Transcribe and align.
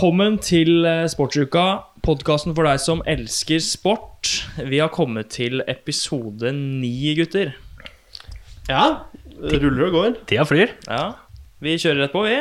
Velkommen 0.00 0.38
til 0.40 0.86
eh, 0.88 1.02
Sportsuka, 1.12 1.62
podkasten 2.00 2.54
for 2.56 2.64
deg 2.64 2.78
som 2.80 3.02
elsker 3.04 3.58
sport. 3.60 4.30
Vi 4.56 4.78
har 4.80 4.88
kommet 4.94 5.28
til 5.34 5.60
episode 5.68 6.54
ni, 6.56 7.10
gutter. 7.18 7.50
Ja, 8.70 9.10
Det 9.28 9.60
ruller 9.60 9.90
og 9.90 9.98
går. 9.98 10.16
Tida 10.24 10.46
flyr. 10.48 10.72
Ja, 10.88 11.02
Vi 11.60 11.76
kjører 11.76 12.06
rett 12.06 12.16
på, 12.16 12.24
vi. 12.24 12.38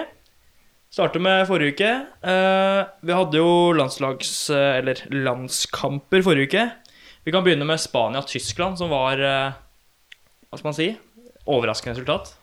Starter 0.88 1.20
med 1.20 1.44
forrige 1.52 1.76
uke. 1.76 1.92
Eh, 2.32 2.80
vi 3.04 3.20
hadde 3.20 3.44
jo 3.44 3.52
landslags... 3.76 4.32
eh, 4.56 4.80
eller 4.80 5.04
landskamper 5.12 6.24
forrige 6.24 6.48
uke. 6.48 6.66
Vi 7.28 7.36
kan 7.36 7.44
begynne 7.44 7.68
med 7.68 7.84
Spania-Tyskland, 7.84 8.80
som 8.80 8.88
var 8.96 9.20
Hva 9.20 10.56
skal 10.56 10.72
man 10.72 10.80
si? 10.80 10.94
Overraskende 11.44 12.00
resultat. 12.00 12.38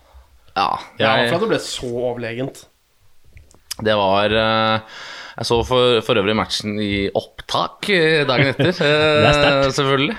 Ja, 0.53 0.75
Ja, 1.01 1.17
jeg, 1.23 1.31
for 1.33 1.41
at 1.41 1.47
det 1.49 1.55
ble 1.57 1.65
så 1.73 1.95
overlegent. 2.05 2.67
Det 3.85 3.97
var 3.99 4.33
eh, 4.33 4.97
Jeg 5.37 5.49
så 5.51 5.59
for, 5.69 6.01
for 6.07 6.21
øvrig 6.21 6.37
matchen 6.39 6.79
i 6.81 7.07
opptak 7.13 7.91
eh, 7.93 8.25
dagen 8.29 8.55
etter. 8.55 8.73
eh. 8.89 9.69
Selvfølgelig. 9.69 10.17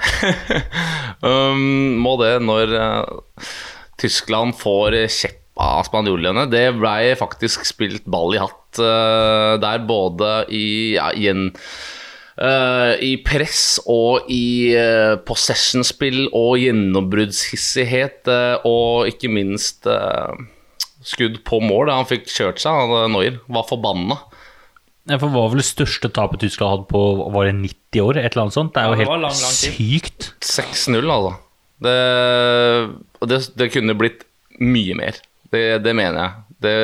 um, 1.26 1.98
må 2.04 2.18
det 2.22 2.36
når 2.46 2.76
uh, 2.78 3.52
Tyskland 3.98 4.54
får 4.60 5.00
kjepp 5.10 5.44
av 5.58 5.88
spanjolene. 5.88 6.46
Det 6.52 6.68
blei 6.78 7.16
faktisk 7.18 7.66
spilt 7.66 8.06
ball 8.06 8.36
i 8.38 8.42
hatt 8.44 8.78
uh, 8.78 9.58
der, 9.62 9.82
både 9.90 10.44
i 10.54 10.68
ja, 11.00 11.10
igjen 11.18 11.50
Uh, 12.38 12.94
i 13.02 13.16
press 13.26 13.80
og 13.90 14.28
i 14.30 14.70
uh, 14.78 15.16
possession-spill 15.26 16.28
og 16.38 16.60
gjennombruddshissighet, 16.62 18.30
uh, 18.30 18.62
og 18.62 19.10
ikke 19.10 19.32
minst 19.34 19.90
eh, 19.90 20.46
skudd 21.08 21.42
på 21.48 21.62
mål. 21.64 21.92
Han 21.94 22.08
fikk 22.10 22.28
kjørt 22.32 22.62
seg, 22.64 22.76
han, 22.76 23.14
Neuer, 23.14 23.40
var 23.52 23.68
forbanna. 23.70 24.20
Ja, 25.08 25.16
for 25.22 25.32
Hva 25.32 25.46
var 25.46 25.54
vel 25.54 25.62
det 25.62 25.70
største 25.70 26.10
tapet 26.12 26.42
Tyskland 26.44 26.74
hadde 26.74 26.90
på 26.90 27.02
var 27.32 27.48
det 27.48 27.56
90 27.62 28.04
år? 28.04 28.18
Et 28.20 28.28
eller 28.34 28.44
annet 28.48 28.58
sånt? 28.58 28.74
Det 28.76 28.82
er 28.84 28.92
jo 28.92 29.00
helt 29.00 29.14
lang, 29.14 29.24
lang 29.24 29.54
sykt. 29.56 30.32
6-0, 30.44 30.98
altså. 31.14 31.38
Det, 31.88 31.94
det, 33.32 33.40
det 33.56 33.70
kunne 33.72 33.96
blitt 33.96 34.26
mye 34.60 34.98
mer. 35.00 35.22
Det, 35.54 35.64
det 35.86 35.94
mener 35.96 36.20
jeg. 36.20 36.44
Det, 36.66 36.76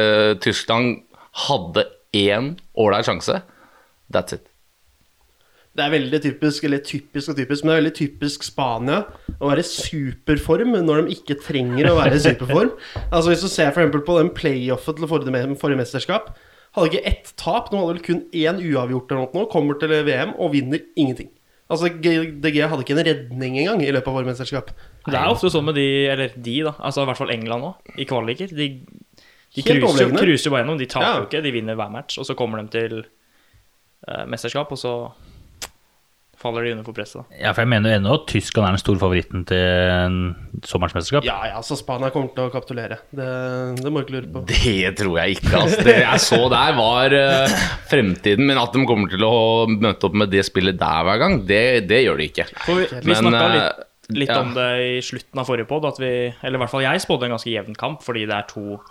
Tyskland 0.46 1.02
hadde 1.50 1.88
én 2.16 2.54
ålreit 2.80 3.10
sjanse. 3.10 3.42
That's 4.14 4.38
it. 4.38 4.48
Det 5.74 5.82
er 5.82 5.90
veldig 5.90 6.20
typisk, 6.22 6.66
eller 6.68 6.82
typisk 6.86 7.32
og 7.32 7.38
typisk, 7.40 7.64
men 7.64 7.72
det 7.72 7.76
er 7.76 7.82
veldig 7.82 7.96
typisk 7.98 8.44
Spania 8.46 9.00
å 9.40 9.48
være 9.50 9.64
i 9.64 9.70
superform 9.70 10.76
når 10.86 11.08
de 11.08 11.16
ikke 11.16 11.40
trenger 11.42 11.90
å 11.90 11.96
være 11.98 12.20
i 12.20 12.24
superform. 12.28 12.74
Altså 13.14 13.32
Hvis 13.32 13.42
du 13.46 13.50
ser 13.50 13.72
eksempel 13.72 14.04
på 14.06 14.20
den 14.20 14.30
playoffet 14.38 15.00
til 15.00 15.10
forrige, 15.10 15.56
forrige 15.62 15.82
mesterskap, 15.82 16.30
hadde 16.78 16.90
ikke 16.92 17.06
ett 17.10 17.32
tap, 17.42 17.72
nå 17.74 17.82
hadde 17.82 17.96
vel 17.96 18.04
kun 18.06 18.22
én 18.34 18.62
uavgjort 18.62 19.12
eller 19.16 19.34
noe, 19.34 19.48
kommer 19.50 19.80
til 19.82 19.90
VM 20.06 20.36
og 20.38 20.54
vinner 20.54 20.84
ingenting. 20.94 21.32
Altså 21.74 21.90
DG 21.90 22.60
hadde 22.70 22.84
ikke 22.86 22.94
en 23.00 23.06
redning 23.08 23.58
engang 23.64 23.82
i 23.82 23.90
løpet 23.90 24.10
av 24.12 24.18
forrige 24.20 24.30
mesterskap. 24.30 24.70
Det 25.08 25.18
er 25.18 25.32
ofte 25.34 25.50
sånn 25.54 25.66
med 25.72 25.78
de, 25.80 25.88
eller 26.14 26.34
de, 26.38 26.56
da. 26.68 26.76
Altså 26.86 27.02
i 27.02 27.10
hvert 27.10 27.18
fall 27.24 27.34
England 27.34 27.70
òg, 27.72 27.94
i 27.98 28.06
kvaliker. 28.10 28.54
De, 28.54 28.68
de 29.58 29.66
cruiser 29.66 30.14
cruiser 30.14 30.54
bare 30.54 30.62
gjennom. 30.68 30.78
De 30.82 30.90
taper 30.92 31.08
Ja. 31.10 31.18
jo 31.24 31.26
ikke, 31.32 31.42
de 31.46 31.54
vinner 31.56 31.78
hver 31.80 31.90
match. 31.94 32.20
Og 32.22 32.30
så 32.30 32.38
kommer 32.38 32.62
de 32.62 32.70
til 32.78 33.00
eh, 34.06 34.26
mesterskap, 34.30 34.70
og 34.76 34.78
så 34.82 34.94
faller 36.44 36.66
de 36.66 36.74
under 36.76 36.86
for 36.86 36.96
presset. 36.98 37.22
da. 37.22 37.38
Ja, 37.40 37.54
for 37.54 37.64
Jeg 37.64 37.72
mener 37.72 37.94
jo 37.94 38.00
ennå 38.00 38.16
at 38.18 38.26
Tyskland 38.30 38.68
er 38.68 38.76
den 38.76 38.82
store 38.82 39.00
favoritten 39.02 39.46
til 39.48 39.62
en 39.94 40.18
sommerens 40.68 40.96
mesterskap. 40.98 41.28
Ja 41.28 41.38
ja, 41.50 41.62
så 41.66 41.78
Spania 41.80 42.12
kommer 42.14 42.34
til 42.36 42.48
å 42.48 42.52
kapitulere. 42.54 43.00
Det, 43.16 43.30
det 43.80 43.92
må 43.92 44.02
du 44.02 44.08
ikke 44.08 44.18
lure 44.18 44.32
på. 44.34 44.44
Det 44.52 44.92
tror 45.00 45.20
jeg 45.22 45.38
ikke. 45.38 45.54
Altså. 45.62 45.80
Det 45.88 45.96
jeg 46.02 46.24
så 46.24 46.42
der, 46.52 46.76
var 46.78 47.16
uh, 47.16 47.56
fremtiden. 47.92 48.48
Men 48.50 48.60
at 48.62 48.76
de 48.76 48.84
kommer 48.90 49.12
til 49.12 49.26
å 49.28 49.36
møte 49.72 50.10
opp 50.10 50.18
med 50.20 50.34
det 50.34 50.44
spillet 50.48 50.80
der 50.80 51.08
hver 51.08 51.22
gang, 51.22 51.40
det, 51.50 51.64
det 51.90 52.04
gjør 52.04 52.20
de 52.20 52.30
ikke. 52.32 52.48
For 52.66 52.82
vi, 52.82 52.90
vi 53.08 53.18
snakka 53.20 53.44
eh, 53.46 53.56
litt, 53.56 54.18
litt 54.24 54.34
ja. 54.34 54.42
om 54.44 54.52
det 54.58 54.68
i 54.88 54.98
slutten 55.06 55.44
av 55.44 55.48
forrige 55.50 55.70
pod, 55.70 55.88
at 55.90 56.02
vi 56.02 56.12
Eller 56.32 56.60
i 56.60 56.64
hvert 56.64 56.74
fall 56.74 56.86
jeg 56.86 57.06
spådde 57.06 57.30
en 57.30 57.38
ganske 57.38 57.54
jevn 57.54 57.80
kamp, 57.80 58.04
fordi 58.06 58.28
det 58.30 58.38
er 58.40 58.50
to, 58.52 58.82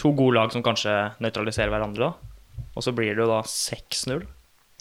to 0.00 0.14
gode 0.18 0.38
lag 0.38 0.54
som 0.54 0.66
kanskje 0.66 0.96
nøytraliserer 1.22 1.72
hverandre. 1.72 2.10
da 2.10 2.66
Og 2.74 2.86
så 2.86 2.94
blir 2.96 3.14
det 3.14 3.24
jo 3.24 3.30
da 3.30 3.44
6-0. 3.46 4.26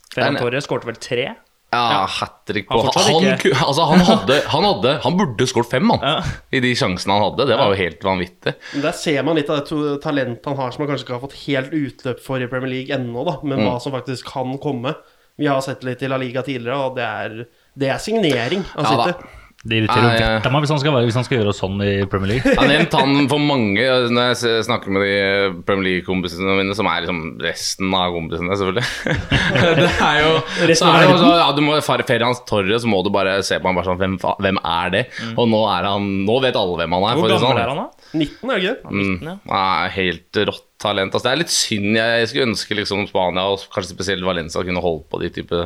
Ferran 0.09 0.39
Torre. 0.39 0.49
Torres 0.49 0.65
skårte 0.65 0.89
vel 0.89 0.99
tre. 1.01 1.27
Ja, 1.69 2.07
hat 2.09 2.47
trick 2.49 2.65
på 2.67 2.79
Han 2.81 2.89
han, 2.95 3.25
han, 3.25 3.51
altså, 3.67 3.83
han, 3.91 4.01
hadde, 4.07 4.37
han, 4.49 4.65
hadde, 4.65 4.93
han 5.03 5.17
burde 5.19 5.45
skåret 5.49 5.69
fem, 5.69 5.91
han. 5.93 6.01
Ja. 6.01 6.39
I 6.57 6.61
de 6.65 6.71
sjansene 6.77 7.13
han 7.13 7.25
hadde. 7.27 7.45
Det 7.51 7.57
var 7.59 7.73
jo 7.73 7.77
helt 7.77 8.05
vanvittig. 8.07 8.55
Der 8.81 8.95
ser 8.97 9.21
man 9.27 9.37
litt 9.37 9.51
av 9.53 9.61
det 9.61 9.91
talentet 10.01 10.49
han 10.49 10.57
har 10.57 10.73
som 10.73 10.83
han 10.83 10.89
kanskje 10.89 11.05
ikke 11.05 11.17
har 11.19 11.25
fått 11.27 11.37
helt 11.43 11.75
utløp 11.77 12.23
for 12.25 12.41
i 12.41 12.49
Premier 12.49 12.73
League 12.73 12.95
ennå, 12.95 13.25
da. 13.27 13.37
Men 13.45 13.61
hva 13.67 13.77
som 13.83 13.93
faktisk 13.93 14.31
kan 14.33 14.57
komme. 14.63 14.95
Vi 15.39 15.47
har 15.47 15.61
sett 15.63 15.85
litt 15.87 16.01
i 16.03 16.09
La 16.11 16.17
Liga 16.19 16.41
tidligere, 16.43 16.89
og 16.89 16.97
det 16.97 17.05
er, 17.05 17.37
det 17.79 17.93
er 17.93 18.01
signering 18.03 18.65
av 18.75 18.89
Ja 18.89 18.95
da. 19.05 19.35
Det 19.59 19.75
irriterer 19.75 19.99
jo 19.99 20.07
Nei, 20.07 20.19
vettet 20.23 20.45
av 20.47 20.53
meg 20.55 20.61
hvis 20.63 20.71
han, 20.71 20.79
skal, 20.79 20.93
være- 20.95 21.07
hvis 21.09 21.17
han 21.19 21.25
skal 21.27 21.37
gjøre 21.41 21.53
sånn 21.57 21.81
i 21.83 22.05
Premier 22.07 22.29
League. 22.31 22.47
Jeg 22.47 22.59
har 22.61 22.69
nevnt 22.71 22.93
han 22.95 23.25
for 23.27 23.41
mange 23.43 23.83
når 24.07 24.29
jeg 24.29 24.37
s- 24.39 24.67
snakker 24.69 24.93
med 24.95 25.03
de 25.03 25.63
Premier 25.67 25.83
League-kompisene 25.89 26.55
mine, 26.61 26.75
som 26.79 26.87
er 26.87 27.03
liksom 27.03 27.19
resten 27.43 27.91
av 27.99 28.13
kompisene, 28.15 28.55
selvfølgelig. 28.55 28.85
det 29.81 29.89
er 29.99 30.21
jo 30.23 30.31
Resten 30.69 30.79
så 30.79 30.87
av 30.87 30.95
er 30.95 31.03
det 31.03 31.09
jo 31.09 31.11
verden. 31.11 31.25
så, 31.25 31.33
ja, 31.41 31.49
du 31.57 31.61
må 31.65 31.75
Ferrans 31.83 32.39
Torre, 32.47 32.79
så 32.79 32.87
må 32.87 33.01
du 33.03 33.11
bare 33.11 33.35
se 33.43 33.59
på 33.59 33.67
han 33.67 33.75
bare 33.81 33.89
sånn 33.91 33.99
Hvem, 33.99 34.15
fa- 34.23 34.37
hvem 34.39 34.61
er 34.63 34.95
det? 34.95 35.03
Og 35.35 35.51
nå 35.51 35.59
er 35.75 35.89
han 35.91 36.07
Nå 36.23 36.39
vet 36.45 36.55
alle 36.55 36.79
hvem 36.79 36.95
han 36.95 37.03
er. 37.09 37.19
Hvor 37.19 37.27
gammel 37.35 37.43
sånn. 37.43 37.59
er 37.59 37.73
han, 37.73 37.83
da? 37.83 37.87
19, 38.15 38.49
er 38.49 38.55
det 38.55 38.63
ikke 38.63 38.73
det? 38.79 38.95
Mm. 38.95 39.13
19, 39.19 39.27
ja. 39.27 39.37
Ja, 39.51 39.89
helt 39.99 40.43
rått 40.53 40.65
talent. 40.79 41.13
Altså, 41.13 41.27
det 41.27 41.31
er 41.35 41.41
litt 41.43 41.53
synd. 41.53 41.95
Jeg 41.99 42.27
skulle 42.31 42.49
ønske 42.49 42.77
liksom 42.77 43.07
Spania 43.09 43.45
og 43.51 43.63
kanskje 43.73 43.95
spesielt 43.95 44.25
Valencia 44.25 44.63
kunne 44.65 44.83
holdt 44.83 45.09
på 45.11 45.19
de 45.21 45.31
type 45.39 45.63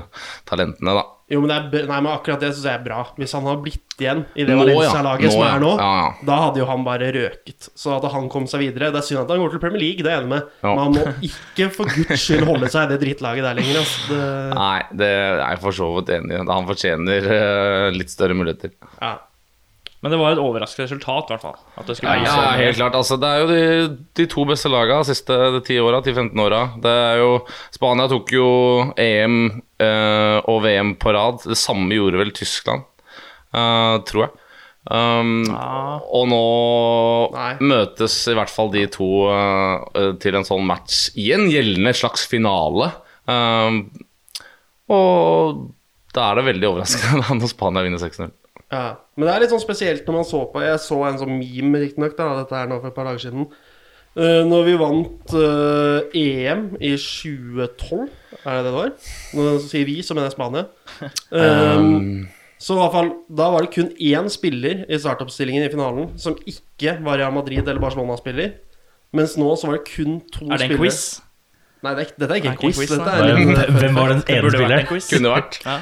talentene. 0.49 0.95
da 0.97 1.03
Jo, 1.31 1.39
men, 1.41 1.49
det 1.49 1.81
er, 1.81 1.87
nei, 1.89 1.99
men 2.03 2.11
akkurat 2.11 2.41
det 2.43 2.49
syns 2.53 2.65
jeg 2.67 2.77
er 2.79 2.85
bra. 2.85 2.99
Hvis 3.17 3.33
han 3.37 3.45
har 3.47 3.59
blitt 3.63 4.01
igjen 4.01 4.23
i 4.35 4.45
det 4.47 4.57
Valencia-laget 4.57 5.33
som 5.33 5.43
er 5.45 5.61
nå, 5.61 5.71
Ja, 5.79 5.89
ja. 6.01 6.07
da 6.27 6.37
hadde 6.43 6.61
jo 6.63 6.67
han 6.69 6.85
bare 6.85 7.11
røket. 7.15 7.69
Så 7.79 7.93
at 7.95 8.07
han 8.13 8.25
kom 8.33 8.47
seg 8.49 8.63
videre 8.65 8.89
Det 8.93 9.01
er 9.03 9.05
synd 9.07 9.21
at 9.21 9.33
han 9.33 9.43
går 9.43 9.53
til 9.53 9.61
Premier 9.63 9.83
League, 9.83 10.01
det 10.05 10.09
er 10.11 10.17
jeg 10.17 10.23
enig 10.25 10.33
med. 10.33 10.49
Ja. 10.63 10.71
Men 10.73 10.81
han 10.83 10.97
må 10.97 11.29
ikke 11.29 11.69
for 11.77 11.93
guds 11.93 12.25
skyld 12.25 12.47
holde 12.49 12.71
seg 12.73 12.87
i 12.87 12.93
det 12.95 13.01
drittlaget 13.05 13.47
der 13.47 13.59
lenger. 13.61 13.83
Altså. 13.83 14.07
Det, 14.09 14.23
Nei, 14.57 14.79
det 15.03 15.11
er 15.19 15.43
jeg 15.45 15.61
for 15.67 15.79
så 15.81 15.91
vidt 15.99 16.15
enig 16.17 16.35
i. 16.39 16.41
Han 16.49 16.71
fortjener 16.73 17.29
uh, 17.29 17.87
litt 17.95 18.13
større 18.13 18.37
muligheter. 18.37 18.73
ja. 18.99 19.13
Men 20.03 20.11
det 20.11 20.17
var 20.19 20.33
et 20.35 20.41
overraskende 20.43 20.83
resultat, 20.89 21.29
i 21.29 21.33
hvert 21.33 21.43
fall. 21.45 21.59
At 21.79 21.87
det 21.87 21.95
Ja, 22.03 22.13
ja, 22.19 22.31
sånn. 22.33 22.59
helt 22.59 22.75
klart. 22.75 22.95
Altså, 22.99 23.15
det 23.21 23.29
er 23.29 23.39
jo 23.39 23.47
de, 23.47 23.97
de 24.19 24.25
to 24.33 24.43
beste 24.49 24.67
lagene 24.71 24.99
de 24.99 25.13
siste 25.13 25.37
10 25.63 25.77
åra, 25.79 26.01
10-15 26.03 26.41
åra. 26.43 26.61
Spania 27.71 28.09
tok 28.11 28.33
jo 28.35 28.47
EM 28.99 29.37
eh, 29.79 30.39
og 30.43 30.59
VM 30.65 30.95
på 30.99 31.13
rad. 31.15 31.39
Det 31.47 31.55
samme 31.55 31.95
gjorde 31.95 32.19
vel 32.19 32.33
Tyskland, 32.35 32.83
eh, 33.55 33.95
tror 34.09 34.25
jeg. 34.27 34.33
Um, 34.91 35.45
Ja. 35.47 36.01
Og 36.11 36.25
nå 36.27 36.41
Nei. 37.31 37.53
møtes 37.63 38.17
i 38.27 38.35
hvert 38.35 38.51
fall 38.51 38.73
de 38.73 38.83
to 38.91 39.07
eh, 39.31 40.09
til 40.19 40.35
en 40.35 40.43
sånn 40.43 40.65
match 40.67 41.05
i 41.15 41.29
en 41.31 41.47
gjeldende 41.47 41.95
slags 41.95 42.27
finale. 42.27 42.91
Um, 43.23 43.85
og 44.91 45.63
da 46.13 46.27
er 46.33 46.41
det 46.41 46.47
veldig 46.51 46.67
overraskende 46.73 47.37
når 47.39 47.51
Spania 47.55 47.87
vinner 47.87 48.03
6-0. 48.03 48.33
Ja, 48.73 48.83
men 49.13 49.27
det 49.27 49.33
er 49.33 49.43
litt 49.43 49.53
sånn 49.53 49.61
spesielt 49.61 50.07
når 50.07 50.15
man 50.17 50.25
så 50.25 50.39
på 50.49 50.63
Jeg 50.63 50.81
så 50.81 50.97
en 51.05 51.19
sånn 51.21 51.35
meme, 51.37 51.81
riktignok, 51.83 52.15
da, 52.17 52.31
dette 52.39 52.57
her 52.57 52.69
nå 52.71 52.79
for 52.79 52.89
et 52.89 52.97
par 52.97 53.09
dager 53.09 53.21
siden. 53.21 53.49
Uh, 54.13 54.43
når 54.45 54.67
vi 54.67 54.73
vant 54.77 55.33
uh, 55.33 56.05
EM 56.17 56.67
i 56.77 56.93
2012, 57.01 58.07
er 58.43 58.57
det 58.57 58.61
det 58.61 58.67
det 58.67 58.73
var? 58.75 58.93
Når 59.37 59.59
sier 59.65 59.89
vi, 59.89 59.97
så 60.05 60.17
mener 60.17 60.29
jeg 60.31 60.37
Spania. 60.37 60.69
Um, 61.33 62.29
så 62.63 62.77
i 62.77 62.79
hvert 62.79 62.93
fall, 62.93 63.09
da 63.27 63.49
var 63.51 63.65
det 63.65 63.73
kun 63.73 63.89
én 63.99 64.29
spiller 64.31 64.85
i 64.87 64.99
startoppstillingen 65.01 65.65
i 65.65 65.71
finalen 65.73 66.13
som 66.21 66.37
ikke 66.47 66.93
var 67.03 67.17
Real 67.19 67.33
Madrid 67.35 67.59
eller 67.65 67.81
Barcelona-spiller. 67.83 68.53
Mens 69.17 69.33
nå 69.37 69.49
så 69.59 69.67
var 69.67 69.81
det 69.81 69.89
kun 69.89 70.21
to 70.31 70.45
Er 70.47 70.61
det 70.61 70.69
en 70.69 70.69
spillere. 70.69 70.79
quiz? 70.79 71.01
Nei, 71.83 71.91
det 71.97 72.05
er, 72.05 72.13
dette 72.21 72.29
er 72.29 72.39
ikke 72.39 72.53
en 72.53 72.61
quiz. 72.61 72.77
quiz, 72.79 72.93
dette 72.93 73.09
da? 73.09 73.17
er 73.19 73.35
en 73.35 73.75
Hvem, 73.81 73.97
var 73.99 74.13
den 74.13 74.23
ene 74.23 74.53
spilleren? 74.53 74.87
Kunne 75.09 75.33
vært. 75.33 75.59
Ja. 75.65 75.75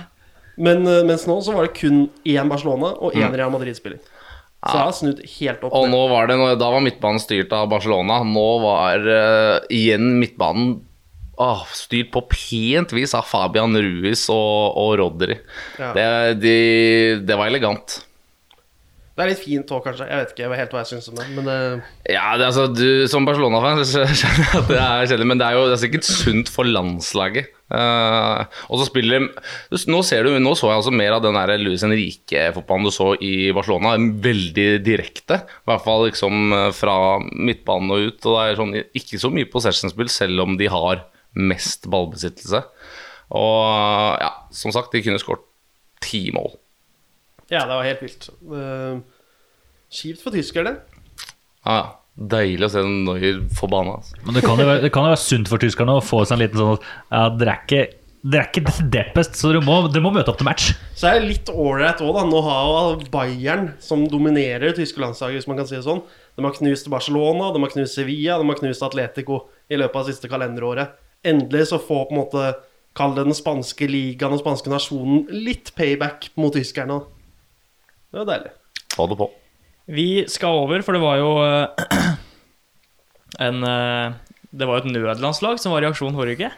Men 0.62 0.86
eh, 0.88 1.04
mens 1.08 1.26
nå 1.30 1.40
så 1.44 1.56
var 1.56 1.68
det 1.68 1.78
kun 1.80 2.06
én 2.28 2.52
Barcelona 2.52 2.94
og 3.00 3.18
én 3.18 3.34
Real 3.34 3.54
Madrid-spiller. 3.54 4.02
Så 4.62 4.76
det 4.78 4.82
har 4.86 4.94
snudd 4.94 5.22
helt 5.40 5.64
opp 5.66 5.74
Og 5.74 5.88
nå 5.90 6.00
var 6.12 6.28
det, 6.30 6.36
da 6.62 6.68
var 6.70 6.84
midtbanen 6.86 7.22
styrt 7.22 7.54
av 7.58 7.66
Barcelona. 7.72 8.20
Nå 8.22 8.48
var 8.62 9.08
uh, 9.10 9.56
igjen 9.74 10.20
midtbanen 10.22 10.76
oh, 11.42 11.64
styrt 11.74 12.12
på 12.14 12.22
pent 12.30 12.94
vis 12.94 13.16
av 13.18 13.26
Fabian 13.26 13.74
Ruiz 13.74 14.28
og, 14.30 14.78
og 14.78 14.94
Rodri. 15.02 15.40
Ja. 15.82 15.90
Det, 15.98 16.06
de, 16.44 16.56
det 17.26 17.40
var 17.40 17.50
elegant. 17.50 18.04
Det 19.12 19.24
er 19.26 19.28
litt 19.28 19.42
fint 19.42 19.72
òg, 19.76 19.82
kanskje. 19.84 20.06
Jeg 20.08 20.22
vet 20.22 20.30
ikke 20.32 20.50
helt 20.56 20.74
hva 20.74 20.82
jeg 20.82 20.90
syns 20.94 21.10
om 21.12 21.18
det. 21.20 21.26
Men 21.36 21.48
det, 21.48 21.56
Ja, 22.14 22.38
det, 22.40 22.46
altså, 22.48 22.68
du, 22.72 23.08
Som 23.12 23.28
Barcelona-fan 23.28 23.82
skjønner 23.92 24.46
jeg 24.46 24.62
at 24.62 24.70
det 24.70 24.78
er 24.80 25.10
kjedelig, 25.10 25.28
men 25.34 25.42
det 25.42 25.48
er 25.48 25.58
jo 25.58 25.66
det 25.68 25.76
er 25.76 25.82
sikkert 25.84 26.08
sunt 26.08 26.52
for 26.52 26.70
landslaget. 26.70 27.52
Uh, 27.72 28.44
og 28.68 28.82
så 28.82 28.86
spiller 28.90 29.30
Nå 29.88 30.02
ser 30.04 30.28
du, 30.28 30.34
nå 30.44 30.52
så 30.60 30.68
jeg 30.68 30.82
altså 30.82 30.92
mer 30.92 31.16
av 31.16 31.22
den 31.24 31.38
der 31.38 31.54
Luis 31.62 31.86
Henrique-fotballen 31.86 32.88
du 32.88 32.94
så 32.96 33.12
i 33.20 33.52
Barcelona. 33.56 33.98
Veldig 34.00 34.70
direkte. 34.88 35.42
I 35.44 35.72
hvert 35.72 35.86
fall 35.86 36.08
liksom 36.08 36.56
eh, 36.56 36.68
fra 36.76 36.98
midtbanen 37.20 37.92
og 37.96 38.08
ut. 38.08 38.26
Og 38.26 38.36
det 38.36 38.42
er 38.48 38.60
sånn, 38.60 38.76
ikke 38.96 39.20
så 39.22 39.32
mye 39.34 39.52
possession-spill, 39.52 40.12
selv 40.12 40.48
om 40.48 40.56
de 40.60 40.72
har 40.72 41.06
mest 41.36 41.88
ballbesittelse. 41.92 42.64
Og 43.36 44.20
ja, 44.24 44.34
som 44.56 44.76
sagt, 44.76 44.96
de 44.96 45.04
kunne 45.04 45.20
skåret 45.22 45.48
ti 46.04 46.30
mål. 46.36 46.56
Ja, 47.52 47.66
det 47.68 47.76
var 47.76 47.88
helt 47.88 48.04
vilt. 48.06 48.30
Eh, 48.32 49.02
Kjipt 49.92 50.24
for 50.24 50.36
tyskerne. 50.36 50.78
Ja, 51.66 51.74
ja. 51.74 51.82
Deilig 52.12 52.68
å 52.68 52.70
se 52.70 52.82
den 52.84 53.06
Neuer 53.08 53.38
forbanna. 53.56 53.96
Altså. 54.02 54.18
Men 54.26 54.36
det 54.36 54.42
kan 54.44 54.60
jo 54.60 54.66
være, 54.68 54.82
det 54.84 54.90
kan 54.94 55.06
jo 55.08 55.14
være 55.14 55.22
sunt 55.24 55.48
for 55.50 55.64
tyskerne 55.64 55.94
å 55.96 56.04
få 56.04 56.26
seg 56.28 56.36
en 56.36 56.42
liten 56.44 56.60
sånn 56.60 56.74
at 56.76 56.84
ja, 56.86 57.22
dere 57.40 57.54
er 57.54 57.62
ikke 57.64 57.84
dere 58.22 58.44
er 58.44 58.50
ikke 58.52 58.90
deppest, 58.94 59.38
så 59.40 59.50
dere 59.50 59.64
må, 59.66 59.80
dere 59.90 60.04
må 60.06 60.12
møte 60.14 60.30
opp 60.30 60.38
til 60.38 60.46
match. 60.46 60.74
Så 61.00 61.08
er 61.10 61.18
det 61.18 61.30
litt 61.32 61.50
ålreit 61.50 62.04
òg, 62.06 62.12
da. 62.20 62.26
Nå 62.30 62.42
har 62.46 62.66
jo 62.68 63.08
Bayern, 63.14 63.72
som 63.82 64.04
dominerer 64.12 64.68
det 64.68 64.76
tyske 64.78 65.02
landslaget, 65.02 65.40
hvis 65.40 65.50
man 65.50 65.58
kan 65.58 65.70
si 65.70 65.78
det 65.80 65.86
sånn 65.88 66.04
De 66.38 66.46
har 66.46 66.54
knust 66.54 66.92
Barcelona, 66.92 67.50
de 67.56 67.64
har 67.64 67.74
knust 67.74 67.98
Sevilla, 67.98 68.38
de 68.38 68.52
har 68.52 68.60
knust 68.60 68.86
Atletico 68.86 69.40
i 69.72 69.80
løpet 69.80 70.04
av 70.04 70.12
siste 70.12 70.30
kalenderåret. 70.30 70.94
Endelig 71.26 71.72
så 71.72 71.80
får 71.82 72.06
på 72.10 72.14
en 72.16 72.22
måte 72.22 72.52
Kall 72.98 73.14
det 73.16 73.24
den 73.24 73.36
spanske 73.38 73.88
ligaen 73.88 74.34
og 74.36 74.42
spanske 74.42 74.68
nasjonen 74.68 75.22
litt 75.32 75.70
payback 75.78 76.28
mot 76.36 76.52
tyskerne. 76.52 76.98
Det 78.12 78.20
var 78.20 78.28
deilig. 78.28 78.52
Få 78.92 79.08
det 79.08 79.18
på. 79.20 79.30
Vi 79.92 80.10
skal 80.30 80.60
over, 80.66 80.84
for 80.86 80.96
det 80.96 81.02
var 81.04 81.20
jo 81.20 81.32
eh, 81.44 82.12
en 83.48 83.64
eh, 83.64 84.20
Det 84.52 84.68
var 84.68 84.80
jo 84.80 84.86
et 84.86 84.94
nødlandslag 84.94 85.60
som 85.64 85.74
var 85.74 85.84
i 85.84 85.90
aksjon 85.90 86.16
forrige 86.16 86.38
uke. 86.38 86.52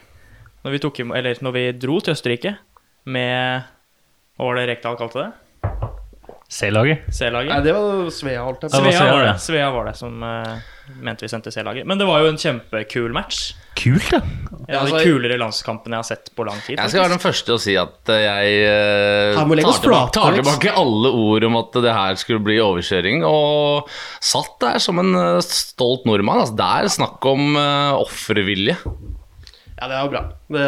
Når 0.64 0.74
vi, 0.74 0.82
tok, 0.82 1.00
eller 1.04 1.40
når 1.44 1.56
vi 1.56 1.64
dro 1.76 2.00
til 2.02 2.16
Østerrike 2.16 2.56
med 3.06 3.66
Hva 4.38 4.48
var 4.48 4.60
det 4.60 4.68
Rekdal 4.72 4.98
kalte 4.98 5.26
det? 5.26 5.32
C-laget. 7.10 7.50
Nei, 7.50 7.64
det 7.66 7.74
var 7.74 8.10
Svea, 8.14 8.44
holdt 8.46 8.66
jeg 8.66 8.74
på. 8.74 8.82
Svea 8.84 9.06
var 9.10 9.24
det. 9.24 9.30
det. 9.32 9.42
Svea 9.42 9.70
var 9.74 9.88
det 9.90 9.94
som 9.98 10.22
uh, 10.22 10.74
mente 11.02 11.26
vi 11.26 11.32
sendte 11.32 11.54
C-laget. 11.54 11.88
Men 11.90 11.98
det 11.98 12.06
var 12.06 12.22
jo 12.22 12.30
en 12.30 12.38
kjempekul 12.38 13.16
match. 13.16 13.56
Kult, 13.80 14.10
da. 14.12 14.22
Ja, 14.70 14.80
altså, 14.80 15.00
de 15.02 15.10
kulere 15.12 15.38
landskampene 15.42 15.98
jeg 15.98 16.04
har 16.04 16.08
sett 16.08 16.30
på 16.38 16.46
lang 16.48 16.60
tid. 16.64 16.78
Jeg 16.78 16.92
skal 16.94 17.04
være 17.04 17.16
den 17.18 17.24
første 17.24 17.56
å 17.56 17.60
si 17.60 17.74
at 17.80 18.12
eh, 18.14 18.22
jeg 18.24 19.66
oss 19.68 19.82
tar, 19.82 19.84
tilbake, 19.84 20.14
tar 20.16 20.38
tilbake 20.38 20.76
alle 20.84 21.12
ord 21.20 21.48
om 21.50 21.58
at 21.60 21.80
det 21.84 21.96
her 21.98 22.20
skulle 22.22 22.44
bli 22.46 22.60
overkjøring, 22.64 23.26
og 23.28 23.90
satt 24.24 24.56
der 24.64 24.80
som 24.84 25.02
en 25.04 25.12
eh, 25.20 25.42
stolt 25.44 26.08
nordmann. 26.08 26.46
Altså, 26.46 26.56
det 26.62 26.70
er 26.70 26.94
snakk 26.96 27.28
om 27.34 27.58
uh, 27.60 28.00
offervilje. 28.00 28.78
Ja, 29.84 29.90
det 29.90 29.98
er 29.98 30.06
jo 30.06 30.12
bra. 30.14 30.22
Det, 30.54 30.64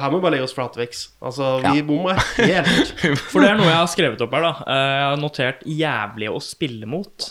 her 0.00 0.10
må 0.10 0.18
vi 0.18 0.24
bare 0.24 0.34
legge 0.34 0.46
oss 0.48 0.56
flatveks. 0.56 1.02
Altså, 1.22 1.52
vi 1.62 1.78
Ja. 1.78 1.84
bommer 1.86 2.18
helt. 2.40 2.94
For 3.30 3.44
det 3.44 3.52
er 3.52 3.60
noe 3.60 3.68
jeg 3.68 3.78
har 3.78 3.92
skrevet 3.92 4.24
opp 4.24 4.34
her, 4.34 4.42
da. 4.48 4.52
Eh, 4.66 4.88
Jeg 4.96 5.06
har 5.06 5.20
notert 5.22 5.62
'jævlig 5.62 6.32
å 6.32 6.40
spille 6.42 6.88
mot'. 6.90 7.30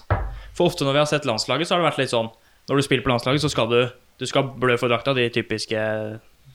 For 0.55 0.69
ofte 0.69 0.87
når 0.87 0.95
vi 0.95 1.01
har 1.03 1.09
sett 1.11 1.27
landslaget, 1.27 1.67
så 1.67 1.75
har 1.75 1.83
det 1.83 1.89
vært 1.91 2.03
litt 2.05 2.13
sånn 2.13 2.31
Når 2.69 2.79
du 2.79 2.81
spiller 2.81 3.03
på 3.03 3.11
landslaget, 3.11 3.43
så 3.43 3.51
skal 3.51 3.67
du 3.69 3.81
Du 4.19 4.25
skal 4.29 4.47
blø 4.61 4.77
for 4.79 4.91
drakta, 4.91 5.13
de 5.17 5.27
typiske 5.33 5.79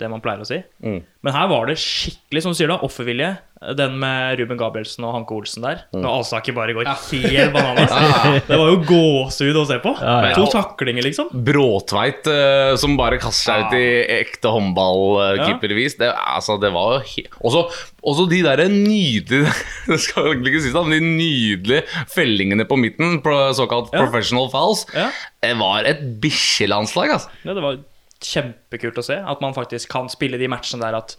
Det 0.00 0.08
man 0.08 0.22
pleier 0.24 0.40
å 0.40 0.48
si. 0.48 0.60
Mm. 0.80 1.02
Men 1.26 1.34
her 1.36 1.48
var 1.50 1.68
det 1.68 1.76
skikkelig, 1.82 2.42
som 2.44 2.54
du 2.54 2.56
sier, 2.56 2.70
da, 2.72 2.78
offervilje. 2.86 3.34
Den 3.60 3.98
med 4.00 4.38
Ruben 4.40 4.56
Gabrielsen 4.56 5.04
og 5.04 5.10
Hanke 5.18 5.34
Olsen 5.36 5.60
der. 5.60 5.82
Mm. 5.92 5.98
Når 6.00 6.14
Alsaker 6.22 6.54
bare 6.56 6.72
går 6.72 6.86
helt 6.88 7.52
bananas. 7.52 7.90
Det 8.48 8.56
var 8.56 8.70
jo 8.70 8.78
gåsehud 8.88 9.58
å 9.60 9.64
se 9.68 9.76
på. 9.84 9.90
Ja, 10.00 10.14
ja. 10.30 10.36
To 10.38 10.46
taklinger, 10.48 11.04
liksom. 11.04 11.28
Bråtveit 11.44 12.24
eh, 12.32 12.72
som 12.80 12.94
bare 12.96 13.18
kaster 13.20 13.50
seg 13.52 13.66
ut 13.66 13.74
i 13.76 13.82
ekte 14.16 14.48
håndballkeepervis. 14.54 15.98
Det, 16.00 16.08
altså, 16.08 16.56
det 16.62 16.70
var 16.72 16.94
jo 16.94 17.02
helt 17.10 17.36
også, 17.50 17.66
også 18.00 18.24
de 18.30 18.40
der 18.46 18.62
nydelige 18.72 19.52
Det 19.90 19.98
skal 20.06 20.24
jeg 20.30 20.38
egentlig 20.38 20.54
ikke 20.54 20.62
sies, 20.64 20.76
da, 20.78 20.84
men 20.86 20.96
de 20.96 21.12
nydelige 21.18 22.06
fellingene 22.14 22.64
på 22.70 22.78
midten, 22.80 23.18
såkalt 23.58 23.92
Ja. 23.92 24.06
professional 24.06 24.48
fouls, 24.52 24.86
Ja. 24.96 25.10
det 25.44 25.52
var 25.60 25.84
et 25.84 26.00
bikkjelandslag, 26.24 27.12
altså. 27.18 27.28
Ja, 27.44 27.52
det 27.58 27.64
var 27.64 27.76
kjempekult 28.24 29.00
å 29.00 29.04
se. 29.04 29.20
At 29.20 29.44
man 29.44 29.52
faktisk 29.56 29.92
kan 29.92 30.08
spille 30.12 30.40
de 30.40 30.48
matchene 30.48 30.80
der 30.84 30.96
at 31.02 31.16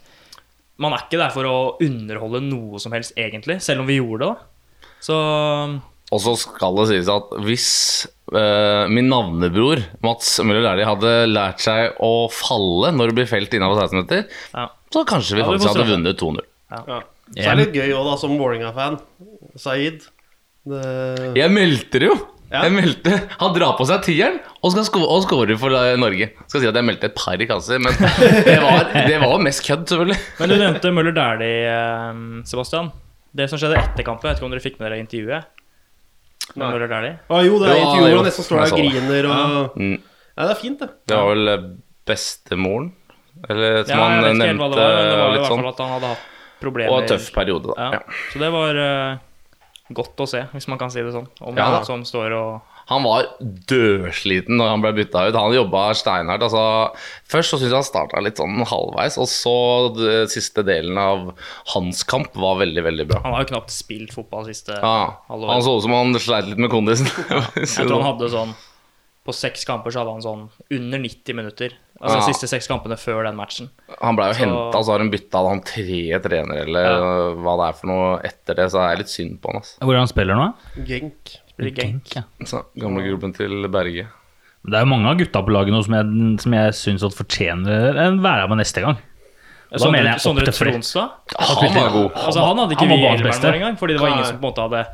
Man 0.82 0.96
er 0.96 1.06
ikke 1.06 1.20
der 1.20 1.32
for 1.34 1.48
å 1.48 1.56
underholde 1.82 2.42
noe 2.44 2.80
som 2.82 2.94
helst, 2.96 3.14
egentlig, 3.18 3.60
selv 3.64 3.84
om 3.84 3.90
vi 3.90 4.00
gjorde 4.00 4.28
det. 4.28 4.32
da 4.32 5.00
Så 5.06 5.18
Og 6.12 6.22
så 6.24 6.34
skal 6.40 6.80
det 6.80 6.88
sies 6.90 7.10
at 7.12 7.32
hvis 7.46 7.68
uh, 8.34 8.90
min 8.92 9.10
navnebror 9.12 9.84
Mats 10.04 10.34
Møller 10.42 10.66
Dæhlie 10.66 10.88
hadde 10.88 11.14
lært 11.30 11.62
seg 11.64 12.02
å 12.02 12.28
falle 12.32 12.92
når 12.96 13.12
det 13.12 13.18
blir 13.20 13.30
felt 13.30 13.54
innafor 13.56 13.84
16 13.86 14.02
meter, 14.02 14.26
ja. 14.52 14.66
så 14.92 15.06
kanskje 15.08 15.38
vi 15.38 15.44
Ja, 15.44 15.50
faktisk 15.52 15.72
hadde 15.72 15.88
vunnet 15.92 16.20
2-0. 16.20 16.42
Ja. 16.72 17.00
Så 17.32 17.46
er 17.46 17.56
det 17.56 17.62
litt 17.62 17.78
gøy 17.78 17.94
òg, 17.94 18.04
da, 18.10 18.18
som 18.20 18.34
Vålerenga-fan. 18.36 18.98
Saeed. 19.60 20.04
Det... 20.68 20.82
Jeg 21.38 21.52
meldte 21.52 22.02
det 22.02 22.10
jo! 22.10 22.16
Ja. 22.52 22.62
Jeg 22.66 22.72
meldte, 22.76 23.14
Han 23.40 23.54
drar 23.56 23.72
på 23.78 23.86
seg 23.88 24.02
tieren 24.04 24.34
og 24.60 24.74
skal 24.74 24.84
sko 24.84 25.00
og 25.08 25.22
scorer 25.24 25.56
for 25.60 25.72
eh, 25.78 25.94
Norge. 26.00 26.26
Skal 26.50 26.60
si 26.60 26.68
at 26.68 26.76
jeg 26.76 26.84
meldte 26.84 27.08
et 27.08 27.14
par 27.16 27.40
i 27.40 27.46
kasser, 27.48 27.80
men 27.80 27.96
det 28.48 28.58
var, 28.60 28.90
det 28.92 29.18
var 29.22 29.38
mest 29.40 29.64
kødd, 29.64 29.86
selvfølgelig. 29.88 30.18
Men 30.42 30.52
du 30.52 30.56
nevnte 30.60 30.92
Møller 30.92 31.16
Dæhlie, 31.16 31.72
eh, 31.72 32.20
Sebastian. 32.50 32.92
Det 33.32 33.46
som 33.48 33.56
skjedde 33.60 33.80
etter 33.80 34.04
kampen, 34.04 34.28
jeg 34.28 34.34
vet 34.36 34.42
ikke 34.42 34.48
om 34.50 34.52
dere 34.52 34.64
fikk 34.66 34.76
med 34.82 34.90
dere 34.90 35.00
intervjuet? 35.00 35.48
Med 36.52 36.66
Møller 36.66 36.90
Dæhlie? 36.92 37.14
Ah, 37.32 37.40
jo, 37.46 37.56
det 37.62 37.70
er 37.72 37.80
intervjuet 37.80 38.10
hvor 38.12 38.20
han 38.20 38.28
nesten 38.28 38.44
står 38.50 38.60
der 38.60 38.74
og 38.76 38.82
griner 38.82 39.30
og 39.32 39.78
Mm. 39.80 39.96
Ja, 40.36 40.44
det 40.48 40.52
er 40.52 40.60
fint, 40.60 40.80
det. 40.84 40.88
Det 41.08 41.16
var 41.16 41.26
vel 41.32 41.48
eh, 41.54 41.64
bestemoren, 42.08 42.92
eller 43.48 43.82
som 43.88 43.96
Ja, 43.96 44.04
han 44.12 44.38
nevnte 44.38 44.44
det 44.44 44.58
var, 44.60 44.68
men 44.68 45.08
det 45.08 45.16
var 45.16 45.26
i 45.26 45.32
litt 45.32 45.42
hvert 45.42 45.50
sånn. 45.52 45.60
fall 45.64 45.72
at 45.72 45.82
han 45.84 45.92
hadde 45.96 46.10
hatt 46.12 46.28
problemer. 46.62 46.92
Og 46.92 47.02
en 47.02 47.08
tøff 47.10 47.26
periode, 47.34 47.72
da. 47.72 47.76
Ja. 47.80 47.90
Ja. 47.96 48.22
Så 48.32 48.40
det 48.44 48.50
var 48.54 48.80
eh, 48.84 49.20
godt 49.90 50.20
å 50.22 50.26
se, 50.30 50.44
hvis 50.52 50.68
man 50.70 50.78
kan 50.80 50.90
si 50.92 51.02
det 51.02 51.12
sånn. 51.14 51.26
Om 51.42 51.56
Ja, 51.58 51.66
han 51.78 51.84
som 51.88 52.04
står 52.06 52.32
og 52.38 52.60
Han 52.92 53.04
var 53.06 53.26
dødsliten 53.70 54.56
når 54.58 54.68
han 54.72 54.82
ble 54.82 54.90
bytta 54.96 55.26
ut. 55.28 55.36
Han 55.38 55.54
jobba 55.54 55.82
steinhardt. 55.96 56.42
Altså, 56.42 56.62
først 57.30 57.52
så 57.54 57.58
syns 57.60 57.70
jeg 57.70 57.78
han 57.78 57.86
starta 57.86 58.22
litt 58.24 58.40
sånn 58.40 58.58
halvveis, 58.68 59.18
og 59.22 59.28
så 59.30 59.54
den 59.96 60.26
siste 60.32 60.64
delen 60.66 60.98
av 60.98 61.30
hans 61.74 62.02
kamp 62.08 62.34
var 62.34 62.58
veldig, 62.62 62.82
veldig 62.88 63.06
bra. 63.12 63.22
Han 63.26 63.36
har 63.36 63.44
jo 63.46 63.52
knapt 63.54 63.70
spilt 63.74 64.12
fotball 64.14 64.48
siste 64.50 64.76
Ja, 64.80 65.22
halve 65.30 65.52
han 65.54 65.62
så 65.64 65.76
ut 65.78 65.86
som 65.86 65.94
han 65.96 66.18
sleit 66.22 66.50
litt 66.50 66.60
med 66.62 66.72
kondisen. 66.74 67.08
Jeg 67.56 67.86
tror 67.86 68.00
han 68.02 68.08
hadde 68.12 68.32
sånn 68.34 68.54
På 69.22 69.30
seks 69.36 69.62
kamper 69.68 69.94
så 69.94 70.02
hadde 70.02 70.16
han 70.18 70.24
sånn 70.26 70.44
under 70.74 70.98
90 71.06 71.38
minutter. 71.38 71.76
Altså 72.02 72.18
de 72.18 72.32
siste 72.34 72.48
seks 72.50 72.66
kampene 72.66 72.96
før 72.98 73.22
den 73.28 73.36
matchen. 73.38 73.68
Han 74.02 74.16
ble 74.18 74.24
jo 74.26 74.32
Så- 74.34 74.42
henta, 74.42 74.74
og 74.78 74.84
så 74.84 74.90
har 74.92 74.98
han 74.98 75.10
bytta 75.12 75.42
han 75.48 75.60
tre 75.62 76.18
trenere, 76.24 76.62
eller 76.66 76.82
Ja. 76.82 77.34
hva 77.38 77.54
det 77.60 77.68
er 77.68 77.78
for 77.78 77.86
noe 77.86 78.20
etter 78.24 78.54
det. 78.58 78.66
Så 78.72 78.80
det 78.82 78.88
er 78.92 78.96
litt 78.98 79.08
synd 79.12 79.38
på 79.40 79.52
han. 79.52 79.60
Altså. 79.62 79.78
Hvor 79.80 79.94
er 79.94 79.98
han 79.98 80.08
spiller 80.08 80.34
nå? 80.34 80.54
Genk. 80.84 81.36
Spiller 81.52 81.70
Genk. 81.76 82.14
ja. 82.16 82.22
Så, 82.44 82.64
gamle 82.76 83.02
gruppen 83.06 83.32
til 83.34 83.68
Berge. 83.68 84.08
Det 84.64 84.74
er 84.74 84.84
jo 84.84 84.86
mange 84.86 85.06
av 85.10 85.16
gutta 85.18 85.42
på 85.42 85.50
laget 85.50 85.72
nå 85.74 85.82
som 85.84 85.94
jeg, 85.94 86.40
som 86.40 86.52
jeg 86.52 86.72
syns 86.72 87.02
fortjener 87.14 87.96
en 87.98 88.20
være 88.22 88.48
med 88.48 88.58
neste 88.58 88.80
gang. 88.82 88.96
Da 89.72 89.78
da 89.78 89.90
mener 89.90 90.10
jeg 90.12 90.20
Sondre. 90.20 90.44
Tronstad. 90.52 91.10
Han 91.38 91.74
var 91.74 91.90
god. 91.90 92.12
Altså, 92.12 92.40
han 92.44 92.56
hadde 92.58 92.70
ikke 92.76 92.78
Han 92.80 92.88
var 92.90 93.16
vi. 93.16 93.28
Elverum 93.28 93.54
engang, 93.54 93.78
fordi 93.78 93.92
det 93.94 94.00
var 94.00 94.08
ingen 94.12 94.24
som 94.26 94.36
på 94.38 94.44
en 94.44 94.52
måte 94.52 94.62
hadde 94.68 94.86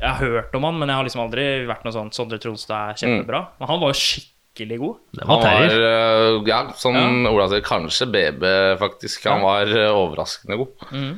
Jeg 0.00 0.10
har 0.10 0.18
hørt 0.26 0.54
om 0.54 0.62
han, 0.64 0.78
men 0.78 0.88
jeg 0.88 0.96
har 0.96 1.04
liksom 1.04 1.20
aldri 1.24 1.66
vært 1.66 1.84
noe 1.84 1.92
sånn 1.92 2.12
Sondre 2.12 2.38
Tronstad 2.38 2.90
er 2.90 2.94
kjempebra. 2.94 3.46
Men 3.58 3.68
han 3.68 3.80
var 3.80 3.88
jo 3.88 3.94
skikkelig 3.94 4.33
god. 4.54 4.96
Det 5.12 5.26
var 5.26 5.42
terrier. 5.42 5.84
eh, 5.90 6.42
ja, 6.46 6.60
som 6.76 6.94
Ja. 6.94 7.30
Ola 7.30 7.48
sier, 7.50 7.60
kanskje 7.60 8.06
BB, 8.06 8.44
faktisk. 8.78 9.26
Han 9.26 9.42
var 9.42 9.66
eh, 9.66 9.90
overraskende 9.90 10.56
god. 10.56 10.86
Mm. 10.92 11.14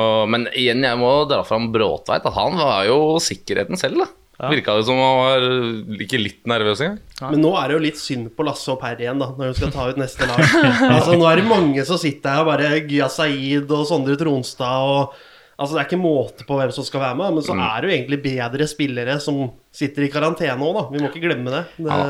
Og, 0.00 0.28
men 0.30 0.46
igjen, 0.54 0.84
jeg 0.86 0.98
må 0.98 1.10
dra 1.28 1.42
fram 1.44 1.72
Bråtveit. 1.74 2.24
At 2.24 2.34
han 2.34 2.56
var 2.56 2.84
jo 2.88 3.18
sikkerheten 3.22 3.76
selv, 3.80 4.04
da. 4.04 4.08
Ja. 4.40 4.48
Virka 4.54 4.72
det 4.78 4.86
som 4.88 4.96
han 4.96 5.18
var 5.18 5.42
ikke 6.00 6.20
litt 6.20 6.46
nervøs 6.48 6.80
engang. 6.80 7.00
Men 7.20 7.42
nå 7.44 7.50
er 7.60 7.68
det 7.68 7.74
jo 7.74 7.82
litt 7.84 7.98
synd 8.00 8.30
på 8.32 8.46
Lasse 8.46 8.70
og 8.72 8.78
Per 8.80 9.02
igjen, 9.02 9.20
da, 9.20 9.28
når 9.36 9.50
de 9.50 9.58
skal 9.58 9.74
ta 9.74 9.88
ut 9.90 10.00
neste 10.00 10.28
lag. 10.30 10.40
altså, 10.94 11.18
nå 11.20 11.26
er 11.28 11.42
det 11.42 11.50
mange 11.50 11.84
som 11.84 12.00
sitter 12.00 12.38
her 12.38 12.46
og 12.46 12.48
bare 12.48 12.70
Gya 12.88 13.10
Saeed 13.12 13.68
og 13.76 13.84
Sondre 13.90 14.16
Tronstad 14.20 14.94
og 14.94 15.20
Altså, 15.60 15.74
det 15.76 15.80
er 15.82 15.88
ikke 15.90 16.00
måte 16.00 16.44
på 16.48 16.56
hvem 16.56 16.70
som 16.72 16.84
skal 16.86 17.02
være 17.02 17.16
med, 17.18 17.34
men 17.36 17.44
så 17.44 17.52
er 17.52 17.82
det 17.82 17.88
jo 17.90 17.92
egentlig 17.92 18.18
bedre 18.24 18.64
spillere 18.64 19.18
som 19.20 19.42
sitter 19.76 20.06
i 20.06 20.08
karantene 20.08 20.54
òg, 20.56 20.78
da. 20.78 20.84
Vi 20.88 21.02
må 21.02 21.10
ikke 21.10 21.20
glemme 21.26 21.52
det. 21.52 21.60
det 21.76 21.90
Ja. 21.90 22.04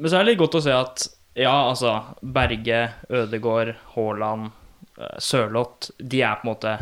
Men 0.00 0.10
så 0.10 0.16
er 0.18 0.24
det 0.24 0.32
litt 0.32 0.40
godt 0.40 0.56
å 0.58 0.64
se 0.64 0.74
at 0.74 1.06
ja, 1.38 1.52
altså 1.52 1.92
Berge, 2.20 2.80
Ødegård, 3.14 3.74
Haaland, 3.94 4.50
eh, 4.98 5.18
Sørloth 5.22 5.92
De 5.98 6.24
er 6.26 6.40
på 6.40 6.46
en 6.46 6.50
måte 6.50 6.72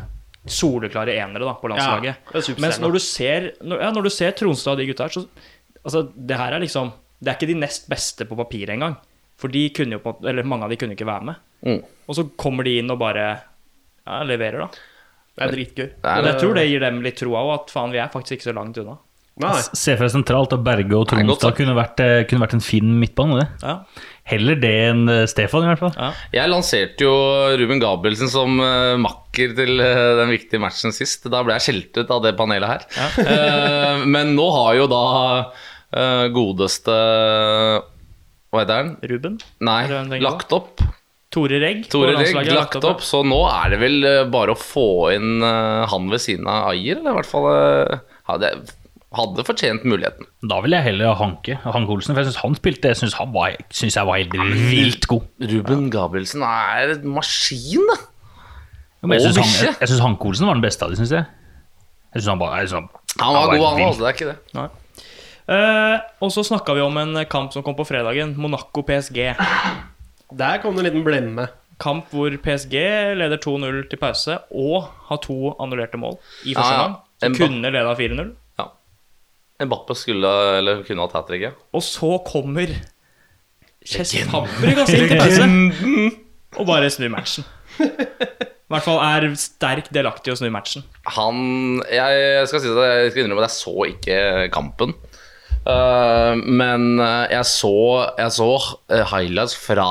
soleklare 0.48 1.18
enere 1.18 1.44
da, 1.44 1.52
på 1.60 1.68
landslaget. 1.68 2.30
Ja. 2.32 2.42
Mens 2.62 2.78
når 2.80 2.94
du 2.96 3.00
ser 3.04 3.50
når, 3.60 3.82
Ja, 3.84 3.90
når 3.92 4.08
du 4.08 4.12
ser 4.14 4.32
Tronstad 4.38 4.78
og 4.78 4.80
de 4.80 4.88
gutta 4.88 5.08
her, 5.08 5.16
så 5.18 5.26
Altså, 5.84 6.02
det 6.12 6.36
her 6.36 6.52
er 6.52 6.60
liksom 6.60 6.90
Det 7.22 7.30
er 7.30 7.36
ikke 7.38 7.50
de 7.52 7.60
nest 7.60 7.86
beste 7.90 8.26
på 8.28 8.36
papiret 8.38 8.74
engang. 8.74 8.96
For 9.38 9.52
de 9.52 9.68
kunne 9.74 9.98
jo 9.98 10.02
på 10.02 10.16
Eller 10.26 10.46
mange 10.46 10.66
av 10.66 10.72
de 10.72 10.78
kunne 10.80 10.96
ikke 10.96 11.08
være 11.08 11.28
med. 11.30 11.42
Mm. 11.66 11.82
Og 12.08 12.16
så 12.16 12.24
kommer 12.38 12.66
de 12.66 12.78
inn 12.80 12.90
og 12.90 13.00
bare 13.00 13.26
ja, 13.28 14.22
leverer, 14.24 14.62
da. 14.62 14.68
det 15.34 15.44
er 15.44 15.52
dritgøy. 15.52 15.88
Det 15.90 16.10
er 16.10 16.22
Og 16.22 16.28
jeg 16.30 16.40
tror 16.40 16.54
det 16.56 16.66
gir 16.68 16.80
dem 16.80 17.00
litt 17.04 17.18
troa 17.20 17.42
òg, 17.44 17.50
at 17.58 17.72
faen, 17.74 17.92
vi 17.92 18.00
er 18.00 18.12
faktisk 18.12 18.38
ikke 18.38 18.48
så 18.48 18.54
langt 18.56 18.78
unna. 18.80 18.94
Nei. 19.38 19.58
CFR 19.76 20.10
sentralt 20.10 20.54
og 20.56 20.62
Berge 20.66 20.96
og 20.98 21.06
Tronstad 21.10 21.54
kunne 21.58 21.74
eh, 21.78 22.22
kunne 22.28 22.42
vært 22.42 22.56
en 22.56 22.64
fin 22.64 22.88
midtbane. 23.00 23.38
det. 23.38 23.46
Ja, 23.62 23.76
Heller 24.28 24.58
det 24.60 24.72
enn 24.90 25.04
eh, 25.12 25.24
Stefan, 25.30 25.64
i 25.64 25.70
hvert 25.70 25.82
fall. 25.84 25.94
ja. 25.96 26.10
Jeg 26.34 26.52
lanserte 26.52 27.06
jo 27.06 27.14
Ruben 27.60 27.80
Gabrielsen 27.82 28.30
som 28.32 28.58
eh, 28.60 28.96
makker 29.00 29.54
til 29.56 29.78
den 29.78 30.34
viktige 30.34 30.60
matchen 30.62 30.94
sist. 30.94 31.28
Da 31.30 31.44
ble 31.46 31.56
jeg 31.56 31.68
skjelt 31.68 32.02
ut 32.02 32.12
av 32.16 32.24
det 32.26 32.34
panelet 32.38 32.74
her. 32.74 32.86
Eh, 33.28 34.04
men 34.08 34.30
nå 34.36 34.44
har 34.54 34.74
jo 34.78 34.84
da 34.90 35.00
godeste 36.32 36.94
Hva 36.94 38.60
heter 38.62 38.76
han? 38.76 38.90
Ruben? 39.10 39.36
Nei, 39.64 39.80
Er 39.88 40.08
det 40.08 40.20
lagt 40.24 40.52
opp 40.56 40.82
Tore 41.34 41.58
Regg. 41.60 41.84
Tore 41.92 42.14
Regg 42.16 42.36
er 42.40 42.54
lagt 42.56 42.84
opp, 42.88 43.02
så 43.04 43.20
nå 43.26 43.40
er 43.50 43.74
det 43.74 43.80
vel 43.82 44.06
bare 44.32 44.54
å 44.54 44.58
få 44.58 44.86
inn 45.12 45.42
han 45.44 46.08
ved 46.12 46.22
siden 46.24 46.48
av 46.48 46.70
Ayer, 46.72 47.00
eller 47.00 47.12
i 47.12 47.18
hvert 47.18 47.28
fall 47.28 47.48
eh, 47.52 47.98
hadde, 48.30 48.52
hadde 49.16 49.44
fortjent 49.48 49.84
muligheten. 49.88 50.26
Da 50.50 50.58
vil 50.60 50.74
jeg 50.76 50.84
heller 50.84 51.14
hanke 51.16 51.54
Hanke 51.64 51.94
Olsen, 51.94 52.12
for 52.14 52.20
jeg 52.20 52.28
syns 52.28 52.42
han 52.42 52.54
spilte 52.58 52.90
Jeg 52.90 52.98
syns 53.00 53.14
han 53.16 53.30
var, 53.32 53.54
synes 53.72 53.96
jeg 53.96 54.06
var 54.06 54.18
helt 54.20 54.34
vilt 54.68 55.06
god. 55.08 55.22
Ruben 55.52 55.86
Gabrielsen 55.90 56.42
er 56.44 56.92
en 56.96 57.08
maskin, 57.16 57.86
da. 57.88 57.96
Jo, 59.00 59.06
Men 59.08 59.14
jeg 59.16 59.30
syns 59.32 59.38
han, 59.40 59.66
jeg, 59.68 59.76
jeg 59.80 59.88
synes 59.88 60.02
Hanke 60.04 60.28
Olsen 60.28 60.46
var 60.50 60.58
den 60.58 60.64
beste 60.66 60.84
av 60.84 60.90
dem, 60.92 60.98
syns 61.00 61.14
jeg. 61.16 61.24
Jeg 62.14 62.22
synes 62.22 62.28
han, 62.34 62.38
bare, 62.42 62.58
jeg 62.60 62.68
synes 62.68 62.82
han, 62.82 62.88
Han 63.22 63.34
var 63.38 63.54
god, 63.56 63.66
han 63.68 63.86
altså. 63.86 64.02
Det 64.02 64.08
er 64.08 64.16
ikke 64.18 64.30
det. 64.32 64.68
Eh, 65.48 66.00
og 66.20 66.32
så 66.34 66.42
snakka 66.44 66.74
vi 66.76 66.82
om 66.84 66.96
en 67.00 67.16
kamp 67.30 67.54
som 67.54 67.62
kom 67.64 67.76
på 67.78 67.86
fredagen. 67.88 68.34
Monaco-PSG. 68.36 69.22
Der 70.38 70.60
kom 70.60 70.76
det 70.76 70.84
en 70.84 70.88
liten 70.90 71.04
blemme. 71.06 71.46
Kamp 71.80 72.10
hvor 72.12 72.28
PSG 72.42 72.74
leder 73.16 73.38
2-0 73.40 73.86
til 73.88 74.00
pause 74.02 74.36
og 74.50 74.88
har 75.08 75.20
to 75.24 75.54
annullerte 75.62 75.96
mål 76.00 76.18
i 76.44 76.52
første 76.58 76.74
Ja, 76.74 76.82
ja. 76.82 77.30
gang. 77.30 77.38
Kunne 77.38 77.70
leda 77.72 77.94
4-0. 77.94 78.32
Mbappe 79.58 79.96
skulle, 79.98 80.30
eller 80.60 80.84
kunne 80.86 81.02
hatt 81.06 81.16
hat 81.18 81.28
trick. 81.30 81.42
ja. 81.48 81.52
Og 81.74 81.82
så 81.82 82.18
kommer 82.26 82.70
Chess 83.88 84.14
Fabregas 84.28 84.92
inn 84.94 85.08
til 85.08 85.18
pause 85.18 85.48
og 86.58 86.66
bare 86.68 86.90
snur 86.92 87.10
matchen. 87.12 87.46
I 87.78 88.74
hvert 88.74 88.84
fall 88.84 88.98
er 89.00 89.26
sterkt 89.40 89.92
delaktig 89.96 90.30
i 90.30 90.34
å 90.34 90.38
snu 90.38 90.50
matchen. 90.52 90.84
Han 91.16 91.78
Jeg 91.88 92.48
skal 92.50 92.60
si 92.60 92.72
det, 92.74 92.88
jeg 92.88 93.12
skal 93.12 93.24
innrømme 93.24 93.44
at 93.44 93.48
jeg 93.48 93.60
så 93.62 93.76
ikke 93.88 94.18
kampen. 94.52 94.92
Uh, 95.68 96.38
men 96.48 96.96
eh, 97.02 97.26
jeg 97.34 97.44
så, 97.44 97.72
jeg 98.16 98.32
så 98.32 98.46
eh, 98.94 99.02
highlights 99.10 99.52
fra 99.58 99.88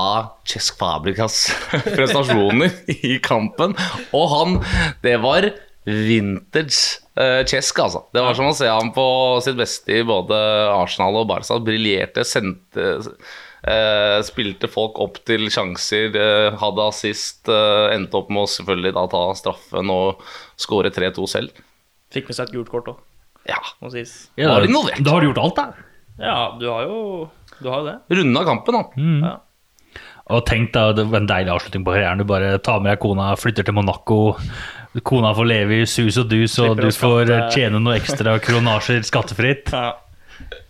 Chesk 0.48 0.78
Fabricas 0.80 1.52
prestasjoner 1.98 2.74
i 2.96 3.20
kampen. 3.22 3.76
Og 4.16 4.26
han 4.32 4.56
Det 5.04 5.18
var 5.22 5.46
vintage 5.88 7.00
uh, 7.18 7.42
Cesc, 7.48 7.80
altså. 7.80 8.04
Det 8.14 8.24
var 8.24 8.36
som 8.38 8.50
å 8.50 8.56
se 8.58 8.68
ham 8.68 8.90
på 8.96 9.06
sitt 9.46 9.58
beste 9.60 10.02
i 10.02 10.06
både 10.08 10.36
Arsenal 10.76 11.16
og 11.22 11.28
Barca. 11.30 11.58
Briljerte, 11.64 12.26
sendte 12.28 12.88
uh, 13.00 14.20
Spilte 14.28 14.70
folk 14.72 15.00
opp 15.04 15.22
til 15.28 15.48
sjanser, 15.54 16.12
uh, 16.16 16.58
hadde 16.62 16.86
assist. 16.92 17.48
eh, 17.52 17.96
endte 17.96 18.20
opp 18.20 18.30
med 18.32 18.46
å 18.46 18.52
selvfølgelig 18.52 18.94
da 19.00 19.06
ta 19.12 19.24
straffen 19.40 19.90
og 19.92 20.22
skåre 20.60 20.92
3-2 20.94 21.26
selv. 21.32 21.64
Fikk 22.14 22.30
med 22.30 22.38
seg 22.38 22.48
et 22.50 22.56
gult 22.56 22.70
kort 22.72 22.88
òg, 22.94 23.02
Ja. 23.50 23.58
må 23.82 23.92
sies. 23.92 24.30
Ja, 24.40 24.54
Var 24.54 24.68
involvert. 24.70 25.04
da 25.04 25.12
har 25.12 25.22
du 25.22 25.28
gjort 25.32 25.44
alt, 25.44 25.56
da. 25.56 25.68
Ja, 26.20 26.38
du 26.60 26.68
har 26.72 26.84
jo 26.88 27.30
Du 27.62 27.68
har 27.70 27.82
jo 27.82 27.86
det. 27.90 27.98
Runda 28.18 28.44
kampen, 28.46 28.74
da. 28.78 29.36
Og 30.30 30.42
tenk 30.46 30.74
da, 30.76 30.92
det 30.94 31.06
var 31.08 31.22
en 31.22 31.28
deilig 31.30 31.52
avslutning 31.54 31.86
på 31.88 31.94
karrieren. 31.96 32.20
Du 32.20 32.26
bare 32.28 32.58
tar 32.60 32.82
med 32.84 32.92
deg 32.92 33.00
kona, 33.00 33.30
flytter 33.40 33.64
til 33.64 33.74
Monaco. 33.78 34.18
Kona 35.04 35.34
får 35.38 35.46
leve 35.50 35.82
i 35.82 35.86
sus 35.86 36.18
og 36.18 36.30
dus, 36.32 36.58
og 36.64 36.78
du 36.80 36.88
får 36.94 37.30
tjene 37.54 37.80
noe 37.84 37.98
ekstra 38.00 38.38
kronasjer 38.44 39.04
skattefritt. 39.06 39.72
Ja. 39.74 39.94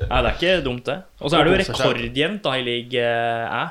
Nei, 0.07 0.21
det 0.23 0.29
er 0.29 0.33
ikke 0.37 0.55
dumt, 0.65 0.85
det. 0.87 0.97
Og 1.21 1.29
så 1.31 1.37
er 1.39 1.45
det 1.47 1.51
jo 1.53 1.59
rekordjevnt 1.61 2.41
da 2.45 2.53
i 2.57 2.63
league 2.65 3.03
Æ. 3.03 3.63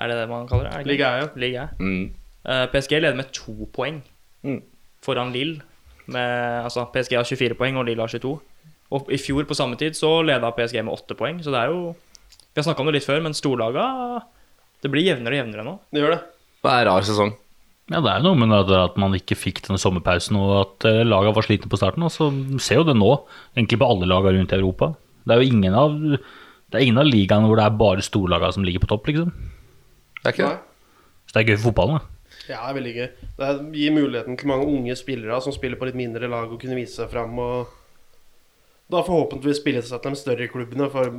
Er 0.00 0.08
det 0.08 0.16
det 0.20 0.28
man 0.30 0.46
kaller 0.48 0.70
det? 0.70 0.86
League? 0.86 1.06
Æ, 1.06 1.22
ja. 1.22 1.28
Ligue 1.36 1.68
Mm. 1.78 2.10
Uh, 2.42 2.66
PSG 2.72 2.96
leder 2.98 3.14
med 3.14 3.30
to 3.32 3.52
poeng 3.72 4.00
Mm. 4.42 4.62
foran 5.02 5.32
Lill. 5.32 5.60
Altså, 6.08 6.84
PSG 6.92 7.14
har 7.16 7.24
24 7.24 7.54
poeng, 7.54 7.76
og 7.78 7.84
Lill 7.86 8.00
har 8.00 8.08
22. 8.08 8.40
Og 8.90 9.06
i 9.12 9.16
fjor 9.16 9.44
på 9.48 9.54
samme 9.54 9.76
tid 9.78 9.94
så 9.96 10.22
leda 10.26 10.50
PSG 10.50 10.82
med 10.82 10.92
åtte 10.92 11.14
poeng, 11.16 11.38
så 11.42 11.50
det 11.54 11.60
er 11.60 11.70
jo 11.70 11.94
Vi 12.54 12.60
har 12.60 12.64
snakka 12.66 12.80
om 12.80 12.86
det 12.86 12.94
litt 12.98 13.06
før, 13.06 13.22
men 13.22 13.32
storlaga 13.32 14.22
Det 14.82 14.90
blir 14.90 15.06
jevnere 15.06 15.38
og 15.38 15.46
jevnere 15.46 15.64
nå. 15.64 15.78
Det 15.92 16.02
gjør 16.02 16.10
det. 16.16 16.20
Det 16.62 16.70
er 16.70 16.80
en 16.82 16.88
rar 16.92 17.02
sesong. 17.06 17.32
Ja, 17.92 18.00
det 18.00 18.08
er 18.08 18.22
noe 18.24 18.38
med 18.40 18.54
at, 18.56 18.70
at 18.72 18.94
man 19.00 19.12
ikke 19.16 19.36
fikk 19.36 19.60
denne 19.66 19.80
sommerpausen, 19.80 20.38
og 20.40 20.52
at 20.62 20.86
uh, 20.88 21.02
laga 21.04 21.34
var 21.36 21.44
slitne 21.44 21.68
på 21.68 21.76
starten. 21.80 22.06
Og 22.06 22.12
så 22.14 22.30
ser 22.62 22.80
jo 22.80 22.86
det 22.88 22.96
nå, 22.96 23.10
egentlig 23.52 23.82
på 23.82 23.88
alle 23.92 24.08
laga 24.08 24.32
rundt 24.32 24.54
i 24.54 24.58
Europa. 24.58 24.94
Det 25.22 25.34
er 25.34 25.42
jo 25.42 25.52
ingen 25.52 25.76
av 25.76 25.98
det 26.72 26.80
er 26.80 26.86
ingen 26.86 27.02
av 27.02 27.04
ligaene 27.04 27.48
hvor 27.50 27.60
det 27.60 27.66
er 27.68 27.80
bare 27.82 28.04
storlaga 28.04 28.48
som 28.54 28.64
ligger 28.64 28.80
på 28.80 28.88
topp, 28.94 29.10
liksom. 29.10 29.28
Det 30.22 30.30
er 30.30 30.32
ikke 30.32 30.48
det. 30.48 30.60
Så 31.28 31.34
det 31.34 31.42
er 31.42 31.50
gøy 31.50 31.58
for 31.58 31.66
fotballen, 31.68 31.98
da. 31.98 32.08
Ja, 32.48 32.62
det 32.62 32.70
er 32.70 32.76
veldig 32.78 32.92
gøy. 32.96 33.08
Det 33.38 33.50
gir 33.76 33.94
muligheten 33.98 34.38
til 34.40 34.48
mange 34.48 34.70
unge 34.72 34.96
spillere 34.96 35.40
som 35.44 35.52
spiller 35.52 35.76
på 35.76 35.90
litt 35.90 35.98
mindre 36.00 36.30
lag, 36.32 36.48
å 36.48 36.58
kunne 36.60 36.78
vise 36.78 36.96
seg 36.96 37.12
fram. 37.12 37.36
Og 37.44 37.68
da 38.92 39.04
forhåpentligvis 39.04 39.60
spille 39.60 39.84
seg 39.84 40.00
til 40.00 40.16
de 40.16 40.22
større 40.22 40.48
klubbene. 40.52 40.88
For 40.94 41.12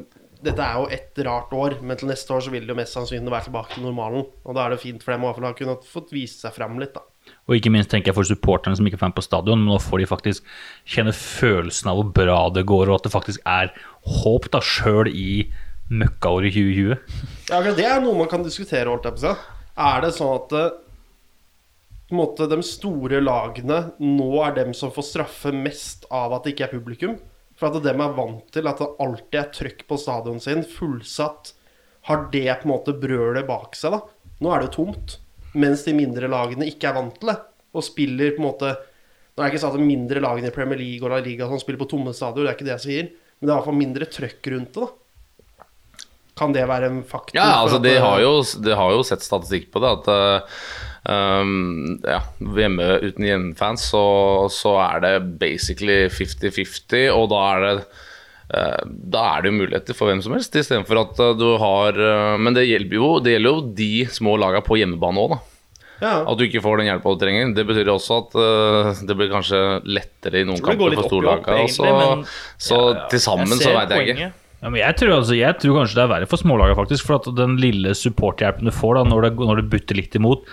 dette 0.44 0.66
er 0.66 0.80
jo 0.80 0.92
ett 0.92 1.24
rart 1.26 1.54
år, 1.56 1.78
men 1.82 1.98
til 2.00 2.10
neste 2.12 2.36
år 2.36 2.44
så 2.46 2.52
vil 2.54 2.66
det 2.68 2.74
jo 2.74 2.78
mest 2.78 2.96
sannsynlig 2.98 3.32
være 3.32 3.48
tilbake 3.48 3.76
til 3.76 3.86
normalen. 3.88 4.28
Og 4.44 4.58
da 4.58 4.66
er 4.66 4.74
det 4.74 4.84
fint 4.84 5.04
for 5.04 5.16
dem 5.16 5.26
å 5.26 5.34
ha 5.34 5.52
kunnet 5.58 5.88
fått 5.88 6.14
vise 6.16 6.40
seg 6.42 6.56
fram 6.56 6.78
litt, 6.82 6.94
da. 6.96 7.06
Og 7.48 7.56
ikke 7.56 7.72
minst 7.72 7.92
tenker 7.92 8.12
jeg 8.12 8.18
for 8.18 8.28
supporterne 8.28 8.76
som 8.76 8.88
ikke 8.88 8.98
er 9.00 9.04
fan 9.06 9.16
på 9.16 9.24
stadion, 9.24 9.62
men 9.62 9.72
nå 9.72 9.80
får 9.80 10.04
de 10.04 10.10
faktisk 10.10 10.48
kjenne 10.84 11.16
følelsen 11.16 11.92
av 11.92 12.00
hvor 12.00 12.12
bra 12.20 12.40
det 12.56 12.66
går, 12.68 12.92
og 12.92 13.00
at 13.00 13.08
det 13.08 13.14
faktisk 13.14 13.44
er 13.48 13.72
håp 14.24 14.50
da 14.52 14.60
sjøl 14.64 15.08
i 15.12 15.48
møkkaåret 15.94 16.56
2020. 16.56 17.20
Ja, 17.52 17.62
det 17.64 17.88
er 17.88 18.04
noe 18.04 18.18
man 18.20 18.32
kan 18.32 18.44
diskutere, 18.44 18.90
holdt 18.92 19.08
jeg 19.08 19.18
på 19.18 19.24
å 19.24 19.26
si. 19.28 19.60
Er 19.84 20.04
det 20.04 20.14
sånn 20.16 20.36
at 20.36 20.56
eh, 20.58 20.72
på 22.10 22.16
en 22.16 22.20
måte, 22.20 22.48
de 22.52 22.60
store 22.66 23.24
lagene 23.24 23.80
nå 24.04 24.32
er 24.46 24.58
dem 24.60 24.74
som 24.78 24.92
får 24.94 25.08
straffe 25.08 25.54
mest 25.56 26.08
av 26.14 26.36
at 26.36 26.46
det 26.46 26.54
ikke 26.54 26.68
er 26.68 26.76
publikum? 26.76 27.16
For 27.63 27.72
at 27.79 27.84
dem 27.86 28.01
er 28.03 28.15
vant 28.17 28.48
til 28.51 28.67
at 28.67 28.82
det 28.84 28.89
alltid 29.00 29.38
er 29.39 29.51
trøkk 29.55 29.86
på 29.88 29.98
stadion 30.01 30.41
sin, 30.43 30.65
fullsatt. 30.67 31.53
Har 32.10 32.25
det 32.34 32.43
på 32.60 32.67
en 32.67 32.74
måte 32.74 32.91
brølet 33.00 33.46
bak 33.48 33.77
seg, 33.79 33.93
da? 33.96 34.01
Nå 34.43 34.51
er 34.51 34.60
det 34.60 34.67
jo 34.67 34.74
tomt. 34.84 35.13
Mens 35.55 35.86
de 35.86 35.93
mindre 35.96 36.27
lagene 36.27 36.67
ikke 36.67 36.89
er 36.89 36.98
vant 36.98 37.15
til 37.22 37.29
det. 37.32 37.38
Og 37.72 37.86
spiller 37.88 38.34
på 38.36 38.41
en 38.43 38.50
måte 38.50 38.74
Nå 39.34 39.41
er 39.41 39.48
det 39.48 39.53
ikke 39.55 39.62
sånn 39.63 39.72
at 39.74 39.79
de 39.79 39.86
mindre 39.88 40.22
lagene 40.22 40.51
i 40.51 40.53
Premier 40.53 40.77
League 40.77 41.01
og 41.08 41.10
La 41.10 41.17
Liga 41.24 41.48
som 41.50 41.58
spiller 41.58 41.79
på 41.82 41.88
tomme 41.89 42.12
stadion, 42.13 42.43
det 42.46 42.51
er 42.51 42.58
ikke 42.60 42.67
det 42.67 42.74
jeg 42.75 42.84
sier. 42.84 43.08
Men 43.39 43.48
det 43.48 43.50
er 43.50 43.53
i 43.53 43.55
hvert 43.58 43.65
fall 43.72 43.79
mindre 43.79 44.08
trøkk 44.13 44.50
rundt 44.53 44.75
det, 44.75 44.84
da. 44.84 45.65
Kan 46.38 46.53
det 46.53 46.65
være 46.70 46.89
en 46.91 47.00
faktor? 47.08 47.39
Ja, 47.39 47.48
altså 47.63 47.79
de 47.82 47.89
det- 47.96 48.01
har, 48.03 48.20
jo, 48.22 48.36
de 48.67 48.75
har 48.77 48.91
jo 48.93 49.01
sett 49.08 49.25
statistikk 49.25 49.72
på 49.74 49.82
det. 49.82 49.89
At 49.98 50.12
eh, 50.13 50.60
um, 51.10 52.00
ja, 52.04 52.22
hjemme 52.40 52.88
uten 53.04 53.28
hjemmefans 53.28 53.86
så, 53.92 54.06
så 54.54 54.78
er 54.86 55.04
det 55.04 55.14
basically 55.42 56.08
50-50, 56.12 57.08
og 57.14 57.30
da 57.34 57.46
er 57.54 57.64
det 57.64 57.78
eh, 57.78 58.84
da 59.16 59.24
er 59.32 59.44
det 59.44 59.52
jo 59.52 59.58
muligheter 59.62 59.98
for 59.98 60.12
hvem 60.12 60.22
som 60.26 60.36
helst, 60.38 60.56
istedenfor 60.60 61.02
at 61.04 61.24
eh, 61.24 61.34
du 61.40 61.48
har 61.62 61.98
eh, 61.98 62.36
Men 62.42 62.56
det 62.58 62.68
gjelder 62.68 63.00
jo, 63.00 63.10
det 63.24 63.36
gjelder 63.36 63.58
jo 63.58 63.66
de 63.80 63.92
små 64.14 64.38
lagene 64.42 64.66
på 64.66 64.80
hjemmebane 64.82 65.26
òg, 65.26 65.36
da. 65.36 65.42
Ja. 66.04 66.14
At 66.28 66.40
du 66.40 66.44
ikke 66.44 66.60
får 66.64 66.82
den 66.82 66.90
hjelpa 66.90 67.14
du 67.14 67.22
trenger. 67.22 67.52
Det 67.56 67.64
betyr 67.64 67.90
også 67.94 68.16
at 68.26 68.34
det 69.08 69.16
blir 69.16 69.30
kanskje 69.32 69.60
lettere 69.88 70.42
i 70.42 70.48
noen 70.50 70.60
kamper 70.60 70.98
for 70.98 71.08
storlagene. 71.08 71.62
i 71.62 71.70
opp. 71.70 71.76
Så, 71.78 71.86
ja, 71.88 72.00
ja. 72.02 72.16
så 72.60 72.80
til 73.14 73.22
sammen 73.24 73.54
så 73.54 73.72
veit 73.72 73.94
jeg 73.94 74.16
ikke. 74.18 74.32
Ja, 74.64 74.70
men 74.72 74.80
jeg, 74.80 74.96
tror, 74.96 75.18
altså, 75.18 75.36
jeg 75.36 75.60
tror 75.60 75.82
kanskje 75.82 75.98
det 75.98 76.04
er 76.06 76.12
verre 76.14 76.28
for 76.32 76.40
smålagene, 76.40 76.78
faktisk. 76.80 77.08
For 77.10 77.20
at 77.20 77.28
den 77.36 77.58
lille 77.60 77.92
supporthjelpen 78.00 78.70
du 78.70 78.72
får 78.72 78.96
da, 78.96 79.02
når 79.12 79.26
det, 79.28 79.32
når 79.44 79.60
det 79.60 79.66
butter 79.74 80.00
litt 80.00 80.16
imot, 80.16 80.48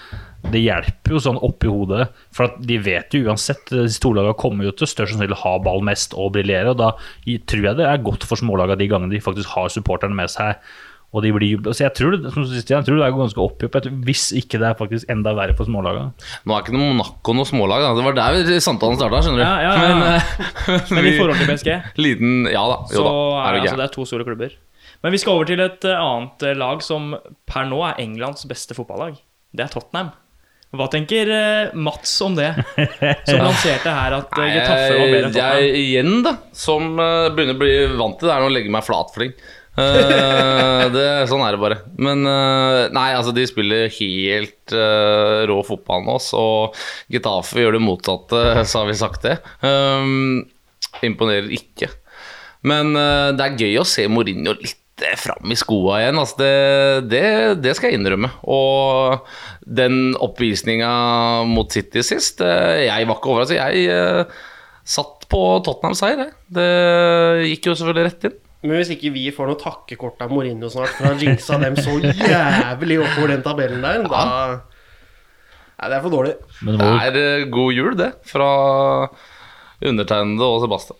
det 0.50 0.62
hjelper 0.62 1.14
jo 1.14 1.22
sånn 1.22 1.40
oppi 1.44 1.70
hodet. 1.70 2.08
For 2.34 2.48
at 2.48 2.60
de 2.66 2.78
vet 2.82 3.16
jo 3.16 3.26
uansett, 3.28 3.72
de 3.72 3.86
storlagene 3.92 4.38
kommer 4.40 4.68
jo 4.68 4.74
til 4.76 4.88
størst 4.88 5.14
sannsynlig 5.14 5.40
ha 5.42 5.56
ball 5.62 5.82
mest 5.86 6.16
og 6.16 6.32
briljere. 6.36 6.72
Og 6.72 6.78
da 6.80 6.94
tror 7.50 7.66
jeg 7.66 7.80
det 7.80 7.88
er 7.88 8.06
godt 8.06 8.24
for 8.28 8.40
smålagene 8.40 8.80
de 8.80 8.88
gangene 8.90 9.12
de 9.12 9.24
faktisk 9.24 9.52
har 9.56 9.68
supporterne 9.72 10.16
med 10.16 10.32
seg. 10.32 10.56
Og 11.10 11.24
de 11.24 11.32
blir. 11.34 11.58
Så 11.74 11.82
jeg 11.82 11.94
tror, 11.98 12.14
det, 12.14 12.30
som 12.30 12.44
siste, 12.46 12.70
jeg 12.70 12.86
tror 12.86 13.00
det 13.00 13.06
er 13.08 13.14
ganske 13.16 13.42
oppgjort, 13.42 13.88
hvis 14.06 14.28
ikke 14.38 14.60
det 14.62 14.68
er 14.68 14.76
faktisk 14.78 15.10
enda 15.10 15.32
verre 15.34 15.56
for 15.58 15.66
smålagene. 15.66 16.12
Nå 16.46 16.54
er 16.54 16.62
ikke 16.62 16.74
noe 16.76 16.92
Monaco 16.92 17.34
noe 17.34 17.48
smålag. 17.50 17.82
Da. 17.82 17.92
Det 17.98 18.04
var 18.06 18.18
der 18.20 18.62
samtalen 18.62 18.98
starta, 19.00 19.22
skjønner 19.26 19.42
du. 19.42 19.44
Ja, 19.44 19.56
ja, 19.66 19.72
ja. 19.74 19.88
Men, 19.98 20.78
eh, 20.78 20.90
Men 20.94 21.10
i 21.10 21.14
forhold 21.18 21.42
til 21.42 21.50
PSG 21.50 21.98
Liten 21.98 22.46
Ja 22.46 22.62
da. 22.70 22.78
Jo 22.94 23.02
så 23.02 23.06
da. 23.08 23.14
er 23.16 23.40
Er 23.40 23.58
det, 23.58 23.64
altså, 23.64 23.80
det 23.82 23.88
er 23.88 23.94
to 23.98 24.06
store 24.06 24.28
klubber. 24.28 24.54
Men 25.02 25.16
vi 25.16 25.20
skal 25.22 25.34
over 25.34 25.50
til 25.50 25.62
et 25.64 25.86
eh, 25.88 25.98
annet 25.98 26.46
eh, 26.46 26.58
lag 26.62 26.82
som 26.86 27.14
per 27.48 27.66
nå 27.66 27.82
er 27.88 28.02
Englands 28.04 28.46
beste 28.46 28.78
fotballag. 28.78 29.18
Det 29.50 29.66
er 29.66 29.72
Tottenham. 29.72 30.14
Hva 30.70 30.86
tenker 30.86 31.30
eh, 31.34 31.72
Mats 31.74 32.12
om 32.22 32.36
det? 32.38 32.50
Som 33.26 33.40
lanserte 33.46 33.90
her 33.90 34.14
at 34.20 34.36
uh, 34.36 34.42
Getafe 34.46 34.90
var 34.94 35.08
bedre 35.08 35.24
enn 35.26 35.32
Tottenham. 35.34 35.64
jeg 35.64 35.80
igjen, 35.80 36.12
da, 36.26 36.34
som 36.54 36.92
eh, 36.94 37.30
begynner 37.34 37.56
å 37.58 37.62
bli 37.64 37.72
vant 37.98 38.20
til 38.20 38.30
det, 38.30 38.36
er 38.36 38.46
å 38.46 38.52
legge 38.54 38.70
meg 38.70 38.86
flat 38.86 39.10
for 39.10 39.24
ting. 39.26 39.34
Eh, 39.80 40.84
det, 40.94 41.06
sånn 41.30 41.42
er 41.42 41.56
det 41.56 41.62
bare. 41.62 41.80
Men 41.98 42.22
eh, 42.22 42.86
nei, 42.94 43.08
altså 43.16 43.34
de 43.34 43.46
spiller 43.50 43.90
helt 43.98 44.74
uh, 44.76 45.42
rå 45.50 45.60
fotball 45.66 46.06
nå, 46.06 46.18
så 46.22 46.44
Getafe 47.12 47.64
gjør 47.64 47.78
det 47.78 47.84
motsatte, 47.84 48.44
så 48.70 48.82
har 48.82 48.90
vi 48.90 48.98
sagt 49.00 49.26
det. 49.26 49.38
Um, 49.64 50.44
imponerer 51.06 51.50
ikke. 51.54 51.90
Men 52.66 52.94
uh, 52.94 53.30
det 53.34 53.46
er 53.46 53.58
gøy 53.64 53.80
å 53.80 53.88
se 53.88 54.06
Mourinho 54.10 54.54
litt 54.60 54.79
eh, 55.06 55.16
fram 55.18 55.52
i 55.52 55.58
skoa 55.58 56.00
igjen. 56.02 56.20
Altså 56.20 56.40
det, 56.40 56.52
det, 57.10 57.24
det 57.64 57.74
skal 57.76 57.90
jeg 57.90 58.00
innrømme. 58.00 58.30
Og 58.50 59.26
den 59.64 60.14
oppvisninga 60.20 60.90
mot 61.48 61.70
City 61.72 62.04
sist 62.06 62.42
eh, 62.44 62.86
Jeg 62.86 63.08
var 63.08 63.20
ikke 63.20 63.34
overrasket. 63.34 63.60
Jeg 63.60 63.90
eh, 63.94 64.40
satt 64.84 65.26
på 65.30 65.42
Tottenham-seier. 65.66 66.24
jeg. 66.26 66.36
Det 66.60 66.70
gikk 67.52 67.70
jo 67.70 67.76
selvfølgelig 67.78 68.08
rett 68.10 68.30
inn. 68.30 68.38
Men 68.60 68.76
hvis 68.76 68.90
ikke 68.92 69.12
vi 69.14 69.28
får 69.32 69.48
noe 69.48 69.60
takkekort 69.60 70.20
av 70.20 70.32
Mourinho 70.34 70.68
snart, 70.68 70.92
for 70.98 71.08
han 71.08 71.22
jinxa 71.22 71.56
dem 71.62 71.78
så 71.80 71.94
jævlig 72.04 72.98
oppover 73.00 73.32
den 73.32 73.46
tabellen 73.46 73.80
der, 73.84 74.04
da 74.04 74.24
Nei, 75.80 75.88
det 75.88 75.96
er 75.96 76.02
for 76.04 76.12
dårlig. 76.12 76.34
Men, 76.66 76.76
Det 76.76 76.88
er 77.06 77.14
eh, 77.16 77.46
god 77.48 77.70
jul, 77.72 77.94
det, 77.96 78.10
fra 78.28 78.48
undertegnede 79.80 80.44
og 80.44 80.60
Sebastian. 80.66 80.98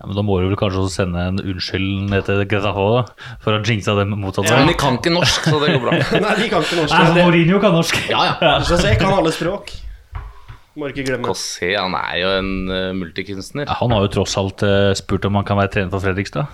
Ja, 0.00 0.06
men 0.08 0.16
da 0.16 0.22
må 0.24 0.38
du 0.40 0.46
vel 0.48 0.56
kanskje 0.56 0.80
også 0.80 1.02
sende 1.02 1.20
en 1.28 1.40
unnskyld 1.44 2.08
ned 2.08 2.24
til 2.24 2.40
Getafe 2.48 2.86
for 3.44 3.52
å 3.52 3.60
jinxa 3.60 3.92
dem 3.98 4.14
motsatt 4.22 4.48
Men 4.48 4.70
de 4.72 4.76
kan 4.80 4.96
ikke 4.96 5.12
norsk, 5.12 5.44
så 5.52 5.60
det 5.60 5.74
går 5.74 5.82
bra. 5.84 5.98
Nei, 6.24 6.34
de 6.40 6.48
kan 6.48 6.64
ikke 6.64 6.78
norsk. 6.80 6.94
Nei, 6.96 7.12
Det- 7.18 7.26
Mourinho 7.28 7.60
kan 7.60 7.76
norsk. 7.76 8.00
Ja, 8.08 8.22
ja. 8.40 8.54
Jeg 8.64 8.96
kan 9.02 9.12
alle 9.18 9.32
språk. 9.36 9.74
Må 10.80 10.88
ikke 10.88 11.04
glemme. 11.04 11.26
Cossé, 11.28 11.74
han 11.76 11.92
er 11.98 12.16
jo 12.22 12.28
en 12.38 12.50
uh, 12.70 12.92
multikunstner. 12.96 13.66
Ja, 13.68 13.76
han 13.82 13.92
har 13.92 14.06
jo 14.06 14.12
tross 14.14 14.36
alt 14.40 14.62
uh, 14.64 14.94
spurt 14.96 15.26
om 15.28 15.36
han 15.36 15.44
kan 15.44 15.58
være 15.60 15.72
trener 15.74 15.92
for 15.92 16.00
Fredrikstad. 16.00 16.48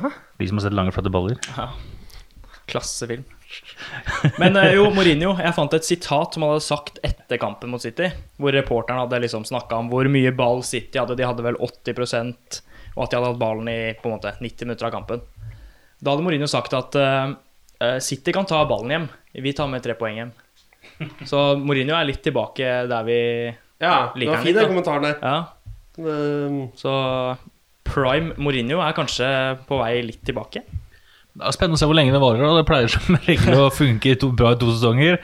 De 0.00 0.46
som 0.48 0.56
har 0.56 0.64
sett 0.64 0.76
lange, 0.78 0.94
flate 0.96 1.10
baller. 1.12 1.36
Klassefilm. 2.70 3.26
Men 4.38 4.56
eh, 4.56 4.74
jo, 4.76 4.88
Mourinho. 4.94 5.34
Jeg 5.40 5.54
fant 5.56 5.74
et 5.76 5.86
sitat 5.86 6.34
som 6.36 6.44
han 6.44 6.54
hadde 6.54 6.66
sagt 6.66 7.00
etter 7.06 7.40
kampen 7.42 7.72
mot 7.72 7.82
City. 7.82 8.10
Hvor 8.40 8.54
reporteren 8.54 9.02
hadde 9.02 9.22
liksom 9.24 9.46
snakka 9.48 9.80
om 9.80 9.90
hvor 9.92 10.08
mye 10.12 10.32
ball 10.36 10.62
City 10.66 11.00
hadde. 11.00 11.16
De 11.18 11.26
hadde 11.26 11.44
vel 11.46 11.58
80 11.58 12.62
og 12.96 13.04
at 13.04 13.12
de 13.12 13.16
hadde 13.18 13.28
hatt 13.30 13.40
ballen 13.40 13.68
i 13.70 13.78
på 14.00 14.08
en 14.10 14.16
måte 14.16 14.32
90 14.40 14.66
minutter 14.66 14.88
av 14.88 14.94
kampen. 14.94 15.22
Da 16.00 16.14
hadde 16.14 16.24
Mourinho 16.26 16.48
sagt 16.50 16.74
at 16.76 16.96
eh, 16.98 17.98
City 18.02 18.34
kan 18.34 18.48
ta 18.48 18.64
ballen 18.68 18.94
hjem. 18.94 19.08
Vi 19.46 19.52
tar 19.56 19.70
med 19.70 19.84
tre 19.84 19.94
poeng 19.98 20.18
hjem. 20.18 20.32
Så 21.28 21.40
Mourinho 21.60 21.94
er 21.96 22.08
litt 22.08 22.22
tilbake 22.24 22.66
der 22.90 23.06
vi 23.06 23.20
Ja, 23.80 24.10
det 24.12 24.20
Liker 24.20 24.34
var 24.34 24.36
han 24.36 24.44
fin 24.44 24.52
litt, 24.52 24.58
den 24.58 24.66
da. 24.66 24.70
kommentaren 24.74 25.06
der. 25.06 25.16
Ja. 25.24 25.38
Um, 26.00 26.58
Så 26.78 26.92
prime 27.88 28.34
Mourinho 28.38 28.80
er 28.84 28.96
kanskje 28.96 29.28
på 29.68 29.78
vei 29.80 30.00
litt 30.06 30.22
tilbake. 30.26 30.62
Det 31.40 31.48
er 31.48 31.56
spennende 31.56 31.78
å 31.78 31.80
se 31.80 31.88
hvor 31.88 31.96
lenge 31.96 32.12
det 32.12 32.20
varer. 32.22 32.44
Da. 32.44 32.56
Det 32.60 32.68
pleier 32.68 32.92
som 32.92 33.16
regel 33.28 33.56
å 33.56 33.70
funke 33.72 34.12
i 34.12 34.18
to, 34.20 34.30
bra 34.36 34.52
i 34.54 34.60
to 34.60 34.68
sesonger, 34.74 35.20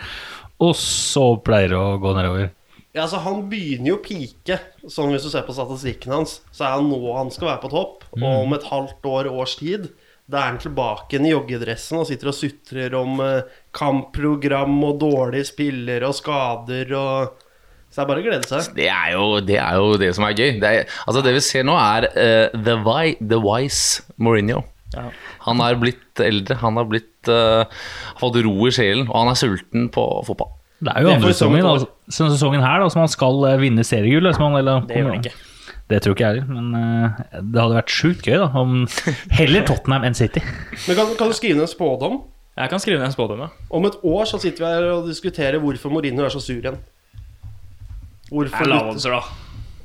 og 0.65 0.73
så 0.81 1.35
pleier 1.45 1.75
det 1.75 1.81
å 1.81 1.99
gå 2.01 2.15
nedover. 2.17 2.51
Ja, 2.97 3.05
altså 3.05 3.21
Han 3.27 3.45
begynner 3.51 3.93
jo 3.93 3.99
å 3.99 4.05
pike. 4.05 4.57
Sånn 4.89 5.13
Hvis 5.13 5.27
du 5.27 5.29
ser 5.29 5.45
på 5.45 5.53
statistikken 5.53 6.15
hans, 6.17 6.39
så 6.49 6.65
er 6.65 6.79
han 6.79 6.89
nå 6.89 7.01
han 7.13 7.29
skal 7.35 7.51
være 7.53 7.65
på 7.67 7.73
topp. 7.75 8.07
Og 8.17 8.29
om 8.47 8.57
et 8.57 8.69
halvt 8.71 9.09
år, 9.13 9.29
års 9.37 9.59
tid, 9.61 9.91
da 10.27 10.41
er 10.41 10.55
han 10.55 10.63
tilbake 10.63 11.21
i 11.21 11.31
joggedressen 11.31 12.01
og 12.01 12.09
sitter 12.09 12.33
og 12.33 12.35
sutrer 12.35 12.95
om 12.99 13.21
eh, 13.23 13.59
kampprogram 13.77 14.81
og 14.89 14.97
dårlige 15.05 15.53
spillere 15.53 16.09
og 16.09 16.17
skader 16.19 16.91
og 16.99 17.43
Så 17.87 18.01
det 18.01 18.03
er 18.03 18.09
bare 18.11 18.23
å 18.23 18.27
glede 18.27 18.49
seg. 18.51 18.73
Det 18.75 18.89
er 18.91 19.13
jo 19.15 19.27
det, 19.45 19.61
er 19.63 19.77
jo 19.79 19.93
det 20.01 20.09
som 20.17 20.27
er 20.27 20.35
gøy. 20.35 20.57
Det, 20.61 20.73
er, 20.73 20.97
altså 21.07 21.23
det 21.23 21.37
vi 21.37 21.45
ser 21.47 21.69
nå, 21.69 21.77
er 21.79 22.09
uh, 22.11 22.57
the, 22.57 22.75
why, 22.83 23.15
the 23.21 23.39
wise 23.39 24.03
Mourinho. 24.19 24.65
Ja. 24.97 25.07
Han 25.47 25.61
er 25.65 25.79
blitt 25.81 26.23
eldre, 26.25 26.57
han 26.63 26.77
har 26.81 26.87
blitt 26.91 27.31
uh, 27.31 27.65
fått 28.21 28.39
ro 28.47 28.55
i 28.69 28.73
sjelen, 28.75 29.09
og 29.11 29.17
han 29.23 29.33
er 29.33 29.39
sulten 29.41 29.91
på 29.95 30.05
fotball. 30.27 30.53
Det 30.81 30.93
er 30.93 31.05
jo 31.05 31.09
Det 31.09 31.13
er 31.13 31.17
andre 31.23 31.33
sesongen, 31.33 31.57
vidt 31.57 31.69
altså, 31.73 32.31
sesongen 32.35 32.61
her 32.65 32.81
da, 32.83 32.89
som 32.93 33.01
han 33.01 33.09
skal 33.13 33.45
eh, 33.49 33.59
vinne 33.63 33.85
seriegull. 33.87 34.29
som 34.35 34.43
han- 34.51 34.59
eller- 34.61 34.83
Det 34.89 34.97
gjør 34.99 35.11
han 35.13 35.21
ikke. 35.25 35.35
Det 35.89 36.01
tror 36.03 36.15
ikke 36.17 36.25
jeg 36.27 36.35
heller, 36.43 36.49
men 36.51 36.75
uh, 36.75 37.41
det 37.41 37.61
hadde 37.63 37.77
vært 37.79 37.93
sjukt 37.95 38.25
gøy 38.27 38.39
da, 38.43 38.49
om 38.59 38.87
heller 39.39 39.63
Tottenham 39.69 40.05
enn 40.09 40.15
City. 40.19 40.43
Men 40.89 40.97
kan, 40.99 41.15
kan 41.17 41.29
du 41.31 41.37
skrive 41.39 41.55
ned 41.55 41.69
en 41.69 41.73
spådom? 41.73 42.19
Jeg 42.57 42.71
kan 42.73 42.81
skrive 42.83 42.99
ned 42.99 43.07
en 43.07 43.13
spådom, 43.15 43.41
ja. 43.45 43.49
Om 43.71 43.85
et 43.87 43.97
år 44.03 44.25
så 44.27 44.41
sitter 44.43 44.65
vi 44.65 44.71
her 44.73 44.87
og 44.97 45.07
diskuterer 45.09 45.61
hvorfor 45.63 45.93
Mourinho 45.93 46.25
er 46.25 46.33
så 46.35 46.41
sur 46.43 46.57
igjen. 46.59 46.79
Det 48.27 48.33
Hvorfor 48.33 48.65
er 48.65 48.71
lavanser, 48.73 49.13
da. 49.15 49.21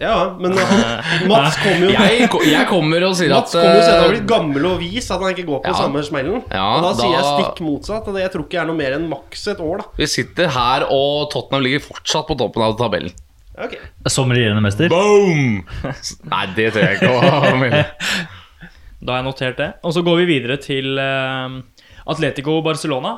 Ja, 0.02 0.14
men 0.42 0.56
han, 0.58 0.80
Mats 1.30 1.60
kommer 1.62 1.84
jo 1.86 1.92
Jeg, 1.94 2.30
jeg 2.50 2.68
kommer 2.70 3.04
og 3.06 3.14
sier 3.20 3.30
Mats 3.36 3.54
at 3.54 3.62
kommer 3.62 3.78
jo 3.78 3.82
til 3.86 3.92
å 3.94 3.98
ha 4.00 4.06
eh, 4.08 4.14
blitt 4.16 4.28
gammel 4.32 4.66
og 4.72 4.80
vis, 4.82 5.10
at 5.14 5.22
han 5.22 5.36
ikke 5.36 5.46
går 5.50 5.60
på 5.62 5.70
Ja. 5.74 5.78
samme 5.78 6.02
smellen. 6.08 6.40
Ja, 6.50 6.64
og 6.80 6.88
da, 6.88 6.94
sier 6.98 7.14
jeg 7.14 7.28
stikk 7.28 7.62
motsatt. 7.68 8.08
Og 8.10 8.18
det, 8.18 8.24
jeg 8.26 8.34
tror 8.34 8.46
ikke 8.48 8.56
det 8.58 8.62
er 8.64 8.70
noe 8.72 8.80
mer 8.80 8.96
enn 8.98 9.06
maks 9.12 9.46
et 9.54 9.62
år, 9.62 9.84
da. 9.84 9.90
vi 10.02 10.08
sitter 10.10 10.50
her, 10.58 10.88
og 10.90 11.28
Tottenham 11.34 11.66
ligger 11.68 11.84
fortsatt 11.86 12.26
på 12.32 12.38
toppen 12.42 12.66
av 12.66 12.74
tabellen. 12.82 13.14
Okay. 13.62 13.82
Som 14.10 14.32
regjerende 14.34 14.64
mester. 14.66 14.90
Boom! 14.90 15.60
Nei, 16.32 16.44
det 16.58 16.72
tør 16.74 16.88
jeg 16.88 16.98
ikke 17.02 17.12
å 17.12 17.58
melde. 17.62 17.86
Da 19.02 19.16
har 19.16 19.24
jeg 19.24 19.26
notert 19.32 19.58
det. 19.58 19.68
Og 19.82 19.94
så 19.96 20.04
går 20.06 20.20
vi 20.22 20.26
videre 20.30 20.60
til 20.62 20.98
eh, 21.02 21.56
Atletico 22.14 22.60
Barcelona. 22.66 23.16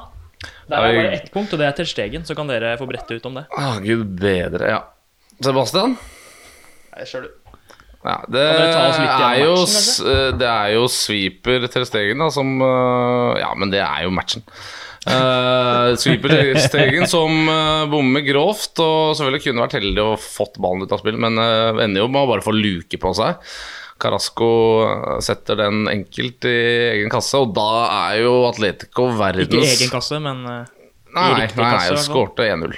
Der 0.72 0.78
er 0.80 0.96
bare 0.96 1.10
ett 1.18 1.26
punkt, 1.34 1.52
og 1.56 1.60
det 1.60 1.68
er 1.68 1.76
til 1.76 1.88
Stegen. 1.90 2.24
Så 2.28 2.36
kan 2.40 2.48
dere 2.48 2.76
få 2.80 2.88
brette 2.88 3.16
ut 3.20 3.26
om 3.28 3.36
det. 3.40 3.44
Å, 3.52 3.74
gud 3.84 4.14
bedre, 4.20 4.70
ja. 4.72 4.82
Sebastian? 5.44 5.98
Nei, 6.94 7.08
kjør 7.10 7.26
du. 7.26 7.60
Ja, 8.04 8.18
det 8.28 8.42
er 8.44 9.38
jo, 9.40 9.54
matchen, 9.56 10.08
eh, 10.12 10.32
det 10.36 10.48
er 10.50 10.72
jo 10.76 10.88
sweeper 10.92 11.68
til 11.72 11.86
Stegen, 11.88 12.20
da, 12.20 12.28
som 12.36 12.58
eh, 12.60 13.38
Ja, 13.40 13.54
men 13.56 13.72
det 13.72 13.80
er 13.80 14.04
jo 14.04 14.12
matchen. 14.14 14.44
Uh, 15.04 15.96
sweeper 16.00 16.32
til 16.32 16.60
Stegen 16.64 17.10
som 17.12 17.48
uh, 17.50 17.84
bommer 17.92 18.24
grovt, 18.24 18.78
og 18.80 19.16
selvfølgelig 19.16 19.46
kunne 19.46 19.64
vært 19.66 19.78
heldig 19.80 20.04
og 20.04 20.20
fått 20.24 20.60
ballen 20.64 20.86
ut 20.86 20.96
av 20.96 21.02
spill, 21.02 21.18
men 21.20 21.40
uh, 21.40 21.80
ender 21.84 22.04
jo 22.04 22.12
med 22.12 22.24
å 22.24 22.30
bare 22.30 22.46
få 22.46 22.56
luke 22.56 23.00
på 23.00 23.16
seg. 23.20 23.40
Carasco 24.04 24.50
setter 25.24 25.60
den 25.60 25.88
enkelt 25.88 26.48
i 26.50 26.56
egen 26.98 27.12
kasse, 27.14 27.40
og 27.40 27.54
da 27.56 27.68
er 28.10 28.24
jo 28.24 28.34
Atletico 28.50 29.08
verdens 29.16 29.54
Ikke 29.54 29.78
egen 29.78 29.94
kasse, 29.94 30.20
men 30.24 30.42
eh, 30.50 30.73
Nei, 31.14 31.28
nei, 31.38 31.48
nei, 31.54 31.80
fall. 31.88 31.98
skårte 32.02 32.46
1-0. 32.50 32.74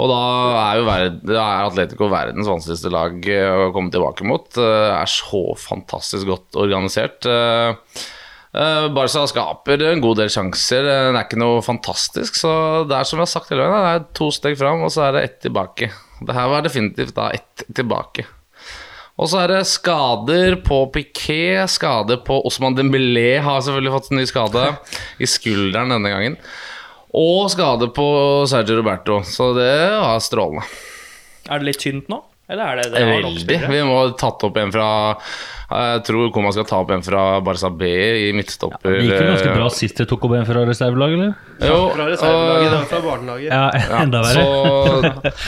Og 0.00 0.08
da 0.10 0.20
er 0.64 0.78
jo 0.80 0.86
verd, 0.88 1.20
da 1.28 1.44
er 1.44 1.68
Atletico 1.68 2.08
verdens 2.10 2.48
vanskeligste 2.50 2.90
lag 2.90 3.28
eh, 3.30 3.66
å 3.66 3.70
komme 3.76 3.92
tilbake 3.94 4.26
mot. 4.26 4.48
Eh, 4.58 4.88
Er 5.00 5.06
så 5.10 5.42
fantastisk 5.60 6.26
godt 6.32 6.58
organisert. 6.58 7.26
Eh, 7.30 8.88
Barca 8.90 9.22
skaper 9.30 9.84
en 9.92 10.02
god 10.02 10.18
del 10.18 10.32
sjanser. 10.34 10.82
Den 10.82 11.14
Det 11.14 11.20
er 11.20 11.28
ikke 11.28 11.38
noe 11.38 11.62
fantastisk. 11.62 12.34
Så 12.40 12.50
det 12.90 12.96
er 12.98 13.06
som 13.06 13.20
jeg 13.20 13.28
har 13.28 13.34
sagt 13.36 13.52
hele 13.54 13.68
veien, 13.68 13.86
det 13.86 13.94
er 14.00 14.08
to 14.18 14.30
steg 14.34 14.58
fram, 14.58 14.82
og 14.82 14.90
så 14.90 15.06
er 15.06 15.12
det 15.16 15.22
ett 15.28 15.38
tilbake. 15.46 15.92
Det 16.20 16.34
her 16.36 16.50
var 16.50 16.66
definitivt 16.66 17.14
da 17.16 17.30
ett 17.38 17.64
tilbake. 17.72 18.26
Og 19.20 19.28
så 19.28 19.42
er 19.42 19.50
det 19.52 19.66
skader 19.68 20.54
på 20.64 20.80
Piquet, 20.94 21.68
skader 21.68 22.22
på 22.24 22.38
Osman 22.48 22.74
Dembélé 22.74 23.38
har 23.44 23.60
selvfølgelig 23.60 23.92
fått 23.92 24.10
en 24.10 24.16
ny 24.22 24.24
skade 24.28 24.62
i 25.20 25.28
skulderen 25.28 25.92
denne 25.92 26.08
gangen. 26.12 26.36
Og 27.16 27.48
skade 27.50 27.88
på 27.94 28.06
Sergio 28.50 28.76
Roberto, 28.78 29.20
så 29.26 29.50
det 29.56 29.72
var 29.98 30.20
strålende. 30.22 30.66
er 31.50 31.58
det 31.58 31.66
litt 31.72 31.80
tynt 31.82 32.10
nå? 32.12 32.20
Eller 32.50 32.66
er 32.66 32.76
det 32.80 32.90
det? 32.90 33.02
Veldig. 33.06 33.56
Vi 33.70 33.80
må 33.86 33.96
ha 34.00 34.10
tatt 34.18 34.42
opp 34.42 34.56
en 34.58 34.72
fra 34.74 34.86
Jeg 35.70 36.00
tror 36.08 36.32
Koma 36.34 36.50
skal 36.50 36.66
ta 36.66 36.80
opp 36.82 36.90
en 36.90 37.02
fra 37.06 37.20
Barca 37.46 37.70
B 37.70 37.86
i 38.26 38.32
midtstopper. 38.34 38.90
Det 38.90 39.04
gikk 39.04 39.14
jo 39.14 39.28
ganske 39.28 39.52
bra 39.54 39.68
sist 39.70 40.02
de 40.02 40.06
tok 40.10 40.26
opp 40.26 40.34
en 40.40 40.46
fra 40.48 40.64
reservelaget, 40.66 41.20
eller? 41.20 41.68
Jo, 41.70 41.80
Fra 41.94 42.08
reservelaget, 42.10 42.74
uh, 42.74 42.86
fra 42.90 43.02
barnelaget. 43.06 43.50
Ja, 43.52 43.64
Ja, 43.92 44.00
enda 44.02 44.22
verre. 44.26 44.44
Ja, 45.30 45.44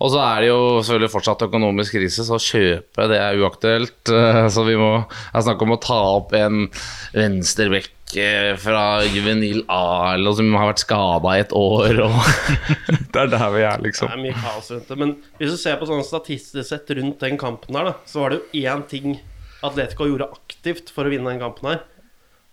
og 0.00 0.08
så 0.14 0.22
er 0.24 0.40
det 0.40 0.48
jo 0.48 0.60
selvfølgelig 0.80 1.12
fortsatt 1.12 1.44
økonomisk 1.44 1.98
krise, 1.98 2.24
så 2.24 2.38
å 2.38 2.40
kjøpe 2.40 3.08
det 3.12 3.20
er 3.20 3.36
uaktuelt. 3.36 4.00
Så 4.54 4.64
vi 4.64 4.78
må 4.80 4.94
Det 5.04 5.42
er 5.42 5.44
snakk 5.44 5.64
om 5.66 5.74
å 5.76 5.80
ta 5.84 5.98
opp 6.16 6.32
en 6.40 6.62
venstrebekk 7.12 7.92
fra 8.60 8.84
juvenil 9.06 9.62
A 9.70 10.14
eller 10.16 10.34
som 10.38 10.50
har 10.58 10.70
vært 10.70 10.82
skada 10.82 11.34
i 11.36 11.42
et 11.44 11.54
år. 11.56 12.00
Og 12.04 12.16
det 13.12 13.22
er 13.22 13.30
der 13.32 13.44
vi 13.54 13.64
er, 13.64 13.82
liksom. 13.84 14.10
Det 14.10 14.18
er 14.18 14.24
mye 14.24 14.42
kaos 14.42 14.70
rundt 14.74 14.90
det. 14.90 14.98
Men 15.00 15.14
hvis 15.38 15.54
du 15.54 15.60
ser 15.60 15.78
på 15.80 15.88
sånn 15.88 16.02
statistisk 16.06 16.66
sett 16.68 16.90
rundt 16.98 17.22
den 17.22 17.38
kampen 17.40 17.78
her, 17.78 17.92
da, 17.92 17.94
så 18.08 18.24
var 18.24 18.34
det 18.34 18.40
jo 18.40 18.64
én 18.64 18.84
ting 18.90 19.20
Atletico 19.66 20.08
gjorde 20.08 20.30
aktivt 20.32 20.92
for 20.94 21.06
å 21.06 21.12
vinne 21.12 21.28
den 21.30 21.42
kampen 21.42 21.70
her. 21.72 21.82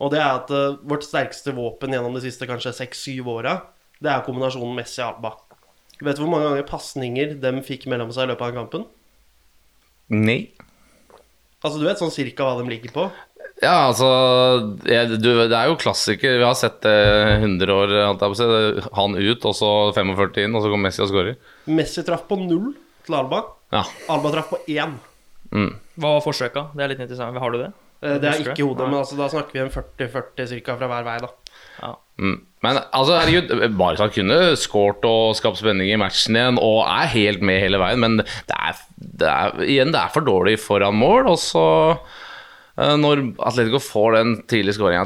Og 0.03 0.11
det 0.13 0.19
er 0.21 0.29
at 0.29 0.51
uh, 0.53 0.77
vårt 0.85 1.05
sterkeste 1.07 1.55
våpen 1.57 1.95
gjennom 1.95 2.15
de 2.17 2.21
siste 2.25 2.45
kanskje 2.49 2.75
seks-syv 2.77 3.29
åra, 3.37 3.57
det 4.03 4.11
er 4.11 4.25
kombinasjonen 4.25 4.75
Messi-Alba. 4.77 5.33
Vet 5.97 6.19
du 6.19 6.21
hvor 6.21 6.29
mange 6.29 6.51
ganger 6.51 6.67
pasninger 6.69 7.33
de 7.41 7.53
fikk 7.65 7.87
mellom 7.89 8.11
seg 8.13 8.27
i 8.27 8.31
løpet 8.31 8.45
av 8.45 8.51
den 8.51 8.59
kampen? 8.61 8.83
Nei. 10.13 10.41
Altså, 11.63 11.79
du 11.79 11.87
vet 11.87 11.97
sånn 11.97 12.13
cirka 12.13 12.45
hva 12.45 12.59
de 12.59 12.69
ligger 12.69 12.93
på? 12.93 13.07
Ja, 13.57 13.87
altså 13.89 14.07
jeg, 14.85 15.17
du, 15.17 15.31
Det 15.49 15.55
er 15.57 15.71
jo 15.71 15.77
klassiker. 15.81 16.35
Vi 16.37 16.45
har 16.45 16.57
sett 16.57 16.77
det 16.85 16.93
100 17.41 17.73
år. 17.73 17.95
Han 18.99 19.17
ut, 19.17 19.47
og 19.49 19.55
så 19.57 19.71
45 19.97 20.43
inn, 20.45 20.53
og 20.57 20.61
så 20.61 20.69
kommer 20.69 20.89
Messi 20.89 21.01
og 21.05 21.09
skårer. 21.09 21.39
Messi 21.73 22.03
traff 22.05 22.27
på 22.29 22.37
null 22.41 22.75
til 23.07 23.17
Alba. 23.17 23.41
Ja. 23.73 23.81
Alba 24.13 24.33
traff 24.35 24.51
på 24.53 24.61
én. 24.69 24.93
Mm. 25.49 25.71
Hva 25.97 26.17
var 26.17 26.23
forsøka? 26.27 26.67
Det 26.75 26.85
er 26.85 26.93
litt 26.93 27.01
interessant. 27.03 27.39
Har 27.41 27.53
du 27.55 27.59
det? 27.63 27.71
Eh, 28.03 28.19
Det 28.21 28.29
er 28.29 28.43
ikke 28.43 28.61
i 28.61 28.67
hodet, 28.67 28.85
men 28.91 28.99
altså, 28.99 29.17
da 29.17 29.29
snakker 29.31 29.57
vi 29.57 29.63
om 29.65 29.73
40-40 29.73 30.51
cirka 30.53 30.77
fra 30.77 30.89
hver 30.91 31.07
vei, 31.07 31.17
da. 31.23 31.33
Mm. 32.17 32.37
Men 32.65 32.79
altså, 32.91 33.17
herregud, 33.21 33.51
Barca 33.77 34.07
kunne 34.13 34.37
skåret 34.57 35.03
og 35.05 35.35
skapt 35.37 35.59
spenning 35.61 35.89
i 35.93 35.97
matchen 36.01 36.37
igjen 36.37 36.57
og 36.61 36.79
er 36.89 37.09
helt 37.13 37.43
med 37.45 37.61
hele 37.61 37.77
veien, 37.81 38.01
men 38.01 38.15
det 38.21 38.55
er, 38.57 38.79
det 38.97 39.29
er, 39.29 39.59
igjen, 39.65 39.91
det 39.93 40.01
er 40.01 40.13
for 40.13 40.25
dårlig 40.25 40.55
foran 40.61 40.97
mål. 40.97 41.29
Og 41.33 41.37
så, 41.41 41.65
når 42.77 43.21
Atletico 43.41 43.79
får 43.81 44.15
den 44.19 44.33
tidlige 44.45 44.75
skåringa, 44.77 45.05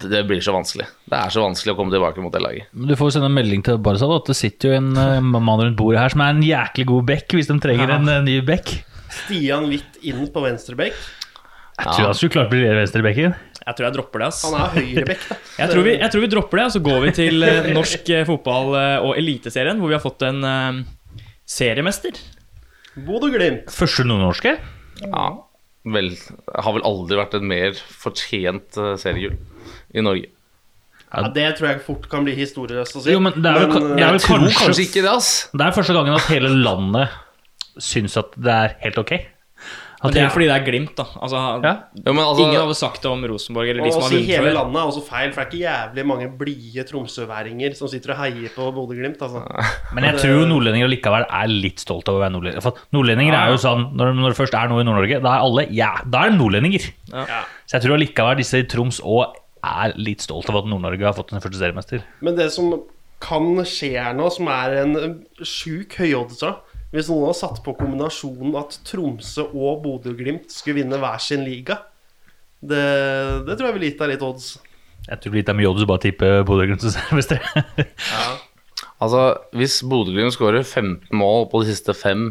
det 0.00 0.22
blir 0.28 0.40
så 0.44 0.54
vanskelig. 0.56 0.86
Det 1.04 1.18
er 1.18 1.32
så 1.34 1.42
vanskelig 1.44 1.74
å 1.74 1.76
komme 1.76 1.92
tilbake 1.92 2.22
mot 2.24 2.32
det 2.32 2.40
laget. 2.40 2.70
Du 2.72 2.94
får 2.96 3.10
jo 3.10 3.14
sende 3.18 3.28
en 3.28 3.36
melding 3.36 3.64
til 3.66 3.76
Barca 3.84 4.08
da, 4.08 4.16
at 4.22 4.30
det 4.30 4.38
sitter 4.38 4.72
jo 4.72 4.78
en 4.78 4.88
eh, 4.96 5.18
mann 5.20 5.60
rundt 5.60 5.76
bordet 5.76 6.00
her 6.00 6.14
som 6.14 6.22
er 6.24 6.32
en 6.32 6.40
jæklig 6.46 6.86
god 6.88 7.04
back 7.12 7.36
hvis 7.36 7.50
de 7.52 7.58
trenger 7.60 7.92
en 7.98 8.08
eh, 8.08 8.22
ny 8.24 8.38
back. 8.48 8.72
Stian 9.24 9.68
litt 9.68 10.00
inn 10.08 10.24
på 10.32 10.42
venstre 10.46 10.78
bekk. 10.80 10.96
Jeg 11.74 11.90
tror 11.90 12.06
han 12.06 12.16
skulle 12.16 12.34
klart 12.38 12.48
å 12.48 12.54
bli 12.54 12.64
venstrebekken. 12.70 13.32
Jeg 13.64 13.76
tror 13.76 13.86
jeg 13.88 13.94
dropper 13.96 14.22
det. 14.22 14.26
ass. 14.30 14.42
Han 14.46 14.56
er 14.60 14.74
høyrebekk, 14.78 15.22
da. 15.28 15.36
Jeg 15.60 15.70
tror, 15.72 15.84
vi, 15.86 15.92
jeg 15.98 16.10
tror 16.12 16.22
vi 16.24 16.28
dropper 16.32 16.58
det, 16.60 16.64
og 16.68 16.72
så 16.74 16.80
går 16.84 16.98
vi 17.04 17.12
til 17.16 17.46
eh, 17.46 17.68
norsk 17.74 18.10
eh, 18.14 18.24
fotball 18.28 18.74
eh, 18.78 19.06
og 19.06 19.18
Eliteserien, 19.20 19.78
hvor 19.80 19.90
vi 19.90 19.96
har 19.96 20.02
fått 20.04 20.24
en 20.28 20.38
eh, 20.48 20.80
seriemester. 21.48 22.18
Bodø-Glimt. 23.06 23.72
Første 23.74 24.04
nordnorske. 24.06 24.56
Ja, 25.04 25.24
vel, 25.84 26.14
har 26.48 26.76
vel 26.76 26.86
aldri 26.86 27.18
vært 27.18 27.36
en 27.38 27.48
mer 27.50 27.76
fortjent 27.76 28.78
eh, 28.80 28.94
seriegull 29.00 29.36
i 29.94 30.04
Norge. 30.04 30.30
Ja, 31.14 31.28
det 31.30 31.44
tror 31.58 31.68
jeg 31.68 31.82
fort 31.86 32.08
kan 32.10 32.24
bli 32.26 32.34
historieløst 32.34 32.96
å 32.98 33.04
si. 33.04 33.12
Jo, 33.14 33.20
men 33.22 33.36
det 33.38 33.46
er 33.46 33.60
vel, 33.60 33.68
Men, 33.70 33.92
det 33.94 34.02
er 34.02 34.16
vel 34.16 34.24
Tror 34.24 34.40
kanskje, 34.40 34.56
kanskje 34.64 34.86
ikke 34.88 35.04
det, 35.04 35.12
ass. 35.12 35.28
Det 35.52 35.66
er 35.66 35.76
første 35.76 35.94
gangen 35.94 36.16
at 36.16 36.26
hele 36.32 36.50
landet 36.50 37.14
syns 37.82 38.16
at 38.18 38.34
det 38.38 38.54
er 38.54 38.74
helt 38.82 38.98
ok. 39.02 39.14
Men 40.04 40.12
det 40.14 40.20
er 40.22 40.32
fordi 40.34 40.46
det 40.50 40.54
er 40.54 40.64
Glimt, 40.66 40.92
da. 40.98 41.04
Altså, 41.24 41.38
Ja. 41.64 41.72
Jo, 41.96 42.12
men 42.12 42.20
altså, 42.24 42.42
Ingen 42.44 42.60
hadde 42.60 42.76
sagt 42.76 43.00
det 43.02 43.10
om 43.10 43.22
Rosenborg 43.24 43.68
eller 43.72 43.84
de 43.86 43.92
som 43.94 44.02
har 44.04 44.10
vunnet 44.12 44.26
hele 44.28 44.42
før. 44.50 44.56
landet 44.58 44.76
er 44.80 44.90
også 44.90 45.02
feil, 45.08 45.32
for 45.32 45.40
det 45.40 45.44
er 45.44 45.50
ikke 45.50 45.62
jævlig 45.64 46.06
mange 46.10 46.28
blide 46.38 46.84
tromsøværinger 46.90 47.76
som 47.78 47.88
sitter 47.88 48.12
og 48.14 48.18
heier 48.20 48.52
på 48.54 48.66
Bodø-Glimt. 48.76 49.22
Altså. 49.24 49.40
Men 49.96 50.04
jeg 50.10 50.20
tror 50.20 50.44
nordlendinger 50.50 50.92
likevel 50.92 51.24
er 51.28 51.46
litt 51.52 51.80
stolt 51.80 52.08
av 52.12 52.18
å 52.18 52.22
være 52.22 52.34
nordlendinger. 52.36 52.62
For 52.66 52.82
nordlendinger 52.92 53.38
er 53.40 53.54
jo 53.54 53.60
sånn, 53.64 53.86
når, 53.96 54.12
når 54.20 54.34
det 54.34 54.40
først 54.42 54.58
er 54.60 54.68
noe 54.68 54.84
i 54.84 54.88
Nord-Norge, 54.90 55.22
da 55.24 55.36
er 55.38 55.46
alle 55.48 55.66
ja, 55.72 55.92
da 56.04 56.26
er 56.26 56.34
det 56.34 56.38
nordlendinger. 56.42 56.90
Ja. 57.14 57.40
Så 57.64 57.78
jeg 57.78 57.86
tror 57.88 58.02
likevel 58.04 58.36
disse 58.42 58.60
i 58.60 58.68
Troms 58.68 59.00
òg 59.00 59.40
er 59.64 59.94
litt 59.96 60.20
stolt 60.20 60.50
av 60.52 60.60
at 60.60 60.68
Nord-Norge 60.68 61.06
har 61.08 61.16
fått 61.16 61.32
en 61.32 61.40
første 61.40 61.56
seriemester. 61.62 62.04
Men 62.20 62.36
det 62.36 62.50
som 62.52 62.74
kan 63.24 63.46
skje 63.64 63.94
her 63.96 64.12
nå, 64.12 64.26
som 64.34 64.50
er 64.52 64.74
en 64.82 64.96
sjuk 65.40 65.94
høyoddser 65.96 66.58
Hvis 66.94 67.08
noen 67.10 67.24
hadde 67.26 67.38
satt 67.40 67.56
på 67.64 67.72
kombinasjonen 67.74 68.54
at 68.60 68.76
Tromsø 68.86 69.48
og 69.50 69.80
Bodø-Glimt 69.82 70.52
skulle 70.54 70.78
vinne 70.78 71.00
hver 71.02 71.18
sin 71.22 71.42
liga, 71.42 71.80
det, 72.62 72.84
det 73.48 73.56
tror 73.58 73.66
jeg 73.68 73.76
ville 73.76 73.88
gitt 73.90 73.98
deg 74.04 74.12
litt 74.12 74.22
odds. 74.22 74.52
Jeg 75.08 75.20
tror 75.20 75.34
litt 75.34 75.50
av 75.50 75.58
mye 75.58 75.72
odds 75.72 75.82
å 75.82 75.88
bare 75.90 76.04
tippe 76.06 76.28
Bodø-Glimt 76.46 76.84
som 76.84 76.94
seriemester. 76.94 77.42
altså 79.02 79.24
hvis 79.58 79.80
Bodø-Glimt 79.90 80.36
skårer 80.36 80.62
15 80.62 81.10
mål 81.18 81.48
på 81.50 81.64
de 81.64 81.72
siste 81.74 81.96
fem, 81.98 82.28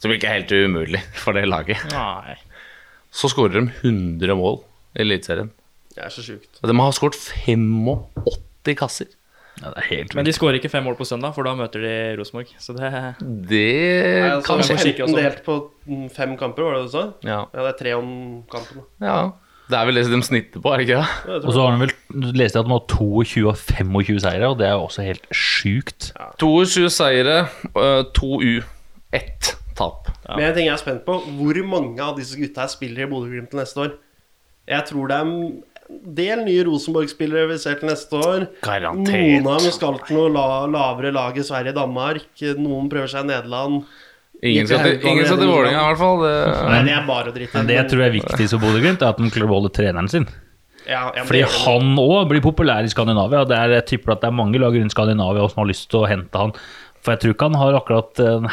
som 0.00 0.14
ikke 0.16 0.30
er 0.30 0.40
helt 0.40 0.56
umulig 0.56 1.02
for 1.20 1.36
det 1.36 1.44
laget, 1.50 1.84
Nei. 1.92 2.38
så 3.12 3.28
skårer 3.30 3.60
de 3.60 3.66
100 3.84 4.40
mål 4.40 4.62
i 4.96 5.04
Eliteserien. 5.04 5.52
Det 5.94 6.08
er 6.08 6.10
så 6.10 6.24
sjukt. 6.24 6.56
Og 6.62 6.72
De 6.72 6.78
har 6.80 6.96
skåret 6.96 7.20
85 7.44 8.80
kasser. 8.80 9.12
Ja, 9.62 9.70
det 9.70 9.78
er 9.84 9.86
helt 9.92 10.14
Men 10.18 10.26
de 10.26 10.32
skårer 10.34 10.58
ikke 10.58 10.70
fem 10.72 10.82
mål 10.84 10.96
på 10.98 11.06
søndag, 11.06 11.34
for 11.36 11.46
da 11.46 11.52
møter 11.54 11.80
de 11.84 11.94
Rosenborg. 12.18 12.50
Så 12.58 12.74
det 12.74 12.90
Det 13.22 13.62
Nei, 13.62 14.30
altså, 14.34 14.56
kan 14.56 14.62
skje. 14.66 14.92
15 14.98 15.14
delt 15.14 15.44
på 15.46 15.58
fem 16.16 16.36
kamper, 16.40 16.62
var 16.66 16.74
det 16.78 16.84
du 16.88 16.92
sa? 16.96 17.04
Ja. 17.22 17.40
Ja, 17.54 17.60
det 17.68 17.70
er 17.74 17.78
tre 17.84 17.94
om 18.00 18.10
kampen. 18.50 18.82
ja. 19.00 19.32
Det 19.64 19.78
er 19.78 19.86
vel 19.88 19.96
det 19.96 20.02
de 20.12 20.18
snitter 20.20 20.60
på, 20.60 20.68
er 20.74 20.76
det 20.76 20.84
ikke 20.84 20.96
det? 21.00 21.12
Ja, 21.24 21.36
Og 21.40 21.52
så 21.54 21.62
har 21.64 21.72
de 21.72 21.86
vel 21.86 22.32
leste 22.36 22.58
jeg 22.58 22.66
at 22.66 22.68
de 22.68 22.74
har 22.74 22.82
22 22.90 23.44
og 23.48 23.56
25 23.56 24.18
seire, 24.20 24.48
og 24.50 24.58
det 24.58 24.66
er 24.68 24.72
jo 24.74 24.82
også 24.84 25.02
helt 25.06 25.24
sjukt. 25.32 26.10
22 26.42 26.90
seire, 26.92 27.46
øh, 27.72 28.04
to 28.12 28.42
U, 28.44 28.60
ett 29.16 29.54
tap. 29.74 30.10
Men 30.28 30.50
en 30.50 30.54
ting 30.58 30.66
jeg 30.68 30.74
er 30.74 30.82
spent 30.82 31.06
på, 31.06 31.16
hvor 31.38 31.62
mange 31.64 31.96
av 32.04 32.12
disse 32.18 32.36
gutta 32.36 32.66
her 32.66 32.68
spiller 32.74 33.06
i 33.06 33.08
Bodø-Glimt 33.08 33.56
neste 33.56 33.80
år? 33.86 33.94
Jeg 34.68 34.84
tror 34.90 35.08
det 35.08 35.16
er 35.16 35.32
del 35.88 36.44
nye 36.46 36.64
Rosenborg-spillere 36.66 37.50
vi 37.52 37.58
ser 37.60 37.76
til 37.80 37.90
neste 37.90 38.16
år. 38.18 38.46
Garantert. 38.64 39.12
Noen 39.12 39.48
av 39.52 39.60
dem 39.64 39.74
skal 39.74 39.98
til 40.06 40.18
noe 40.18 40.32
la 40.32 40.46
lavere 40.70 41.12
lag 41.14 41.36
i 41.36 41.44
Sverige 41.46 41.74
og 41.74 41.80
Danmark. 41.82 42.26
Noen 42.58 42.88
prøver 42.92 43.10
seg 43.12 43.26
i 43.26 43.30
Nederland. 43.32 43.82
Ingen 44.44 44.66
skal 44.68 44.82
til, 44.84 44.96
ingen 45.08 45.24
skal 45.28 45.38
til 45.40 45.48
Vålerenga, 45.48 45.80
i 45.80 45.90
hvert 45.92 46.00
fall. 46.00 46.22
Det, 46.24 46.32
Nei, 46.68 46.80
det 46.88 46.94
er 46.96 47.04
bare 47.08 47.30
å 47.30 47.34
drite 47.36 47.60
i. 47.60 47.68
Det 47.68 47.76
jeg 47.78 47.90
tror 47.92 48.02
er 48.04 48.16
viktigst 48.16 48.56
for 48.56 48.64
Bodø-Glimt, 48.66 49.04
er 49.04 49.14
at 49.14 49.20
de 49.20 49.30
klarer 49.32 49.48
å 49.48 49.52
beholde 49.54 49.70
treneren 49.76 50.10
sin. 50.12 50.26
ja, 50.88 51.04
Fordi 51.24 51.44
han 51.54 51.92
òg 52.02 52.28
blir 52.32 52.44
populær 52.44 52.84
i 52.84 52.90
Skandinavia. 52.92 53.44
Det 53.48 53.56
er, 53.56 53.76
jeg 53.78 53.86
tipper 53.94 54.16
at 54.16 54.24
det 54.24 54.28
er 54.28 54.36
mange 54.36 54.60
lag 54.60 54.74
rundt 54.76 54.92
Skandinavia 54.92 55.46
som 55.48 55.62
har 55.62 55.70
lyst 55.70 55.88
til 55.92 56.02
å 56.02 56.10
hente 56.10 56.42
han. 56.42 56.52
For 57.04 57.14
jeg 57.14 57.22
tror 57.22 57.36
ikke 57.36 57.48
han 57.52 57.60
har 57.60 57.78
akkurat 57.78 58.20
den 58.20 58.50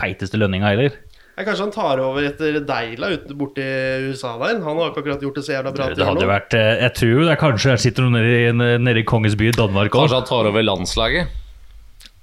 feiteste 0.00 0.40
lønninga 0.40 0.72
heller. 0.72 0.96
Kanskje 1.34 1.64
han 1.64 1.72
tar 1.74 1.98
over 1.98 2.26
etter 2.28 2.60
Deila 2.62 3.08
ute 3.10 3.34
borti 3.34 3.64
USA 4.06 4.36
der. 4.38 4.60
Han 4.62 4.78
har 4.78 4.92
ikke 4.92 5.02
akkurat 5.02 5.24
gjort 5.26 5.38
det 5.40 5.42
så 5.46 5.56
jævla 5.56 5.72
bra. 5.74 5.88
Det 5.90 5.98
det 5.98 6.06
hadde 6.06 6.28
vært 6.30 6.54
eh, 6.58 6.74
Jeg 6.84 6.94
tror 7.00 7.22
det 7.24 7.32
er 7.32 7.40
kanskje 7.40 7.72
jeg 7.72 7.82
sitter 7.88 8.06
noen 8.06 8.20
nede 8.20 8.36
i, 8.36 8.76
nede 8.78 9.02
i 9.02 9.06
Kongens 9.08 9.34
by 9.40 9.48
i 9.50 9.56
Danmark 9.56 9.90
òg. 9.90 10.04
kanskje 10.04 10.20
han 10.20 10.28
tar 10.30 10.50
over 10.52 10.62
landslaget. 10.66 11.40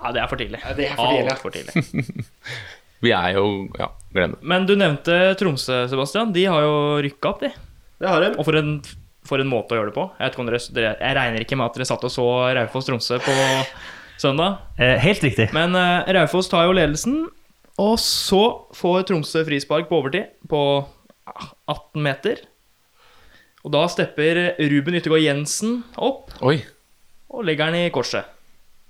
Ja, 0.02 0.14
det 0.16 0.22
er 0.24 0.30
for 0.32 0.40
tidlig. 0.40 0.62
Ja, 0.64 0.78
det 0.78 0.88
er 0.88 0.96
for 0.96 1.12
tidlig. 1.12 1.36
For 1.44 1.58
tidlig. 1.58 2.24
Vi 3.06 3.12
er 3.18 3.36
jo 3.36 3.46
Ja, 3.80 3.90
glem 4.14 4.36
det. 4.38 4.42
Men 4.46 4.66
du 4.70 4.76
nevnte 4.78 5.20
Tromsø, 5.40 5.84
Sebastian. 5.92 6.32
De 6.36 6.46
har 6.46 6.64
jo 6.66 6.74
rykka 7.04 7.34
opp, 7.34 7.44
de. 7.44 7.52
Det 8.02 8.10
har 8.10 8.24
de. 8.24 8.32
Og 8.38 8.46
for 8.48 8.58
en, 8.58 8.76
for 9.28 9.42
en 9.42 9.50
måte 9.50 9.76
å 9.76 9.80
gjøre 9.80 9.92
det 9.92 9.98
på. 9.98 10.08
Jeg, 10.14 10.24
vet 10.24 10.36
ikke 10.36 10.44
om 10.44 10.52
dere, 10.52 10.62
dere, 10.78 10.94
jeg 11.02 11.18
regner 11.18 11.46
ikke 11.46 11.58
med 11.60 11.68
at 11.68 11.80
dere 11.80 11.90
satt 11.90 12.06
og 12.08 12.14
så 12.14 12.28
Raufoss-Tromsø 12.58 13.20
på 13.26 13.36
søndag. 14.22 14.62
Eh, 14.78 14.98
helt 15.02 15.24
riktig. 15.26 15.50
Men 15.58 15.78
uh, 15.78 16.06
Raufoss 16.18 16.50
tar 16.52 16.68
jo 16.70 16.76
ledelsen, 16.78 17.24
og 17.82 17.98
så 18.02 18.42
får 18.78 19.08
Tromsø 19.10 19.44
frispark 19.48 19.90
på 19.90 19.98
overtid 20.02 20.30
på 20.50 20.62
ah, 21.30 21.48
18 21.72 22.04
meter. 22.06 22.44
Og 23.66 23.74
da 23.74 23.86
stepper 23.90 24.40
Ruben 24.72 24.98
Yttergård 24.98 25.24
Jensen 25.24 25.82
opp 25.98 26.34
Oi. 26.46 26.60
og 27.30 27.46
legger 27.48 27.72
den 27.72 27.88
i 27.88 27.94
korset. 27.94 28.28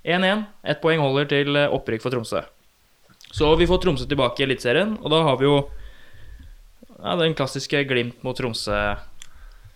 1-1. 0.07 0.45
Ett 0.65 0.81
poeng 0.81 1.01
holder 1.03 1.27
til 1.29 1.57
eh, 1.59 1.71
opprykk 1.71 2.03
for 2.03 2.13
Tromsø. 2.13 2.41
Så 3.31 3.51
vi 3.59 3.67
får 3.69 3.83
Tromsø 3.83 4.07
tilbake 4.09 4.41
i 4.41 4.47
Eliteserien, 4.47 4.95
og 4.99 5.13
da 5.13 5.21
har 5.27 5.37
vi 5.39 5.47
jo 5.47 5.57
ja, 6.97 7.13
den 7.19 7.35
klassiske 7.37 7.83
Glimt 7.87 8.23
mot 8.25 8.35
Tromsø. 8.37 8.79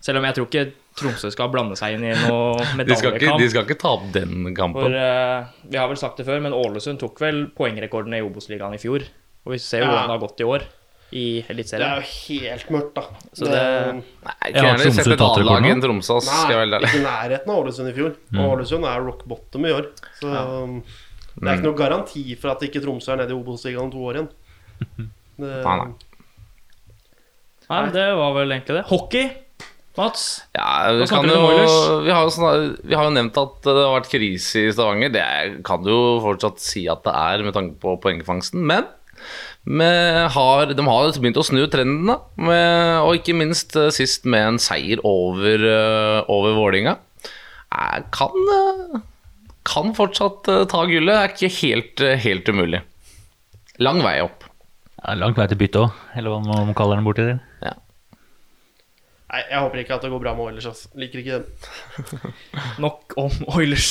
Selv 0.03 0.19
om 0.19 0.27
jeg 0.27 0.37
tror 0.37 0.49
ikke 0.49 0.65
Tromsø 0.95 1.29
skal 1.33 1.49
blande 1.51 1.75
seg 1.75 1.97
inn 1.97 2.05
i 2.07 2.13
noe 2.15 2.55
De 2.61 2.77
medaljekamp. 2.79 3.39
de 3.41 3.49
skal 3.51 3.65
ikke 3.65 3.77
ta 3.81 3.89
opp 3.97 4.05
den 4.15 4.45
For 4.47 4.53
kampen. 4.55 4.93
eh, 4.95 5.45
Vi 5.67 5.77
har 5.77 5.87
vel 5.91 5.97
sagt 5.99 6.17
det 6.17 6.25
før, 6.25 6.39
men 6.41 6.53
Ålesund 6.55 6.99
tok 6.99 7.19
vel 7.19 7.47
poengrekordene 7.51 8.17
i 8.21 8.23
Obos-ligaen 8.23 8.73
i 8.73 8.77
fjor. 8.79 9.03
Og 9.45 9.51
vi 9.51 9.57
ser 9.59 9.79
jo 9.79 9.85
Ja. 9.85 9.91
hvordan 9.91 10.07
det 10.07 10.15
har 10.19 10.27
gått 10.27 10.39
i 10.39 10.43
år 10.43 10.61
i 11.11 11.41
Det 11.47 11.73
er 11.73 11.95
jo 11.95 12.01
helt 12.01 12.69
mørkt, 12.71 12.93
da. 12.95 13.01
Så 13.33 13.45
det- 13.45 13.93
Nei, 13.93 14.33
ikke 14.49 14.53
kunne 14.53 14.63
gjerne 14.63 14.79
Tromsø 14.79 14.91
sett 14.95 15.07
et 15.07 15.19
tatt 15.19 15.37
annet 15.37 15.45
lag 15.45 15.63
enn 15.63 15.81
Tromsø. 15.81 16.13
Nei, 16.15 16.21
skal 16.21 16.69
jeg 16.69 16.81
ikke 16.81 16.95
i 16.95 17.03
nærheten 17.05 17.49
av 17.49 17.59
Ålesund 17.65 17.89
i 17.89 17.93
fjor. 17.93 18.15
Og 18.33 18.57
Ålesund 18.57 18.85
er 18.85 19.01
rock 19.05 19.25
bottom 19.27 19.65
i 19.65 19.69
år. 19.71 19.85
Så 20.19 20.27
um, 20.63 20.81
det 20.81 21.43
Mm. 21.43 21.47
er 21.47 21.57
ikke 21.57 21.63
noe 21.63 21.77
garanti 21.77 22.37
for 22.39 22.49
at 22.51 22.61
ikke 22.61 22.81
Tromsø 22.81 23.09
er 23.13 23.17
nede 23.17 23.31
i 23.31 23.35
Obos-ligaen 23.43 23.91
to 23.91 23.97
år 23.97 24.13
igjen. 24.15 24.29
Det, 25.37 25.63
Nei, 25.65 25.77
nei. 25.77 25.93
Nei, 27.69 27.89
det 27.91 28.05
var 28.15 28.33
vel 28.33 28.51
egentlig 28.53 28.75
det. 28.77 28.83
Hockey, 28.87 29.29
Mats. 29.99 30.25
Ja, 30.55 30.91
vi, 30.91 31.05
Hva 31.05 31.09
kan 31.09 31.27
du 31.27 31.33
jo, 31.33 31.45
vi, 32.03 32.11
har 32.11 32.25
jo 32.27 32.33
snar, 32.33 32.65
vi 32.83 32.97
har 32.97 33.07
jo 33.07 33.15
nevnt 33.15 33.39
at 33.39 33.57
det 33.65 33.75
har 33.77 33.95
vært 33.95 34.11
krise 34.11 34.65
i 34.65 34.73
Stavanger. 34.75 35.13
Det 35.13 35.25
kan 35.67 35.83
du 35.85 35.91
jo 35.93 36.03
fortsatt 36.23 36.61
si 36.63 36.85
at 36.91 37.03
det 37.07 37.15
er 37.15 37.45
med 37.47 37.55
tanke 37.55 37.79
på 37.81 37.95
poengfangsten. 38.03 38.65
Men 38.67 38.91
har, 40.35 40.73
de 40.77 40.85
har 40.85 41.17
begynt 41.17 41.39
å 41.41 41.45
snu 41.47 41.63
trenden, 41.71 42.11
da. 42.11 42.19
Med, 42.37 43.01
og 43.01 43.17
ikke 43.17 43.37
minst 43.37 43.75
eh, 43.79 43.91
sist 43.95 44.27
med 44.29 44.51
en 44.51 44.61
seier 44.61 45.01
over, 45.07 45.63
eh, 45.71 46.19
over 46.31 46.57
Vålinga. 46.59 46.97
Eh, 47.73 48.01
Kan, 48.13 48.35
kan 49.65 49.95
fortsatt 49.97 50.45
ta 50.69 50.83
gullet. 50.85 51.09
Det 51.09 51.21
Er 51.23 51.33
ikke 51.33 51.55
helt, 51.61 52.05
helt 52.27 52.51
umulig. 52.53 52.83
Lang 53.81 54.03
vei 54.05 54.19
opp. 54.23 54.45
Ja, 55.01 55.13
lang 55.19 55.35
vei 55.37 55.45
til 55.51 55.59
bytte 55.59 55.81
òg, 55.83 55.97
eller 56.17 56.33
hva 56.33 56.61
man 56.65 56.77
kaller 56.77 56.97
den 56.97 57.05
borti 57.05 57.25
der. 57.27 57.41
Nei, 59.35 59.41
jeg 59.51 59.59
håper 59.59 59.81
ikke 59.81 59.95
at 59.97 60.03
det 60.05 60.09
går 60.13 60.21
bra 60.23 60.31
med 60.37 60.45
Oilers. 60.47 60.65
ass. 60.69 60.81
Liker 60.95 61.19
ikke 61.19 61.39
dem. 61.41 62.33
Nok 62.85 63.15
om 63.19 63.33
Oilers. 63.57 63.87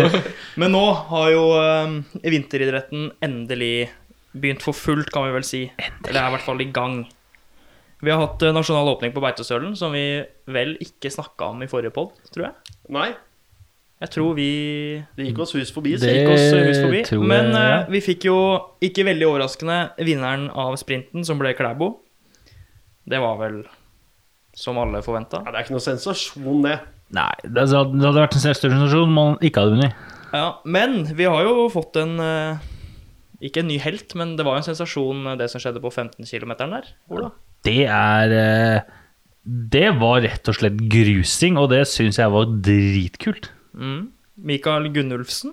Men 0.60 0.72
nå 0.74 0.80
har 1.12 1.28
jo 1.30 1.42
um, 1.54 1.92
vinteridretten 2.24 3.12
endelig 3.22 3.90
begynt 4.34 4.64
for 4.64 4.74
fullt, 4.74 5.12
kan 5.14 5.28
vi 5.28 5.34
vel 5.36 5.44
si. 5.46 5.60
Eller 6.08 6.18
er 6.24 6.32
i 6.32 6.34
hvert 6.34 6.46
fall 6.48 6.64
i 6.64 6.70
gang. 6.74 7.04
Vi 8.02 8.10
har 8.10 8.18
hatt 8.24 8.42
eh, 8.42 8.50
nasjonal 8.56 8.88
åpning 8.96 9.12
på 9.14 9.22
Beitostølen, 9.22 9.76
som 9.78 9.92
vi 9.94 10.02
vel 10.50 10.72
ikke 10.82 11.12
snakka 11.14 11.52
om 11.52 11.60
i 11.62 11.68
forrige 11.70 11.92
pod, 11.94 12.16
tror 12.34 12.48
jeg. 12.48 12.78
Nei, 12.96 13.12
Jeg 14.02 14.10
tror 14.16 14.32
vi 14.34 14.48
det 15.14 15.28
gikk 15.28 15.44
oss 15.44 15.52
hus 15.54 15.70
forbi. 15.70 15.92
Det- 15.94 16.10
gikk 16.16 16.32
oss 16.32 16.48
hus 16.56 16.80
forbi. 16.82 17.04
jeg, 17.06 17.20
Men 17.22 17.52
eh, 17.54 17.84
vi 17.92 18.00
fikk 18.02 18.26
jo, 18.26 18.38
ikke 18.82 19.04
veldig 19.06 19.28
overraskende, 19.28 19.76
vinneren 20.02 20.48
av 20.50 20.74
sprinten, 20.80 21.22
som 21.28 21.38
ble 21.38 21.54
Klæbo. 21.54 21.92
Det 23.06 23.20
var 23.22 23.38
vel 23.38 23.60
som 24.56 24.78
alle 24.80 25.02
forventa. 25.04 25.40
Ja, 25.42 25.52
det 25.52 25.60
er 25.60 25.66
ikke 25.66 25.76
noe 25.76 25.84
sensasjon, 25.84 26.64
det. 26.66 26.78
Nei, 27.12 27.30
det 27.44 27.66
hadde 27.68 28.16
vært 28.16 28.36
en 28.36 28.42
større 28.42 28.72
sensasjon 28.72 29.08
om 29.10 29.16
man 29.16 29.38
ikke 29.44 29.62
hadde 29.62 29.76
vunnet. 29.76 30.10
Ja, 30.32 30.46
men 30.64 31.02
vi 31.12 31.28
har 31.28 31.44
jo 31.44 31.66
fått 31.72 31.98
en 32.00 32.16
eh, 32.24 32.62
Ikke 33.44 33.60
en 33.60 33.68
ny 33.68 33.76
helt, 33.82 34.14
men 34.16 34.32
det 34.38 34.46
var 34.46 34.56
jo 34.56 34.62
en 34.62 34.68
sensasjon, 34.70 35.26
eh, 35.28 35.38
det 35.40 35.50
som 35.52 35.60
skjedde 35.60 35.82
på 35.84 35.92
15 35.92 36.24
km 36.24 36.54
der. 36.62 36.88
Ola. 37.12 37.32
Det 37.66 37.84
er 37.84 38.36
eh, 38.36 38.92
Det 39.44 39.90
var 40.00 40.22
rett 40.24 40.48
og 40.48 40.56
slett 40.56 40.80
grusing, 40.92 41.60
og 41.60 41.68
det 41.74 41.84
syns 41.90 42.20
jeg 42.20 42.32
var 42.32 42.48
dritkult. 42.64 43.50
Mm. 43.76 44.12
Mikael 44.40 44.88
Gunnulfsen. 44.94 45.52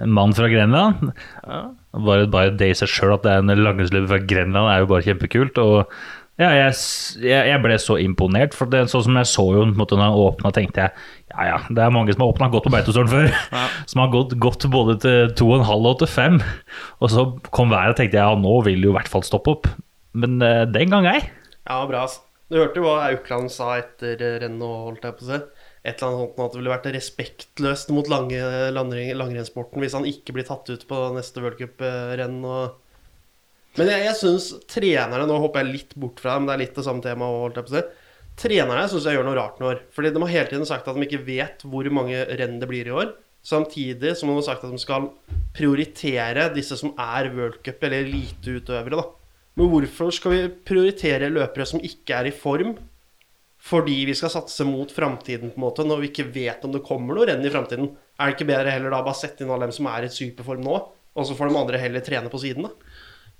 En 0.00 0.12
mann 0.12 0.34
fra 0.36 0.48
Grenland. 0.52 1.12
Ja. 1.44 1.60
Bare, 1.96 2.26
bare 2.28 2.52
det 2.52 2.68
i 2.68 2.76
seg 2.76 2.90
sjøl 2.92 3.14
at 3.14 3.24
det 3.24 3.32
er 3.32 3.44
en 3.44 3.52
langrennsløper 3.64 4.10
fra 4.10 4.24
Grenland, 4.28 4.68
er 4.68 4.82
jo 4.82 4.90
bare 4.90 5.06
kjempekult. 5.06 5.60
Og 5.62 5.92
Ja, 6.36 6.50
jeg, 6.52 6.74
jeg, 7.24 7.60
ble 7.64 7.78
så 7.80 7.94
imponert, 7.96 8.52
for 8.52 8.68
det, 8.68 8.82
sånn 8.92 9.06
som 9.06 9.16
jeg 9.16 9.28
så 9.30 9.44
jo 9.56 9.62
måte 9.72 9.96
når 9.96 10.10
han 10.10 10.18
åpna, 10.20 10.50
tenkte 10.52 10.82
jeg 10.84 10.92
ja 11.32 11.46
ja, 11.48 11.56
det 11.72 11.80
er 11.82 11.92
mange 11.92 12.12
som 12.12 12.22
har 12.24 12.32
åpna 12.34 12.48
godt 12.52 12.66
på 12.68 12.72
Beitostølen 12.72 13.10
før. 13.10 13.26
Som 13.90 14.00
har 14.00 14.12
gått 14.12 14.36
gått 14.40 14.64
både 14.72 14.94
til 15.02 15.32
to 15.36 15.48
og 15.50 15.58
en 15.58 15.66
halv 15.68 15.88
og 15.90 15.98
til 16.00 16.08
fem. 16.08 16.38
Og 17.04 17.10
så 17.12 17.26
kom 17.52 17.72
været, 17.72 17.92
og 17.92 17.98
tenkte 17.98 18.16
jeg 18.16 18.24
ja, 18.24 18.38
nå 18.40 18.54
vil 18.64 18.80
det 18.80 18.88
jo 18.88 18.94
i 18.94 18.96
hvert 18.96 19.10
fall 19.12 19.24
stoppe 19.26 19.52
opp. 19.56 19.68
Men 20.16 20.38
uh, 20.40 20.64
den 20.70 20.92
gang 20.94 21.08
ei. 21.10 21.18
Ja, 21.66 21.82
bra. 21.88 22.06
Du 22.48 22.60
hørte 22.60 22.80
jo 22.80 22.86
hva 22.86 23.08
Aukland 23.10 23.50
sa 23.50 23.72
etter 23.80 24.20
eh, 24.22 24.38
rennet 24.44 24.62
og 24.62 24.92
holdt 24.92 25.04
jeg 25.04 25.18
på 25.18 25.26
å 25.26 25.28
si. 25.32 25.40
Et 25.86 25.92
eller 25.98 26.08
annet 26.08 26.22
sånt 26.22 26.40
at 26.44 26.54
det 26.54 26.60
ville 26.60 26.72
vært 26.72 26.88
respektløst 26.94 27.92
mot 27.94 28.08
lange, 28.10 28.40
langrennssporten 28.74 29.82
hvis 29.82 29.96
han 29.98 30.06
ikke 30.08 30.36
blir 30.36 30.46
tatt 30.46 30.70
ut 30.70 30.86
på 30.88 31.00
neste 31.18 31.42
worldcuprenn. 31.42 32.38
Og... 32.46 32.76
Men 33.76 33.90
jeg, 33.92 34.06
jeg 34.06 34.16
syns 34.20 34.48
trenerne 34.72 35.28
Nå 35.28 35.38
hopper 35.42 35.64
jeg 35.64 35.74
litt 35.74 35.94
bort 36.00 36.20
fra 36.22 36.34
det, 36.34 36.42
men 36.42 36.50
det 36.50 36.56
er 36.56 36.62
litt 36.64 36.78
det 36.78 36.86
samme 36.86 37.04
temaet. 37.04 37.60
si. 37.72 37.84
Trenerne 38.40 38.88
syns 38.92 39.06
jeg 39.08 39.16
gjør 39.18 39.28
noe 39.28 39.38
rart 39.38 39.60
nå. 39.60 39.74
Fordi 39.96 40.12
de 40.12 40.22
har 40.24 40.32
hele 40.32 40.50
tiden 40.52 40.68
sagt 40.68 40.88
at 40.88 40.96
de 40.96 41.06
ikke 41.06 41.24
vet 41.26 41.64
hvor 41.64 41.88
mange 41.92 42.24
renn 42.40 42.58
det 42.62 42.68
blir 42.70 42.88
i 42.88 42.96
år. 42.96 43.14
Samtidig 43.46 44.16
som 44.18 44.32
de 44.32 44.40
har 44.40 44.48
sagt 44.48 44.64
at 44.66 44.72
de 44.74 44.80
skal 44.82 45.10
prioritere 45.56 46.48
disse 46.56 46.76
som 46.80 46.96
er 46.98 47.30
worldcup- 47.36 47.84
eller 47.86 48.08
eliteutøvere. 48.08 49.04
Men 49.56 49.70
hvorfor 49.72 50.10
skal 50.12 50.34
vi 50.34 50.40
prioritere 50.68 51.32
løpere 51.32 51.68
som 51.68 51.80
ikke 51.84 52.18
er 52.18 52.28
i 52.28 52.34
form, 52.34 52.74
fordi 53.66 54.02
vi 54.06 54.14
skal 54.14 54.30
satse 54.34 54.66
mot 54.68 54.90
framtiden, 54.92 55.54
på 55.54 55.58
en 55.58 55.64
måte, 55.64 55.86
når 55.86 56.02
vi 56.02 56.10
ikke 56.10 56.26
vet 56.34 56.66
om 56.66 56.74
det 56.74 56.84
kommer 56.86 57.16
noe 57.16 57.28
renn 57.30 57.46
i 57.46 57.52
framtiden? 57.52 57.88
Er 58.18 58.28
det 58.28 58.36
ikke 58.36 58.50
bedre 58.50 58.74
heller 58.74 58.92
da 58.92 59.00
bare 59.06 59.18
sette 59.18 59.42
inn 59.44 59.52
alle 59.54 59.70
dem 59.70 59.74
som 59.78 59.88
er 59.90 60.06
i 60.06 60.12
superform 60.12 60.66
nå, 60.66 60.76
og 61.16 61.24
så 61.26 61.38
får 61.38 61.48
de 61.48 61.58
andre 61.62 61.80
heller 61.80 62.04
trene 62.04 62.30
på 62.32 62.42
siden, 62.42 62.68
da? 62.68 62.85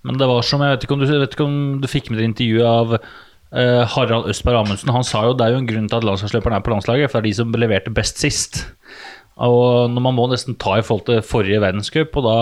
Men 0.07 0.21
det 0.21 0.29
var 0.31 0.47
som, 0.47 0.63
jeg 0.63 0.77
vet 0.77 0.87
ikke 0.87 0.97
om 0.97 1.03
du, 1.03 1.07
vet 1.11 1.35
ikke 1.35 1.47
om 1.47 1.57
du 1.83 1.89
fikk 1.91 2.11
med 2.13 2.21
deg 2.21 2.31
intervjuet 2.31 2.69
av 2.71 2.95
uh, 2.97 3.83
Harald 3.97 4.31
Østberg 4.31 4.63
Amundsen. 4.63 4.95
Han 4.95 5.07
sa 5.07 5.25
jo 5.27 5.35
det 5.37 5.49
er 5.49 5.57
jo 5.57 5.65
en 5.65 5.69
grunn 5.69 5.91
til 5.91 5.99
at 5.99 6.07
landslagsløperne 6.07 6.61
er 6.61 6.65
på 6.67 6.75
landslaget, 6.75 7.11
for 7.11 7.19
det 7.19 7.25
er 7.25 7.31
de 7.31 7.41
som 7.41 7.59
leverte 7.59 7.95
best 7.95 8.23
sist. 8.23 8.63
Og 9.43 9.93
når 9.93 10.07
man 10.07 10.17
må 10.17 10.31
nesten 10.31 10.57
ta 10.61 10.79
i 10.79 10.87
forhold 10.87 11.07
til 11.11 11.27
forrige 11.27 11.61
verdenscup, 11.65 12.17
og 12.17 12.27
da 12.29 12.39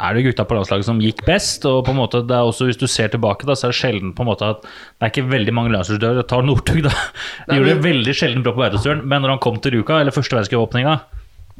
er 0.00 0.16
det 0.16 0.24
gutta 0.24 0.44
på 0.48 0.56
landslaget 0.56 0.86
som 0.86 1.00
gikk 1.02 1.24
best. 1.26 1.66
Og 1.68 1.82
på 1.86 1.92
en 1.92 2.00
måte, 2.00 2.22
det 2.28 2.36
er 2.36 2.48
også, 2.48 2.68
hvis 2.68 2.80
du 2.80 2.86
ser 2.90 3.12
tilbake, 3.12 3.46
da, 3.48 3.56
så 3.58 3.68
er 3.68 3.74
det 3.74 3.80
sjelden 3.80 4.14
på 4.16 4.24
en 4.24 4.30
måte 4.30 4.48
at 4.54 4.62
det 4.64 5.06
er 5.06 5.12
ikke 5.12 5.28
veldig 5.32 5.56
mange 5.56 5.72
landslagsutøvere. 5.74 6.26
Ta 6.28 6.40
Northug, 6.44 6.82
da. 6.86 6.94
De 7.48 7.58
gjorde 7.58 7.74
det 7.74 7.86
veldig 7.88 8.16
sjelden 8.16 8.46
bra 8.46 8.54
på 8.56 8.64
verdensturen, 8.64 9.04
men 9.04 9.24
når 9.24 9.36
han 9.36 9.42
kom 9.44 9.58
til 9.62 9.76
Ruka, 9.78 10.00
eller 10.00 10.14
første 10.14 10.38
verdenscupåpninga, 10.38 10.96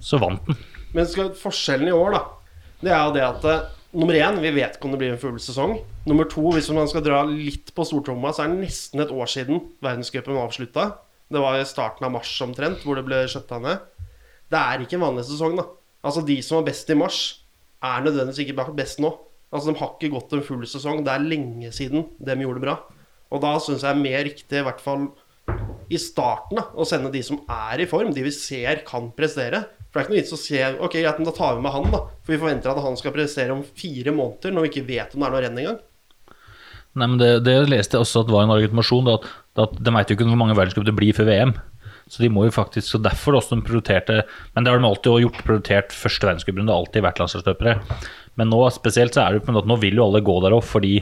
så 0.02 0.20
vant 0.22 0.48
han. 0.48 0.62
Men 0.92 1.08
skal, 1.08 1.32
forskjellen 1.38 1.88
i 1.88 1.96
år, 1.96 2.16
da, 2.16 2.22
det 2.82 2.92
er 2.92 3.04
jo 3.06 3.14
det 3.16 3.24
at 3.26 3.46
eh, 3.48 3.62
Nummer 3.92 4.16
én, 4.16 4.38
vi 4.40 4.50
vet 4.56 4.78
ikke 4.78 4.88
om 4.88 4.94
det 4.94 5.02
blir 5.02 5.10
en 5.12 5.20
full 5.20 5.34
sesong. 5.42 5.74
Nummer 6.08 6.24
to, 6.24 6.40
hvis 6.54 6.70
man 6.72 6.88
skal 6.88 7.02
dra 7.04 7.18
litt 7.28 7.74
på 7.76 7.84
stortromma, 7.84 8.30
så 8.32 8.46
er 8.46 8.54
det 8.54 8.62
nesten 8.62 9.02
et 9.04 9.12
år 9.12 9.28
siden 9.28 9.60
verdenscupen 9.84 10.32
var 10.32 10.48
avslutta. 10.48 10.86
Det 11.28 11.42
var 11.42 11.58
i 11.60 11.66
starten 11.68 12.06
av 12.08 12.14
mars 12.14 12.30
omtrent, 12.40 12.80
hvor 12.86 12.96
det 12.96 13.04
ble 13.04 13.18
skjøtta 13.28 13.58
ned. 13.60 13.82
Det 14.48 14.60
er 14.60 14.84
ikke 14.84 14.96
en 14.96 15.04
vanlig 15.04 15.26
sesong, 15.28 15.58
da. 15.60 15.66
Altså, 16.00 16.24
de 16.24 16.38
som 16.40 16.58
var 16.58 16.70
best 16.70 16.88
i 16.88 16.96
mars, 16.96 17.18
er 17.84 18.06
nødvendigvis 18.06 18.40
ikke 18.46 18.72
best 18.78 19.02
nå. 19.04 19.12
Altså, 19.52 19.68
De 19.68 19.78
har 19.82 19.92
ikke 19.92 20.12
gått 20.16 20.32
en 20.38 20.46
full 20.46 20.64
sesong. 20.64 21.04
Det 21.04 21.12
er 21.12 21.28
lenge 21.28 21.72
siden 21.76 22.08
de 22.16 22.38
gjorde 22.40 22.62
det 22.62 22.66
bra. 22.70 22.78
Og 23.28 23.44
da 23.44 23.52
syns 23.60 23.84
jeg 23.84 23.92
er 23.92 24.00
mer 24.00 24.24
riktig, 24.24 24.56
i 24.56 24.64
hvert 24.64 24.80
fall 24.80 25.10
i 25.92 26.00
starten, 26.00 26.56
da, 26.62 26.70
å 26.72 26.88
sende 26.88 27.12
de 27.12 27.20
som 27.24 27.42
er 27.44 27.84
i 27.84 27.90
form, 27.90 28.14
de 28.16 28.24
vi 28.24 28.32
ser 28.32 28.86
kan 28.88 29.12
prestere. 29.12 29.66
For 29.92 30.00
det 30.00 30.02
er 30.02 30.06
ikke 30.06 30.14
noe 30.14 30.22
vits 30.22 30.32
å 30.32 30.40
se 30.40 30.60
Ok, 30.80 30.94
greit, 30.96 31.18
men 31.20 31.28
da 31.28 31.34
tar 31.36 31.56
vi 31.58 31.64
med 31.64 31.74
han, 31.74 31.90
da. 31.92 31.98
For 32.24 32.32
vi 32.32 32.40
forventer 32.40 32.72
at 32.72 32.80
han 32.80 32.96
skal 32.96 33.12
prestere 33.12 33.52
om 33.52 33.60
fire 33.76 34.14
måneder, 34.16 34.54
når 34.54 34.64
vi 34.64 34.70
ikke 34.72 34.88
vet 34.88 35.12
om 35.12 35.20
det 35.20 35.28
er 35.28 35.34
noe 35.34 35.42
renn 35.44 35.60
engang. 35.60 35.82
Nei, 36.92 37.08
men 37.08 37.18
det, 37.20 37.28
det 37.44 37.58
leste 37.68 37.96
jeg 37.96 38.04
også 38.04 38.24
at 38.24 38.32
var 38.32 38.46
en 38.46 38.54
argumentasjon. 38.54 39.08
da, 39.08 39.18
At, 39.64 39.76
De 39.80 39.94
vet 39.96 40.10
jo 40.10 40.16
ikke 40.16 40.28
hvor 40.28 40.40
mange 40.40 40.56
verdenscup 40.56 40.88
det 40.88 40.96
blir 40.96 41.16
før 41.16 41.28
VM. 41.28 41.54
Så 42.12 42.20
de 42.24 42.28
må 42.32 42.44
jo 42.44 42.52
faktisk, 42.52 42.88
så 42.88 43.00
derfor 43.00 43.38
også 43.38 43.56
de 43.56 43.64
prioriterte 43.64 44.18
Men 44.52 44.64
det 44.64 44.72
har 44.72 44.80
de 44.80 44.88
alltid 44.88 45.22
gjort, 45.22 45.42
prioritert 45.46 45.94
første 45.96 46.28
verdenscuprunde. 46.28 46.68
Det 46.68 46.74
har 46.74 46.84
alltid 46.84 47.06
vært 47.06 47.20
landslagsløpere. 47.22 47.74
Men 48.40 48.52
nå 48.52 48.62
spesielt 48.72 49.16
så 49.16 49.24
er 49.26 49.32
det 49.32 49.40
jo 49.40 49.46
på 49.46 49.52
en 49.52 49.58
måte 49.58 49.68
at 49.68 49.72
nå 49.72 49.78
vil 49.84 50.00
jo 50.00 50.06
alle 50.08 50.24
gå 50.24 50.38
der 50.44 50.56
opp, 50.56 50.66
fordi 50.68 50.94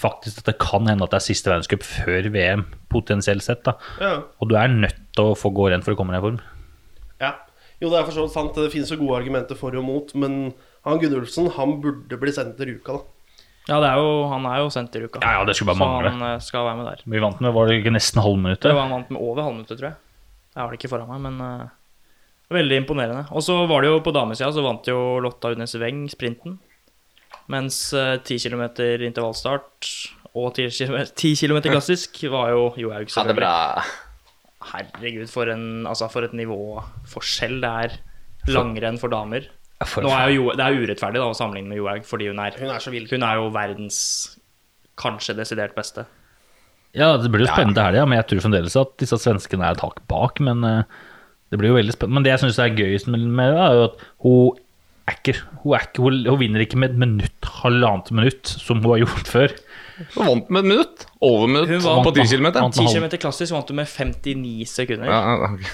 faktisk 0.00 0.40
at 0.40 0.48
det 0.48 0.56
kan 0.62 0.88
hende 0.88 1.04
at 1.04 1.12
det 1.12 1.20
er 1.20 1.26
siste 1.28 1.50
verdenscup 1.52 1.84
før 1.84 2.28
VM, 2.32 2.64
potensielt 2.92 3.44
sett. 3.44 3.62
da. 3.68 3.76
Ja. 4.00 4.12
Og 4.40 4.48
du 4.48 4.56
er 4.56 4.72
nødt 4.72 5.00
til 5.16 5.32
å 5.32 5.36
få 5.36 5.52
gå 5.56 5.68
renn 5.72 5.84
for 5.84 5.92
å 5.92 6.00
komme 6.00 6.16
deg 6.16 6.22
i 6.22 6.28
form. 6.28 6.42
ja. 7.20 7.36
Jo, 7.80 7.88
det 7.88 7.96
er 7.96 8.04
for 8.04 8.12
så 8.12 8.26
vidt 8.26 8.34
sant. 8.34 8.58
Det 8.58 8.72
finnes 8.74 8.90
jo 8.92 9.00
gode 9.00 9.22
argumenter 9.22 9.56
for 9.56 9.74
og 9.76 9.86
mot, 9.86 10.12
men 10.20 10.52
han 10.84 11.00
Gunnulfsen, 11.00 11.48
han 11.56 11.78
burde 11.80 12.18
bli 12.20 12.32
sendt 12.36 12.58
til 12.60 12.74
Ruka, 12.74 12.98
da. 12.98 13.16
Ja, 13.68 13.78
det 13.78 13.90
er 13.90 14.00
jo, 14.00 14.12
han 14.30 14.46
er 14.48 14.62
jo 14.62 14.70
sendt 14.72 14.90
til 14.94 15.04
uka. 15.06 15.20
Ja, 15.22 15.36
ja, 15.38 15.42
det 15.46 15.54
skulle 15.54 15.70
bare 15.70 15.78
så 15.78 15.86
mangle. 15.86 16.12
han 16.14 16.24
eh, 16.26 16.40
skal 16.42 16.64
være 16.66 16.78
med 16.80 16.88
der. 16.88 17.02
Vi 17.12 17.20
vant 17.22 17.42
med 17.44 17.52
var 17.54 17.68
det 17.68 17.76
ikke 17.78 17.92
nesten 17.94 18.18
Det 18.18 18.24
halvminuttet. 18.24 18.72
var 18.72 18.86
han 18.86 18.94
vant 18.96 19.12
med 19.14 19.20
over 19.20 19.42
halvminuttet, 19.46 19.78
tror 19.78 19.88
jeg. 19.90 19.98
Jeg 20.56 20.60
har 20.62 20.72
det 20.72 20.78
ikke 20.80 20.90
foran 20.90 21.10
meg, 21.12 21.20
men 21.28 21.36
uh, 21.44 22.56
veldig 22.56 22.80
imponerende. 22.82 23.26
Og 23.30 23.44
så 23.46 23.60
var 23.70 23.84
det 23.84 23.92
jo 23.92 24.00
på 24.02 24.14
damesida, 24.16 24.50
så 24.50 24.64
vant 24.64 24.90
jo 24.90 25.20
Lotta 25.22 25.52
Udnes 25.54 25.76
Weng 25.78 26.08
sprinten. 26.10 26.58
Mens 27.52 27.78
uh, 27.94 28.16
10 28.18 28.40
km 28.48 28.64
intervallstart 29.06 29.92
og 30.34 30.58
10 30.58 30.66
km, 31.36 31.60
klassisk 31.68 32.24
var 32.32 32.50
jo 32.50 32.72
Johaug, 32.80 33.12
Ha 33.14 33.26
det 33.28 33.38
bra. 33.38 33.54
Herregud, 34.60 35.28
for, 35.32 35.48
en, 35.48 35.86
altså 35.88 36.10
for 36.12 36.26
et 36.26 36.34
nivåforskjell 36.36 37.58
det 37.62 37.70
er 37.84 37.96
langrenn 38.52 39.00
for 39.00 39.12
damer. 39.12 39.46
Nå 39.80 40.10
er 40.12 40.34
jo, 40.34 40.50
det 40.52 40.64
er 40.64 40.76
urettferdig 40.76 41.20
da, 41.22 41.28
å 41.30 41.36
sammenligne 41.36 41.72
med 41.72 41.80
Johaug, 41.80 42.04
fordi 42.04 42.28
hun 42.28 42.40
er, 42.44 42.56
Hun 42.60 42.68
er 42.68 42.82
så 42.84 42.92
vild. 42.92 43.08
hun 43.08 43.24
er 43.24 43.38
jo 43.40 43.46
verdens 43.54 44.00
kanskje 45.00 45.38
desidert 45.38 45.72
beste. 45.76 46.04
Ja, 46.92 47.14
det 47.16 47.30
blir 47.32 47.46
jo 47.46 47.52
spennende 47.52 47.84
her, 47.86 47.96
ja, 48.00 48.04
men 48.08 48.18
jeg 48.18 48.26
tror 48.28 48.42
fremdeles 48.44 48.76
at 48.76 48.96
disse 49.00 49.16
svenskene 49.22 49.64
er 49.64 49.78
et 49.78 49.84
hakk 49.84 50.02
bak. 50.10 50.42
Men 50.44 50.64
eh, 50.66 50.98
det 51.48 51.60
blir 51.60 51.72
jo 51.72 51.78
veldig 51.78 51.94
spennende. 51.94 52.18
Men 52.18 52.26
det 52.26 52.34
jeg 52.34 52.42
syns 52.44 52.58
er 52.60 52.74
gøyest 52.76 53.08
med 53.08 53.24
med 53.24 53.54
det, 53.54 53.62
er 53.64 53.78
jo 53.78 53.86
at 53.86 54.04
hun 54.26 54.60
er 55.08 55.16
ikke, 55.16 55.36
hun, 55.62 55.74
er 55.78 55.86
ikke, 55.86 56.04
hun, 56.04 56.18
hun 56.28 56.40
vinner 56.42 56.64
ikke 56.66 56.80
med 56.82 56.92
et 56.92 57.00
minutt, 57.00 57.50
halvannet 57.62 58.12
minutt, 58.14 58.52
som 58.60 58.82
hun 58.82 58.92
har 58.92 59.04
gjort 59.06 59.32
før. 59.32 59.56
Hun 60.16 60.26
vant 60.26 60.50
med 60.50 60.64
et 60.64 60.68
minutt. 60.72 61.06
Over 61.20 61.48
minutt 61.50 61.72
Hun 61.72 61.82
vant 61.84 62.06
på 62.08 62.12
10 62.16 62.36
km. 62.36 62.50
10 62.72 62.86
km 62.94 63.08
klassisk 63.20 63.54
vant 63.56 63.72
hun 63.72 63.80
med 63.80 63.88
59 63.90 64.68
sekunder. 64.70 65.10
Ja, 65.10 65.20
okay. 65.50 65.72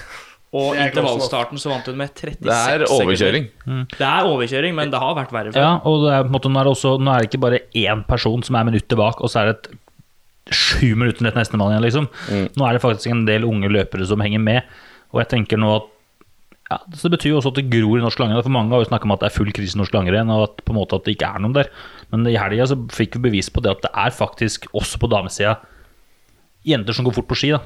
Og 0.57 0.77
er 0.77 0.87
intervallstarten 0.87 1.59
så 1.59 1.71
vant 1.73 1.89
hun 1.89 1.97
med 1.99 2.13
36 2.15 2.39
sekunder. 2.39 2.53
det 2.53 2.87
er 2.87 2.93
overkjøring. 2.97 3.49
sekunder. 3.51 3.97
Det 3.97 4.07
er 4.07 4.29
overkjøring, 4.31 4.77
men 4.77 4.93
det 4.93 5.01
har 5.03 5.17
vært 5.17 5.33
verre 5.35 5.51
før. 5.51 5.65
Ja, 5.65 5.73
og 5.83 6.05
det 6.05 6.13
er, 6.13 6.23
på 6.23 6.31
en 6.31 6.37
måte, 6.37 6.51
nå, 6.53 6.61
er 6.61 6.69
det 6.69 6.75
også, 6.77 6.93
nå 7.03 7.11
er 7.11 7.19
det 7.19 7.29
ikke 7.31 7.43
bare 7.43 7.59
én 7.75 8.05
person 8.07 8.45
som 8.47 8.55
er 8.55 8.69
minuttet 8.69 8.97
bak, 8.99 9.19
og 9.21 9.31
så 9.33 9.43
er 9.43 9.51
det 9.51 9.57
et 9.57 10.55
sju 10.55 10.95
minutter 10.95 11.25
ned 11.25 11.35
til 11.35 11.41
neste 11.43 11.59
mann 11.59 11.73
igjen, 11.75 11.83
liksom. 11.83 12.07
Nå 12.55 12.67
er 12.67 12.77
det 12.77 12.83
faktisk 12.85 13.11
en 13.11 13.25
del 13.27 13.43
unge 13.47 13.67
løpere 13.75 14.07
som 14.07 14.23
henger 14.23 14.39
med, 14.39 14.79
og 15.11 15.23
jeg 15.23 15.31
tenker 15.35 15.59
nå 15.59 15.75
at 15.81 15.93
ja, 16.67 16.81
så 16.99 17.07
Det 17.07 17.13
betyr 17.15 17.29
jo 17.31 17.37
også 17.39 17.53
at 17.53 17.59
det 17.61 17.69
gror 17.71 17.95
i 17.95 18.03
norsk 18.03 18.19
langrenn. 18.19 18.43
For 18.43 18.51
mange 18.51 18.75
har 18.75 18.81
jo 18.83 18.89
snakka 18.89 19.07
om 19.07 19.13
at 19.15 19.21
det 19.23 19.29
er 19.29 19.35
full 19.37 19.51
krise 19.55 19.77
i 19.77 19.79
norsk 19.79 19.93
langrenn, 19.95 20.31
og 20.33 20.41
at 20.49 20.65
på 20.67 20.73
en 20.73 20.79
måte 20.81 20.97
at 20.99 21.05
det 21.05 21.13
ikke 21.15 21.29
er 21.31 21.39
noen 21.39 21.53
der. 21.55 21.69
Men 22.11 22.27
i 22.29 22.37
helga 22.39 22.67
fikk 22.93 23.17
vi 23.17 23.29
bevis 23.29 23.49
på 23.51 23.61
det 23.63 23.73
at 23.73 23.81
det 23.83 23.91
er 23.91 24.13
faktisk, 24.15 24.69
også 24.77 24.99
på 25.01 25.09
damesida, 25.11 25.57
jenter 26.67 26.95
som 26.95 27.07
går 27.07 27.17
fort 27.19 27.27
på 27.27 27.37
ski. 27.39 27.51
da 27.55 27.61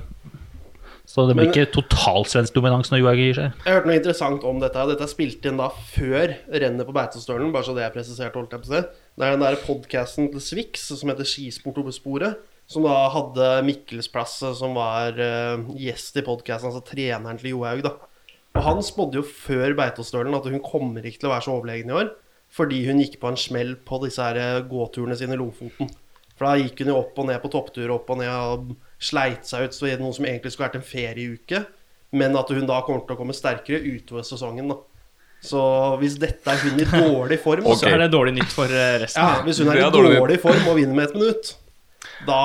Så 1.06 1.28
det 1.28 1.36
blir 1.36 1.50
Men- 1.50 1.54
ikke 1.54 1.74
totalsvensk 1.74 2.54
dominans 2.54 2.90
når 2.90 3.00
Johaug 3.02 3.18
gir 3.18 3.34
seg. 3.34 3.54
Jeg 3.66 3.74
hørte 3.74 3.88
noe 3.88 4.00
interessant 4.00 4.44
om 4.44 4.60
dette. 4.60 4.88
Dette 4.88 5.02
er 5.02 5.12
spilt 5.12 5.46
inn 5.46 5.58
da 5.58 5.68
før 5.70 6.36
rennet 6.48 6.88
på 6.88 6.94
Beitostølen, 6.94 7.52
bare 7.52 7.64
så 7.64 7.76
det 7.76 7.84
er 7.84 7.92
presisert. 7.92 8.34
holdt 8.34 8.52
jeg 8.52 8.62
på 8.62 8.70
å. 8.70 8.86
Det 9.18 9.26
er 9.28 9.32
den 9.36 9.42
der 9.42 9.56
podkasten 9.58 10.32
til 10.32 10.40
Swix 10.40 10.88
som 10.98 11.10
heter 11.10 11.26
Skisport 11.26 11.78
over 11.78 11.92
sporet, 11.92 12.38
som 12.68 12.84
da 12.84 13.10
hadde 13.10 13.66
Mikkelsplass 13.66 14.40
som 14.58 14.74
var 14.74 15.12
uh, 15.12 15.58
gjest 15.76 16.16
i 16.16 16.22
podkasten, 16.22 16.72
altså 16.72 16.86
treneren 16.86 17.38
til 17.38 17.52
Johaug, 17.52 17.84
da. 17.84 17.92
Og 18.56 18.64
han 18.64 18.78
spådde 18.84 19.20
jo 19.20 19.24
før 19.24 19.76
Beitostølen 19.76 20.34
at 20.36 20.46
hun 20.46 20.62
kommer 20.64 21.02
ikke 21.04 21.20
til 21.20 21.30
å 21.30 21.34
være 21.34 21.44
så 21.44 21.60
overlegen 21.60 21.90
i 21.92 21.98
år, 22.04 22.12
fordi 22.52 22.82
hun 22.88 23.00
gikk 23.00 23.20
på 23.22 23.30
en 23.32 23.38
smell 23.40 23.76
på 23.88 24.02
disse 24.04 24.22
her 24.24 24.36
eh, 24.42 24.62
gåturene 24.68 25.16
sine 25.16 25.38
i 25.38 25.40
Lofoten. 25.40 25.90
For 26.36 26.48
da 26.50 26.56
gikk 26.60 26.82
hun 26.84 26.92
jo 26.92 26.98
opp 27.00 27.20
og 27.22 27.28
ned 27.30 27.40
på 27.44 27.52
topptur, 27.54 27.92
opp 27.96 28.10
og 28.12 28.18
ned 28.20 28.32
og 28.34 28.74
sleit 29.02 29.46
seg 29.48 29.70
ut 29.70 29.76
så 29.78 29.88
i 29.88 29.96
noe 30.02 30.12
som 30.14 30.26
egentlig 30.28 30.52
skulle 30.54 30.68
vært 30.70 30.80
en 30.82 30.88
ferieuke. 30.88 31.64
Men 32.12 32.36
at 32.36 32.50
hun 32.52 32.66
da 32.68 32.82
kommer 32.84 33.06
til 33.08 33.16
å 33.16 33.20
komme 33.22 33.36
sterkere 33.38 33.80
utover 33.88 34.26
sesongen. 34.28 34.68
da 34.74 34.76
Så 35.42 35.62
hvis 36.02 36.18
dette 36.20 36.52
er 36.52 36.60
hun 36.66 36.82
i 36.82 36.86
dårlig 36.90 37.40
form 37.42 37.64
Så 37.72 37.86
Ok. 37.88 37.88
er 37.94 37.98
det 38.04 38.12
dårlig 38.12 38.34
nytt 38.36 38.52
for 38.52 38.66
eh, 38.68 38.98
resten. 39.06 39.22
ja, 39.24 39.42
Hvis 39.46 39.62
hun 39.64 39.70
er 39.72 39.80
i 39.80 39.86
er 39.86 39.92
dårlig. 39.96 40.18
dårlig 40.20 40.40
form 40.44 40.68
og 40.68 40.76
vinner 40.82 40.96
med 40.98 41.10
et 41.10 41.16
minutt, 41.16 41.56
da 42.28 42.40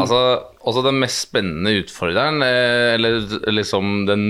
Altså, 0.00 0.18
også 0.66 0.82
den 0.84 0.98
mest 1.00 1.22
spennende 1.28 1.72
utfordreren, 1.80 2.42
eh, 2.44 2.94
eller 2.96 3.20
liksom 3.54 4.04
den 4.08 4.24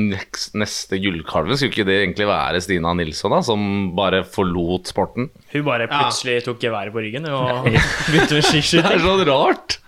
neste 0.60 0.98
gullkalven, 1.02 1.56
skulle 1.58 1.72
ikke 1.72 1.86
det 1.88 1.96
egentlig 2.02 2.28
være 2.30 2.60
Stina 2.64 2.92
Nilsson, 2.98 3.32
da, 3.34 3.40
som 3.46 3.64
bare 3.96 4.22
forlot 4.28 4.90
sporten? 4.92 5.30
Hun 5.54 5.64
bare 5.66 5.86
Ja. 5.88 6.02
plutselig 6.04 6.44
tok 6.46 6.60
geværet 6.62 6.92
på 6.94 7.02
ryggen 7.02 7.26
og 7.32 7.64
begynte 8.10 8.38
med 8.38 8.44
Det 8.44 8.84
er 8.84 9.02
sånn 9.06 9.24
rart! 9.30 9.78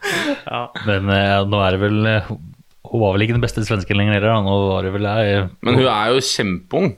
Ja. 0.49 0.65
Men 0.89 1.09
eh, 1.15 1.39
nå 1.47 1.61
er 1.67 1.77
det 1.77 1.81
vel 1.85 2.07
eh, 2.11 2.33
Hun 2.93 3.01
var 3.01 3.15
vel 3.15 3.23
ikke 3.25 3.37
den 3.39 3.45
beste 3.45 3.63
svensken 3.65 3.97
lenger 3.97 4.19
heller. 4.19 4.33
da. 4.35 4.41
Nå 4.45 4.57
var 4.73 4.83
det 4.89 4.93
vel 4.97 5.07
eh, 5.13 5.47
Men 5.63 5.79
hun 5.79 5.87
er 5.87 6.11
jo 6.13 6.25
kjempeung. 6.27 6.93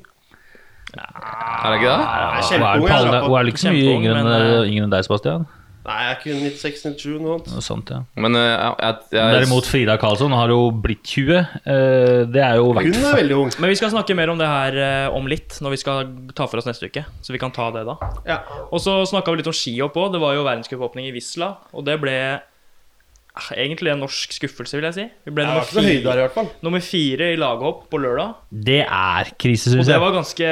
Er 0.95 1.69
det 1.73 1.77
ikke 1.81 1.91
det? 1.91 1.99
Ja, 1.99 2.23
Hun 2.39 2.63
er, 2.63 3.11
jeg 3.11 3.23
hun 3.27 3.37
er 3.39 3.51
ikke 3.51 3.63
så 3.63 3.73
mye 3.75 3.93
yngre 3.99 4.15
enn 4.15 4.27
men, 4.29 4.49
yngre 4.71 4.87
enn 4.87 4.93
deg, 4.95 5.05
Sebastian? 5.07 5.47
Nei, 5.85 5.97
jeg 6.01 6.11
er 6.11 6.17
ikke 6.17 6.35
96-97 6.41 7.19
noe 7.21 7.35
sånt. 7.35 7.49
Noe 7.53 7.65
sånt, 7.65 7.91
ja. 7.93 7.99
Men 8.17 8.39
uh, 8.39 8.41
jeg, 8.41 8.77
jeg, 8.81 9.01
jeg, 9.19 9.35
Derimot 9.37 9.67
Frida 9.69 9.97
Karlsson 10.01 10.33
har 10.33 10.49
jo 10.55 10.61
blitt 10.85 11.03
20. 11.05 11.43
Uh, 11.67 12.23
Det 12.33 12.41
er 12.41 12.57
jo 12.57 12.71
Hun 12.73 12.81
er 12.89 13.19
veldig 13.19 13.37
ung. 13.37 13.51
Men 13.61 13.73
vi 13.73 13.77
skal 13.77 13.93
snakke 13.93 14.17
mer 14.17 14.33
om 14.33 14.41
det 14.41 14.49
her 14.49 14.79
uh, 14.81 15.17
om 15.19 15.29
litt, 15.29 15.59
når 15.61 15.75
vi 15.75 15.81
skal 15.83 16.09
ta 16.33 16.47
for 16.49 16.63
oss 16.63 16.69
neste 16.71 16.89
uke. 16.89 17.05
Så 17.21 17.35
vi 17.37 17.41
kan 17.43 17.53
ta 17.53 17.69
det 17.75 17.83
da. 17.89 17.99
Ja. 18.25 18.39
Og 18.71 18.81
så 18.81 18.97
snakka 19.11 19.35
vi 19.35 19.43
litt 19.43 19.51
om 19.53 19.57
skihopp 19.57 19.99
òg. 20.01 20.15
Det 20.17 20.23
var 20.23 20.39
jo 20.39 20.47
verdenscupåpning 20.47 21.11
i 21.11 21.13
Wisla, 21.15 21.51
og 21.77 21.85
det 21.85 21.99
ble 22.01 22.15
eh, 22.33 23.51
egentlig 23.59 23.93
en 23.93 24.01
norsk 24.05 24.33
skuffelse, 24.39 24.79
vil 24.79 24.87
jeg 24.89 24.97
si. 24.97 25.05
Vi 25.27 25.35
ble 25.37 25.45
Det 25.45 25.51
nummer 25.53 25.69
fire, 25.69 25.85
høyder, 25.91 26.15
i 26.17 26.25
hvert 26.25 26.39
fall. 26.39 26.49
nummer 26.65 26.85
fire 26.87 27.29
i 27.35 27.37
laghopp 27.41 27.85
på 27.93 28.01
lørdag. 28.01 28.39
Det 28.71 28.81
er 28.87 29.35
krise, 29.37 29.75
Og 29.77 29.85
det 29.89 30.01
var 30.01 30.17
ganske 30.17 30.49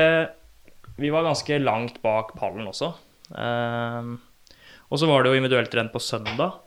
Vi 1.01 1.11
var 1.15 1.25
ganske 1.25 1.57
langt 1.63 2.03
bak 2.05 2.35
pallen 2.37 2.69
også. 2.69 2.93
Ehm, 3.33 4.19
og 4.93 5.01
så 5.01 5.09
var 5.09 5.25
det 5.25 5.33
jo 5.33 5.41
individuelt 5.41 5.75
renn 5.79 5.89
på 5.93 6.03
søndag. 6.05 6.61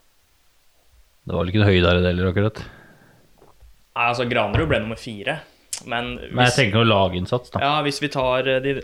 Det 1.25 1.33
var 1.33 1.43
vel 1.43 1.51
ikke 1.53 1.61
noe 1.61 1.69
høyde 1.69 1.93
det 2.01 2.09
heller, 2.09 2.31
akkurat. 2.31 2.61
Nei, 3.95 4.07
altså 4.09 4.25
Granerud 4.29 4.69
ble 4.69 4.81
nummer 4.83 4.99
fire. 4.99 5.39
Men 5.85 6.15
hvis, 6.19 6.31
Men 6.33 6.47
jeg 6.47 6.55
tenker 6.57 6.81
noe 6.81 6.89
laginnsats, 6.89 7.51
da. 7.53 7.61
ja, 7.63 7.73
hvis 7.85 7.99
vi 8.03 8.09
tar 8.13 8.47
eh, 8.49 8.61
de, 8.63 8.75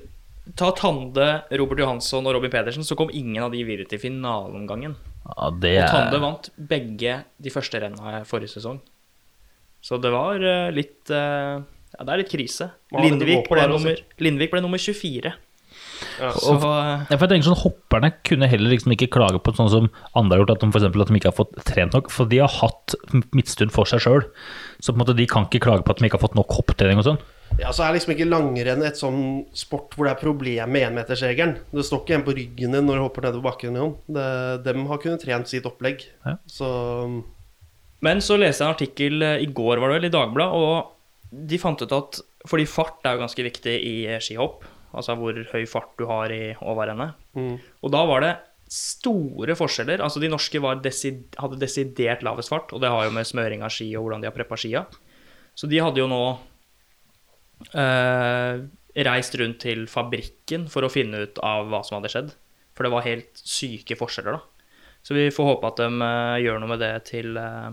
Ta 0.58 0.71
Tande, 0.75 1.27
Robert 1.60 1.80
Johansson 1.80 2.25
og 2.27 2.36
Robin 2.36 2.51
Pedersen, 2.51 2.84
så 2.84 2.97
kom 2.99 3.12
ingen 3.13 3.43
av 3.45 3.54
de 3.54 3.62
videre 3.63 3.88
til 3.89 4.01
finaleomgangen. 4.01 4.95
Ja, 5.25 5.51
det 5.63 5.75
Og 5.84 5.91
Tande 5.93 6.17
er 6.17 6.23
vant 6.23 6.49
begge 6.71 7.19
de 7.38 7.54
første 7.54 7.82
renna 7.84 8.23
forrige 8.27 8.56
sesong. 8.56 8.82
Så 9.82 9.97
det 10.01 10.12
var 10.13 10.41
eh, 10.41 10.71
litt 10.73 11.10
eh, 11.13 11.62
Ja, 11.62 12.04
det 12.06 12.12
er 12.13 12.21
litt 12.23 12.34
krise. 12.34 12.71
Lindvik 12.93 13.47
ble, 13.49 13.67
nummer, 13.69 14.04
Lindvik 14.21 14.54
ble 14.54 14.62
nummer 14.65 14.82
24. 14.82 15.34
Ja. 16.19 16.31
Så 16.35 16.55
og, 16.55 16.63
Ja, 16.63 17.15
for 17.15 17.25
jeg 17.25 17.31
tenker 17.33 17.49
sånn 17.49 17.61
Hopperne 17.63 18.11
kunne 18.27 18.49
heller 18.49 18.73
liksom 18.73 18.93
ikke 18.95 19.09
klage 19.13 19.41
på 19.43 19.53
sånn 19.57 19.71
som 19.71 19.89
andre 20.17 20.37
har 20.37 20.43
gjort, 20.43 20.55
at 20.55 20.63
de, 20.63 20.71
for 20.71 20.81
eksempel, 20.81 21.03
at 21.03 21.11
de 21.11 21.19
ikke 21.19 21.31
har 21.31 21.37
fått 21.37 21.53
trent 21.67 21.97
nok. 21.97 22.09
For 22.13 22.29
de 22.31 22.41
har 22.43 22.55
hatt 22.61 22.95
midtstund 23.35 23.73
for 23.75 23.89
seg 23.89 24.03
sjøl. 24.05 24.25
Så 24.79 24.91
på 24.91 24.99
en 24.99 25.03
måte 25.03 25.17
de 25.17 25.27
kan 25.29 25.47
ikke 25.47 25.63
klage 25.67 25.85
på 25.85 25.93
at 25.93 26.01
de 26.01 26.09
ikke 26.09 26.19
har 26.19 26.25
fått 26.25 26.39
nok 26.39 26.55
hopptrening 26.57 27.01
og 27.01 27.07
sånn. 27.09 27.21
Ja, 27.59 27.73
så 27.75 27.83
er 27.83 27.97
liksom 27.97 28.13
ikke 28.13 28.29
langrenn 28.29 28.83
et 28.87 28.99
sånn 28.99 29.43
sport 29.57 29.95
hvor 29.95 30.07
det 30.07 30.13
er 30.13 30.21
problem 30.21 30.71
med 30.71 30.87
énmetersregelen. 30.87 31.57
Det 31.73 31.83
står 31.85 32.05
ikke 32.05 32.17
en 32.19 32.25
på 32.27 32.35
ryggen 32.37 32.77
din 32.77 32.87
når 32.87 32.97
du 32.99 33.03
hopper 33.03 33.27
nedover 33.27 33.51
bakken. 33.51 33.77
Jon. 33.77 33.93
Det, 34.07 34.25
dem 34.67 34.87
har 34.89 35.01
kunnet 35.03 35.23
trent 35.25 35.51
sitt 35.51 35.67
opplegg. 35.67 36.05
Ja. 36.25 36.37
Så 36.47 36.69
Men 38.01 38.23
så 38.23 38.39
leste 38.39 38.63
jeg 38.63 38.69
en 38.69 38.75
artikkel 38.75 39.27
eh, 39.27 39.43
i 39.43 39.49
går, 39.51 39.81
var 39.81 39.91
det 39.91 39.99
vel, 39.99 40.09
i 40.09 40.15
Dagbladet, 40.15 40.57
og 40.57 41.41
de 41.51 41.59
fant 41.61 41.83
ut 41.83 41.93
at 41.95 42.21
fordi 42.49 42.65
fart 42.65 43.05
er 43.05 43.15
jo 43.15 43.21
ganske 43.21 43.43
viktig 43.45 43.73
i 43.85 43.95
skihopp, 44.23 44.65
altså 44.91 45.15
hvor 45.19 45.38
høy 45.54 45.65
fart 45.69 45.93
du 45.99 46.06
har 46.10 46.32
i 46.34 46.54
overrennet, 46.60 47.17
mm. 47.38 47.54
og 47.82 47.93
da 47.93 48.06
var 48.10 48.25
det 48.25 48.34
store 48.71 49.56
forskjeller. 49.60 49.99
Altså 50.04 50.21
de 50.23 50.30
norske 50.32 50.62
var 50.63 50.80
desid 50.84 51.36
hadde 51.41 51.60
desidert 51.60 52.23
lavest 52.23 52.51
fart, 52.54 52.71
og 52.71 52.84
det 52.84 52.91
har 52.91 53.08
jo 53.08 53.15
med 53.15 53.27
smøring 53.27 53.65
av 53.67 53.73
ski 53.73 53.89
og 53.97 54.06
hvordan 54.06 54.23
de 54.23 54.30
har 54.30 54.36
preppa 54.36 54.60
skia. 54.60 54.86
Så 55.56 55.67
de 55.67 55.82
hadde 55.84 55.99
jo 55.99 56.08
nå 56.08 56.21
eh, 57.75 58.62
reist 59.08 59.36
rundt 59.39 59.60
til 59.65 59.84
fabrikken 59.91 60.69
for 60.71 60.88
å 60.88 60.91
finne 60.91 61.25
ut 61.25 61.41
av 61.43 61.67
hva 61.71 61.84
som 61.84 61.99
hadde 61.99 62.13
skjedd. 62.13 62.32
For 62.71 62.88
det 62.88 62.93
var 62.93 63.08
helt 63.10 63.43
syke 63.43 63.97
forskjeller, 63.99 64.39
da. 64.39 64.71
Så 65.04 65.17
vi 65.17 65.27
får 65.34 65.47
håpe 65.49 65.67
at 65.67 65.82
de 65.82 66.08
eh, 66.08 66.41
gjør 66.45 66.62
noe 66.62 66.71
med 66.71 66.84
det 66.84 66.93
til 67.12 67.36
eh, 67.41 67.71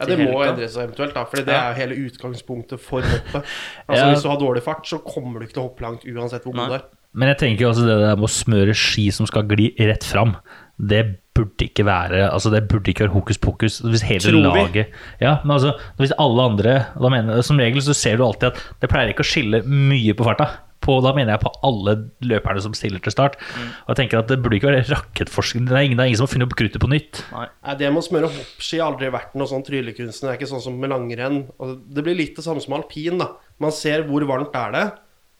Ja, 0.00 0.06
Det 0.06 0.18
må 0.18 0.30
helga. 0.30 0.52
endre 0.52 0.68
seg 0.68 0.88
eventuelt, 0.88 1.14
da, 1.14 1.24
for 1.24 1.36
det 1.42 1.48
Ja. 1.48 1.60
er 1.70 1.74
jo 1.74 1.80
hele 1.80 2.08
utgangspunktet 2.08 2.78
for 2.80 3.02
hoppet. 3.02 3.42
Altså 3.88 4.04
Ja. 4.04 4.12
Hvis 4.14 4.22
du 4.22 4.28
har 4.28 4.38
dårlig 4.38 4.62
fart, 4.62 4.84
så 4.86 4.98
kommer 5.04 5.40
du 5.40 5.46
ikke 5.46 5.54
til 5.54 5.62
å 5.64 5.68
hoppe 5.70 5.82
langt 5.82 6.04
uansett 6.06 6.44
hvor 6.44 6.54
god 6.54 6.68
du 6.68 6.74
er. 6.74 6.82
Men 7.14 7.28
jeg 7.32 7.38
tenker 7.38 7.60
jo 7.64 7.68
altså 7.72 7.86
det 7.86 7.98
der 7.98 8.16
med 8.16 8.28
å 8.28 8.30
smøre 8.30 8.74
ski 8.76 9.10
som 9.10 9.26
skal 9.26 9.42
gli 9.48 9.72
rett 9.80 10.04
fram, 10.04 10.36
det 10.78 11.18
burde 11.34 11.64
ikke 11.66 11.84
være 11.86 12.30
Altså 12.30 12.50
det 12.52 12.68
burde 12.68 12.86
ikke 12.92 13.06
være 13.08 13.14
hokus 13.14 13.38
pokus. 13.38 13.80
Hvis 13.82 14.02
hele 14.02 14.20
Tror 14.20 14.52
vi. 14.54 14.60
laget 14.60 14.86
Ja, 15.20 15.40
men 15.44 15.56
altså 15.56 15.72
Hvis 15.98 16.12
alle 16.18 16.42
andre 16.42 16.86
da 17.00 17.08
mener, 17.08 17.42
Som 17.42 17.58
regel 17.58 17.80
så 17.80 17.94
ser 17.94 18.16
du 18.16 18.22
alltid 18.24 18.52
at 18.52 18.62
det 18.80 18.90
pleier 18.90 19.08
ikke 19.12 19.24
å 19.24 19.30
skille 19.32 19.62
mye 19.66 20.14
på 20.14 20.24
farta. 20.24 20.48
På, 20.88 20.98
da 21.04 21.12
mener 21.16 21.34
jeg 21.34 21.42
på 21.44 21.52
alle 21.68 21.94
løperne 22.24 22.62
som 22.64 22.76
stiller 22.76 23.02
til 23.04 23.12
start. 23.12 23.36
Og 23.84 23.92
jeg 23.92 24.00
tenker 24.02 24.22
at 24.22 24.30
Det 24.32 24.38
burde 24.40 24.56
ikke 24.56 24.70
være 24.72 24.86
rakettforskning. 24.88 25.66
Det 25.68 25.76
er 25.76 25.88
ingen, 25.88 25.98
det 26.00 26.06
er 26.06 26.12
ingen 26.12 26.20
som 26.22 26.28
har 26.28 26.32
funnet 26.32 26.48
opp 26.48 26.56
kruttet 26.58 26.80
på 26.80 26.88
nytt. 26.88 27.20
Nei, 27.34 27.48
Det 27.76 27.90
med 27.92 28.00
å 28.00 28.06
smøre 28.08 28.32
hoppski 28.32 28.80
har 28.80 28.88
aldri 28.92 29.12
vært 29.12 29.36
noe 29.36 29.50
sånn 29.50 29.66
tryllekunstner. 29.66 30.30
Det 30.30 30.32
er 30.32 30.40
ikke 30.40 30.52
sånn 30.54 30.64
som 30.64 30.80
med 30.80 30.94
langrenn. 30.94 31.44
Det 31.92 32.06
blir 32.06 32.16
litt 32.16 32.40
det 32.40 32.46
samme 32.46 32.64
som 32.64 32.78
alpin. 32.78 33.20
da 33.20 33.34
Man 33.60 33.74
ser 33.74 34.08
hvor 34.08 34.24
varmt 34.28 34.56
er 34.56 34.74
det, 34.74 34.86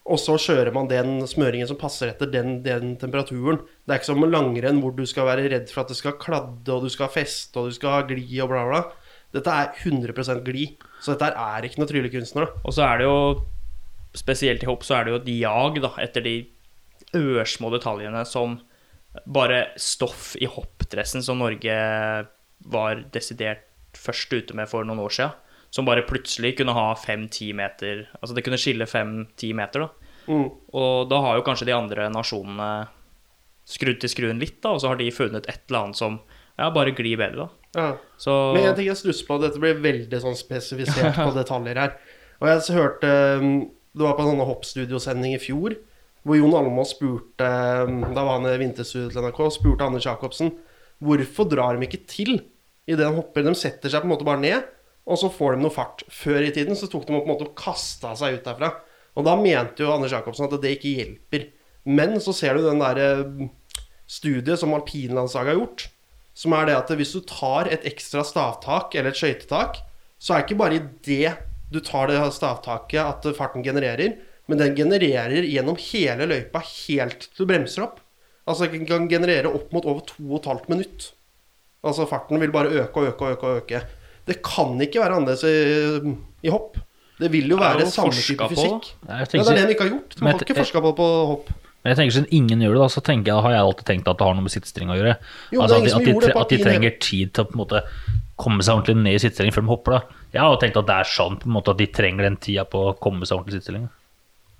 og 0.08 0.20
så 0.20 0.38
kjører 0.40 0.72
man 0.72 0.88
den 0.88 1.18
smøringen 1.28 1.68
som 1.68 1.76
passer 1.80 2.12
etter 2.12 2.30
den, 2.32 2.62
den 2.64 2.94
temperaturen. 3.00 3.60
Det 3.84 3.92
er 3.92 4.00
ikke 4.00 4.10
som 4.12 4.22
med 4.22 4.32
langrenn 4.32 4.80
hvor 4.80 4.94
du 4.96 5.04
skal 5.08 5.28
være 5.28 5.50
redd 5.52 5.68
for 5.72 5.84
at 5.84 5.92
det 5.92 5.98
skal 5.98 6.16
kladde, 6.20 6.72
og 6.72 6.86
du 6.86 6.92
skal 6.92 7.12
feste, 7.12 7.52
og 7.60 7.68
du 7.68 7.76
skal 7.76 7.98
ha 7.98 8.06
gli 8.08 8.24
og 8.44 8.52
bla, 8.52 8.64
bla. 8.70 8.82
Dette 9.36 9.52
er 9.52 9.74
100% 9.84 10.40
gli. 10.46 10.70
Så 11.04 11.12
dette 11.12 11.28
er 11.36 11.66
ikke 11.68 11.82
noe 11.82 11.90
tryllekunstner. 11.90 12.48
da 12.48 12.64
Og 12.64 12.76
så 12.76 12.86
er 12.86 13.02
det 13.02 13.08
jo 13.08 13.18
Spesielt 14.18 14.64
i 14.64 14.68
hopp 14.68 14.86
så 14.86 14.98
er 14.98 15.06
det 15.06 15.14
jo 15.14 15.20
et 15.20 15.30
jag 15.38 15.78
da 15.84 15.92
etter 16.02 16.24
de 16.24 16.36
ørsmå 17.16 17.70
detaljene 17.72 18.24
som 18.28 18.58
bare 19.24 19.68
stoff 19.80 20.34
i 20.38 20.48
hoppdressen 20.50 21.24
som 21.24 21.40
Norge 21.40 21.76
var 22.68 23.04
desidert 23.14 23.64
først 23.96 24.32
ute 24.34 24.56
med 24.58 24.68
for 24.70 24.86
noen 24.86 25.00
år 25.02 25.14
siden. 25.14 25.36
Som 25.70 25.84
bare 25.84 26.06
plutselig 26.08 26.54
kunne 26.56 26.72
ha 26.72 26.94
fem-ti 26.96 27.50
meter 27.52 28.06
Altså 28.22 28.32
det 28.32 28.40
kunne 28.46 28.56
skille 28.56 28.86
fem-ti 28.88 29.50
meter, 29.56 29.84
da. 29.84 30.12
Mm. 30.28 30.46
Og 30.76 31.08
da 31.10 31.18
har 31.24 31.36
jo 31.36 31.44
kanskje 31.44 31.68
de 31.68 31.76
andre 31.76 32.08
nasjonene 32.12 32.88
skrudd 33.68 34.00
til 34.00 34.12
skruen 34.12 34.40
litt, 34.40 34.62
da, 34.64 34.72
og 34.72 34.80
så 34.80 34.92
har 34.92 35.00
de 35.00 35.10
funnet 35.12 35.48
et 35.48 35.60
eller 35.68 35.88
annet 35.88 36.00
som 36.00 36.16
ja, 36.58 36.70
bare 36.74 36.94
glir 36.96 37.20
bedre, 37.20 37.44
da. 37.44 37.68
Ja. 37.76 37.88
Så 38.16 38.34
Men 38.56 38.70
en 38.70 38.78
ting 38.78 38.88
jeg 38.88 38.98
stusser 38.98 39.28
på, 39.28 39.36
dette 39.42 39.60
blir 39.60 39.76
veldig 39.84 40.20
sånn 40.24 40.38
spesifisert 40.38 41.20
på 41.20 41.30
detaljer 41.36 41.80
her. 41.80 41.98
Og 42.40 42.48
jeg 42.48 42.78
hørte 42.78 43.10
um, 43.42 43.52
Det 43.98 44.06
var 44.06 44.14
på 44.14 44.24
en 44.24 44.32
sånn 44.32 44.46
hoppstudiosending 44.46 45.34
i 45.34 45.42
fjor, 45.42 45.74
hvor 46.26 46.38
Jon 46.38 46.54
Almaas 46.58 46.92
spurte 46.94 47.46
um, 47.88 48.00
Da 48.14 48.22
var 48.22 48.36
han 48.36 48.48
i 48.50 48.58
vinterstudio 48.60 49.10
til 49.10 49.24
NRK, 49.24 49.40
spurte 49.54 49.86
Anders 49.86 50.06
Jacobsen 50.06 50.52
hvorfor 51.02 51.46
drar 51.46 51.76
de 51.76 51.86
ikke 51.86 52.02
til 52.10 52.32
i 52.88 52.96
det 52.98 53.06
han 53.06 53.18
hopper. 53.18 53.44
De 53.46 53.54
setter 53.58 53.92
seg 53.92 54.02
på 54.02 54.08
en 54.08 54.12
måte 54.16 54.26
bare 54.26 54.42
ned, 54.42 54.64
og 55.06 55.20
så 55.20 55.30
får 55.30 55.54
de 55.54 55.62
noe 55.62 55.74
fart. 55.74 56.02
Før 56.10 56.42
i 56.42 56.50
tiden 56.54 56.78
så 56.78 56.88
tok 56.90 57.06
de 57.06 57.14
på 57.14 57.20
en 57.22 57.30
måte 57.30 57.46
og 57.46 57.54
kasta 57.58 58.14
seg 58.18 58.38
ut 58.38 58.48
derfra. 58.48 58.72
Og 59.18 59.26
da 59.26 59.36
mente 59.38 59.84
jo 59.84 59.92
Anders 59.94 60.14
Jacobsen 60.14 60.48
at 60.48 60.56
det 60.62 60.74
ikke 60.76 60.96
hjelper. 60.98 61.46
Men 61.88 62.18
så 62.22 62.34
ser 62.36 62.58
du 62.58 62.66
den 62.66 62.82
derre 62.82 63.08
um, 63.22 63.46
studiet 64.10 64.60
som 64.60 64.74
alpinlandslaget 64.76 65.52
har 65.52 65.60
gjort, 65.60 65.86
som 66.38 66.54
er 66.54 66.68
det 66.68 66.76
at 66.78 66.90
hvis 66.98 67.14
du 67.16 67.22
tar 67.26 67.70
et 67.70 67.86
ekstra 67.88 68.22
stavtak 68.26 68.94
eller 68.94 69.12
et 69.12 69.18
skøytetak, 69.18 69.80
så 70.18 70.34
er 70.34 70.42
det 70.42 70.48
ikke 70.48 70.60
bare 70.60 70.78
i 70.78 70.84
det 71.06 71.32
du 71.72 71.80
tar 71.84 72.08
det 72.10 72.20
stavtaket 72.32 73.00
at 73.02 73.28
farten 73.36 73.64
genererer, 73.64 74.16
men 74.48 74.60
den 74.60 74.76
genererer 74.76 75.44
gjennom 75.44 75.76
hele 75.90 76.28
løypa 76.30 76.62
helt 76.64 77.28
til 77.28 77.44
du 77.44 77.50
bremser 77.50 77.84
opp. 77.84 78.00
Altså 78.48 78.70
den 78.72 78.86
kan 78.88 79.08
generere 79.10 79.50
opp 79.52 79.72
mot 79.76 79.84
over 79.84 80.00
2,5 80.08 80.70
minutt. 80.72 81.10
Altså 81.84 82.08
farten 82.08 82.40
vil 82.40 82.52
bare 82.54 82.72
øke 82.72 83.02
og 83.02 83.10
øke 83.12 83.24
og 83.24 83.32
øke. 83.36 83.46
og 83.46 83.62
øke. 83.62 83.82
Det 84.28 84.40
kan 84.44 84.80
ikke 84.80 85.00
være 85.00 85.20
annerledes 85.20 85.44
i, 85.44 86.16
i 86.48 86.52
hopp. 86.52 86.78
Det 87.18 87.30
vil 87.32 87.50
jo 87.50 87.58
være 87.58 87.82
jo 87.82 87.90
samme 87.90 88.14
type 88.14 88.48
fysikk. 88.52 88.92
Nei, 89.08 89.20
Ja, 89.20 89.24
tenker, 89.26 89.48
det 89.48 89.54
er 89.54 89.58
det 89.58 89.68
de 89.68 89.74
ikke 89.74 89.86
har 89.86 89.92
gjort. 89.94 90.14
De 90.16 90.26
har 90.26 90.44
ikke 90.44 90.58
forska 90.60 90.82
på 90.84 90.92
på 90.98 91.08
hopp. 91.32 91.50
Men 91.82 91.92
jeg 91.92 91.98
tenker 92.00 92.14
Siden 92.16 92.32
ingen 92.34 92.62
gjør 92.62 92.74
det, 92.74 92.80
da, 92.82 92.88
så 92.90 93.02
tenker 93.06 93.32
jeg, 93.32 93.42
har 93.42 93.54
jeg 93.54 93.64
alltid 93.64 93.86
tenkt 93.86 94.08
at 94.10 94.18
det 94.18 94.26
har 94.26 94.36
noe 94.36 94.46
med 94.46 94.52
sittestring 94.54 94.90
å 94.92 94.96
gjøre. 94.98 95.14
Jo, 95.54 95.60
altså 95.62 95.78
det 95.78 95.92
at, 95.92 96.04
de, 96.04 96.14
at, 96.14 96.24
de, 96.24 96.32
at 96.42 96.52
de 96.52 96.58
trenger 96.62 96.96
tid 97.02 97.34
til 97.34 97.44
å 97.44 97.48
på 97.48 97.54
en 97.54 97.62
måte 97.62 97.82
komme 98.38 98.64
seg 98.66 98.78
ordentlig 98.80 99.04
ned 99.04 99.18
i 99.18 99.22
sittestilling 99.22 99.54
før 99.54 99.64
de 99.66 99.72
hopper. 99.72 99.98
da. 99.98 100.17
Jeg 100.32 100.42
har 100.42 100.50
jo 100.52 100.58
tenkt 100.60 100.76
at 100.76 100.86
det 100.88 100.96
er 101.00 101.08
sånn 101.08 101.38
på 101.40 101.48
en 101.48 101.54
måte 101.56 101.72
at 101.72 101.78
de 101.80 101.86
trenger 101.94 102.26
den 102.28 102.36
tida 102.36 102.64
på 102.68 102.82
å 102.90 102.96
komme 103.00 103.24
seg 103.28 103.38
ordentlig 103.38 103.62
i 103.62 103.64
stillinga. 103.64 103.88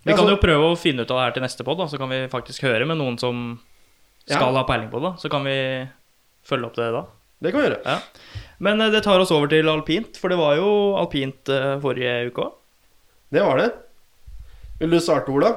Vi 0.09 0.15
kan 0.17 0.31
jo 0.31 0.39
prøve 0.41 0.71
å 0.73 0.79
finne 0.81 1.05
ut 1.05 1.11
av 1.13 1.19
det 1.19 1.25
her 1.27 1.35
til 1.37 1.45
neste 1.45 1.65
pod, 1.67 1.83
så 1.91 1.99
kan 2.01 2.09
vi 2.09 2.23
faktisk 2.33 2.65
høre 2.65 2.87
med 2.89 2.97
noen 3.01 3.19
som 3.21 3.59
skal 4.25 4.53
Ja. 4.55 4.63
ha 4.63 4.65
peiling 4.65 4.89
på 4.93 5.01
det. 5.05 5.13
Så 5.21 5.29
kan 5.29 5.45
vi 5.45 5.57
følge 6.49 6.67
opp 6.71 6.77
det 6.77 6.93
da. 6.95 7.03
Det 7.43 7.53
kan 7.53 7.61
vi 7.61 7.67
gjøre. 7.69 7.83
Ja. 7.85 7.99
Men 8.59 8.81
eh, 8.81 8.91
det 8.91 9.03
tar 9.05 9.21
oss 9.21 9.31
over 9.31 9.47
til 9.51 9.69
alpint, 9.69 10.17
for 10.17 10.29
det 10.33 10.39
var 10.41 10.57
jo 10.57 10.71
alpint 10.97 11.49
eh, 11.53 11.77
forrige 11.83 12.31
uke 12.33 12.47
òg. 12.47 12.53
Det 13.31 13.45
var 13.45 13.59
det. 13.61 13.69
Vil 14.81 14.91
du 14.91 15.01
starte, 15.01 15.29
Ola? 15.35 15.53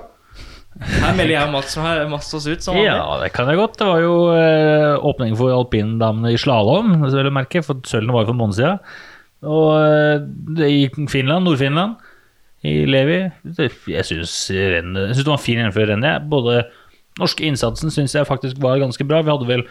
Her 0.81 1.13
melder 1.17 1.33
jeg 1.35 1.47
og 1.47 1.51
Mats, 1.53 1.75
Mats 2.09 2.33
oss 2.33 2.47
ut 2.47 2.63
som. 2.63 2.77
Ja, 2.79 3.17
det 3.21 3.31
kan 3.35 3.47
jeg 3.51 3.57
godt. 3.59 3.77
Det 3.79 3.87
var 3.87 3.99
jo 4.03 4.13
eh, 4.35 4.95
åpning 4.99 5.35
for 5.39 5.51
alpindamene 5.55 6.31
i 6.33 6.39
slalåm, 6.39 6.93
vil 7.03 7.27
du 7.27 7.31
merke, 7.31 7.63
for 7.63 7.79
sølven 7.87 8.13
var 8.15 8.23
jo 8.25 8.31
for 8.31 8.35
en 8.37 8.41
måned 8.43 8.57
siden. 8.59 8.79
Og 9.41 9.69
eh, 9.81 10.67
i 10.69 10.81
Finland, 11.09 11.45
Nord-Finland, 11.47 11.95
i 12.61 12.83
Levi 12.85 13.15
Jeg 13.89 14.05
syns 14.05 14.35
det 14.53 15.25
var 15.25 15.39
fin 15.41 15.57
gjennomføring 15.57 15.95
rennet. 15.95 16.11
jeg. 16.19 16.27
Både 16.29 16.59
norske 17.17 17.47
innsatsen 17.49 17.89
syns 17.93 18.13
jeg 18.13 18.27
faktisk 18.29 18.59
var 18.61 18.77
ganske 18.83 19.07
bra. 19.09 19.23
Vi 19.25 19.33
hadde 19.33 19.47
vel 19.49 19.63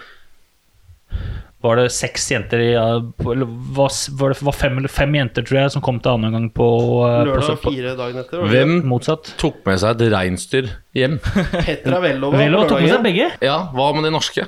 Var 1.61 1.77
det 1.77 1.91
seks 1.93 2.25
jenter 2.33 2.63
i 2.65 2.69
eller 2.73 3.45
var, 3.77 3.93
var 4.17 4.33
det 4.33 4.43
var 4.49 4.57
fem 4.57 4.79
eller 4.81 4.89
fem 4.91 5.13
jenter, 5.15 5.45
tror 5.45 5.59
jeg, 5.61 5.73
som 5.75 5.83
kom 5.85 5.99
til 6.01 6.15
annen 6.17 6.33
gang 6.33 6.47
på, 6.57 6.67
eh, 7.05 7.19
Lørdag 7.29 7.59
på 7.61 7.73
fire 7.75 7.93
dagen 7.99 8.17
etter. 8.23 8.41
var 8.41 8.49
det 8.49 8.55
Hvem 8.63 8.73
Motsatt. 8.89 9.35
tok 9.39 9.59
med 9.69 9.79
seg 9.83 10.01
et 10.01 10.13
reinsdyr 10.15 10.71
hjem? 10.97 11.19
Petra 11.67 12.01
Vellova. 12.01 12.41
Velo 12.41 12.63
på 12.65 12.71
tok 12.73 12.81
med 12.87 12.95
seg 12.95 13.05
begge. 13.05 13.29
Ja, 13.45 13.59
hva 13.77 13.91
med 13.95 14.09
de 14.09 14.15
norske? 14.17 14.47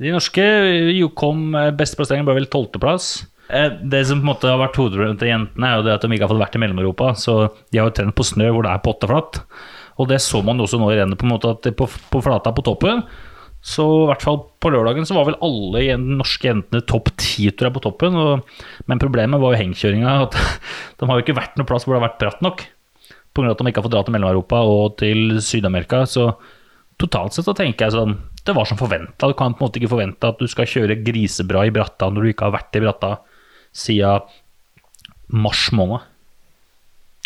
De 0.00 0.14
norske 0.14 0.46
jo 0.94 1.10
kom 1.12 1.50
eh, 1.58 1.72
Beste 1.76 1.98
plassering 1.98 2.24
ble 2.24 2.38
vel 2.38 2.46
tolvteplass. 2.48 3.10
Eh, 3.50 3.72
Det 3.82 4.04
som 4.06 4.20
på 4.20 4.24
en 4.24 4.30
måte 4.32 4.50
har 4.50 4.60
vært 4.60 4.78
hovedproblemet 4.78 5.18
til 5.22 5.32
jentene, 5.32 5.66
er 5.66 5.80
jo 5.80 5.86
det 5.86 5.94
at 5.96 6.04
de 6.04 6.14
ikke 6.14 6.26
har 6.26 6.32
fått 6.32 6.44
vært 6.44 6.56
i 6.58 6.62
Mellom-Europa. 6.62 7.14
Så 7.18 7.34
de 7.70 7.80
har 7.80 7.90
jo 7.90 7.96
trent 7.96 8.16
på 8.16 8.26
snø 8.26 8.50
hvor 8.54 8.66
det 8.66 8.72
er 8.74 8.84
potteflatt. 8.84 9.42
Og 10.00 10.08
det 10.08 10.20
så 10.24 10.40
man 10.44 10.60
også 10.62 10.78
nå 10.80 10.92
i 10.92 11.00
rennet, 11.00 11.18
på 11.20 11.26
en 11.26 11.34
måte 11.34 11.52
at 11.52 11.68
på, 11.76 11.88
på 11.88 12.22
flata 12.24 12.54
på 12.56 12.64
toppen. 12.64 13.02
Så 13.60 13.84
i 13.84 14.06
hvert 14.08 14.22
fall 14.24 14.38
på 14.62 14.70
lørdagen 14.72 15.04
så 15.04 15.18
var 15.18 15.26
vel 15.28 15.36
alle 15.44 15.98
norske 16.00 16.48
jentene 16.48 16.80
topp 16.88 17.10
ti 17.20 17.50
tror 17.52 17.68
jeg, 17.68 17.76
på 17.76 17.82
toppen. 17.84 18.16
Og, 18.16 18.62
men 18.88 19.02
problemet 19.02 19.42
var 19.42 19.52
jo 19.52 19.60
hengkjøringa. 19.60 20.14
At 20.24 20.38
de 21.00 21.08
har 21.08 21.18
jo 21.18 21.26
ikke 21.26 21.36
vært 21.36 21.60
noe 21.60 21.68
plass 21.68 21.84
hvor 21.84 21.96
det 21.96 22.00
har 22.00 22.08
vært 22.08 22.22
bratt 22.22 22.46
nok. 22.46 22.64
Pga. 23.36 23.52
at 23.52 23.60
de 23.60 23.68
ikke 23.70 23.78
har 23.78 23.86
fått 23.86 23.94
dra 23.94 24.02
til 24.06 24.16
Mellom-Europa 24.16 24.62
og 24.66 24.96
til 25.02 25.36
Syd-Amerika. 25.44 26.02
Så 26.08 26.30
totalt 27.00 27.36
sett 27.36 27.46
så 27.46 27.54
tenker 27.56 27.86
jeg 27.86 27.96
sånn 27.98 28.16
Det 28.46 28.56
var 28.56 28.64
som 28.66 28.80
forventa. 28.80 29.28
Du 29.28 29.36
kan 29.36 29.52
på 29.52 29.60
en 29.60 29.68
måte 29.68 29.82
ikke 29.82 29.92
forvente 29.92 30.32
at 30.32 30.40
du 30.40 30.48
skal 30.48 30.68
kjøre 30.68 30.96
grisebra 31.04 31.66
i 31.68 31.74
bratta 31.74 32.08
når 32.08 32.24
du 32.24 32.32
ikke 32.32 32.48
har 32.48 32.56
vært 32.56 32.80
i 32.80 32.82
bratta 32.86 33.12
siden 33.76 34.26
mars 35.30 35.68
måned. 35.76 36.06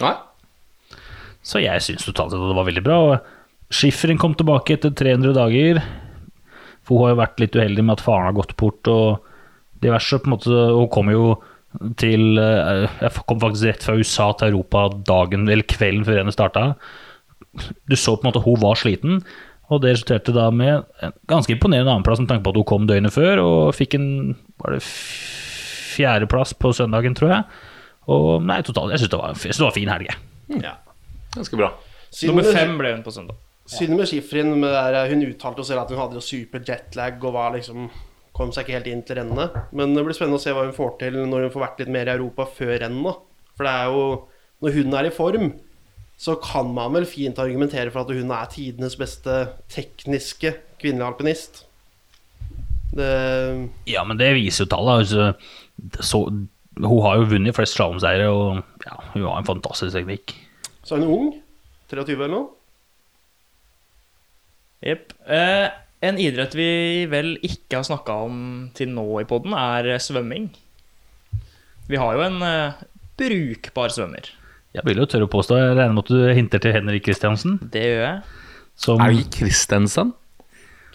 Nei. 0.03 0.15
Så 1.45 1.61
jeg 1.61 1.85
syns 1.85 2.07
totalt 2.07 2.33
sett 2.33 2.41
at 2.41 2.51
det 2.51 2.59
var 2.59 2.69
veldig 2.69 2.85
bra. 2.85 2.99
Og 3.09 3.75
Skifferen 3.75 4.21
kom 4.21 4.35
tilbake 4.37 4.77
etter 4.77 4.93
300 4.95 5.35
dager. 5.37 5.81
For 6.85 6.97
hun 6.97 7.07
har 7.07 7.15
jo 7.15 7.23
vært 7.23 7.41
litt 7.43 7.57
uheldig 7.57 7.85
med 7.85 7.97
at 7.97 8.05
faren 8.05 8.29
har 8.29 8.37
gått 8.37 8.57
bort 8.61 8.91
og 8.93 9.25
diverse. 9.85 10.19
på 10.19 10.29
en 10.29 10.35
måte, 10.37 10.51
Hun 10.51 10.89
kom 10.93 11.11
jo 11.13 11.25
til 11.99 12.39
eh, 12.39 12.87
Jeg 13.01 13.25
kom 13.27 13.41
faktisk 13.41 13.67
rett 13.67 13.87
fra 13.87 13.97
USA 13.99 14.33
til 14.39 14.53
Europa 14.53 14.89
dagen 15.07 15.49
eller 15.49 15.67
kvelden 15.67 16.05
før 16.07 16.21
rennet 16.21 16.37
starta. 16.37 16.75
Du 17.89 17.97
så 17.97 18.15
på 18.15 18.25
en 18.25 18.31
måte 18.31 18.45
hun 18.45 18.61
var 18.63 18.79
sliten, 18.79 19.23
og 19.71 19.83
det 19.83 19.95
resulterte 19.95 20.35
da 20.35 20.49
med 20.51 20.85
en 21.03 21.13
ganske 21.31 21.55
imponerende 21.55 21.91
annenplass 21.91 22.21
med 22.21 22.29
tanke 22.31 22.45
på 22.45 22.51
at 22.51 22.61
hun 22.61 22.69
kom 22.69 22.87
døgnet 22.87 23.15
før 23.15 23.43
og 23.43 23.75
fikk 23.75 23.95
en 23.99 24.09
var 24.59 24.75
det 24.75 24.83
fjerdeplass 25.95 26.55
på 26.59 26.73
søndagen, 26.77 27.17
tror 27.17 27.33
jeg. 27.33 27.63
Og 28.13 28.45
nei, 28.45 28.61
totalt, 28.67 28.93
jeg 28.93 29.05
syns 29.05 29.15
det, 29.15 29.21
det 29.47 29.65
var 29.65 29.71
en 29.71 29.79
fin 29.79 29.93
helg. 29.95 30.11
Ja. 30.61 30.75
Ganske 31.35 31.59
bra. 31.59 31.73
Synd 32.15 32.31
Nummer 32.31 32.51
fem 32.55 32.75
ble 32.79 32.93
hun 32.95 33.05
på 33.07 33.15
søndag. 33.15 33.39
Synd 33.71 33.97
med 33.97 34.11
Schifrin. 34.11 34.53
Hun 34.55 35.25
uttalte 35.25 35.63
jo 35.63 35.67
selv 35.67 35.85
at 35.87 35.95
hun 35.95 36.03
hadde 36.03 36.21
jo 36.21 36.25
super 36.25 36.63
jetlag 36.69 37.23
og 37.25 37.35
var 37.35 37.55
liksom 37.57 37.89
kom 38.35 38.51
seg 38.53 38.67
ikke 38.67 38.79
helt 38.79 38.91
inn 38.91 39.03
til 39.07 39.21
rennene. 39.21 39.47
Men 39.73 39.95
det 39.95 40.05
blir 40.07 40.17
spennende 40.17 40.41
å 40.41 40.43
se 40.43 40.53
hva 40.55 40.67
hun 40.67 40.77
får 40.77 40.97
til 41.01 41.21
når 41.23 41.47
hun 41.47 41.53
får 41.55 41.65
vært 41.65 41.85
litt 41.85 41.93
mer 41.95 42.11
i 42.11 42.17
Europa 42.17 42.47
før 42.51 42.75
rennene. 42.83 43.15
For 43.55 43.67
det 43.67 43.75
er 43.75 43.93
jo 43.95 44.07
Når 44.65 44.73
hun 44.79 44.95
er 44.97 45.07
i 45.07 45.13
form, 45.13 45.49
så 46.17 46.37
kan 46.41 46.71
man 46.73 46.95
vel 46.95 47.05
fint 47.05 47.39
argumentere 47.43 47.91
for 47.93 48.05
at 48.05 48.13
hun 48.15 48.31
er 48.33 48.47
tidenes 48.49 48.95
beste 48.97 49.35
tekniske 49.69 50.55
kvinnelige 50.81 51.09
alpinist. 51.11 51.65
Det 52.95 53.11
Ja, 53.91 54.05
men 54.07 54.17
det 54.17 54.31
viser 54.39 54.65
jo 54.65 54.71
tallet. 54.73 55.03
Altså, 55.05 55.35
så, 56.01 56.25
hun 56.81 57.01
har 57.05 57.21
jo 57.21 57.31
vunnet 57.31 57.57
flest 57.57 57.77
slalåmseiere, 57.79 58.29
og 58.31 58.87
ja, 58.87 58.99
hun 59.15 59.27
har 59.27 59.39
en 59.41 59.49
fantastisk 59.49 59.95
teknikk. 59.97 60.37
Så 60.85 60.97
er 60.97 61.05
hun 61.05 61.15
ung. 61.15 61.33
23 61.93 62.17
eller 62.17 62.33
noe. 62.33 62.51
Jepp. 64.85 65.13
Eh, 65.31 65.67
en 66.05 66.19
idrett 66.21 66.55
vi 66.57 66.69
vel 67.09 67.37
ikke 67.45 67.79
har 67.79 67.87
snakka 67.87 68.17
om 68.27 68.39
til 68.77 68.91
nå 68.93 69.07
i 69.23 69.29
poden, 69.29 69.55
er 69.57 69.95
svømming. 70.03 70.51
Vi 71.89 72.01
har 72.01 72.17
jo 72.17 72.25
en 72.25 72.41
eh, 72.45 72.83
brukbar 73.21 73.93
svømmer. 73.93 74.29
Jeg 74.75 74.83
vil 74.89 74.99
jo 74.99 75.07
tørre 75.07 75.29
å 75.29 75.31
påstå, 75.31 75.57
jeg 75.61 75.77
regner 75.79 75.95
med 75.95 76.05
at 76.05 76.11
du 76.11 76.35
hinter 76.35 76.63
til 76.65 76.75
Henrik 76.75 77.05
Kristiansen. 77.07 77.61
Det 77.73 77.85
gjør 77.85 78.05
jeg. 78.09 78.23
Som 78.85 79.03
Er 79.05 79.13
det 79.15 79.29
Kristensen? 79.37 80.11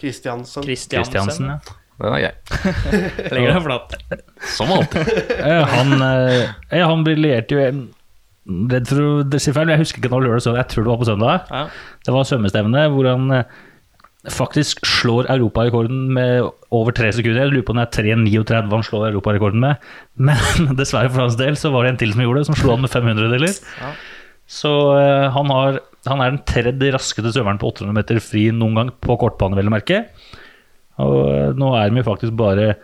Kristiansen. 0.00 0.64
Kristiansen, 0.66 1.46
ja. 1.54 1.79
Den 2.00 2.16
er 2.16 2.22
grei. 2.24 2.34
Legger 3.36 3.54
deg 3.54 3.64
flat. 3.66 3.96
Som 4.56 4.70
alltid. 4.74 5.08
Eh, 5.36 5.64
Han, 5.76 5.96
eh, 6.06 6.52
ja, 6.80 6.86
han 6.90 7.04
briljerte 7.06 7.56
jo 7.58 7.64
en- 7.68 7.88
Redd 8.50 8.88
for 8.88 8.98
å 9.04 9.38
si 9.38 9.52
feil, 9.54 9.68
jeg 9.70 9.78
husker 9.82 10.00
ikke 10.00 10.10
når 10.10 10.24
lørdag 10.24 10.42
søndag, 10.42 10.62
jeg 10.64 10.70
tror 10.72 10.86
det 10.86 10.90
var 10.90 10.98
på 11.02 11.06
søndag. 11.06 11.50
Ja. 11.52 11.58
Det 12.08 12.14
var 12.16 12.24
svømmestevne 12.26 12.80
hvor 12.90 13.06
han 13.06 13.26
eh, 13.36 13.58
faktisk 14.32 14.80
slår 14.88 15.28
europarekorden 15.32 16.00
med 16.16 16.48
over 16.74 16.96
tre 16.96 17.12
sekunder. 17.14 17.44
Jeg 17.44 17.52
lurer 17.52 17.66
på 17.68 17.74
om 17.76 17.78
det 17.78 17.86
er 17.86 18.16
3,39 18.16 18.72
han 18.74 18.86
slår 18.88 19.06
europarekorden 19.12 19.62
med. 19.62 19.86
Men 20.18 20.72
dessverre 20.80 21.12
for 21.12 21.22
hans 21.26 21.38
del 21.38 21.54
så 21.60 21.70
var 21.70 21.86
det 21.86 21.92
en 21.94 22.00
til 22.02 22.16
som 22.16 22.24
gjorde 22.24 22.42
det, 22.42 22.48
som 22.50 22.58
slo 22.58 22.74
han 22.74 22.82
med 22.84 22.90
500 22.96 23.30
deler. 23.36 23.54
Ja. 23.84 23.92
Så 24.50 24.72
eh, 24.98 25.28
han, 25.36 25.52
har, 25.54 25.78
han 26.10 26.24
er 26.24 26.32
den 26.34 26.42
tredje 26.48 26.94
raskeste 26.96 27.30
svømmeren 27.36 27.60
på 27.62 27.70
800 27.70 27.94
meter 28.00 28.18
fri 28.24 28.48
noen 28.56 28.80
gang 28.80 28.90
på 29.04 29.20
kortbane, 29.20 29.54
vel 29.60 29.70
å 29.70 29.76
merke. 29.76 30.06
Og 31.00 31.18
eh, 31.32 31.50
nå 31.58 31.72
er 31.78 31.90
de 31.92 32.02
jo 32.02 32.06
faktisk 32.10 32.36
bare 32.38 32.74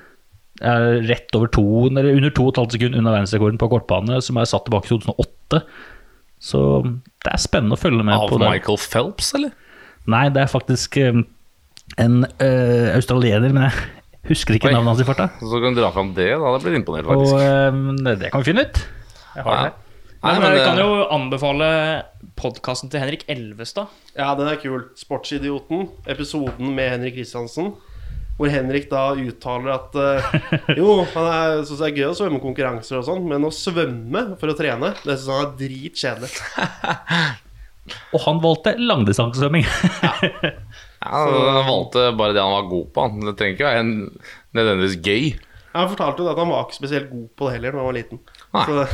er 0.64 0.86
rett 1.04 1.34
over 1.36 1.50
to, 1.52 1.62
eller 1.90 2.14
under 2.16 2.32
2,5 2.32 2.70
sekunder 2.72 2.98
unna 3.02 3.12
verdensrekorden 3.12 3.58
på 3.60 3.68
kortbane, 3.74 4.22
som 4.24 4.38
er 4.40 4.48
satt 4.48 4.64
tilbake 4.64 4.88
i 4.88 4.94
2008. 4.94 5.60
Så 6.46 6.60
det 7.24 7.32
er 7.32 7.42
spennende 7.42 7.76
å 7.76 7.80
følge 7.80 8.04
med 8.06 8.16
Av 8.16 8.30
på 8.30 8.38
det. 8.40 8.48
Michael 8.54 8.78
Phelps, 8.80 9.34
eller? 9.36 9.52
Nei, 10.08 10.26
det 10.32 10.44
er 10.46 10.50
faktisk 10.52 10.96
eh, 11.02 11.18
en 12.00 12.16
eh, 12.40 12.88
australiener, 12.96 13.52
men 13.52 13.66
jeg 13.68 14.30
husker 14.30 14.56
ikke 14.56 14.70
Oi. 14.70 14.76
navnet 14.78 14.94
hans 14.94 15.02
i 15.04 15.08
farta. 15.08 15.28
Så 15.50 15.60
kan 15.62 15.76
du 15.76 15.80
dra 15.82 15.90
fram 15.94 16.14
det, 16.16 16.30
da. 16.40 16.52
Det 16.56 16.64
blir 16.64 16.78
imponert, 16.80 17.08
Og 17.10 17.26
faktisk. 17.26 17.42
eh, 17.42 18.14
det 18.22 18.30
kan 18.32 18.44
vi 18.44 18.48
finne 18.52 18.64
ut. 18.68 18.80
Jeg 19.36 19.44
har 19.48 19.58
Ja. 19.58 19.64
det. 19.68 19.74
Nei, 20.24 20.32
Men, 20.32 20.42
men 20.42 20.54
vi 20.56 20.62
kan 20.64 20.78
jo 20.80 20.92
anbefale 21.12 21.66
podkasten 22.40 22.88
til 22.90 22.98
Henrik 23.04 23.26
Elvestad. 23.30 23.92
Ja, 24.16 24.30
den 24.34 24.48
er 24.48 24.56
kul. 24.58 24.86
Sportsidioten. 24.98 25.84
Episoden 26.08 26.72
med 26.74 26.88
Henrik 26.94 27.14
Kristiansen. 27.18 27.74
Hvor 28.36 28.52
Henrik 28.52 28.90
da 28.90 29.06
uttaler 29.16 29.72
at 29.72 29.96
uh, 29.96 30.34
jo, 30.76 30.98
han 31.14 31.64
syns 31.64 31.80
det 31.80 31.86
er 31.88 31.96
gøy 32.02 32.10
å 32.10 32.16
svømme 32.18 32.40
konkurranser 32.42 32.98
og 33.00 33.06
sånn, 33.06 33.24
men 33.30 33.46
å 33.48 33.52
svømme 33.54 34.26
for 34.40 34.52
å 34.52 34.56
trene, 34.58 34.92
det 35.06 35.16
syns 35.16 35.30
han 35.32 35.46
er 35.46 35.56
dritkjedelig. 35.62 36.32
Og 38.16 38.18
han 38.24 38.42
valgte 38.42 38.76
langdistansesvømming. 38.82 39.66
Ja, 41.06 41.20
han 41.22 41.68
valgte 41.68 42.08
bare 42.18 42.34
det 42.34 42.42
han 42.42 42.50
var 42.50 42.64
god 42.66 42.86
på. 42.90 43.02
Det 43.28 43.34
trenger 43.38 43.54
ikke 43.54 43.66
være 43.68 43.82
en, 43.84 43.90
nødvendigvis 44.56 44.96
gøy. 45.06 45.26
Han 45.76 45.90
fortalte 45.92 46.24
jo 46.24 46.30
at 46.32 46.40
han 46.40 46.50
var 46.50 46.64
ikke 46.64 46.78
spesielt 46.80 47.12
god 47.12 47.28
på 47.38 47.46
det 47.46 47.52
heller 47.54 47.76
da 47.76 47.78
han 47.78 47.86
var 47.86 47.94
liten. 47.94 48.22
Nei. 48.56 48.64
Så 48.66 48.86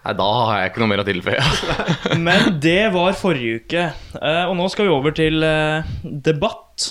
Nei, 0.00 0.14
Da 0.16 0.26
har 0.26 0.52
jeg 0.58 0.70
ikke 0.70 0.82
noe 0.82 0.90
mer 0.90 1.02
å 1.02 1.06
tilføye. 1.08 1.40
Men 2.26 2.60
det 2.60 2.90
var 2.92 3.16
forrige 3.16 3.62
uke. 3.62 3.86
Eh, 4.16 4.42
og 4.50 4.54
nå 4.58 4.68
skal 4.72 4.88
vi 4.88 4.94
over 4.94 5.16
til 5.16 5.44
eh, 5.46 5.90
debatt. 6.28 6.90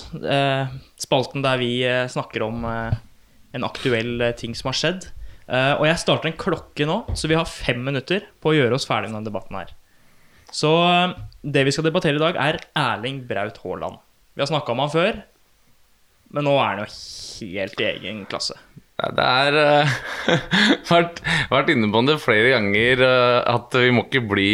Spalten 1.00 1.44
der 1.46 1.62
vi 1.62 1.80
eh, 1.88 2.08
snakker 2.12 2.44
om 2.44 2.66
eh, 2.68 2.98
en 3.56 3.66
aktuell 3.68 4.20
eh, 4.22 4.36
ting 4.36 4.56
som 4.58 4.74
har 4.74 4.80
skjedd. 4.80 5.10
Og 5.50 5.82
jeg 5.88 5.98
starter 5.98 6.30
en 6.30 6.36
klokke 6.38 6.86
nå, 6.86 6.96
så 7.18 7.26
vi 7.26 7.34
har 7.34 7.48
fem 7.50 7.80
minutter 7.82 8.28
på 8.38 8.52
å 8.52 8.54
gjøre 8.54 8.76
oss 8.78 8.84
ferdig 8.86 9.08
med 9.10 9.16
denne 9.18 9.32
debatten 9.32 9.56
her. 9.58 9.72
Så 10.54 10.70
det 11.42 11.64
vi 11.66 11.74
skal 11.74 11.88
debattere 11.88 12.20
i 12.20 12.22
dag, 12.22 12.38
er 12.38 12.60
Erling 12.78 13.24
Braut 13.26 13.58
Haaland. 13.64 13.98
Vi 14.38 14.44
har 14.44 14.52
snakka 14.52 14.76
om 14.76 14.84
han 14.84 14.94
før, 14.94 15.18
men 16.38 16.46
nå 16.46 16.54
er 16.54 16.68
han 16.68 16.84
jo 16.84 16.86
helt 16.92 17.82
i 17.82 17.88
egen 17.96 18.22
klasse. 18.30 18.60
Det 19.00 19.24
er 19.26 19.56
uh, 19.56 19.92
vært, 20.92 21.22
vært 21.50 21.70
inne 21.72 21.90
på 21.92 22.02
det 22.08 22.18
flere 22.22 22.52
ganger 22.52 23.04
uh, 23.06 23.40
at 23.48 23.78
vi 23.80 23.94
må 23.96 24.04
ikke, 24.06 24.22
bli, 24.28 24.52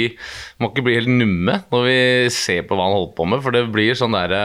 må 0.61 0.69
ikke 0.69 0.85
bli 0.85 0.97
helt 0.99 1.11
numme 1.11 1.57
når 1.71 1.87
vi 1.87 1.97
ser 2.33 2.67
på 2.67 2.77
hva 2.77 2.85
han 2.85 2.95
holder 2.95 3.15
på 3.17 3.27
med, 3.31 3.41
for 3.41 3.55
det 3.55 3.65
blir 3.73 3.97
sånn 3.97 4.15
derre 4.15 4.43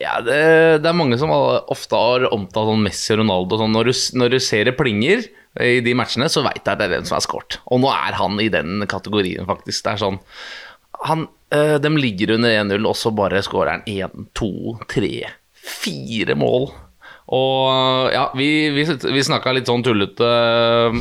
ja, 0.00 0.16
det, 0.24 0.40
det 0.80 0.88
er 0.88 0.96
mange 0.96 1.18
som 1.20 1.32
ofte 1.32 1.98
har 1.98 2.24
omtalt 2.32 2.70
sånn 2.70 2.86
Messi 2.86 3.12
og 3.12 3.20
Ronaldo. 3.20 3.58
Sånn, 3.60 3.74
når, 3.76 3.90
du, 3.90 3.98
når 4.22 4.32
du 4.32 4.38
ser 4.42 4.70
det 4.70 4.76
plinger 4.78 5.26
i 5.60 5.80
de 5.84 5.94
matchene, 5.98 6.30
så 6.32 6.44
veit 6.46 6.62
du 6.64 6.70
at 6.72 6.80
det 6.80 6.88
er 6.88 6.94
den 6.96 7.08
som 7.08 7.18
er 7.18 7.24
skåret. 7.26 7.58
Og 7.68 7.82
nå 7.82 7.90
er 7.92 8.16
han 8.16 8.40
i 8.40 8.48
den 8.52 8.86
kategorien, 8.88 9.44
faktisk. 9.48 9.84
Det 9.84 9.92
er 9.92 10.04
sånn 10.04 10.20
han, 11.04 11.26
øh, 11.56 11.76
De 11.80 11.90
ligger 11.96 12.34
under 12.36 12.52
1-0, 12.62 12.88
og 12.88 12.96
så 12.96 13.12
bare 13.16 13.42
skårer 13.44 13.78
han 13.78 13.84
1, 13.88 14.30
2, 14.36 14.50
3, 14.88 15.12
4 15.84 16.36
mål. 16.38 16.70
Og 17.30 18.10
ja, 18.14 18.24
vi, 18.34 18.48
vi, 18.74 18.86
vi 18.88 19.26
snakka 19.26 19.52
litt 19.54 19.68
sånn 19.70 19.84
tullete 19.86 20.26
øh, 20.26 20.96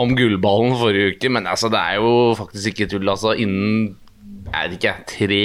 om 0.00 0.14
gullballen 0.16 0.78
forrige 0.78 1.16
uke, 1.16 1.32
men 1.34 1.50
altså, 1.50 1.70
det 1.72 1.82
er 1.82 1.98
jo 1.98 2.14
faktisk 2.38 2.72
ikke 2.72 2.90
tull. 2.94 3.10
Altså, 3.10 3.34
innen 3.34 3.96
jeg 4.50 4.70
vet 4.70 4.78
ikke, 4.78 4.94
tre, 5.10 5.44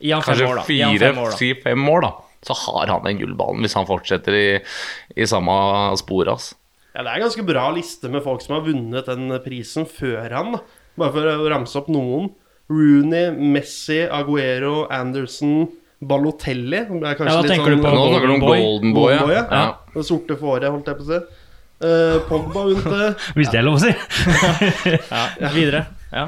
Gi 0.00 0.12
han 0.12 0.22
fem 0.22 0.32
kanskje 0.34 0.46
år, 0.50 0.60
da. 0.60 0.64
Gi 0.68 0.78
fire, 0.82 1.10
fem 1.10 1.18
år, 1.22 1.30
da. 1.32 1.36
si 1.40 1.50
fem 1.64 1.88
år, 1.88 2.00
da, 2.04 2.12
så 2.46 2.56
har 2.66 2.92
han 2.92 3.04
den 3.06 3.20
gullballen 3.22 3.64
hvis 3.64 3.76
han 3.78 3.86
fortsetter 3.88 4.36
i, 4.36 4.48
i 5.16 5.26
samme 5.28 5.54
spor. 6.00 6.28
Altså. 6.34 6.54
ja, 6.94 7.02
det 7.02 7.08
er 7.10 7.14
en 7.16 7.24
ganske 7.26 7.46
bra 7.48 7.68
liste 7.76 8.10
med 8.12 8.24
folk 8.24 8.44
som 8.44 8.58
har 8.58 8.66
vunnet 8.66 9.08
den 9.08 9.30
prisen 9.44 9.88
før 9.88 10.28
han. 10.36 10.52
da 10.58 10.60
Bare 10.96 11.12
for 11.12 11.28
å 11.28 11.48
ramse 11.52 11.76
opp 11.80 11.88
noen. 11.92 12.30
Rooney, 12.72 13.30
Messi, 13.54 14.00
Aguero, 14.10 14.86
Anderson, 14.90 15.66
Balotelli. 16.02 16.80
som 16.88 17.02
er 17.04 17.14
kanskje 17.18 17.30
Ja, 17.30 17.36
da 17.36 17.42
litt 17.44 17.52
tenker 17.52 17.70
du 17.70 17.76
sånn- 17.76 17.84
på 17.84 17.92
Nå 17.94 18.06
snakker 18.10 18.26
du 18.26 18.34
om 18.34 18.40
Golden 18.40 18.62
Golden 18.64 18.94
Boy, 18.96 19.16
Golden 19.16 19.26
Boy, 19.28 19.34
ja. 19.36 19.44
ja. 19.44 19.44
ja. 19.50 19.74
Det 19.94 20.04
sorte 20.08 20.36
fåret, 20.40 20.70
holdt 20.70 20.86
jeg 20.90 20.98
på 20.98 21.04
å 21.06 21.10
si. 21.12 21.20
Uh, 21.76 22.18
Pogba 22.24 22.62
vant 22.64 22.86
det. 22.88 23.08
Hvis 23.36 23.50
det 23.52 23.58
er 23.60 23.64
lov 23.66 23.76
å 23.76 23.82
si. 23.84 23.92
Ja, 25.12 25.50
videre. 25.52 25.82
Ja. 26.12 26.26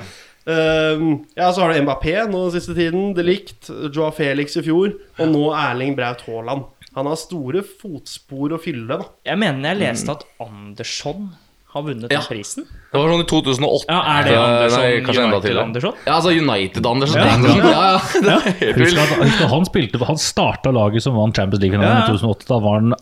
Ehm, 0.49 1.27
ja, 1.37 1.51
så 1.53 1.61
har 1.67 1.73
du 1.75 1.83
Mbappé 1.85 2.15
nå 2.31 2.47
den 2.49 2.55
siste 2.61 2.75
tiden. 2.75 3.11
det 3.15 3.25
likt. 3.27 3.69
Joa 3.95 4.11
Felix 4.17 4.57
i 4.57 4.63
fjor. 4.65 4.95
Og 5.21 5.29
nå 5.29 5.43
Erling 5.53 5.95
Braut 5.99 6.23
Haaland. 6.27 6.65
Han 6.97 7.07
har 7.07 7.17
store 7.21 7.61
fotspor 7.63 8.55
å 8.57 8.59
fylle, 8.63 8.89
da. 8.99 9.05
Jeg 9.29 9.39
mener 9.39 9.75
jeg 9.75 9.79
leste 9.85 10.11
at 10.17 10.25
Andersson 10.41 11.29
har 11.75 11.83
vunnet 11.85 12.11
Ja. 12.11 12.23
den 12.23 12.27
prisen. 12.31 12.65
Det 12.65 12.97
var 12.99 13.11
sånn 13.13 13.21
i 13.21 13.27
2008. 13.29 13.85
Ja, 13.93 13.99
er 14.19 14.23
det 14.25 14.39
Andersson, 14.39 14.81
Nei, 14.81 15.01
kanskje 15.05 15.23
enda 15.23 15.37
United 15.37 15.43
tidligere. 15.45 15.65
Andersson? 15.69 15.95
Ja, 16.07 16.13
altså 16.17 16.31
United-Andersson. 16.33 17.21
Ja. 17.21 17.27
Ja, 17.29 17.71
ja, 17.71 18.01
ja, 18.25 18.39
det 18.41 18.55
helt 18.63 18.77
Husk 18.81 18.99
at, 18.99 19.09
husk 19.21 19.43
at 19.45 19.51
han 19.53 19.65
spilte 19.69 20.07
Han 20.09 20.17
starta 20.17 20.73
laget 20.73 21.03
som 21.05 21.15
vant 21.15 21.37
Champions 21.37 21.63
League-finalen 21.63 21.93
Ja, 21.93 22.09
ja. 22.09 22.15
i 22.15 22.17
2008. 22.17 22.49
Da 22.49 22.59
var 22.65 22.81
han 22.81 22.95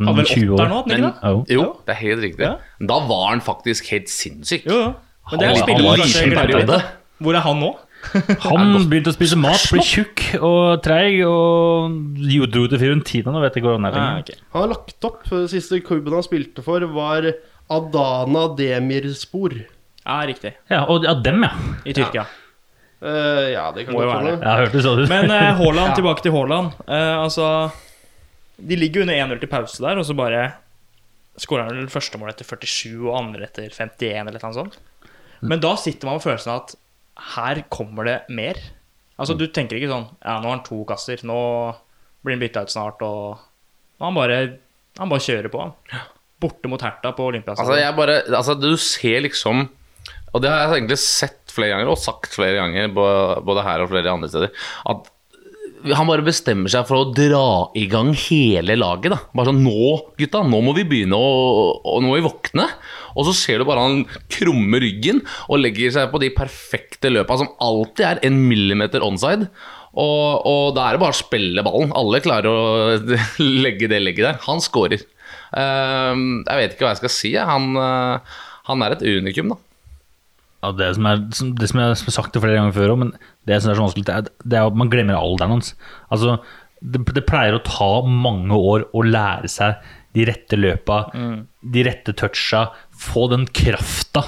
18-20 0.00 0.56
år. 0.56 0.68
nå, 0.72 0.82
Men-? 0.88 1.12
Jo. 1.22 1.44
Jo, 1.52 1.76
det 1.86 1.92
er 1.94 2.00
helt 2.00 2.22
riktig. 2.24 2.40
Ja. 2.48 2.56
Da 2.80 2.98
var 3.06 3.28
han 3.28 3.40
faktisk 3.44 3.90
helt 3.92 4.08
sinnssyk. 4.08 4.64
Jo, 4.64 4.78
jo. 4.88 4.94
Men 5.30 5.38
det 5.40 5.46
er 5.48 5.54
var- 5.54 5.62
spiller 5.62 5.86
man 5.86 6.02
kanskje 6.02 6.26
glemmer 6.28 6.52
litt. 6.58 6.92
Hvor 7.22 7.36
er 7.38 7.44
han 7.46 7.60
nå? 7.62 7.70
Han 8.42 8.72
begynte 8.90 9.12
å 9.12 9.14
spise 9.14 9.36
mat, 9.38 9.62
ble 9.70 9.78
tjukk 9.86 10.22
og 10.42 10.80
treig 10.82 11.20
og 11.22 11.92
jo, 12.18 12.48
dro 12.50 12.64
til 12.66 12.80
Fiorentina. 12.80 13.30
Nå 13.30 13.38
vet 13.44 13.54
jeg 13.54 13.62
ikke 13.62 13.68
hvor 13.70 13.76
han 13.78 13.86
er 13.86 13.94
Ah, 13.94 14.16
lenger. 14.16 14.40
Han 14.56 14.64
har 14.64 14.70
lagt 14.72 15.06
opp. 15.06 15.20
eh, 15.30 15.44
Siste 15.52 15.78
klubben 15.86 16.16
han 16.18 16.24
spilte 16.26 16.64
for, 16.66 16.82
var 16.96 17.28
Adana 17.70 18.42
Demirspor. 18.58 19.54
Ja, 20.02 20.16
riktig. 20.26 20.50
Ja, 20.68 20.80
og 20.90 21.06
ja, 21.06 21.14
dem, 21.14 21.44
ja. 21.46 21.52
I 21.86 21.94
Tyrkia. 21.94 22.26
Eh, 23.02 23.52
ja, 23.54 23.68
det 23.70 23.86
kan 23.86 23.94
godt 23.94 24.10
være 24.10 24.26
hende. 24.32 24.50
Jeg 24.50 24.64
hørte 24.66 24.82
sånn 24.82 25.04
ut. 25.04 25.08
Men 25.14 25.30
uh, 25.30 25.54
Haaland, 25.62 25.94
tilbake 26.00 26.26
til 26.26 26.34
Haaland. 26.34 26.74
Uh, 26.88 27.22
altså 27.22 27.46
De 28.58 28.76
ligger 28.82 29.06
under 29.06 29.14
1-0 29.14 29.40
til 29.46 29.50
pause 29.54 29.78
der, 29.82 30.02
og 30.02 30.06
så 30.10 30.14
bare 30.18 30.42
skårer 31.38 31.70
han 31.70 31.86
første 31.90 32.18
mål 32.18 32.34
etter 32.34 32.44
47 32.50 32.98
og 33.06 33.14
andre 33.18 33.46
etter 33.46 33.70
51 33.70 34.26
eller 34.26 34.42
noe 34.42 34.58
sånt. 34.58 34.82
Men 35.42 35.60
da 35.62 35.74
sitter 35.80 36.06
man 36.08 36.18
med 36.20 36.24
følelsen 36.24 36.52
av 36.54 36.62
at 36.62 36.74
her 37.36 37.62
kommer 37.72 38.06
det 38.08 38.16
mer. 38.32 38.58
Altså 39.20 39.34
Du 39.38 39.44
tenker 39.52 39.76
ikke 39.78 39.90
sånn 39.90 40.06
Ja, 40.24 40.38
nå 40.40 40.48
har 40.48 40.56
han 40.56 40.64
to 40.66 40.80
kasser. 40.88 41.20
Nå 41.28 41.38
blir 42.22 42.36
han 42.36 42.42
bytta 42.42 42.62
ut 42.66 42.72
snart, 42.72 43.02
og 43.02 43.42
han 44.02 44.14
bare, 44.16 44.36
han 44.98 45.10
bare 45.10 45.22
kjører 45.24 45.50
på. 45.52 45.60
han. 45.62 46.02
Borte 46.42 46.70
mot 46.70 46.82
Herta 46.82 47.12
på 47.14 47.26
Altså, 47.26 47.32
Olympiastadion. 47.34 47.78
jeg 47.82 47.96
bare, 47.98 48.16
altså, 48.34 48.54
du 48.58 48.72
ser 48.80 49.20
liksom 49.26 49.68
Og 50.34 50.42
det 50.42 50.50
har 50.50 50.62
jeg 50.72 50.80
egentlig 50.80 50.98
sett 51.02 51.52
flere 51.52 51.74
ganger, 51.74 51.90
og 51.92 51.98
sagt 52.00 52.32
flere 52.34 52.56
ganger, 52.62 52.88
både 52.94 53.62
her 53.66 53.82
og 53.84 53.90
flere 53.92 54.14
andre 54.14 54.30
steder, 54.32 54.54
at 54.88 55.10
han 55.92 56.06
bare 56.06 56.22
bestemmer 56.22 56.70
seg 56.70 56.86
for 56.86 57.00
å 57.02 57.08
dra 57.12 57.68
i 57.76 57.88
gang 57.90 58.12
hele 58.14 58.76
laget. 58.78 59.10
da 59.12 59.18
Bare 59.34 59.50
sånn 59.50 59.64
Nå, 59.66 60.12
gutta, 60.16 60.44
nå 60.46 60.60
må 60.62 60.72
vi 60.78 60.84
begynne 60.86 61.18
å 61.18 61.32
og 61.82 61.98
Nå 62.04 62.12
må 62.12 62.14
vi 62.20 62.22
våkne. 62.24 62.68
Og 63.16 63.28
så 63.28 63.36
ser 63.36 63.60
du 63.60 63.68
bare 63.68 63.84
han 63.84 64.02
krumme 64.32 64.80
ryggen 64.82 65.22
og 65.48 65.62
legger 65.62 65.94
seg 65.94 66.10
på 66.12 66.20
de 66.22 66.32
perfekte 66.34 67.12
løpa 67.12 67.38
som 67.40 67.52
alltid 67.62 68.04
er 68.08 68.22
en 68.28 68.38
millimeter 68.48 69.04
onside. 69.04 69.50
Og, 69.92 70.46
og 70.48 70.76
da 70.76 70.86
er 70.86 70.96
det 70.96 71.02
bare 71.02 71.14
å 71.14 71.20
spille 71.20 71.64
ballen. 71.66 71.92
Alle 71.96 72.22
klarer 72.24 72.48
å 72.48 73.16
legge 73.64 73.90
det 73.92 74.00
legget 74.02 74.30
der. 74.30 74.40
Han 74.46 74.62
scorer. 74.64 75.04
Ehm, 75.58 76.40
jeg 76.46 76.60
vet 76.62 76.74
ikke 76.74 76.86
hva 76.86 76.94
jeg 76.94 77.02
skal 77.02 77.12
si. 77.12 77.34
Han, 77.36 77.76
eh, 77.76 78.40
han 78.70 78.84
er 78.86 78.96
et 78.96 79.04
unikum, 79.04 79.52
da. 79.52 79.60
Ja, 80.62 80.70
det, 80.78 80.92
som 80.94 81.08
er, 81.10 81.22
det 81.58 81.68
som 81.68 81.80
jeg 81.82 81.90
har 81.90 82.14
sagt 82.14 82.36
det 82.36 82.42
flere 82.44 82.54
ganger 82.54 82.76
før 82.76 82.92
òg, 82.94 83.00
men 83.00 83.08
det 83.50 83.56
som 83.58 83.72
er 83.72 83.78
så 83.78 83.82
vanskelig, 83.82 84.04
det 84.06 84.58
er, 84.60 84.68
at 84.68 84.76
man 84.78 84.92
glemmer 84.92 85.18
alderen 85.18 85.56
hans. 85.56 85.72
Altså, 86.14 86.36
det, 86.78 87.02
det 87.16 87.24
pleier 87.26 87.56
å 87.56 87.64
ta 87.66 87.90
mange 88.06 88.54
år 88.54 88.86
å 88.94 89.02
lære 89.02 89.50
seg 89.50 89.82
de 90.14 90.26
rette 90.28 90.58
løpa, 90.58 91.06
de 91.74 91.82
rette 91.86 92.12
toucha, 92.20 92.66
få 93.02 93.26
den 93.32 93.44
krafta. 93.50 94.22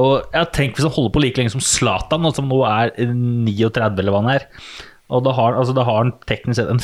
Og 0.00 0.28
jeg 0.32 0.48
tenker 0.54 0.78
Hvis 0.78 0.86
han 0.86 0.94
holder 0.94 1.12
på 1.16 1.20
like 1.24 1.40
lenge 1.40 1.50
som 1.52 1.62
Zlatan, 1.64 2.28
som 2.34 2.46
nå 2.48 2.60
er 2.68 2.92
39 3.02 3.98
eller 3.98 4.14
hva 4.14 4.20
han 4.22 4.30
er 4.36 4.44
Og 5.10 5.24
da 5.26 5.32
har, 5.34 5.56
altså, 5.58 5.74
da 5.76 5.82
har 5.88 5.98
han 5.98 6.12
teknisk 6.30 6.60
sett 6.60 6.70
en 6.70 6.78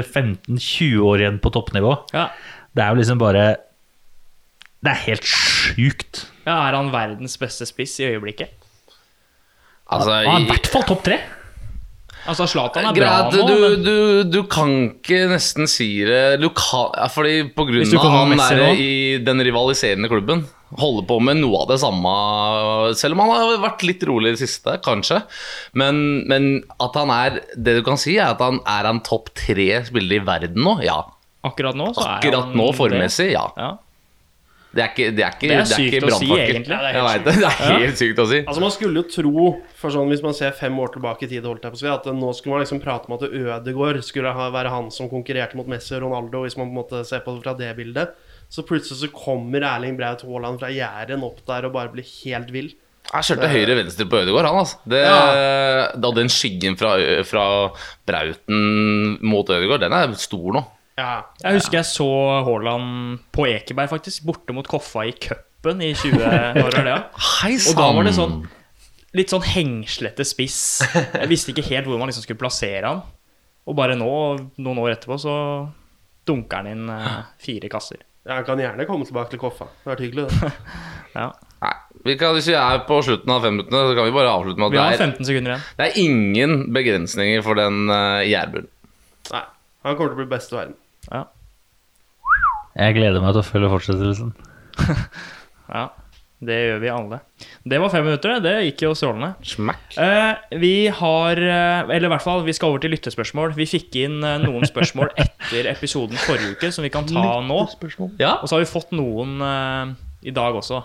15-20 0.00 1.02
år 1.04 1.20
igjen 1.20 1.36
på 1.44 1.52
toppnivå. 1.52 1.92
Ja. 2.16 2.30
Det 2.72 2.82
er 2.84 2.94
jo 2.94 3.00
liksom 3.02 3.20
bare 3.20 3.44
Det 4.82 4.90
er 4.94 5.02
helt 5.04 5.28
sjukt. 5.28 6.24
ja, 6.46 6.56
Er 6.68 6.78
han 6.78 6.90
verdens 6.94 7.36
beste 7.38 7.68
spiss 7.68 7.98
i 8.00 8.08
øyeblikket? 8.08 8.50
Altså, 9.92 10.10
Han 10.24 10.42
er 10.42 10.46
i 10.46 10.50
hvert 10.54 10.72
fall 10.72 10.88
topp 10.88 11.04
tre. 11.04 11.20
Altså, 12.22 12.46
Zlatan 12.46 12.86
er 12.86 12.94
bra 12.94 13.12
nå, 13.32 13.44
du, 13.48 13.52
men 13.58 13.80
du, 13.82 13.94
du 14.30 14.40
kan 14.50 14.70
ikke 14.92 15.24
nesten 15.32 15.66
si 15.70 15.88
det. 16.06 16.38
Du 16.42 16.48
kan, 16.54 16.92
Fordi 17.10 17.48
på 17.50 17.66
grunn 17.66 17.88
du 17.88 17.96
av 17.98 18.12
han 18.14 18.34
er 18.38 18.62
i 18.78 18.92
den 19.24 19.42
rivaliserende 19.42 20.10
klubben 20.12 20.44
Holder 20.80 21.04
på 21.04 21.18
med 21.20 21.36
noe 21.42 21.64
av 21.64 21.72
det 21.72 21.80
samme 21.82 22.12
Selv 22.96 23.16
om 23.18 23.24
han 23.24 23.32
har 23.34 23.58
vært 23.64 23.82
litt 23.84 24.06
rolig 24.08 24.32
i 24.32 24.36
det 24.36 24.40
siste, 24.44 24.78
kanskje. 24.84 25.18
Men, 25.76 26.22
men 26.30 26.46
at 26.80 26.96
han 26.96 27.12
er 27.12 27.42
Det 27.58 27.74
du 27.80 27.82
kan 27.86 28.00
si 28.00 28.16
er 28.16 28.30
at 28.32 28.40
han 28.44 28.62
er 28.70 28.88
en 28.88 29.02
topp 29.04 29.32
tre 29.36 29.68
spiller 29.88 30.20
i 30.20 30.24
verden 30.24 30.62
nå, 30.64 30.78
ja. 30.86 31.00
Akkurat 31.44 31.76
nå 31.76 31.90
så 31.96 32.06
er 32.06 32.14
Akkurat 32.20 32.48
han 32.48 32.56
nå 32.56 32.70
det. 32.70 32.78
formessig, 32.78 33.32
ja. 33.34 33.48
Ja. 33.58 33.72
Det 34.72 34.80
er 34.80 34.88
ikke, 34.88 35.06
det 35.12 35.24
er 35.26 35.34
ikke, 35.34 35.48
Det 35.48 35.56
er 35.56 35.58
det 35.58 35.74
er 35.74 35.80
sykt 35.82 35.96
ikke 35.98 36.08
å 36.08 36.18
si, 36.18 36.28
egentlig. 36.32 36.76
Ja, 36.76 36.80
det 36.80 37.10
er 37.12 37.24
det, 37.26 37.48
er 37.50 37.74
helt 37.82 37.98
sykt 38.00 38.20
å 38.22 38.24
si 38.30 38.38
Altså 38.40 38.62
Man 38.64 38.72
skulle 38.72 39.02
jo 39.02 39.04
tro, 39.12 39.46
for 39.76 39.92
sånn 39.92 40.08
hvis 40.08 40.22
man 40.24 40.36
ser 40.38 40.54
fem 40.56 40.78
år 40.80 40.94
tilbake 40.94 41.26
i 41.26 41.28
tid, 41.28 41.44
holdt 41.44 41.66
jeg 41.66 41.74
på 41.74 41.80
å 41.80 41.82
si, 41.82 41.90
at 41.92 42.08
nå 42.16 42.30
skulle 42.38 42.56
man 42.56 42.64
liksom 42.64 42.80
prate 42.80 43.10
om 43.10 43.16
at 43.18 43.26
Ødegaard 43.28 44.00
skulle 44.06 44.32
ha, 44.32 44.48
være 44.54 44.72
han 44.72 44.88
som 44.94 45.10
konkurrerte 45.12 45.58
mot 45.60 45.68
Messi 45.68 45.92
og 45.98 46.06
Ronaldo, 46.06 46.46
hvis 46.46 46.56
man 46.56 46.70
på 46.70 46.72
en 46.72 46.80
måte 46.80 47.02
ser 47.08 47.20
på 47.26 47.36
det 47.36 47.44
fra 47.44 47.56
det 47.58 47.72
bildet. 47.76 48.16
Så 48.52 48.64
plutselig 48.68 49.00
så 49.00 49.12
kommer 49.12 49.64
Erling 49.64 49.96
Braut 50.00 50.24
Haaland 50.24 50.60
fra 50.60 50.72
Jæren 50.72 51.24
opp 51.24 51.44
der 51.48 51.68
og 51.68 51.76
bare 51.76 51.92
blir 51.92 52.08
helt 52.22 52.52
vill. 52.52 52.72
Jeg 53.12 53.26
kjørte 53.28 53.48
høyre-venstre 53.50 54.06
på 54.08 54.20
Ødegaard, 54.22 54.46
han 54.48 54.60
altså. 54.62 54.78
Det, 54.88 55.00
Da 56.00 56.10
den 56.16 56.30
skyggen 56.32 56.78
fra, 56.80 56.94
fra 57.28 57.44
Brauten 58.08 59.18
mot 59.20 59.50
Ødegaard, 59.52 59.84
den 59.84 59.96
er 59.96 60.14
stor 60.20 60.54
nå. 60.56 60.62
Ja, 60.98 61.22
Jeg 61.40 61.56
husker 61.56 61.78
jeg 61.80 61.88
så 61.88 62.08
Haaland 62.44 63.22
på 63.32 63.46
Ekeberg, 63.48 63.88
faktisk. 63.92 64.26
Borte 64.28 64.52
mot 64.56 64.66
Koffa 64.68 65.06
i 65.08 65.14
cupen 65.16 65.80
i 65.84 65.94
20... 65.96 66.20
år. 66.20 66.72
det, 66.76 66.82
ja? 66.90 66.98
Hei 67.40 67.54
Og 67.56 67.78
da 67.78 67.88
var 67.96 68.08
det 68.08 68.12
sånn 68.16 68.42
litt 69.16 69.32
sånn 69.32 69.44
hengslete 69.44 70.24
spiss. 70.24 70.80
Jeg 70.94 71.28
visste 71.28 71.52
ikke 71.52 71.66
helt 71.68 71.88
hvor 71.88 72.00
man 72.00 72.08
liksom 72.08 72.24
skulle 72.24 72.40
plassere 72.40 72.88
han. 72.88 73.02
Og 73.68 73.76
bare 73.78 73.96
nå, 73.98 74.08
noen 74.64 74.80
år 74.82 74.96
etterpå, 74.96 75.18
så 75.20 75.34
dunker 76.26 76.62
han 76.62 76.70
inn 76.72 76.90
eh, 76.90 77.20
fire 77.42 77.70
kasser. 77.72 78.00
Jeg 78.26 78.46
kan 78.46 78.60
gjerne 78.60 78.86
komme 78.86 79.06
tilbake 79.06 79.34
til 79.34 79.40
Koffa. 79.42 79.68
Det 79.68 79.88
har 79.88 79.96
vært 79.96 80.04
hyggelig, 80.06 80.28
det. 80.30 80.52
Ja. 81.12 81.26
Nei, 81.60 81.72
vi 82.06 82.14
kan, 82.16 82.32
Hvis 82.32 82.46
vi 82.48 82.54
er 82.56 82.78
på 82.88 82.96
slutten 83.04 83.28
av 83.34 83.42
fem 83.44 83.52
minuttene, 83.52 83.82
så 83.84 83.96
kan 83.98 84.06
vi 84.08 84.14
bare 84.16 84.30
avslutte 84.32 84.62
med 84.62 84.72
Vi 84.72 84.78
har 84.80 84.94
at 84.94 84.96
det 84.96 85.04
er, 85.04 85.10
15 85.12 85.26
sekunder 85.28 85.52
igjen. 85.52 85.66
det 85.76 85.84
er 85.84 85.98
ingen 86.00 86.54
begrensninger 86.72 87.42
for 87.44 87.60
den 87.60 87.82
uh, 87.92 88.22
jærbunnen. 88.24 88.70
Nei. 89.28 89.42
Han 89.84 89.98
kommer 89.98 90.14
til 90.14 90.16
å 90.16 90.20
bli 90.22 90.30
best 90.30 90.54
i 90.54 90.56
verden. 90.56 90.78
Ja. 91.10 91.26
Jeg 92.78 92.96
gleder 92.96 93.24
meg 93.24 93.34
til 93.34 93.42
å 93.42 93.48
følge 93.48 93.72
fortsettelsen. 93.72 94.32
ja. 95.76 95.88
Det 96.42 96.56
gjør 96.58 96.80
vi 96.82 96.88
alle. 96.90 97.18
Det 97.70 97.78
var 97.78 97.90
fem 97.92 98.02
minutter, 98.02 98.32
det. 98.34 98.50
Det 98.50 98.64
gikk 98.66 98.80
jo 98.88 98.88
strålende. 98.98 99.28
Smack. 99.46 99.94
Eh, 99.94 100.56
vi 100.58 100.88
har 100.90 101.38
eh, 101.38 101.82
Eller 101.86 102.08
i 102.08 102.10
hvert 102.10 102.24
fall, 102.24 102.42
vi 102.42 102.54
skal 102.56 102.72
over 102.72 102.82
til 102.82 102.90
lyttespørsmål. 102.96 103.54
Vi 103.54 103.68
fikk 103.70 103.94
inn 104.00 104.16
eh, 104.26 104.40
noen 104.42 104.66
spørsmål 104.66 105.12
etter 105.22 105.68
episoden 105.70 106.18
forrige 106.18 106.56
uke 106.56 106.72
som 106.74 106.82
vi 106.82 106.90
kan 106.90 107.06
ta 107.06 107.36
nå. 107.46 107.60
Ja. 108.18 108.40
Og 108.40 108.50
så 108.50 108.56
har 108.56 108.64
vi 108.64 108.72
fått 108.72 108.90
noen 108.96 109.38
eh, 109.38 109.94
i 110.26 110.34
dag 110.34 110.58
også. 110.58 110.82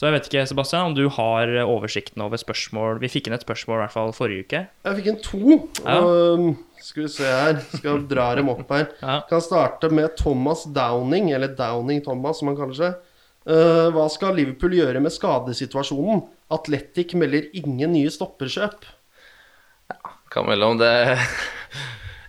Så 0.00 0.08
jeg 0.08 0.14
vet 0.14 0.28
ikke, 0.30 0.42
Sebastian, 0.48 0.86
om 0.88 0.94
du 0.96 1.10
har 1.12 1.50
eh, 1.52 1.68
oversikten 1.68 2.22
over 2.24 2.40
spørsmål 2.40 3.02
Vi 3.02 3.10
fikk 3.12 3.26
inn 3.28 3.36
et 3.36 3.42
spørsmål 3.44 3.76
i 3.76 3.80
hvert 3.82 3.92
fall 3.92 4.14
forrige 4.16 4.46
uke. 4.46 4.62
Jeg 4.86 4.96
fikk 4.96 5.08
inn 5.10 5.18
to. 5.26 5.58
Ja. 5.84 5.96
Um, 6.00 6.54
skal 6.80 7.04
vi 7.04 7.10
se 7.12 7.28
her. 7.28 7.60
Skal 7.74 8.06
dra 8.08 8.30
dem 8.38 8.48
opp 8.48 8.64
her. 8.72 8.86
Ja. 9.04 9.18
Kan 9.28 9.44
starte 9.44 9.90
med 9.92 10.16
Thomas 10.16 10.64
Downing, 10.64 11.28
eller 11.36 11.52
Downing 11.52 12.00
Thomas, 12.06 12.40
som 12.40 12.48
han 12.48 12.56
kaller 12.56 12.78
seg. 12.78 12.96
Uh, 13.44 13.92
hva 13.92 14.06
skal 14.12 14.40
Liverpool 14.40 14.78
gjøre 14.78 15.04
med 15.04 15.12
skadesituasjonen? 15.12 16.24
Atletic 16.56 17.12
melder 17.20 17.52
ingen 17.60 17.92
nye 17.92 18.08
stopperkjøp. 18.12 18.88
Kan 20.32 20.48
melde 20.48 20.72
om 20.72 20.80
det 20.80 20.94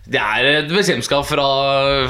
Det 0.02 0.18
er 0.18 0.46
et 0.48 0.70
bekjentskap 0.72 1.26
fra, 1.28 1.44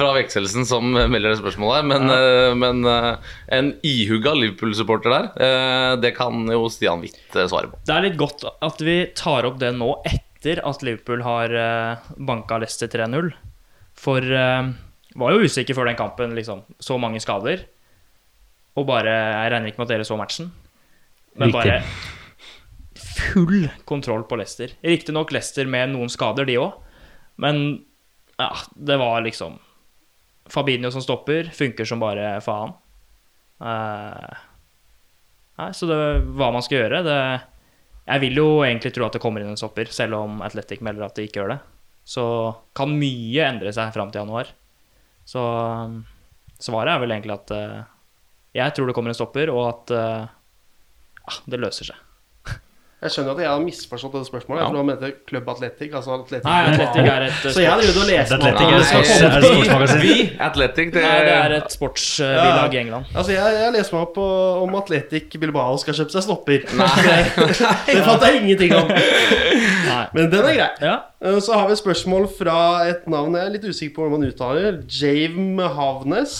fra 0.01 0.13
vekselsen 0.17 0.65
som 0.65 0.95
melder 0.95 1.35
det 1.35 1.41
spørsmålet 1.43 1.77
her, 1.77 1.89
men, 1.91 2.09
ja. 2.09 2.53
men 2.57 2.87
eh, 2.89 3.33
en 3.53 3.69
ihuga 3.85 4.33
Liverpool-supporter 4.39 5.13
der, 5.13 5.27
eh, 5.45 5.89
det 6.01 6.15
kan 6.17 6.47
jo 6.49 6.71
Stian 6.73 7.03
Witt 7.05 7.21
eh, 7.37 7.45
svare 7.51 7.69
på. 7.69 7.81
Det 7.85 7.93
er 7.93 8.07
litt 8.07 8.17
godt 8.21 8.47
at 8.49 8.81
vi 8.81 8.97
tar 9.19 9.49
opp 9.49 9.59
det 9.61 9.75
nå 9.77 9.91
etter 10.09 10.63
at 10.65 10.81
Liverpool 10.87 11.21
har 11.27 11.53
banka 12.17 12.57
Leicester 12.63 12.89
3-0. 12.91 13.29
For 14.01 14.25
jeg 14.25 15.21
var 15.21 15.37
jo 15.37 15.45
usikker 15.45 15.77
før 15.77 15.87
den 15.87 15.99
kampen, 16.01 16.33
liksom. 16.35 16.65
Så 16.83 16.97
mange 16.99 17.21
skader. 17.23 17.67
Og 18.81 18.89
bare 18.89 19.13
Jeg 19.13 19.53
regner 19.53 19.69
ikke 19.71 19.83
med 19.83 19.87
at 19.87 19.93
dere 19.93 20.09
så 20.09 20.17
matchen. 20.19 20.49
Men 21.37 21.53
Riktig. 21.53 21.77
bare 21.77 21.83
full 23.13 23.69
kontroll 23.87 24.25
på 24.27 24.41
Leicester. 24.41 24.73
Riktignok 24.83 25.31
Leicester 25.37 25.69
med 25.69 25.93
noen 25.93 26.11
skader, 26.11 26.49
de 26.49 26.59
òg. 26.59 26.81
Men 27.41 27.85
ja, 28.39 28.51
det 28.75 28.97
var 28.97 29.21
liksom 29.25 29.59
Fabinho 30.51 30.91
som 30.91 31.03
stopper, 31.03 31.51
funker 31.55 31.85
som 31.85 32.01
bare 32.03 32.41
faen. 32.45 32.75
Uh, 33.63 34.39
nei, 35.61 35.71
så 35.77 35.87
det, 35.87 35.99
hva 36.35 36.51
man 36.51 36.65
skal 36.65 36.81
gjøre 36.81 37.05
det, 37.07 37.19
Jeg 38.03 38.23
vil 38.25 38.41
jo 38.41 38.47
egentlig 38.67 38.91
tro 38.91 39.07
at 39.07 39.15
det 39.15 39.21
kommer 39.23 39.41
inn 39.41 39.53
en 39.53 39.61
stopper, 39.61 39.87
selv 39.95 40.19
om 40.19 40.41
Athletic 40.43 40.81
melder 40.83 41.07
at 41.07 41.15
de 41.17 41.29
ikke 41.29 41.41
gjør 41.41 41.55
det. 41.55 41.61
så 42.05 42.25
kan 42.75 42.97
mye 42.99 43.45
endre 43.47 43.71
seg 43.73 43.93
fram 43.95 44.11
til 44.11 44.25
januar. 44.25 44.49
Så 45.25 45.39
um, 45.39 46.01
svaret 46.59 46.97
er 46.97 46.99
vel 47.05 47.15
egentlig 47.15 47.37
at 47.37 47.53
uh, 47.55 47.85
jeg 48.59 48.75
tror 48.75 48.91
det 48.91 48.97
kommer 48.99 49.15
en 49.15 49.21
stopper, 49.21 49.53
og 49.55 49.69
at 49.69 49.93
ah, 49.95 51.39
det 51.47 51.63
løser 51.63 51.89
seg. 51.89 52.01
Jeg 53.03 53.11
skjønner 53.11 53.33
at 53.35 53.41
jeg 53.43 53.51
har 53.51 53.63
misforstått 53.65 54.13
det 54.15 54.21
spørsmålet. 54.29 54.61
Jeg 54.63 54.71
tror 54.71 54.79
han 54.79 54.87
mente 54.87 55.09
Club 55.27 55.49
Atletic. 55.51 55.89
Altså 55.99 56.13
Atletic. 56.21 56.45
Nei, 56.47 56.59
Atletic 56.71 57.09
er 57.11 57.25
et 57.27 57.41
Så 57.49 57.65
jeg 57.65 57.73
hadde 57.73 57.89
drevet 57.89 58.03
og 58.03 58.11
lest 58.13 58.31
meg 58.31 58.45
opp 58.47 58.61
Atletic 58.63 58.69
er 58.69 58.77
det 58.79 59.33
er 59.33 59.41
det 59.43 59.49
sportsmagasin? 59.49 60.03
Vi, 60.05 60.15
Athletic, 60.47 60.93
det, 60.95 61.03
Nei, 61.03 61.17
det 61.27 61.33
er 61.35 61.55
et 61.57 61.75
sportsbilag 61.75 62.77
i 62.77 62.81
England. 62.85 63.11
Altså, 63.17 63.35
jeg, 63.35 63.57
jeg 63.59 63.75
leser 63.75 63.97
meg 63.97 64.07
opp 64.07 64.15
på, 64.21 64.29
om 64.63 64.79
Atletic 64.79 65.35
Bilbao 65.43 65.81
skal 65.83 65.99
kjøpe 65.99 66.15
seg 66.15 66.27
stopper. 66.29 66.63
det 67.91 68.05
fant 68.07 68.27
jeg 68.29 68.41
ingenting 68.45 68.77
om. 68.79 68.95
Nei. 68.95 70.05
Men 70.15 70.31
den 70.31 70.47
er 70.53 70.59
grei. 70.61 70.71
Ja. 70.87 70.97
Eh, 71.27 71.41
Så 71.43 71.59
har 71.59 71.67
vi 71.67 71.75
et 71.75 71.83
spørsmål 71.83 72.31
fra 72.39 72.59
et 72.87 73.11
navn 73.11 73.35
jeg 73.35 73.49
er 73.49 73.57
litt 73.57 73.67
usikker 73.67 73.97
på 73.99 74.07
hvordan 74.07 74.21
man 74.21 74.31
uttaler. 74.31 74.79
Jave 74.87 75.73
Havnes. 75.75 76.37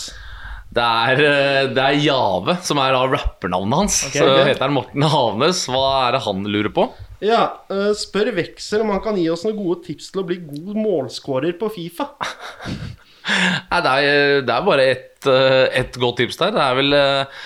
Det 0.73 0.83
er, 0.83 1.19
eh, 1.27 1.67
det 1.75 1.83
er 1.83 1.99
Jave 2.01 2.57
som 2.65 2.79
er 2.81 2.95
av 2.97 3.11
rappernavnet 3.13 3.83
hans. 3.83 3.99
Okay, 4.07 4.23
så 4.23 4.29
okay. 4.31 4.47
heter 4.49 4.65
han 4.65 4.75
Morten 4.77 5.05
Havnes. 5.13 5.65
Hva 5.69 5.83
er 6.07 6.15
det 6.15 6.23
han 6.25 6.45
lurer 6.49 6.73
på? 6.73 6.87
Ja, 7.23 7.43
eh, 7.71 7.91
spør 7.97 8.31
Veksel 8.35 8.83
om 8.83 8.93
han 8.95 9.03
kan 9.03 9.19
gi 9.19 9.27
oss 9.31 9.45
noen 9.45 9.59
gode 9.59 9.83
tips 9.85 10.09
til 10.11 10.23
å 10.23 10.27
bli 10.27 10.39
god 10.41 10.79
målskårer 10.79 11.55
på 11.59 11.69
Fifa. 11.75 12.09
Nei, 13.71 13.79
det, 13.85 13.91
er, 13.91 14.41
det 14.43 14.55
er 14.55 14.65
bare 14.67 14.87
ett 14.91 15.09
et 15.23 15.95
godt 15.95 16.17
tips 16.19 16.39
der. 16.41 16.51
Det 16.55 16.63
er 16.63 16.75
vel 16.75 16.97
eh, 16.97 17.45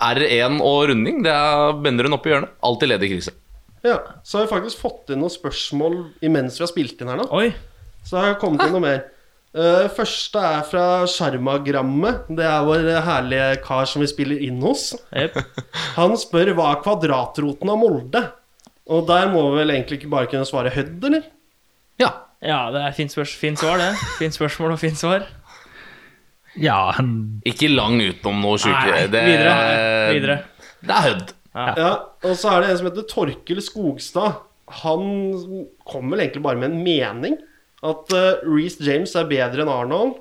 R1 0.00 0.58
og 0.64 0.88
runding. 0.90 1.22
Det 1.26 1.34
er 1.34 1.76
hun 1.76 2.16
oppe 2.16 2.30
i 2.30 2.34
hjørnet. 2.34 2.56
Alltid 2.66 2.92
ledig 2.94 3.12
krise. 3.12 3.36
Ja, 3.84 3.98
Så 4.24 4.38
har 4.38 4.46
vi 4.46 4.54
faktisk 4.54 4.80
fått 4.82 5.12
inn 5.12 5.22
noen 5.22 5.32
spørsmål 5.32 6.02
imens 6.24 6.58
vi 6.58 6.66
har 6.66 6.72
spilt 6.72 7.00
inn 7.00 7.08
her 7.12 7.20
nå. 7.20 7.28
Oi. 7.32 7.48
Så 8.04 8.18
har 8.18 8.32
jeg 8.32 8.40
kommet 8.42 8.66
inn 8.66 8.74
noe 8.76 8.84
mer. 8.84 9.04
Eh, 9.50 9.86
første 9.90 10.38
er 10.38 10.60
fra 10.68 10.82
Sjarmagrammet. 11.10 12.28
Det 12.38 12.44
er 12.46 12.66
vår 12.68 12.84
herlige 13.02 13.48
kar 13.64 13.88
som 13.90 14.04
vi 14.04 14.06
spiller 14.10 14.38
inn 14.46 14.60
hos. 14.62 14.92
Yep. 15.10 15.40
Han 15.98 16.14
spør 16.20 16.52
hva 16.54 16.68
er 16.76 16.84
kvadratroten 16.84 17.72
av 17.72 17.80
Molde? 17.80 18.22
Og 18.90 19.04
der 19.10 19.26
må 19.32 19.42
vi 19.50 19.60
vel 19.62 19.74
egentlig 19.74 20.00
ikke 20.00 20.12
bare 20.12 20.30
kunne 20.30 20.46
svare 20.46 20.70
Hødd, 20.74 21.02
eller? 21.10 21.26
Ja. 22.00 22.12
Ja, 22.40 22.60
det 22.72 22.80
er 22.86 22.94
fint, 22.96 23.12
spørs 23.12 23.34
fint 23.36 23.60
svar, 23.60 23.76
det. 23.82 23.90
Fint 24.16 24.34
spørsmål 24.38 24.76
og 24.76 24.80
fint 24.80 24.96
svar. 24.98 25.26
Ja, 26.58 26.90
han 26.96 27.42
Ikke 27.46 27.68
lang 27.70 28.00
utenom 28.00 28.40
noe 28.42 28.58
sjuke. 28.58 29.02
Det, 29.12 29.20
videre. 29.26 29.52
Videre. 30.14 30.38
Det 30.80 30.94
er 30.94 31.06
Hødd. 31.10 31.36
Ja, 31.58 31.90
Og 32.22 32.38
så 32.38 32.54
er 32.54 32.62
det 32.62 32.70
en 32.70 32.80
som 32.80 32.88
heter 32.88 33.06
Torkel 33.10 33.60
Skogstad. 33.62 34.40
Han 34.80 35.04
kommer 35.82 36.14
vel 36.14 36.24
egentlig 36.24 36.46
bare 36.46 36.62
med 36.62 36.70
en 36.70 36.82
mening. 36.86 37.38
At 37.86 38.10
uh, 38.12 38.42
Reece 38.44 38.82
James 38.84 39.14
er 39.16 39.30
bedre 39.30 39.64
enn 39.64 39.72
Arnold. 39.72 40.18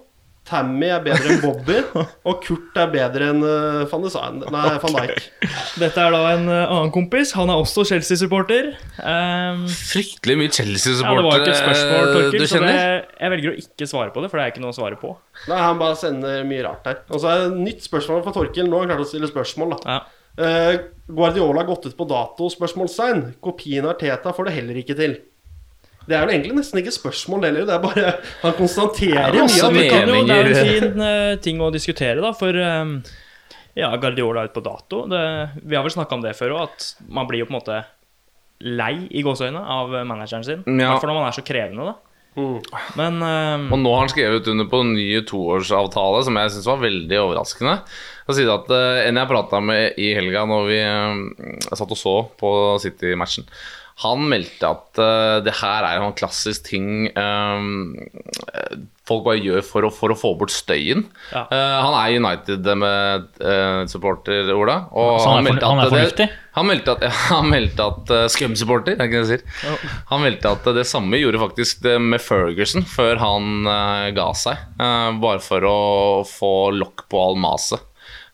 Tammy 0.49 0.87
er 0.89 1.01
bedre 1.05 1.35
enn 1.35 1.41
Bobby. 1.43 1.77
Og 2.29 2.39
Kurt 2.41 2.77
er 2.79 2.89
bedre 2.93 3.27
enn 3.33 3.43
uh, 3.43 3.83
Van, 3.91 4.05
Design, 4.05 4.39
Nei, 4.49 4.63
Van 4.81 4.95
Dijk. 4.95 5.25
Dette 5.77 6.05
er 6.05 6.15
da 6.15 6.21
en 6.31 6.47
uh, 6.49 6.61
annen 6.63 6.93
kompis. 6.95 7.35
Han 7.37 7.51
er 7.51 7.59
også 7.61 7.85
Chelsea-supporter. 7.91 8.71
Um, 8.97 9.65
Fryktelig 9.69 10.37
mye 10.39 10.49
ja, 10.49 10.65
det 10.65 11.25
var 11.25 11.43
ikke 11.43 11.51
et 11.53 11.59
spørsmål, 11.59 12.13
Torkel, 12.15 12.39
du 12.39 12.49
så 12.49 12.61
det, 12.63 12.77
jeg 13.19 13.33
velger 13.35 13.51
å 13.51 13.57
ikke 13.61 13.89
svare 13.91 14.13
på 14.15 14.23
det, 14.23 14.31
for 14.31 14.39
det 14.39 14.45
er 14.47 14.53
ikke 14.55 14.63
noe 14.63 14.73
å 14.73 14.79
svare 14.79 14.97
på. 14.99 15.13
Nei, 15.51 15.59
Han 15.61 15.81
bare 15.81 15.99
sender 15.99 16.47
mye 16.47 16.63
rart 16.65 16.87
her. 16.89 17.03
Og 17.11 17.21
så 17.21 17.29
er 17.29 17.43
det 17.43 17.51
et 17.51 17.59
nytt 17.67 17.85
spørsmål 17.85 18.23
fra 18.25 18.33
Torkil. 18.39 18.71
Nå 18.71 18.79
har 18.79 18.87
han 18.87 18.95
klart 18.95 19.05
å 19.05 19.11
stille 19.11 19.29
spørsmål, 19.29 19.75
da. 19.75 19.99
Ja. 19.99 19.99
Eh, 20.39 20.79
Guardiola 21.07 21.61
har 21.61 21.67
gått 21.67 21.85
ut 21.85 21.97
på 21.97 22.07
dato? 22.09 22.49
Spørsmålstegn. 22.49 23.25
Kopien 23.43 23.87
av 23.89 23.97
Teta 23.99 24.33
får 24.35 24.47
det 24.47 24.55
heller 24.55 24.81
ikke 24.81 24.95
til. 24.97 25.17
Det 26.09 26.17
er 26.17 26.25
vel 26.25 26.33
egentlig 26.35 26.55
nesten 26.57 26.81
ikke 26.81 26.93
spørsmål 26.95 27.45
heller. 27.45 27.67
Det 27.69 27.75
er 27.75 27.83
bare 27.83 28.13
Han 28.41 28.55
konstaterer 28.57 29.35
mye 29.35 29.45
det, 29.45 29.73
det. 29.77 29.87
kan 29.93 30.09
jo, 30.09 30.21
det 30.25 30.37
er 30.39 30.49
en 30.49 30.69
fin 30.73 31.03
uh, 31.05 31.35
ting 31.45 31.61
å 31.61 31.69
diskutere, 31.75 32.17
da, 32.23 32.33
for 32.37 32.57
um, 32.57 32.95
ja, 33.77 33.91
Guardiola 34.01 34.41
er 34.43 34.49
ute 34.49 34.57
på 34.57 34.65
dato. 34.65 35.03
Det, 35.11 35.21
vi 35.69 35.77
har 35.77 35.85
vel 35.85 35.93
snakka 35.93 36.17
om 36.17 36.25
det 36.25 36.33
før 36.39 36.57
òg, 36.57 36.67
at 36.71 36.91
man 37.13 37.29
blir 37.29 37.43
jo 37.45 37.49
på 37.49 37.53
en 37.53 37.59
måte 37.61 37.79
lei 38.59 38.95
i 39.15 39.21
gåseøynene 39.23 39.61
av 39.71 39.93
manageren 40.09 40.43
sin. 40.43 40.65
I 40.67 40.79
Ja. 40.81 40.89
hvert 40.95 41.05
fall 41.05 41.13
når 41.13 41.19
man 41.21 41.29
er 41.29 41.37
så 41.37 41.45
krevende, 41.47 41.85
da. 41.93 41.95
Mm. 42.39 42.59
Men 42.99 43.15
uh, 43.25 43.71
Og 43.73 43.79
nå 43.81 43.91
har 43.93 44.03
han 44.05 44.11
skrevet 44.11 44.45
under 44.51 44.67
på 44.69 44.79
en 44.83 44.91
ny 44.95 45.07
toårsavtale, 45.27 46.21
som 46.27 46.37
jeg 46.37 46.51
syns 46.53 46.67
var 46.69 46.81
veldig 46.83 47.17
overraskende. 47.23 47.77
Jeg 48.29 48.37
si 48.37 48.45
at 48.53 48.69
uh, 48.69 48.99
En 49.07 49.17
jeg 49.17 49.29
prata 49.31 49.59
med 49.65 49.97
i 49.99 50.11
helga 50.15 50.43
når 50.47 50.67
vi 50.69 50.77
uh, 50.85 51.73
satt 51.73 51.89
og 51.95 51.97
så 51.99 52.13
på 52.39 52.51
City-matchen, 52.83 53.47
han 53.99 54.21
meldte 54.31 54.63
at 54.69 54.95
uh, 55.01 55.39
det 55.43 55.51
her 55.59 55.83
er 55.83 55.97
en 55.99 56.13
klassisk 56.15 56.63
ting 56.69 57.09
um, 57.19 57.97
folk 59.09 59.23
bare 59.25 59.41
gjør 59.41 59.63
for 59.65 59.81
å, 59.87 59.89
for 59.91 60.09
å 60.13 60.15
få 60.15 60.35
bort 60.39 60.51
støyen. 60.53 61.01
Ja. 61.33 61.41
Uh, 61.49 61.79
han 61.83 61.93
er 61.97 62.13
United-supporter, 62.19 64.51
Ola. 64.53 64.75
Og 64.93 65.17
Så 65.19 65.25
han 65.33 65.39
er 65.41 65.45
meldte 65.49 65.65
for- 65.65 65.75
han 65.89 65.97
er 65.99 66.13
det-? 66.19 66.29
Han 66.59 66.65
meldte 66.67 66.91
at, 66.95 67.01
ja, 67.07 67.11
han 67.29 67.45
meldte 67.49 67.83
at 67.91 68.09
uh, 68.15 68.27
Scum-supporter, 68.31 68.93
er 68.99 69.05
ikke 69.09 69.19
det 69.19 69.25
jeg 69.25 69.31
sier? 69.39 69.43
Han 70.11 70.21
meldte 70.25 70.47
at 70.55 70.63
det 70.75 70.85
samme 70.89 71.15
gjorde 71.21 71.39
faktisk 71.43 71.81
det 71.85 71.97
med 72.03 72.21
Ferguson 72.23 72.83
før 72.89 73.15
han 73.21 73.43
eh, 73.69 74.07
ga 74.17 74.29
seg. 74.35 74.57
eh, 74.79 75.11
bare 75.21 75.39
for 75.43 75.61
å 75.69 75.77
få 76.27 76.51
lokk 76.75 77.05
på 77.11 77.17
all 77.23 77.35
maset. 77.39 77.81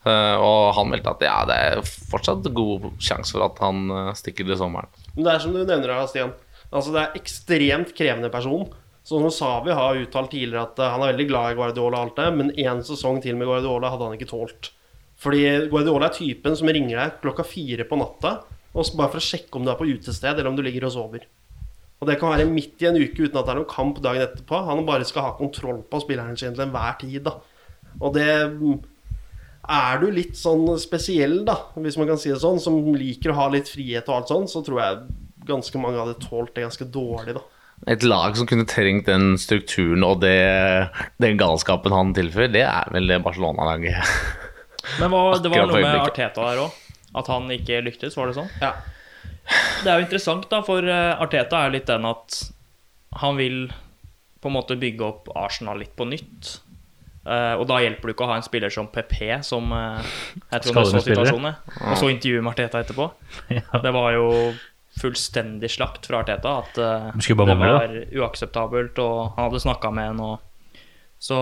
Eh, 0.06 0.36
og 0.38 0.74
han 0.78 0.90
meldte 0.92 1.10
at 1.16 1.22
ja, 1.26 1.38
det 1.50 1.56
er 1.72 1.82
fortsatt 2.12 2.46
god 2.54 2.82
sjanse 3.02 3.32
for 3.34 3.42
at 3.48 3.58
han 3.64 3.78
eh, 3.90 4.12
stikker 4.18 4.46
til 4.46 4.58
sommeren. 4.60 4.90
Men 5.16 5.28
det 5.28 5.34
er 5.34 5.44
som 5.44 5.54
du 5.56 5.62
nevner 5.64 5.94
her, 5.96 6.10
Stian. 6.12 6.34
Altså 6.72 6.92
Det 6.92 7.02
er 7.02 7.20
ekstremt 7.20 7.94
krevende 7.98 8.32
person. 8.34 8.68
Sånn 9.06 9.22
som 9.28 9.34
Savi 9.34 9.74
har 9.76 10.00
uttalt 10.02 10.32
tidligere 10.34 10.66
at 10.66 10.80
eh, 10.82 10.92
han 10.92 11.04
er 11.04 11.14
veldig 11.14 11.28
glad 11.30 11.52
i 11.52 11.58
Guardiola, 11.60 12.02
og 12.02 12.08
alt 12.08 12.20
det, 12.20 12.30
men 12.40 12.52
én 12.58 12.82
sesong 12.84 13.22
til 13.22 13.38
med 13.38 13.48
Guardiola 13.48 13.92
hadde 13.94 14.10
han 14.10 14.18
ikke 14.18 14.32
tålt. 14.32 14.72
Fordi 15.22 15.44
Guardiola 15.72 16.10
er 16.10 16.18
typen 16.18 16.58
som 16.58 16.72
ringer 16.74 16.98
deg 16.98 17.20
klokka 17.22 17.46
fire 17.48 17.86
på 17.88 18.00
natta 18.02 18.40
bare 18.76 19.08
for 19.08 19.22
å 19.22 19.24
sjekke 19.24 19.56
om 19.56 19.64
du 19.64 19.72
er 19.72 19.78
på 19.80 19.88
utested 19.88 20.34
eller 20.34 20.50
om 20.50 20.58
du 20.58 20.64
ligger 20.66 20.90
og 20.90 20.96
sover. 20.98 21.28
Og 22.02 22.10
det 22.10 22.18
kan 22.20 22.34
være 22.34 22.50
midt 22.50 22.82
i 22.84 22.90
en 22.90 22.98
uke 23.00 23.24
uten 23.24 23.40
at 23.40 23.48
det 23.48 23.54
er 23.54 23.60
noen 23.62 23.72
kamp 23.72 24.02
dagen 24.04 24.26
etterpå. 24.26 24.58
Han 24.68 24.84
bare 24.88 25.08
skal 25.08 25.30
ha 25.30 25.38
kontroll 25.38 25.80
på 25.88 26.02
spilleren 26.04 26.36
sin 26.36 26.58
til 26.58 26.66
enhver 26.66 26.98
tid. 27.00 27.24
da 27.24 27.38
Og 28.02 28.12
det 28.18 28.28
Er 29.66 30.00
du 30.02 30.10
litt 30.14 30.38
sånn 30.38 30.68
spesiell, 30.82 31.40
da, 31.48 31.56
hvis 31.82 31.98
man 31.98 32.10
kan 32.12 32.20
si 32.22 32.30
det 32.30 32.42
sånn, 32.42 32.60
som 32.62 32.78
liker 32.94 33.34
å 33.34 33.40
ha 33.40 33.50
litt 33.54 33.70
frihet 33.72 34.08
og 34.10 34.20
alt 34.20 34.32
sånn, 34.34 34.48
så 34.52 34.62
tror 34.66 34.82
jeg 34.82 35.04
ganske 35.46 35.82
mange 35.82 36.02
hadde 36.02 36.18
tålt 36.22 36.54
det 36.56 36.66
ganske 36.66 36.88
dårlig, 36.94 37.38
da. 37.38 37.44
Et 37.92 38.06
lag 38.08 38.38
som 38.38 38.48
kunne 38.50 38.66
trengt 38.70 39.10
den 39.10 39.36
strukturen 39.42 40.06
og 40.08 40.22
det, 40.24 40.38
den 41.22 41.38
galskapen 41.38 41.94
han 41.94 42.14
tilfører, 42.18 42.54
det 42.54 42.64
er 42.66 42.92
vel 42.94 43.10
det 43.12 43.20
Barcelona-laget. 43.26 44.00
Men 45.02 45.12
hva, 45.12 45.24
det 45.42 45.52
var 45.52 45.68
noe 45.70 45.82
med. 45.82 46.02
Arteta 46.06 46.46
der 46.46 46.62
òg. 46.66 46.82
At 47.16 47.30
han 47.32 47.50
ikke 47.54 47.82
lyktes, 47.86 48.16
var 48.20 48.30
det 48.30 48.38
sånn? 48.38 48.52
Ja. 48.62 48.74
Det 49.84 49.92
er 49.92 50.00
jo 50.00 50.06
interessant, 50.06 50.48
da, 50.52 50.62
for 50.66 50.84
eh, 50.84 51.14
Arteta 51.22 51.66
er 51.66 51.76
litt 51.76 51.90
den 51.90 52.08
at 52.10 52.40
han 53.22 53.38
vil 53.40 53.60
på 54.42 54.50
en 54.52 54.56
måte 54.58 54.78
bygge 54.80 55.06
opp 55.06 55.30
Arsenal 55.40 55.80
litt 55.82 55.96
på 55.98 56.08
nytt. 56.10 56.58
Eh, 57.26 57.54
og 57.58 57.66
da 57.70 57.80
hjelper 57.82 58.10
det 58.10 58.14
ikke 58.14 58.26
å 58.28 58.30
ha 58.30 58.38
en 58.38 58.46
spiller 58.46 58.74
som 58.74 58.88
PP, 58.94 59.18
som 59.46 59.72
uh, 59.74 59.98
Jeg 60.52 60.68
tror 60.68 60.78
han 60.78 60.90
så 60.92 61.02
situasjonen. 61.02 61.60
Og 61.82 61.98
så 61.98 62.10
intervjuet 62.14 62.46
med 62.46 62.54
Arteta 62.54 62.86
etterpå. 62.86 63.10
Ja. 63.58 63.82
Det 63.82 63.94
var 63.96 64.14
jo 64.14 64.30
fullstendig 65.02 65.72
slakt 65.74 66.06
fra 66.08 66.22
Arteta. 66.22 66.60
At 66.62 66.78
uh, 66.78 67.10
Det 67.18 67.38
var 67.38 67.96
uakseptabelt, 68.22 69.02
og 69.02 69.22
han 69.36 69.48
hadde 69.48 69.64
snakka 69.66 69.94
med 69.96 70.14
en 70.14 70.26
og 70.30 70.82
Så 71.18 71.38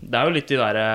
det 0.00 0.20
er 0.20 0.28
jo 0.28 0.36
litt 0.36 0.50
de 0.52 0.60
derre 0.60 0.88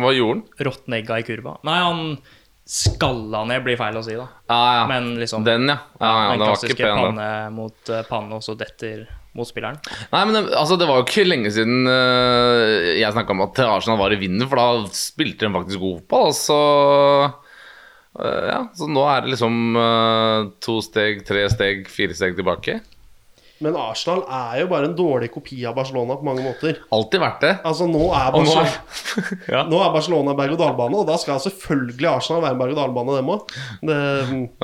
Hva 0.00 0.14
gjorde 0.16 0.40
han? 0.40 0.46
Råtnegga 0.66 1.20
i 1.20 1.26
kurva. 1.28 1.58
Nei, 1.68 1.78
han 1.84 2.16
skalla 2.64 3.44
ned, 3.44 3.60
blir 3.62 3.76
feil 3.76 3.98
å 4.00 4.02
si, 4.02 4.14
da. 4.16 4.24
Ah, 4.48 4.70
ja. 4.80 4.84
Men 4.88 5.12
liksom 5.20 5.44
Den, 5.44 5.68
ja. 5.68 5.76
Ah, 6.00 6.22
ja 6.24 6.30
den 6.32 6.46
klassiske 6.46 6.88
panne 6.88 7.28
mot 7.52 7.92
eh, 7.92 8.06
panne, 8.08 8.38
og 8.38 8.42
så 8.42 8.56
detter 8.58 9.04
motspilleren. 9.38 9.80
Nei, 10.12 10.22
men 10.24 10.36
det, 10.36 10.42
altså, 10.54 10.78
det 10.80 10.88
var 10.88 11.00
jo 11.00 11.06
ikke 11.08 11.26
lenge 11.26 11.52
siden 11.54 11.88
uh, 11.88 12.94
jeg 12.94 13.14
snakka 13.14 13.34
om 13.34 13.44
at 13.46 13.60
Arsenal 13.66 14.00
var 14.00 14.14
i 14.14 14.20
vinden, 14.20 14.46
for 14.50 14.60
da 14.60 14.94
spilte 14.94 15.46
de 15.46 15.54
faktisk 15.56 15.82
god 15.82 16.00
fotball. 16.02 16.34
Så, 16.38 16.58
uh, 18.20 18.44
ja, 18.50 18.60
så 18.78 18.90
nå 18.90 19.04
er 19.10 19.24
det 19.24 19.34
liksom 19.34 19.78
uh, 19.78 20.50
to 20.64 20.78
steg, 20.84 21.24
tre 21.28 21.46
steg, 21.52 21.88
fire 21.90 22.16
steg 22.16 22.38
tilbake. 22.38 22.80
Men 23.62 23.76
Arsenal 23.78 24.24
er 24.26 24.64
jo 24.64 24.66
bare 24.72 24.88
en 24.88 24.96
dårlig 24.98 25.28
kopi 25.32 25.60
av 25.68 25.76
Barcelona 25.76 26.16
på 26.18 26.26
mange 26.26 26.42
måter. 26.42 26.80
Alltid 26.92 27.20
vært 27.22 27.44
det. 27.44 27.52
Altså 27.64 27.86
Nå 27.86 28.08
er 28.10 28.32
Barcelona, 28.34 28.64
nå 28.66 29.20
er, 29.22 29.28
ja. 29.54 29.60
nå 29.70 29.78
er 29.78 29.92
Barcelona 29.94 30.34
berg-og-dal-bane, 30.40 30.98
og 30.98 31.06
da 31.06 31.18
skal 31.22 31.38
selvfølgelig 31.44 32.08
Arsenal 32.10 32.42
være 32.42 32.56
en 32.56 32.62
berg-og-dal-bane, 32.64 33.14
dem 33.20 33.30
òg. 33.36 33.54
det 33.86 33.98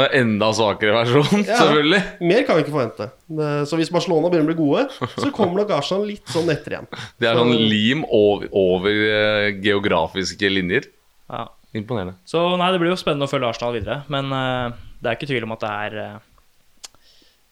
er 0.07 0.17
enda 0.21 0.51
svakere 0.59 0.97
versjon, 0.99 1.45
Ja. 1.47 1.61
selvfølgelig. 1.63 2.01
Mer 2.33 2.43
kan 2.49 2.59
vi 2.59 2.65
ikke 2.67 2.75
forvente. 2.75 3.07
Det, 3.31 3.51
så 3.71 3.79
hvis 3.79 3.93
Barcelona 3.95 4.33
begynner 4.33 4.51
å 4.51 4.53
bli 4.53 4.59
gode, 4.59 5.13
så 5.15 5.31
kommer 5.39 5.63
nok 5.63 5.71
Arsenal 5.79 6.09
litt 6.11 6.35
sånn 6.35 6.51
etter 6.51 6.75
igjen. 6.77 6.91
Det 7.23 7.31
er 7.31 7.39
sånn 7.39 7.55
lim 7.55 8.03
over, 8.09 8.51
over 8.51 8.91
øh, 8.91 9.53
geografiske 9.63 10.51
linjer. 10.51 10.91
Ja. 11.31 11.47
Imponerende. 11.79 12.17
Så 12.27 12.43
nei, 12.59 12.73
det 12.75 12.81
blir 12.83 12.91
jo 12.91 12.99
spennende 12.99 13.29
å 13.29 13.31
følge 13.31 13.47
Arsenal 13.53 13.77
videre. 13.77 14.01
Men 14.11 14.33
uh, 14.35 14.75
det 14.99 15.07
er 15.13 15.15
ikke 15.21 15.29
tvil 15.31 15.47
om 15.47 15.55
at 15.55 15.63
det 15.63 15.71
er 15.71 15.95
uh, 16.03 16.99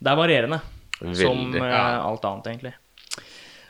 Det 0.03 0.11
er 0.11 0.18
varierende. 0.18 0.59
Som 0.99 1.53
Veldig. 1.53 1.62
eh, 1.62 2.07
alt 2.07 2.24
annet, 2.28 2.46
egentlig. 2.53 2.74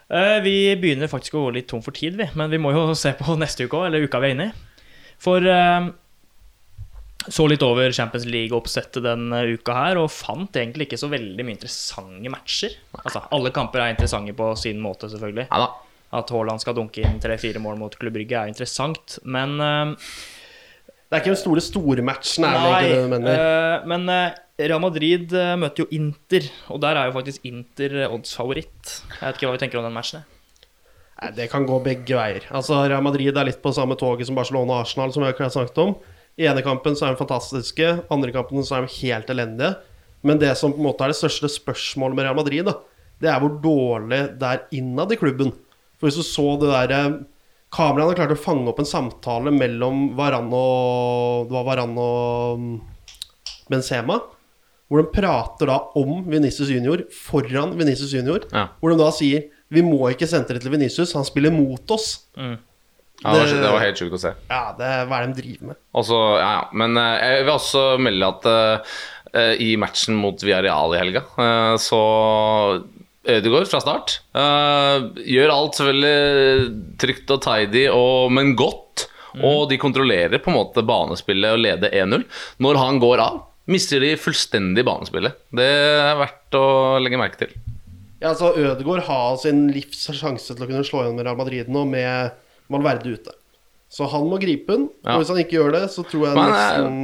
Eh, 0.09 0.41
vi 0.41 0.57
begynner 0.81 1.11
faktisk 1.13 1.35
å 1.37 1.47
gå 1.47 1.55
litt 1.59 1.69
tom 1.69 1.83
for 1.85 1.93
tid, 1.93 2.17
vi. 2.17 2.29
Men 2.35 2.51
vi 2.51 2.61
må 2.61 2.73
jo 2.73 2.87
se 2.97 3.13
på 3.19 3.37
neste 3.37 3.67
uke 3.69 3.77
òg, 3.83 3.89
eller 3.91 4.07
uka 4.09 4.21
vi 4.23 4.31
er 4.31 4.37
inne 4.37 4.47
i. 4.49 4.85
For 5.21 5.45
eh, 5.45 5.91
så 7.29 7.45
litt 7.51 7.65
over 7.67 7.93
Champions 7.93 8.25
League-oppsettet 8.31 9.05
denne 9.05 9.43
uka 9.53 9.75
her, 9.77 10.01
og 10.01 10.09
fant 10.15 10.57
egentlig 10.57 10.87
ikke 10.89 11.01
så 11.03 11.11
veldig 11.13 11.45
mye 11.45 11.59
interessante 11.59 12.33
matcher. 12.33 12.79
Altså, 13.03 13.27
alle 13.37 13.53
kamper 13.53 13.85
er 13.85 13.93
interessante 13.93 14.33
på 14.39 14.49
sin 14.57 14.81
måte, 14.81 15.11
selvfølgelig. 15.13 15.49
Ja. 15.51 15.69
At 16.17 16.31
Haaland 16.33 16.63
skal 16.63 16.73
dunke 16.79 17.03
inn 17.05 17.19
tre-fire 17.21 17.61
mål 17.61 17.77
mot 17.77 17.93
Klubb 18.01 18.15
Brygge, 18.17 18.41
er 18.41 18.49
interessant. 18.49 19.19
Men 19.29 19.59
Det 21.09 21.17
er 21.17 21.23
ikke 21.23 21.33
den 21.33 21.41
store 21.41 21.63
stormatchen, 21.65 22.45
er 22.45 22.83
det 22.85 22.89
du 22.93 23.13
mener? 23.15 23.39
Uh, 23.41 23.87
men 23.89 24.03
eh, 24.13 24.35
Real 24.61 24.83
Madrid 24.83 25.33
eh, 25.33 25.55
møter 25.57 25.87
jo 25.87 25.89
Inter, 25.97 26.45
og 26.69 26.83
der 26.85 26.99
er 27.01 27.09
jo 27.09 27.15
faktisk 27.15 27.47
Inter 27.49 27.95
odds 28.03 28.13
oddsfavoritt. 28.35 28.91
Jeg 29.15 29.23
vet 29.23 29.39
ikke 29.39 29.49
hva 29.49 29.55
vi 29.55 29.63
tenker 29.63 29.81
om 29.81 29.87
den 29.89 29.97
matchen. 29.97 30.21
jeg. 30.21 30.67
Nei, 31.19 31.31
det 31.35 31.47
kan 31.51 31.65
gå 31.67 31.79
begge 31.83 32.19
veier. 32.19 32.45
Altså, 32.53 32.83
Real 32.85 33.03
Madrid 33.03 33.41
er 33.41 33.49
litt 33.49 33.63
på 33.63 33.73
samme 33.73 33.97
toget 33.99 34.29
som 34.29 34.37
Barcelona 34.37 34.77
og 34.77 34.85
Arsenal, 34.85 35.15
som 35.15 35.25
vi 35.25 35.31
har 35.31 35.55
snakket 35.55 35.81
om. 35.83 35.97
I 36.39 36.47
ene 36.47 36.63
kampen 36.63 36.95
så 36.95 37.09
er 37.09 37.17
de 37.17 37.23
fantastiske, 37.23 37.89
andre 38.13 38.35
kampen 38.37 38.67
så 38.67 38.77
er 38.77 38.85
de 38.85 38.93
helt 39.01 39.33
elendige. 39.33 39.73
Men 40.29 40.39
det 40.43 40.53
som 40.61 40.75
på 40.75 40.83
en 40.83 40.91
måte 40.91 41.07
er 41.07 41.15
det 41.15 41.19
største 41.19 41.49
spørsmålet 41.57 42.19
med 42.19 42.29
Real 42.29 42.37
Madrid, 42.39 42.69
da, 42.69 42.77
det 43.19 43.33
er 43.33 43.41
hvor 43.43 43.57
dårlig 43.65 44.21
det 44.39 44.53
er 44.53 44.65
innad 44.77 45.15
i 45.15 45.19
klubben. 45.19 45.57
For 45.99 46.11
hvis 46.11 46.21
du 46.21 46.27
så 46.27 46.53
det 46.61 46.71
der 46.71 47.17
Kameraene 47.75 48.15
klarte 48.17 48.33
å 48.37 48.41
fange 48.41 48.71
opp 48.71 48.79
en 48.81 48.89
samtale 48.89 49.53
mellom 49.53 50.15
Varan 50.17 50.47
og 50.57 51.49
Det 51.51 51.57
var 51.59 51.67
Varan 51.69 51.93
og 52.01 52.63
mm, 52.63 52.79
Benzema. 53.69 54.17
Hvor 54.89 55.03
de 55.03 55.11
prater 55.13 55.69
da 55.69 55.75
om 56.01 56.23
Venezia 56.33 56.65
Junior 56.71 57.03
foran 57.13 57.75
Venezia 57.77 58.09
Junior. 58.09 58.47
Ja. 58.55 58.71
Hvor 58.81 58.95
de 58.95 58.97
da 59.03 59.11
sier 59.13 59.51
Vi 59.69 59.83
må 59.85 59.99
ikke 60.09 60.25
sentre 60.31 60.57
til 60.63 60.73
Venicius, 60.73 61.13
han 61.13 61.27
spiller 61.29 61.53
mot 61.53 61.91
oss. 61.93 62.07
Ja, 62.39 62.55
det, 62.55 63.35
var, 63.35 63.51
Det- 63.53 63.73
var 63.75 63.83
helt 63.85 64.01
sjukt 64.01 64.15
å 64.17 64.21
se. 64.23 64.31
Ja, 64.49 64.63
det 64.79 64.87
er 64.89 65.05
hva 65.11 65.19
er 65.19 65.27
det 65.27 65.35
de 65.37 65.43
driver 65.43 65.67
med? 65.75 65.79
Også, 66.01 66.17
ja, 66.41 66.49
ja. 66.55 66.63
Men 66.73 66.97
eh, 66.97 67.19
jeg 67.35 67.43
vil 67.45 67.53
også 67.53 67.83
melde 68.01 68.31
at 68.33 68.49
uh, 68.49 69.53
i 69.61 69.75
matchen 69.77 70.17
mot 70.17 70.41
Villarreal 70.41 70.95
i 70.97 71.01
helga, 71.03 71.25
uh, 71.37 71.75
så 71.77 72.01
Ødegaard 73.29 73.69
fra 73.71 73.81
start. 73.83 74.19
Uh, 74.37 75.11
gjør 75.21 75.53
alt 75.53 75.79
selvfølgelig 75.79 76.97
trygt 77.01 77.33
og 77.35 77.43
tidy, 77.45 77.85
og, 77.93 78.33
men 78.35 78.55
godt. 78.59 79.07
Og 79.45 79.69
de 79.71 79.79
kontrollerer 79.79 80.41
på 80.43 80.51
en 80.51 80.57
måte 80.57 80.83
banespillet 80.87 81.55
og 81.55 81.61
leder 81.61 81.93
1-0. 81.93 82.25
Når 82.65 82.81
han 82.81 83.01
går 83.03 83.23
av, 83.23 83.43
mister 83.69 84.03
de 84.03 84.15
fullstendig 84.19 84.85
banespillet. 84.89 85.37
Det 85.55 85.69
er 85.69 86.17
verdt 86.19 86.57
å 86.59 86.67
legge 87.05 87.21
merke 87.21 87.43
til. 87.45 87.53
Ja, 88.19 88.33
altså 88.33 88.51
Ødegaard 88.57 89.05
har 89.07 89.37
sin 89.39 89.69
livs 89.71 90.09
sjanse 90.17 90.55
til 90.55 90.65
å 90.65 90.71
kunne 90.71 90.87
slå 90.87 91.05
igjen 91.05 91.19
med 91.21 91.29
Real 91.29 91.39
Madrid 91.39 91.69
nå, 91.71 91.85
med 91.87 92.33
Valverde 92.73 93.13
ute. 93.15 93.35
Så 93.93 94.09
han 94.11 94.27
må 94.29 94.41
gripe 94.41 94.75
den. 94.75 94.89
Ja. 95.05 95.15
Og 95.15 95.23
hvis 95.23 95.31
han 95.33 95.41
ikke 95.41 95.61
gjør 95.61 95.77
det, 95.77 95.85
så 95.93 96.05
tror 96.05 96.27
jeg 96.27 96.37
Men, 96.37 96.51
eh, 96.51 96.57
nesten 96.59 96.99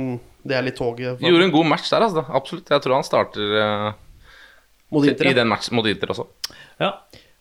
det 0.45 0.57
er 0.59 0.64
litt 0.66 0.77
toget 0.77 1.22
Gjorde 1.25 1.47
en 1.47 1.55
god 1.55 1.68
match 1.70 1.89
der, 1.89 2.05
altså. 2.05 2.25
Absolutt. 2.37 2.68
Jeg 2.68 2.85
tror 2.85 2.99
han 2.99 3.07
starter 3.07 3.55
eh, 3.62 3.87
mot 4.91 5.07
Inter. 5.07 5.26
i 5.30 5.32
den 5.37 5.49
matchen 5.49 5.76
mot 5.76 5.87
Inter 5.87 6.12
også. 6.12 6.26
Ja, 6.80 6.93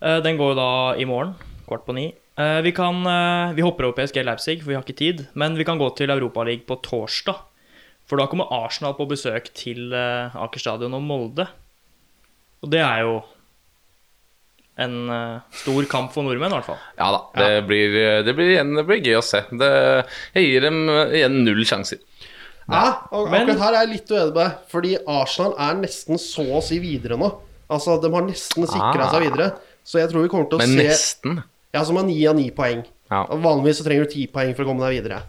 eh, 0.01 0.19
Den 0.21 0.37
går 0.37 0.53
jo 0.53 0.55
da 0.59 0.69
i 0.99 1.05
morgen, 1.05 1.35
kvart 1.67 1.85
på 1.85 1.93
ni. 1.95 2.13
Eh, 2.37 2.61
Vi, 2.61 2.71
kan, 2.71 2.95
eh, 3.05 3.53
vi 3.53 3.61
hopper 3.61 3.85
over 3.85 3.93
PSG 3.99 4.23
Leipzig, 4.23 4.61
for 4.61 4.69
vi 4.69 4.75
har 4.75 4.83
ikke 4.83 4.97
tid. 4.97 5.27
Men 5.35 5.55
vi 5.55 5.63
kan 5.65 5.77
gå 5.77 5.89
til 5.95 6.09
Europaligaen 6.09 6.65
på 6.65 6.81
torsdag. 6.81 7.35
For 8.05 8.17
da 8.17 8.25
kommer 8.27 8.51
Arsenal 8.51 8.93
på 8.95 9.07
besøk 9.07 9.53
til 9.53 9.93
Aker 9.93 10.59
Stadion 10.59 10.93
og 10.93 11.01
Molde. 11.01 11.47
Og 12.61 12.69
det 12.69 12.81
er 12.81 12.99
jo 13.05 13.23
en 14.77 14.95
stor 15.51 15.85
kamp 15.85 16.11
for 16.11 16.23
nordmenn, 16.25 16.51
i 16.51 16.57
hvert 16.57 16.65
fall. 16.65 16.81
Ja 16.97 17.11
da, 17.13 17.21
det, 17.37 17.65
Blir, 17.69 18.23
det, 18.25 18.33
blir 18.35 18.51
igjen, 18.57 18.73
det 18.75 18.83
blir 18.89 18.99
gøy 19.05 19.19
å 19.19 19.23
se. 19.23 19.43
Det, 19.55 19.69
jeg 20.35 20.49
gir 20.49 20.65
dem 20.67 20.81
igjen 21.13 21.43
null 21.45 21.63
sjanser. 21.63 22.01
Ja, 22.69 22.97
og 23.11 23.29
Men- 23.31 23.47
akkurat 23.49 23.59
her 23.59 23.73
er 23.73 23.85
jeg 23.85 23.89
litt 23.89 24.07
uenig 24.11 24.33
med 24.33 24.35
deg. 24.35 24.51
Fordi 24.71 24.97
Arsenal 25.07 25.53
er 25.59 25.73
nesten 25.81 26.15
så 26.17 26.45
å 26.57 26.61
si 26.63 26.79
videre 26.79 27.17
nå. 27.17 27.31
Altså, 27.69 28.01
De 28.01 28.09
har 28.11 28.21
nesten 28.21 28.65
sikra 28.67 29.03
Ah. 29.07 29.11
seg 29.11 29.31
videre. 29.31 29.53
Så 29.83 29.99
jeg 29.99 30.09
tror 30.09 30.21
vi 30.23 30.29
kommer 30.29 30.49
til 30.49 30.59
å 30.59 30.61
Men 30.61 30.69
se 30.77 30.83
nesten. 30.87 31.43
Ja, 31.73 31.83
som 31.83 31.95
har 31.97 32.03
ni 32.05 32.25
av 32.25 32.35
ni 32.35 32.51
poeng. 32.51 32.85
Ja. 33.11 33.23
Og 33.29 33.41
Vanligvis 33.41 33.81
så 33.81 33.85
trenger 33.85 34.05
du 34.05 34.11
ti 34.11 34.27
poeng 34.27 34.55
for 34.55 34.63
å 34.63 34.67
komme 34.67 34.79
deg 34.89 35.03
videre. 35.03 35.21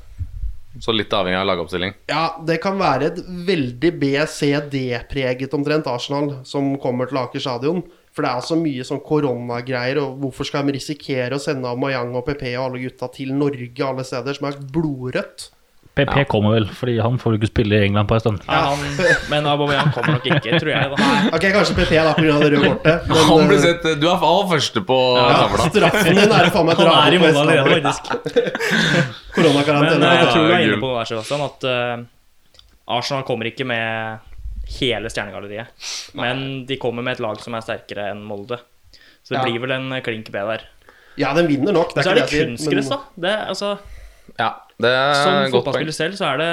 Så 0.80 0.93
litt 0.95 1.09
avhengig 1.11 1.39
av 1.39 1.47
lagoppstilling. 1.47 1.95
Ja, 2.09 2.37
det 2.45 2.61
kan 2.61 2.76
være 2.78 3.03
et 3.07 3.16
veldig 3.47 3.93
BCD-preget 4.01 5.53
omtrent 5.55 5.87
Arsenal 5.87 6.41
som 6.45 6.76
kommer 6.82 7.07
til 7.09 7.18
Aker 7.18 7.41
stadion. 7.41 7.82
For 8.14 8.22
det 8.22 8.30
er 8.30 8.41
så 8.47 8.57
mye 8.61 8.85
sånn 8.87 9.03
koronagreier, 9.03 9.99
og 10.03 10.20
hvorfor 10.20 10.47
skal 10.47 10.66
de 10.66 10.72
risikere 10.76 11.35
å 11.35 11.41
sende 11.43 11.70
Mayang 11.78 12.14
og 12.14 12.26
PP 12.26 12.55
og 12.57 12.72
alle 12.72 12.82
gutta 12.85 13.09
til 13.12 13.32
Norge 13.35 13.80
alle 13.82 14.05
steder, 14.07 14.35
som 14.39 14.49
er 14.49 14.59
blodrødt? 14.70 15.49
PP 15.95 16.25
kommer 16.27 16.57
vel, 16.57 16.65
fordi 16.75 16.97
han 16.99 17.19
får 17.23 17.37
ikke 17.37 17.47
spille 17.53 17.77
i 17.79 17.85
England 17.87 18.09
på 18.11 18.17
en 18.17 18.23
stund. 18.25 18.41
Ja, 18.49 18.61
han, 18.73 18.81
men 19.31 19.47
Aubameyang 19.47 19.93
kommer 19.95 20.17
nok 20.17 20.25
ikke, 20.27 20.57
tror 20.59 20.71
jeg. 20.73 20.89
da. 20.91 21.11
Ok, 21.37 21.45
kanskje 21.55 21.77
PP 21.79 21.93
da 21.95 22.15
pga. 22.17 22.25
det 22.43 22.49
røde 22.51 22.63
kortet. 22.65 23.05
men, 23.13 23.21
Han 23.29 23.47
blir 23.51 23.59
eh, 23.61 23.63
sett, 23.63 23.87
du 24.03 24.09
er 24.11 24.27
all 24.31 24.43
første 24.51 24.83
på 24.89 24.99
ja, 25.15 25.29
tavla. 25.45 25.69
straffen 25.71 26.19
din 26.19 26.35
er 26.41 26.51
faen 26.51 26.67
meg 26.67 26.81
Han 26.83 26.89
dra 26.91 26.97
er 27.05 27.15
i 27.15 27.21
på 27.23 27.31
mål 27.31 27.53
allerede, 27.55 27.93
faktisk. 27.95 28.11
Men 28.99 29.15
Koronakarantene. 29.39 30.11
eh, 30.11 30.19
jeg 30.25 30.33
tror 30.35 30.49
du 30.51 30.55
er 30.59 30.67
inne 30.67 30.81
på 30.83 30.91
noe 30.91 30.99
der, 31.05 31.11
Sebastian, 31.13 31.47
at 31.47 31.69
uh, 31.71 32.97
Arsenal 32.99 33.25
kommer 33.31 33.51
ikke 33.53 33.67
med 33.71 34.35
hele 34.81 35.11
stjernegalleriet. 35.15 35.89
Men 36.19 36.45
de 36.67 36.77
kommer 36.83 37.07
med 37.07 37.17
et 37.19 37.23
lag 37.23 37.39
som 37.43 37.55
er 37.55 37.63
sterkere 37.67 38.11
enn 38.13 38.23
Molde. 38.27 38.59
Så 39.25 39.35
det 39.35 39.41
Ja. 39.41 39.47
blir 39.47 39.63
vel 39.63 39.73
en 39.79 39.95
klink 40.05 40.31
B 40.35 40.43
der. 40.51 40.67
Ja, 41.21 41.31
den 41.39 41.47
vinner 41.47 41.73
nok. 41.73 41.95
Men 41.95 42.03
så 42.05 42.11
er 42.11 42.19
det 42.25 42.29
kunstgress, 42.35 42.91
da. 42.91 42.99
Det, 43.15 43.31
er- 43.31 43.49
altså, 43.55 43.77
Ja, 44.41 44.51
det 44.83 44.91
er 44.91 45.14
som 45.20 45.53
fotballspiller 45.55 45.95
selv, 45.95 46.16
så 46.18 46.33
er 46.33 46.41
det 46.41 46.49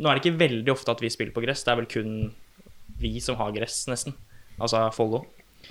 Nå 0.00 0.08
er 0.08 0.16
det 0.16 0.22
ikke 0.24 0.40
veldig 0.40 0.72
ofte 0.72 0.94
at 0.94 1.02
vi 1.04 1.10
spiller 1.12 1.34
på 1.36 1.42
gress. 1.44 1.64
Det 1.66 1.72
er 1.74 1.80
vel 1.82 1.90
kun 1.90 2.14
vi 3.00 3.18
som 3.24 3.36
har 3.40 3.52
gress, 3.52 3.82
nesten. 3.88 4.14
Altså 4.60 4.86
Follo. 4.94 5.24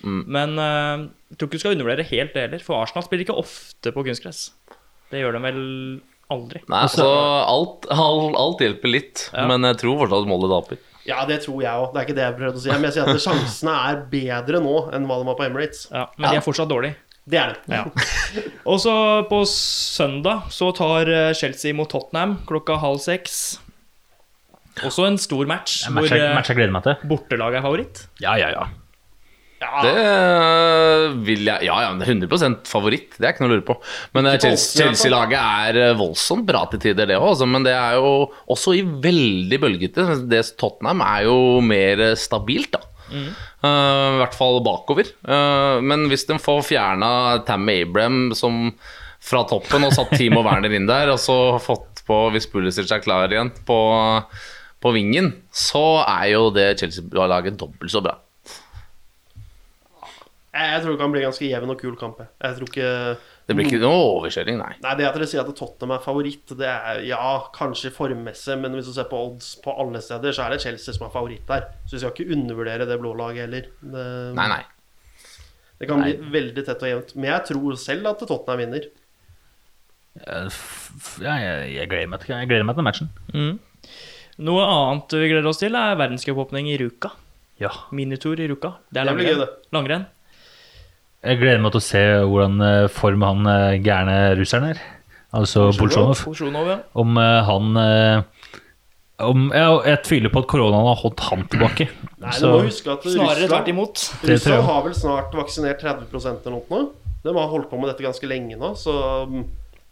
Mm. 0.04 0.22
Men 0.32 0.54
jeg 0.60 1.10
jeg 1.30 1.38
tror 1.38 1.50
ikke 1.50 1.58
du 1.60 1.64
skal 1.64 1.76
undervurdere 1.76 2.08
helt 2.10 2.34
det 2.34 2.44
heller, 2.46 2.62
for 2.66 2.82
Arsenal 2.82 3.06
spiller 3.06 3.26
ikke 3.26 3.38
ofte 3.38 3.92
på 3.94 4.04
kunstgress. 4.08 4.52
Det 5.12 5.22
gjør 5.22 5.36
de 5.38 5.42
vel 5.44 5.60
aldri. 6.34 6.62
Nei, 6.70 6.84
så 6.94 7.06
alt, 7.06 7.86
alt, 7.94 8.38
alt 8.38 8.62
hjelper 8.64 8.94
litt, 8.94 9.26
Ja. 9.34 9.48
men 9.50 9.66
jeg 9.66 9.78
tror 9.82 9.98
fortsatt 10.04 10.30
Molde 10.30 10.50
taper. 10.50 10.78
Ja, 11.10 11.24
det 11.26 11.40
tror 11.46 11.62
jeg 11.64 11.74
òg. 11.74 11.94
Det 11.94 12.00
er 12.02 12.06
ikke 12.08 12.18
det 12.18 12.26
jeg 12.26 12.38
prøvde 12.38 12.60
å 12.60 12.64
si. 12.64 12.70
Men 12.70 12.86
jeg 12.86 12.94
sier 12.98 13.10
at 13.10 13.24
sjansene 13.24 13.76
er 13.90 14.02
bedre 14.12 14.60
nå 14.62 14.76
enn 14.94 15.08
hva 15.10 15.18
de 15.22 15.30
var 15.30 15.38
på 15.40 15.46
Emirates. 15.48 15.88
Ja, 15.90 16.06
men 16.18 16.30
de 16.30 16.38
er 16.38 16.46
fortsatt 16.46 16.70
dårlige. 16.70 16.98
Det 17.30 17.38
er 17.40 17.54
det. 17.54 17.74
Ja. 17.74 17.84
Og 18.70 18.80
så 18.82 18.94
på 19.30 19.44
søndag 19.50 20.48
så 20.54 20.72
tar 20.78 21.10
eh, 21.12 21.32
Chelsea 21.38 21.76
mot 21.78 21.90
Tottenham 21.92 22.40
klokka 22.50 22.80
halv 22.82 23.02
seks. 23.04 23.60
Også 24.86 25.06
en 25.10 25.18
stor 25.20 25.48
match 25.50 25.82
hvor 25.86 26.00
match 26.00 26.14
jeg, 26.16 26.24
eh, 26.24 26.36
match 26.38 26.52
jeg 26.54 26.60
gleder 26.62 26.76
meg 26.76 26.86
til. 26.88 27.02
bortelaget 27.10 27.60
er 27.60 27.66
favoritt. 27.66 28.06
Ja, 28.24 28.38
ja, 28.40 28.54
ja. 28.56 28.68
Ja, 29.60 29.82
Det 29.84 31.20
vil 31.28 31.44
jeg 31.50 31.66
Ja, 31.68 31.82
ja, 31.84 31.90
men 31.92 32.06
100 32.08 32.64
favoritt. 32.70 33.18
Det 33.20 33.28
er 33.28 33.34
ikke 33.34 33.44
noe 33.44 33.52
å 33.52 33.56
lure 33.58 33.68
på. 33.68 33.76
Men 34.16 34.30
eh. 34.32 34.38
Chelsea-laget 34.40 35.36
er 35.40 35.80
eh, 35.90 35.96
voldsomt 36.00 36.48
bra 36.48 36.64
til 36.72 36.80
tider, 36.80 37.10
det 37.10 37.20
òg. 37.20 37.44
Men 37.50 37.68
det 37.68 37.76
er 37.76 37.98
jo 38.00 38.30
også 38.48 38.78
i 38.78 38.86
veldig 39.04 39.60
bølgete. 39.60 40.06
Det 40.32 40.46
Tottenham 40.60 41.04
er 41.04 41.28
jo 41.28 41.38
mer 41.66 42.06
eh, 42.12 42.16
stabilt, 42.20 42.72
da. 42.78 42.86
Mm. 43.10 43.30
Uh, 43.64 44.16
I 44.16 44.22
hvert 44.22 44.38
fall 44.38 44.62
bakover. 44.66 45.12
Uh, 45.26 45.82
men 45.84 46.08
hvis 46.12 46.28
de 46.30 46.40
får 46.42 46.64
fjerna 46.70 47.12
Tammy 47.48 47.82
Abraham 47.84 48.30
som 48.38 48.72
fra 49.20 49.44
toppen 49.50 49.84
og 49.88 49.94
satt 49.96 50.16
Timo 50.16 50.44
Werner 50.48 50.74
inn 50.76 50.88
der, 50.90 51.12
og 51.14 51.20
så 51.22 51.60
fått 51.64 52.04
på 52.08 52.22
hvis 52.34 52.50
Pulisic 52.50 52.90
er 52.92 53.04
klar 53.04 53.30
igjen 53.30 53.52
på, 53.68 53.80
på 54.82 54.96
vingen, 54.96 55.34
så 55.52 56.02
er 56.06 56.32
jo 56.34 56.50
det 56.56 56.72
Chelsea-laget 56.82 57.60
dobbelt 57.60 57.94
så 57.94 58.02
bra. 58.06 58.16
Jeg 60.60 60.82
tror 60.82 60.96
det 60.96 61.02
kan 61.02 61.12
bli 61.14 61.22
ganske 61.24 61.46
jevn 61.46 61.72
og 61.72 61.80
kul 61.80 61.94
kamp. 62.00 62.20
jeg. 62.20 62.56
Tror 62.58 62.72
ikke 62.72 62.94
Det 63.50 63.56
blir 63.58 63.66
ikke 63.66 63.80
noe 63.82 64.00
overkjøring, 64.20 64.60
nei. 64.62 64.74
Nei, 64.84 64.92
Det 65.00 65.06
at 65.10 65.16
dere 65.18 65.28
sier 65.32 65.42
at 65.42 65.50
Tottenham 65.58 65.96
er 65.98 66.04
favoritt, 66.04 66.52
det 66.60 66.68
er 66.70 67.00
ja, 67.08 67.20
kanskje 67.56 67.90
formmessig, 67.96 68.60
men 68.62 68.76
hvis 68.78 68.86
du 68.92 68.94
ser 68.94 69.08
på 69.10 69.18
odds 69.26 69.56
på 69.64 69.74
alle 69.82 70.02
steder, 70.06 70.36
så 70.38 70.46
er 70.46 70.54
det 70.54 70.62
Chelsea 70.62 70.94
som 70.94 71.08
er 71.08 71.14
favoritt 71.16 71.48
der. 71.50 71.66
Så 71.88 71.96
vi 71.98 72.02
skal 72.04 72.14
ikke 72.14 72.36
undervurdere 72.38 72.86
det 72.90 73.00
blå 73.02 73.16
laget 73.18 73.48
heller. 73.48 73.70
Det, 73.82 74.06
Nei, 74.38 74.48
nei. 74.54 74.62
det 75.82 75.90
kan 75.90 76.04
bli 76.06 76.14
veldig 76.38 76.66
tett 76.68 76.86
og 76.86 76.92
jevnt. 76.94 77.16
Men 77.18 77.32
jeg 77.34 77.48
tror 77.50 77.80
selv 77.82 78.12
at 78.14 78.22
Tottenham 78.30 78.62
vinner. 78.62 78.86
Eh, 80.20 80.62
ja 81.24 81.36
jeg, 81.42 81.74
jeg, 81.78 81.90
gleder 81.92 82.10
meg 82.14 82.22
til, 82.24 82.36
jeg 82.36 82.50
gleder 82.52 82.68
meg 82.70 82.78
til 82.78 82.88
matchen. 82.88 83.12
Noe 84.40 84.64
annet 84.72 85.18
vi 85.20 85.28
gleder 85.34 85.50
oss 85.52 85.60
til, 85.62 85.76
er 85.76 85.98
verdenscupåpning 86.00 86.70
i 86.72 86.78
Ruka. 86.80 87.12
Ja. 87.60 87.74
Minitur 87.92 88.40
i 88.40 88.48
Ruka. 88.48 88.76
Det 88.94 89.02
er 89.02 89.10
Det 89.10 89.16
blir 89.18 89.34
gøy, 89.34 89.42
det. 89.42 89.50
langrenn. 89.76 90.06
Jeg 91.20 91.40
gleder 91.42 91.60
meg 91.60 91.74
til 91.74 91.82
å 91.82 91.84
se 91.84 92.02
hvordan 92.24 92.62
eh, 92.64 92.86
form 92.96 93.26
han 93.28 93.50
eh, 93.52 93.80
gærne 93.84 94.16
russeren 94.40 94.70
er. 94.70 94.80
Altså 95.36 95.68
Bolsjunov. 95.76 96.70
Ja. 96.70 96.78
Om 96.98 97.20
eh, 97.22 97.40
han 97.50 97.82
om, 99.20 99.50
ja, 99.52 99.66
Jeg 99.84 100.00
tviler 100.08 100.32
på 100.32 100.42
at 100.46 100.48
koronaen 100.50 100.88
har 100.88 101.02
holdt 101.02 101.26
han 101.28 101.44
tilbake. 101.52 101.90
Nei, 102.24 102.32
du 102.40 102.48
må 102.48 102.62
huske 102.64 102.94
at 102.94 103.04
Snarere 103.04 103.50
tvert 103.52 103.72
imot. 103.72 104.06
Russland 104.32 104.64
har 104.70 104.86
vel 104.88 104.96
snart 104.96 105.36
vaksinert 105.36 105.84
30 105.84 106.08
eller 106.24 106.56
noe. 106.56 106.86
De 107.26 107.36
har 107.36 107.52
holdt 107.52 107.68
på 107.68 107.82
med 107.82 107.92
dette 107.92 108.06
ganske 108.06 108.30
lenge 108.32 108.56
nå, 108.56 108.72
så 108.80 108.96
mm, 109.28 109.44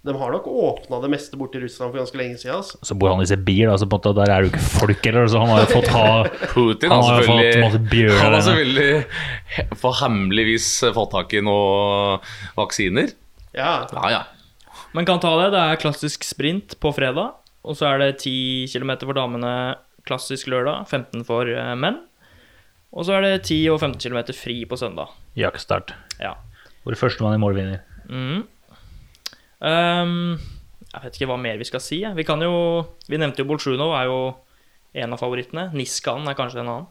de 0.08 0.14
har 0.18 0.32
nok 0.34 0.46
åpna 0.48 0.98
det 1.04 1.10
meste 1.14 1.38
borti 1.40 1.60
Russland 1.62 1.92
for 1.94 2.00
ganske 2.02 2.18
lenge 2.20 2.38
siden. 2.42 2.56
Altså. 2.62 2.80
Så 2.88 2.96
bor 2.98 3.12
han 3.14 3.22
i 3.24 3.28
Sibir, 3.30 3.68
da, 3.70 3.76
så 3.82 3.88
på 3.90 3.98
en 3.98 4.02
måte 4.02 4.14
der 4.18 4.32
er 4.34 4.42
det 4.42 4.48
jo 4.50 4.54
ikke 4.54 4.70
folk 4.80 5.06
heller. 5.10 5.28
Så 5.32 5.42
han 5.44 5.52
har 5.54 5.60
jo 5.66 5.70
fått 5.78 5.92
ha 5.94 6.08
Putin 6.54 6.94
Han 6.96 7.04
har 7.04 7.22
jo 7.22 7.28
fått 7.28 7.28
selvfølgelig 7.28 7.64
masse 7.66 7.82
bjørner 7.92 8.24
Han 8.24 8.36
har 8.38 8.46
selvfølgelig 8.48 9.06
he- 9.58 9.68
for 9.84 10.00
hemmeligvis 10.02 10.70
fått 10.96 11.12
tak 11.18 11.36
i 11.38 11.44
noen 11.46 12.26
vaksiner. 12.58 13.14
Ja, 13.58 13.72
Ja, 13.94 14.10
ja. 14.16 14.24
Men 14.96 15.06
kan 15.06 15.20
ta 15.22 15.34
det. 15.44 15.52
Det 15.54 15.62
er 15.62 15.80
klassisk 15.82 16.24
sprint 16.26 16.78
på 16.82 16.94
fredag. 16.96 17.34
Og 17.68 17.76
så 17.76 17.90
er 17.92 18.00
det 18.00 18.12
10 18.24 18.70
km 18.72 18.94
for 19.04 19.14
damene 19.18 19.54
klassisk 20.08 20.48
lørdag, 20.48 20.86
15 20.88 21.26
for 21.28 21.50
eh, 21.52 21.74
menn. 21.76 21.98
Og 22.96 23.04
så 23.06 23.18
er 23.18 23.26
det 23.26 23.34
10 23.50 23.58
og 23.74 23.82
15 23.84 24.00
km 24.08 24.22
fri 24.34 24.62
på 24.66 24.78
søndag. 24.80 25.12
jaktstart. 25.36 25.92
Ja. 26.24 26.32
Hvor 26.86 26.96
førstemann 26.96 27.36
i 27.36 27.42
mål 27.44 27.58
vinner. 27.60 27.82
Mhm. 28.08 28.46
Ehm, 29.62 30.38
jeg 30.94 31.04
vet 31.04 31.16
ikke 31.18 31.30
hva 31.32 31.38
mer 31.42 31.58
vi 31.58 31.66
skal 31.66 31.82
si. 31.84 32.04
Vi 32.16 32.24
kan 32.28 32.42
jo 32.42 32.86
Vi 33.10 33.18
nevnte 33.18 33.42
jo 33.44 33.50
Bolsjunov 33.50 33.96
er 33.98 34.06
jo 34.10 34.20
en 34.98 35.14
av 35.14 35.20
favorittene. 35.22 35.72
Niskan 35.74 36.28
er 36.28 36.38
kanskje 36.38 36.62
en 36.62 36.70
annen. 36.70 36.88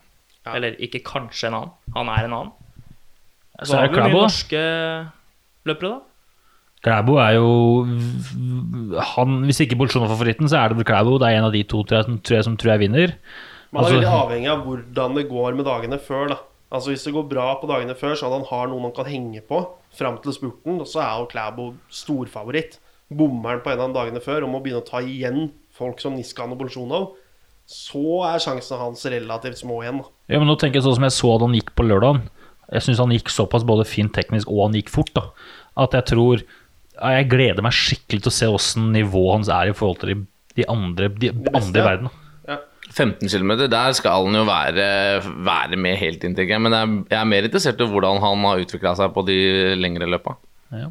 Ja. 0.46 0.54
Eller 0.54 0.76
ikke 0.82 1.02
kanskje 1.06 1.48
en 1.50 1.54
annen. 1.60 1.72
Han 1.96 2.08
er 2.12 2.24
en 2.28 2.32
annen. 2.40 2.52
Så 3.64 3.78
er 3.78 3.86
det 3.86 3.90
vi 3.90 3.96
jo 3.96 4.02
mye 4.02 4.10
Klæbo, 4.10 4.18
da. 4.18 4.26
norske 4.26 4.62
løpere, 5.66 5.90
da. 5.94 6.00
Klæbo 6.86 7.16
er 7.18 7.32
jo 7.34 7.48
han, 9.14 9.38
Hvis 9.48 9.60
ikke 9.64 9.78
Bolsjunov 9.80 10.10
er 10.10 10.14
favoritten, 10.14 10.48
så 10.50 10.58
er 10.60 10.74
det 10.74 10.86
Klæbo. 10.86 11.18
Det 11.18 11.28
er 11.30 11.38
en 11.40 11.48
av 11.48 11.52
de 11.54 11.62
to 11.64 11.82
tre, 11.82 12.02
som 12.42 12.56
tror 12.56 12.74
jeg 12.76 12.80
vinner. 12.86 13.14
Man 13.72 13.82
er 13.82 13.86
Altså- 13.86 13.96
veldig 13.96 14.12
avhengig 14.12 14.50
av 14.50 14.64
hvordan 14.66 15.14
det 15.16 15.28
går 15.28 15.56
med 15.56 15.64
dagene 15.66 15.98
før. 15.98 16.28
da 16.28 16.36
Altså 16.72 16.90
Hvis 16.90 17.04
det 17.06 17.14
går 17.14 17.28
bra 17.30 17.46
på 17.60 17.68
dagene 17.70 17.94
før, 17.94 18.16
så 18.18 18.26
at 18.26 18.34
han 18.34 18.48
har 18.48 18.70
noen 18.70 18.88
han 18.88 18.96
kan 18.96 19.06
henge 19.06 19.42
på 19.46 19.60
fram 19.94 20.18
til 20.22 20.34
spurten, 20.34 20.80
så 20.88 21.02
er 21.04 21.20
jo 21.20 21.28
Klæbo 21.30 21.68
storfavoritt. 21.92 22.80
Bommer 23.06 23.54
han 23.54 23.62
på 23.62 23.70
en 23.70 23.84
av 23.84 23.92
de 23.92 23.98
dagene 24.00 24.22
før 24.24 24.44
og 24.44 24.50
må 24.50 24.62
begynne 24.64 24.82
å 24.82 24.88
ta 24.88 24.98
igjen 25.04 25.52
folk 25.76 26.02
som 26.02 26.16
Niskan 26.16 26.54
og 26.54 26.58
Bolsjunov, 26.64 27.12
så 27.66 28.02
er 28.28 28.42
sjansene 28.42 28.80
hans 28.80 29.04
relativt 29.10 29.60
små 29.62 29.80
igjen. 29.84 30.02
Ja, 30.30 30.40
men 30.40 30.50
nå 30.50 30.56
tenker 30.58 30.80
jeg 30.80 30.86
sånn 30.86 30.98
som 30.98 31.06
jeg 31.06 31.16
så 31.16 31.32
at 31.34 31.44
han 31.46 31.56
gikk 31.56 31.72
på 31.78 31.86
lørdagen. 31.86 32.26
Jeg 32.74 32.82
syns 32.82 33.02
han 33.02 33.14
gikk 33.14 33.30
såpass 33.30 33.66
både 33.66 33.86
fint 33.86 34.14
teknisk 34.14 34.50
og 34.50 34.64
han 34.66 34.78
gikk 34.78 34.90
fort. 34.90 35.12
da 35.14 35.28
At 35.78 35.94
jeg 35.94 36.08
tror 36.10 36.42
Jeg 36.96 37.28
gleder 37.28 37.62
meg 37.62 37.74
skikkelig 37.76 38.24
til 38.24 38.30
å 38.32 38.34
se 38.34 38.46
åssen 38.48 38.92
nivået 38.94 39.34
hans 39.36 39.50
er 39.52 39.70
i 39.70 39.74
forhold 39.76 39.98
til 40.00 40.10
de, 40.10 40.14
de 40.56 40.64
andre, 40.72 41.10
de 41.12 41.30
beste, 41.30 41.58
andre 41.60 41.82
i 41.82 41.84
verden. 41.84 42.08
da. 42.08 42.25
Ja. 42.86 42.92
15 42.92 43.28
km, 43.28 43.52
der 43.70 43.92
skal 43.98 44.24
han 44.24 44.38
jo 44.38 44.44
være, 44.46 44.86
være 45.44 45.78
med 45.80 45.98
helt 46.00 46.24
inn, 46.24 46.36
tenker 46.36 46.56
jeg. 46.56 46.62
Men 46.62 46.76
jeg 46.76 46.86
er, 46.86 46.92
jeg 47.10 47.18
er 47.20 47.30
mer 47.32 47.48
interessert 47.48 47.82
i 47.82 47.88
hvordan 47.90 48.20
han 48.22 48.44
har 48.46 48.62
utvikla 48.62 48.94
seg 48.98 49.12
på 49.14 49.24
de 49.26 49.38
lengre 49.78 50.08
løpa. 50.08 50.36
Ja. 50.74 50.90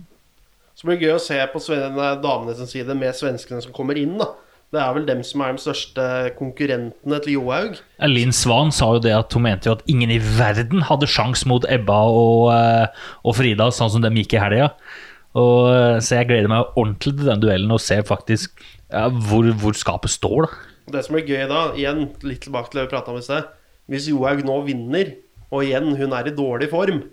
Så 0.75 0.87
blir 0.87 0.99
det 0.99 1.07
gøy 1.07 1.15
å 1.15 1.23
se 1.23 1.37
på 1.53 1.61
damenes 1.63 2.19
damene 2.23 2.57
sin 2.57 2.69
side 2.69 2.97
med 2.99 3.15
svenskene 3.15 3.63
som 3.63 3.73
kommer 3.75 3.97
inn. 3.99 4.17
da 4.19 4.33
Det 4.73 4.81
er 4.81 4.93
vel 4.97 5.07
dem 5.07 5.23
som 5.23 5.41
er 5.45 5.55
de 5.55 5.63
største 5.63 6.07
konkurrentene 6.35 7.19
til 7.23 7.37
Johaug. 7.37 7.79
Linn 8.11 8.35
Svan 8.35 8.73
sa 8.75 8.91
jo 8.97 9.03
det 9.03 9.15
at 9.15 9.33
hun 9.33 9.45
mente 9.47 9.71
jo 9.71 9.77
at 9.77 9.85
ingen 9.87 10.11
i 10.11 10.19
verden 10.19 10.83
hadde 10.89 11.07
sjans 11.07 11.45
mot 11.47 11.65
Ebba 11.71 12.01
og, 12.11 12.51
eh, 12.51 13.07
og 13.23 13.37
Frida, 13.39 13.71
sånn 13.71 13.93
som 13.93 14.03
dem 14.03 14.19
gikk 14.19 14.35
i 14.35 14.43
helga. 14.43 14.73
Og, 15.35 15.71
eh, 15.71 15.97
så 16.03 16.19
jeg 16.19 16.27
gleder 16.27 16.51
meg 16.51 16.75
ordentlig 16.75 17.15
til 17.15 17.31
den 17.31 17.43
duellen 17.43 17.71
og 17.71 17.83
ser 17.83 18.03
faktisk 18.07 18.59
ja, 18.91 19.07
hvor, 19.07 19.47
hvor 19.59 19.75
skapet 19.79 20.11
står, 20.11 20.49
da. 20.49 20.74
Det 20.91 21.01
som 21.05 21.17
er 21.17 21.25
gøy 21.25 21.45
da, 21.49 21.61
igjen 21.73 22.07
litt 22.25 22.43
tilbake 22.45 22.69
til 22.71 22.81
det 22.81 22.87
vi 22.87 22.93
prata 22.93 23.13
om 23.13 23.17
i 23.17 23.25
sted 23.25 23.47
Hvis 23.89 24.09
Johaug 24.11 24.43
nå 24.45 24.59
vinner, 24.67 25.15
og 25.49 25.65
igjen 25.65 25.95
hun 25.97 26.13
er 26.17 26.29
i 26.29 26.33
dårlig 26.35 26.69
form, 26.71 27.03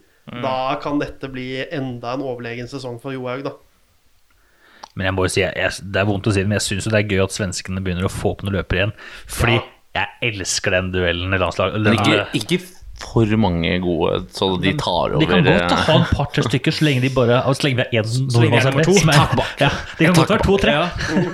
da 0.42 0.78
kan 0.82 1.00
dette 1.00 1.28
bli 1.32 1.64
enda 1.64 2.14
en 2.14 2.24
overlegen 2.24 2.68
sesong 2.70 3.00
for 3.02 3.14
Johaug, 3.14 3.44
da. 3.46 3.56
Men 4.94 5.08
jeg 5.08 5.16
må 5.16 5.24
jo 5.26 5.32
si, 5.32 5.40
jeg, 5.40 5.52
jeg, 5.56 5.88
det 5.92 6.00
er 6.02 6.08
vondt 6.08 6.28
å 6.28 6.34
si 6.34 6.42
det, 6.42 6.48
men 6.50 6.58
jeg 6.58 6.66
syns 6.66 6.88
det 6.92 6.98
er 7.00 7.08
gøy 7.08 7.24
at 7.24 7.34
svenskene 7.34 7.82
begynner 7.84 8.08
å 8.08 8.12
få 8.12 8.34
opp 8.34 8.44
noen 8.44 8.58
løpere 8.58 8.82
igjen. 8.82 8.94
Fordi 9.32 9.58
jeg 9.96 10.32
elsker 10.32 10.76
den 10.76 10.90
duellen 10.92 11.32
i 11.32 11.40
landslaget. 11.40 11.88
Ikke, 11.96 12.18
ikke 12.36 12.58
for 13.02 13.32
mange 13.42 13.72
gode, 13.84 14.22
så 14.32 14.48
de 14.62 14.72
tar 14.80 15.12
over 15.14 15.20
De 15.20 15.26
kan 15.28 15.44
godt 15.46 15.72
eh, 15.74 15.82
ha 15.88 15.96
en 15.98 16.04
par-tre 16.14 16.44
stykker 16.46 16.72
så 16.76 16.86
lenge 16.86 17.02
de 17.04 17.10
bare 17.14 17.40
Så 17.54 17.66
lenge 17.66 17.82
vi 17.82 17.98
er 17.98 18.02
én 18.02 18.28
nordmann 18.32 18.62
som 18.62 18.78
er 18.80 18.88
to. 18.88 18.94
er- 19.02 19.46
Ja, 19.64 19.70
de 19.98 20.04
kan 20.08 20.14
godt 20.20 20.32
være 20.34 20.46
to-tre. 20.46 20.72
Ja, 20.76 20.86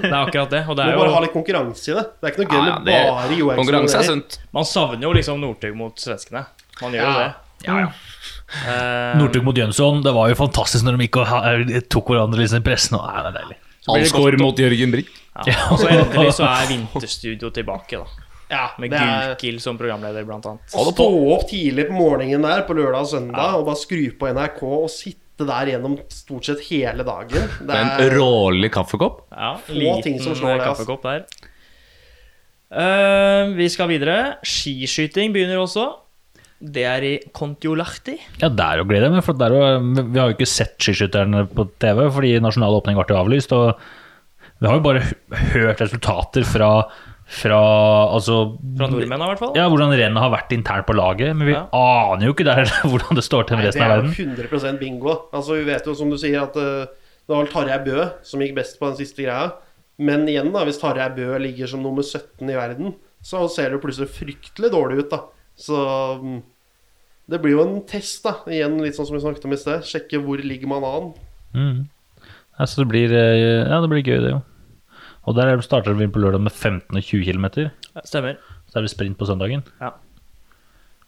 det 0.02 0.10
er 0.10 0.18
akkurat 0.18 0.50
det. 0.56 0.62
Og 0.68 0.76
det 0.78 0.86
er 0.88 0.96
må 0.96 1.04
bare 1.04 1.14
ha 1.14 1.20
litt 1.26 1.34
konkurranse 1.36 1.92
i 1.92 1.94
det. 1.98 2.04
Det 2.20 2.28
er 2.28 2.34
ikke 2.34 2.44
noe 2.44 2.52
gøy 2.54 2.62
med 2.88 2.92
ja, 2.94 3.04
bare 3.12 3.38
Johaug 3.38 3.60
Konkurranse 3.62 3.98
er 4.00 4.08
sunt. 4.08 4.38
man 4.58 4.64
savner 4.64 5.02
jo 5.08 5.12
liksom 5.20 5.40
Northug 5.44 5.76
mot 5.78 5.94
svenskene. 6.02 6.44
Man 6.82 6.92
gjør 6.98 7.04
jo 7.04 7.12
Ja. 7.12 7.18
det. 7.22 7.30
Ja, 7.68 7.78
ja. 7.84 7.88
Eh, 8.48 9.18
Northug 9.18 9.44
mot 9.44 9.56
Jønsson, 9.58 10.02
det 10.04 10.12
var 10.14 10.28
jo 10.30 10.36
fantastisk 10.38 10.84
når 10.86 10.96
de 10.96 11.06
gikk 11.08 11.18
og 11.20 11.72
tok 11.92 12.12
hverandre 12.14 12.38
liksom 12.44 12.62
i 12.62 12.66
pressen. 12.70 12.96
Og, 12.98 13.04
ja, 13.08 13.24
det 13.26 13.32
er 13.34 13.40
deilig. 13.42 13.58
Alsgaard 13.88 14.38
mot 14.40 14.56
Jørgen 14.60 14.92
Brink. 14.94 15.10
ja. 15.46 15.54
Og 15.72 15.78
så 15.80 15.88
endelig 15.92 16.32
så 16.36 16.44
er 16.48 16.66
Vinterstudio 16.70 17.50
tilbake, 17.54 18.00
da. 18.02 18.24
Ja, 18.49 18.70
Med 18.80 18.94
er 18.96 19.34
Gulkil 19.34 19.59
som 19.61 19.76
programleder, 19.80 20.24
blant 20.24 20.46
annet. 20.49 20.72
å 20.72 20.86
stå 20.88 21.07
opp 21.34 21.46
tidlig 21.51 21.88
på 21.90 21.96
morgenen 21.99 22.46
der 22.46 22.64
på 22.68 22.76
lørdag 22.78 23.05
og 23.05 23.11
søndag 23.11 23.59
og 23.59 23.66
bare 23.68 23.80
skru 23.80 24.07
på 24.16 24.30
NRK 24.32 24.62
og 24.68 24.88
sitte 24.92 25.46
der 25.49 25.74
gjennom 25.74 25.99
stort 26.11 26.49
sett 26.49 26.64
hele 26.70 27.05
dagen. 27.07 27.44
Det 27.61 27.68
Med 27.68 27.76
en 27.76 27.92
er 28.07 28.16
rålig 28.16 28.72
kaffekopp. 28.74 29.26
Ja, 29.30 29.53
liten 29.68 30.03
ting 30.07 30.18
som 30.24 30.34
slår 30.38 30.57
det, 30.57 30.66
kaffekopp 30.66 31.05
der. 31.05 31.24
Uh, 32.68 33.55
vi 33.57 33.68
skal 33.72 33.88
videre. 33.92 34.18
Skiskyting 34.44 35.32
begynner 35.36 35.61
også. 35.62 35.86
Det 36.59 36.82
er 36.90 37.05
i 37.07 37.12
Kontiolahti. 37.30 38.16
Ja, 38.42 38.49
der 38.51 38.82
gleder 38.82 39.07
jeg 39.07 39.14
meg, 39.14 39.24
for 39.24 39.38
der 39.38 39.55
vi 39.78 40.18
har 40.18 40.32
jo 40.32 40.34
ikke 40.34 40.49
sett 40.51 40.74
skiskytterne 40.82 41.44
på 41.53 41.68
TV 41.78 42.09
fordi 42.11 42.32
nasjonal 42.42 42.80
åpning 42.80 42.99
ble 42.99 43.14
avlyst. 43.14 43.55
Og 43.55 43.78
vi 44.59 44.66
har 44.66 44.80
jo 44.80 44.82
bare 44.82 45.05
hørt 45.55 45.84
resultater 45.84 46.42
fra, 46.49 46.70
fra 47.28 47.58
altså 48.08 48.36
Fra 48.78 48.86
nordmenn, 48.88 49.20
i 49.20 49.26
hvert 49.28 49.40
fall. 49.42 49.50
Ja, 49.58 49.66
hvordan 49.68 49.92
rennet 49.92 50.22
har 50.22 50.30
vært 50.32 50.52
internt 50.56 50.86
på 50.88 50.94
laget, 50.96 51.34
men 51.36 51.46
vi 51.50 51.52
Ja. 51.52 51.66
aner 51.76 52.24
jo 52.24 52.32
ikke 52.32 52.46
der 52.48 52.64
hvordan 52.88 53.18
det 53.18 53.24
står 53.26 53.46
til 53.48 53.58
med 53.60 53.68
resten 53.68 53.84
av 53.84 53.92
verden. 53.98 54.12
det 54.16 54.44
er 54.46 54.48
jo 54.48 54.60
100% 54.60 54.78
bingo. 54.80 55.14
Altså, 55.36 55.58
vi 55.58 55.66
vet 55.68 55.84
jo, 55.86 55.94
som 55.98 56.08
du 56.10 56.16
sier, 56.16 56.40
at 56.42 56.56
uh, 56.56 56.86
det 57.28 57.36
var 57.36 57.50
Tarjei 57.52 57.78
Bø 57.84 58.06
som 58.24 58.40
gikk 58.40 58.54
best 58.56 58.78
på 58.80 58.88
den 58.88 58.96
siste 59.02 59.26
greia. 59.26 59.50
Men 60.00 60.24
igjen, 60.30 60.52
da, 60.54 60.64
hvis 60.64 60.80
Tarjei 60.80 61.10
Bø 61.18 61.36
ligger 61.42 61.68
som 61.68 61.82
nummer 61.84 62.02
17 62.06 62.48
i 62.48 62.56
verden, 62.56 62.94
så 63.20 63.44
ser 63.52 63.68
det 63.68 63.76
jo 63.78 63.84
plutselig 63.84 64.08
fryktelig 64.14 64.70
dårlig 64.72 65.02
ut, 65.04 65.10
da. 65.12 65.20
Så 65.58 65.76
mm, 66.22 66.38
det 67.28 67.40
blir 67.42 67.58
jo 67.58 67.64
en 67.66 67.80
test, 67.84 68.22
da. 68.24 68.38
Igjen 68.48 68.78
litt 68.80 68.96
sånn 68.96 69.08
som 69.10 69.18
vi 69.18 69.24
snakket 69.26 69.44
om 69.44 69.52
i 69.52 69.58
sted. 69.60 69.84
Sjekke 69.84 70.20
hvor 70.24 70.40
ligger 70.40 70.70
man 70.70 70.86
an. 70.86 71.10
Mm. 71.52 71.80
Altså, 72.56 72.80
det 72.84 72.88
blir, 72.94 73.12
eh, 73.12 73.66
ja, 73.68 73.82
det 73.84 73.90
blir 73.92 74.00
gøy, 74.06 74.20
det 74.24 74.30
jo. 74.32 74.40
Og 75.28 75.36
der 75.36 75.60
starter 75.64 75.96
vi 75.98 76.08
på 76.08 76.22
lørdag 76.22 76.40
med 76.40 76.54
15 76.54 76.96
og 76.96 77.04
20 77.04 77.26
km. 77.28 77.46
Stemmer. 78.06 78.38
Så 78.68 78.78
er 78.80 78.86
det 78.86 78.92
sprint 78.92 79.18
på 79.20 79.28
søndagen. 79.28 79.64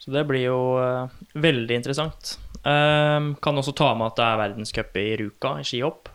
Så 0.00 0.12
det 0.14 0.24
blir 0.28 0.46
jo 0.46 0.60
uh, 0.80 1.12
veldig 1.36 1.76
interessant. 1.76 2.36
Um, 2.60 3.34
kan 3.40 3.56
også 3.56 3.74
ta 3.76 3.92
med 3.96 4.10
at 4.10 4.18
det 4.18 4.26
er 4.26 4.40
verdenscup 4.40 4.96
i 5.00 5.08
Ruka 5.20 5.54
i 5.60 5.66
skihopp. 5.68 6.08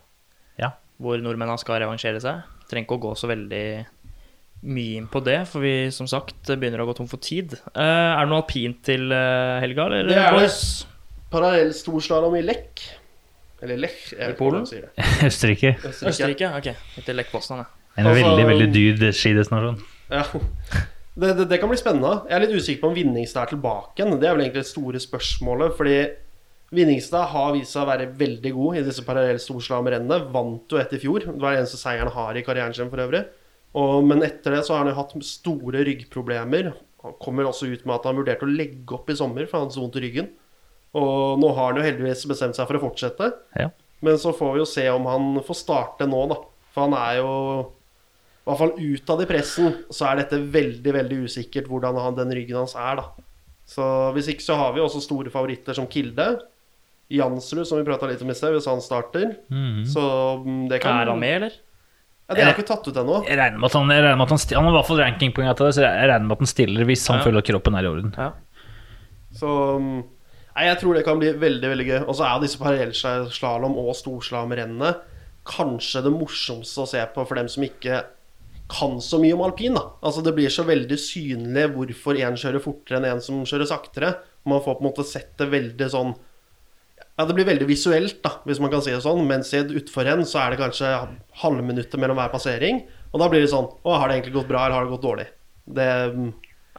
Ja. 0.61 0.73
Hvor 1.01 1.21
nordmennene 1.21 1.61
skal 1.61 1.81
revansjere 1.83 2.21
seg. 2.21 2.45
Trenger 2.69 2.87
ikke 2.87 2.97
å 2.97 3.03
gå 3.07 3.13
så 3.17 3.29
veldig 3.29 3.65
mye 4.65 4.97
inn 4.97 5.09
på 5.11 5.21
det, 5.21 5.43
for 5.51 5.61
vi 5.61 5.91
som 5.93 6.09
sagt 6.09 6.49
begynner 6.49 6.81
å 6.81 6.87
gå 6.89 6.97
tom 6.97 7.09
for 7.09 7.21
tid. 7.21 7.53
Uh, 7.75 8.17
er 8.17 8.25
det 8.25 8.31
noe 8.33 8.41
alpint 8.41 8.81
til 8.85 9.09
uh, 9.13 9.61
helga, 9.61 9.89
eller? 9.89 10.09
Det 10.09 10.21
er 10.21 10.39
det. 10.41 10.51
Parallell 11.33 11.73
storslalåm 11.77 12.37
i 12.39 12.45
Lech. 12.45 12.85
Eller 13.61 13.79
Lech. 13.85 14.01
jeg 14.13 14.19
vet 14.19 14.33
ikke 14.33 14.45
hvordan 14.47 14.65
man 14.65 14.69
sier 14.69 14.87
det. 14.87 15.09
Østerrike. 15.29 15.75
Østerrike. 15.77 16.11
Østerrike? 16.13 16.53
Ok. 16.57 17.01
Etter 17.01 17.17
Lech 17.21 17.33
Poznan, 17.33 17.65
ja. 17.65 17.84
En 17.97 18.07
Altså- 18.09 18.19
veldig, 18.21 18.45
veldig 18.51 18.67
dyr 18.73 19.11
skidestinasjon. 19.15 19.79
Ja. 20.11 20.25
Det, 21.15 21.29
det, 21.37 21.45
det 21.47 21.61
kan 21.61 21.69
bli 21.71 21.77
spennende. 21.79 22.25
Jeg 22.27 22.35
er 22.35 22.41
litt 22.43 22.57
usikker 22.59 22.81
på 22.81 22.87
om 22.89 22.95
Vinningstad 22.97 23.45
er 23.45 23.51
tilbake 23.53 24.01
igjen. 24.01 24.17
Det 24.19 24.27
er 24.27 24.33
vel 24.35 24.41
egentlig 24.43 24.65
det 24.65 24.67
store 24.67 24.99
spørsmålet. 24.99 25.71
Fordi 25.77 25.93
Vinningstad 26.75 27.29
har 27.31 27.53
vist 27.55 27.71
seg 27.71 27.85
å 27.85 27.87
være 27.87 28.07
veldig 28.19 28.51
god 28.51 28.79
i 28.79 28.83
disse 28.83 29.05
parallelle 29.07 29.39
storslalåmrennene. 29.39 30.17
Vant 30.33 30.75
jo 30.75 30.81
etter 30.81 30.97
i 30.99 31.03
fjor. 31.05 31.23
Det 31.23 31.39
var 31.39 31.55
den 31.55 31.61
eneste 31.61 31.79
seieren 31.79 32.11
han 32.11 32.17
har 32.17 32.35
i 32.35 32.43
karrieren 32.43 32.75
sin 32.75 32.91
for 32.91 32.99
øvrig. 33.05 33.21
Og, 33.79 34.01
men 34.09 34.25
etter 34.27 34.57
det 34.57 34.65
så 34.67 34.75
har 34.75 34.83
han 34.83 34.91
jo 34.91 34.97
hatt 34.99 35.15
store 35.23 35.85
ryggproblemer. 35.87 36.73
Han 37.05 37.15
kommer 37.23 37.47
også 37.47 37.71
ut 37.71 37.87
med 37.87 37.95
at 37.95 38.09
han 38.09 38.19
vurderte 38.19 38.43
å 38.47 38.51
legge 38.51 38.97
opp 38.99 39.07
i 39.07 39.15
sommer, 39.15 39.47
for 39.47 39.55
han 39.61 39.69
hadde 39.69 39.77
så 39.77 39.85
vondt 39.85 39.95
i 40.01 40.03
ryggen. 40.09 40.29
Og 40.99 41.39
nå 41.39 41.53
har 41.55 41.71
han 41.71 41.79
jo 41.79 41.87
heldigvis 41.87 42.27
bestemt 42.27 42.59
seg 42.59 42.67
for 42.67 42.75
å 42.79 42.83
fortsette. 42.89 43.31
Ja. 43.59 43.69
Men 44.03 44.19
så 44.19 44.35
får 44.35 44.55
vi 44.55 44.63
jo 44.65 44.67
se 44.67 44.83
om 44.91 45.07
han 45.07 45.31
får 45.47 45.61
starte 45.63 46.11
nå, 46.11 46.25
da. 46.31 46.41
For 46.75 46.89
han 46.89 46.99
er 46.99 47.21
jo 47.21 47.31
I 48.45 48.49
hvert 48.51 48.59
fall 48.61 48.75
utad 48.77 49.21
i 49.23 49.25
pressen 49.29 49.71
så 49.89 50.05
er 50.11 50.19
dette 50.21 50.37
veldig, 50.53 50.91
veldig 50.93 51.17
usikkert 51.25 51.65
hvordan 51.71 51.97
han, 51.97 52.13
den 52.19 52.29
ryggen 52.37 52.59
hans 52.61 52.75
er, 52.77 52.99
da. 53.01 53.05
Så 53.65 53.85
hvis 54.13 54.27
ikke 54.29 54.45
så 54.45 54.53
har 54.59 54.75
vi 54.75 54.83
også 54.85 55.01
store 55.01 55.31
favoritter 55.33 55.73
som 55.73 55.87
Kilde. 55.89 56.27
Jansrud, 57.09 57.65
som 57.65 57.77
vi 57.79 57.85
prata 57.85 58.05
litt 58.09 58.21
om 58.21 58.29
i 58.29 58.35
sted, 58.37 58.53
hvis 58.53 58.65
han 58.69 58.81
starter. 58.81 59.35
Mhm. 59.49 59.83
Så 59.89 60.03
mm, 60.45 60.67
det 60.69 60.79
kan 60.83 61.01
Er 61.01 61.09
han 61.13 61.19
med, 61.21 61.35
eller? 61.39 61.55
Ja, 62.29 62.33
Det 62.35 62.41
er 62.43 62.53
ikke 62.55 62.65
tatt 62.69 62.87
ut 62.89 62.97
ennå. 62.97 63.19
Jeg 63.27 63.37
regner 63.37 63.57
med 63.61 63.69
at 63.69 63.75
han, 63.77 63.89
jeg 63.93 64.01
regner 64.01 64.17
med 64.17 64.25
at 64.25 64.33
han, 64.33 64.41
sti- 64.41 64.55
han 64.57 64.65
har 64.65 64.71
i 64.73 64.77
hvert 64.79 64.87
fall 64.89 65.01
rankingpoeng 65.03 65.49
til 65.57 65.65
det, 65.67 65.73
så 65.77 65.83
jeg 65.85 66.09
regner 66.09 66.25
med 66.25 66.33
at 66.37 66.41
han 66.45 66.49
stiller 66.53 66.87
hvis 66.89 67.03
han 67.09 67.19
Ja. 67.19 67.23
føler 67.25 67.37
at 67.43 67.49
kroppen 67.49 67.75
er 67.77 67.85
i 67.85 67.91
orden. 67.91 68.13
Ja. 68.17 68.31
Så 69.35 69.49
mm, 69.81 70.03
Nei, 70.55 70.63
jeg 70.69 70.77
tror 70.79 70.95
det 70.95 71.03
kan 71.05 71.19
bli 71.19 71.33
veldig 71.35 71.69
veldig 71.73 71.85
gøy. 71.89 71.97
Og 72.07 72.15
så 72.15 72.23
er 72.25 72.37
jo 72.37 72.45
disse 72.45 72.61
parallellslalåm- 72.61 73.75
og 73.81 73.91
storslalåmrennene 73.99 74.93
kanskje 75.45 76.01
det 76.05 76.13
morsomste 76.15 76.81
å 76.85 76.87
se 76.87 77.01
på 77.13 77.25
for 77.27 77.35
dem 77.35 77.49
som 77.51 77.65
ikke 77.67 77.99
kan 78.71 79.01
så 79.01 79.19
mye 79.21 79.35
om 79.35 79.43
alpin. 79.45 79.75
da 79.77 79.83
Altså 80.01 80.21
Det 80.21 80.33
blir 80.35 80.49
så 80.49 80.65
veldig 80.65 80.97
synlig 80.99 81.67
hvorfor 81.75 82.17
en 82.19 82.37
kjører 82.39 82.63
fortere 82.63 82.99
enn 82.99 83.09
en 83.13 83.21
som 83.21 83.43
kjører 83.45 83.69
saktere. 83.69 84.13
Man 84.45 84.63
får 84.63 84.79
på 84.79 84.83
en 84.83 84.89
måte 84.89 85.05
sett 85.07 85.35
det 85.37 85.51
veldig 85.51 85.89
sånn 85.91 86.15
Ja, 87.15 87.23
det 87.23 87.35
blir 87.37 87.47
veldig 87.47 87.67
visuelt, 87.69 88.17
da 88.23 88.41
hvis 88.43 88.59
man 88.59 88.71
kan 88.73 88.83
si 88.83 88.91
det 88.91 89.03
sånn. 89.05 89.23
Mens 89.27 89.53
i 89.53 89.61
et 89.61 89.73
utforrenn 89.81 90.25
så 90.27 90.41
er 90.43 90.53
det 90.53 90.61
kanskje 90.63 90.91
halvminuttet 91.43 91.99
mellom 92.01 92.19
hver 92.19 92.33
passering. 92.33 92.83
Og 93.13 93.21
da 93.21 93.29
blir 93.31 93.45
det 93.45 93.51
sånn 93.53 93.69
Å, 93.69 93.91
har 93.95 94.09
det 94.09 94.19
egentlig 94.19 94.39
gått 94.41 94.49
bra, 94.51 94.65
eller 94.65 94.79
har 94.79 94.87
det 94.87 94.95
gått 94.95 95.05
dårlig? 95.05 95.27
Det 95.65 95.91
mm, 96.15 96.31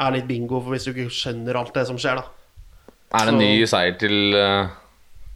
er 0.04 0.16
litt 0.18 0.28
bingo 0.28 0.60
for 0.60 0.74
hvis 0.74 0.86
du 0.86 0.92
ikke 0.92 1.14
skjønner 1.14 1.58
alt 1.58 1.74
det 1.74 1.86
som 1.88 1.98
skjer, 2.00 2.20
da. 2.20 2.32
Er 3.16 3.28
det 3.28 3.32
en 3.32 3.40
ny 3.40 3.66
seier 3.70 3.94
til 3.98 4.34
uh, 4.34 4.68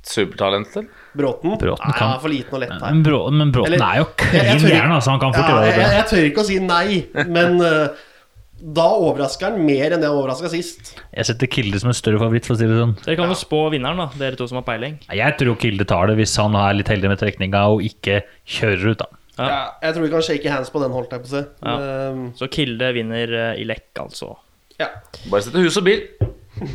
supertalentet? 0.07 0.91
Bråten? 1.17 1.57
Bråten 1.59 1.89
Nei, 1.91 1.97
kan- 1.99 2.13
er 2.15 2.21
for 2.23 2.29
liten 2.31 2.55
og 2.55 2.61
lett 2.63 2.71
her. 2.77 2.93
Men, 2.93 3.03
Brå, 3.03 3.19
men 3.33 3.51
Bråten 3.53 3.73
Eller- 3.75 3.87
er 3.87 3.97
jo 3.99 4.07
Jeg- 4.33 4.45
jeg 4.47 4.61
klin 4.61 4.71
gæren, 4.77 4.93
altså. 4.95 5.11
Han 5.11 5.21
kan 5.21 5.33
fort 5.35 5.51
gjøre 5.51 5.67
ja, 5.67 5.77
det. 5.77 5.91
jeg 5.99 6.07
tør 6.13 6.25
ikke 6.31 6.41
å 6.45 6.47
si 6.47 6.59
nei, 6.61 7.07
men 7.27 7.61
uh, 7.61 7.89
da 8.79 8.85
overrasker 8.93 9.51
han 9.51 9.65
mer 9.65 9.91
enn 9.97 10.01
det 10.03 10.09
han 10.11 10.17
overraska 10.21 10.51
sist. 10.53 10.95
Jeg 11.17 11.25
setter 11.27 11.47
Kilde 11.49 11.81
som 11.81 11.89
en 11.91 11.97
større 11.97 12.19
favoritt, 12.21 12.45
for 12.47 12.55
å 12.55 12.59
si 12.61 12.67
det 12.69 12.77
sånn. 12.77 12.93
Dere 13.07 13.17
kan 13.17 13.29
jo 13.33 13.35
spå 13.41 13.71
vinneren, 13.73 13.97
da, 13.97 14.11
dere 14.21 14.37
to 14.37 14.47
som 14.47 14.61
har 14.61 14.67
peiling. 14.69 14.99
Jeg 15.11 15.39
tror 15.41 15.57
Kilde 15.59 15.87
tar 15.89 16.07
det 16.13 16.17
hvis 16.21 16.37
han 16.37 16.55
er 16.55 16.75
litt 16.77 16.89
heldig 16.93 17.09
med 17.09 17.19
trekninga 17.19 17.63
og 17.73 17.81
ikke 17.83 18.21
kjører 18.47 18.91
ut, 18.93 18.99
da. 18.99 19.07
Ja. 19.41 19.47
Ja, 19.49 19.61
jeg 19.89 19.95
tror 19.97 20.03
vi 20.05 20.11
kan 20.13 20.23
shake 20.27 20.51
hands 20.53 20.69
på 20.71 20.81
den, 20.83 20.93
holdt 20.93 21.11
jeg 21.17 21.23
på 21.23 21.31
å 21.31 21.33
si. 21.33 21.43
Ja. 21.65 22.11
Um, 22.13 22.33
Så 22.37 22.51
Kilde 22.53 22.93
vinner 22.93 23.33
uh, 23.33 23.55
i 23.59 23.65
lekk, 23.65 23.89
altså. 23.99 24.37
ja. 24.79 24.89
Bare 25.31 25.43
sette 25.47 25.63
hus 25.65 25.77
og 25.81 25.85
bil. 25.89 26.03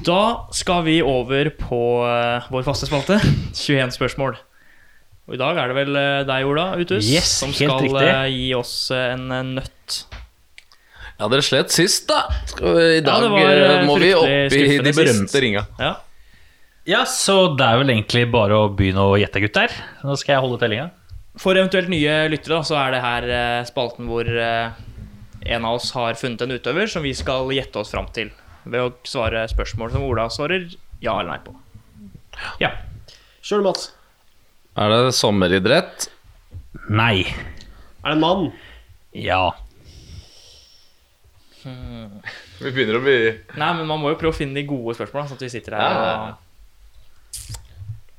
Da 0.06 0.48
skal 0.56 0.84
vi 0.88 1.00
over 1.04 1.50
på 1.60 1.80
eh, 2.08 2.46
vår 2.52 2.64
faste 2.66 2.88
spalte. 2.90 3.18
21 3.54 3.92
spørsmål. 3.94 4.38
Og 5.26 5.36
i 5.36 5.40
dag 5.42 5.58
er 5.58 5.72
det 5.72 5.76
vel 5.78 5.98
eh, 6.00 6.22
deg, 6.26 6.46
Ola 6.48 6.68
Uthus, 6.80 7.06
Yes, 7.12 7.32
som 7.42 7.54
skal 7.54 7.76
riktig. 7.84 8.08
eh, 8.08 8.28
gi 8.34 8.48
oss 8.58 8.74
en 8.96 9.28
nøtt. 9.58 9.98
Ja, 11.20 11.30
dere 11.32 11.44
slet 11.46 11.72
sist, 11.72 12.08
da. 12.10 12.24
I 12.62 13.02
dag 13.06 13.28
eh, 13.30 13.84
må 13.88 13.98
vi 14.02 14.12
opp 14.18 14.28
i 14.58 14.80
de 14.84 14.94
berømte 14.96 15.44
ringa. 15.44 15.66
Ja. 15.80 15.94
Ja, 16.86 17.02
så 17.10 17.56
det 17.58 17.66
er 17.66 17.80
vel 17.82 17.90
egentlig 17.96 18.28
bare 18.30 18.58
å 18.62 18.66
begynne 18.78 19.02
å 19.10 19.16
gjette, 19.18 19.42
gutter. 19.42 19.74
Nå 20.06 20.14
skal 20.22 20.36
jeg 20.36 20.44
holde 20.46 20.60
tellinga. 20.62 20.90
For 21.42 21.58
eventuelt 21.58 21.90
nye 21.92 22.26
lyttere 22.32 22.60
da, 22.60 22.66
så 22.68 22.78
er 22.80 22.94
det 22.94 23.00
her 23.04 23.26
spalten 23.68 24.06
hvor 24.08 24.30
en 24.30 25.66
av 25.68 25.80
oss 25.80 25.90
har 25.98 26.14
funnet 26.20 26.46
en 26.46 26.54
utøver 26.56 26.88
som 26.90 27.04
vi 27.04 27.12
skal 27.18 27.50
gjette 27.52 27.82
oss 27.82 27.90
fram 27.92 28.06
til 28.16 28.30
ved 28.66 28.82
å 28.82 28.91
svare 29.07 29.45
spørsmål 29.51 29.93
som 29.93 30.05
Ola 30.07 30.28
svarer 30.34 30.68
ja 31.03 31.13
eller 31.20 31.36
nei 31.36 31.41
på. 31.45 31.53
Ja. 32.61 32.72
Kjør 33.45 33.61
du, 33.61 33.68
Mats. 33.70 33.89
Er 34.76 34.91
det 34.91 35.13
sommeridrett? 35.16 36.07
Nei. 36.89 37.22
Er 37.26 38.09
det 38.09 38.16
en 38.18 38.24
mann? 38.24 38.47
Ja. 39.16 39.53
Vi 41.66 42.70
begynner 42.72 42.99
å 42.99 43.01
bli 43.01 43.16
Nei, 43.57 43.70
men 43.80 43.88
man 43.89 43.97
må 44.01 44.11
jo 44.11 44.18
prøve 44.22 44.36
å 44.36 44.38
finne 44.38 44.53
de 44.59 44.66
gode 44.70 44.93
spørsmålene, 44.97 45.32
sånn 45.32 45.39
at 45.39 45.45
vi 45.47 45.53
sitter 45.55 45.74
her 45.78 45.95
Ja. 45.95 46.36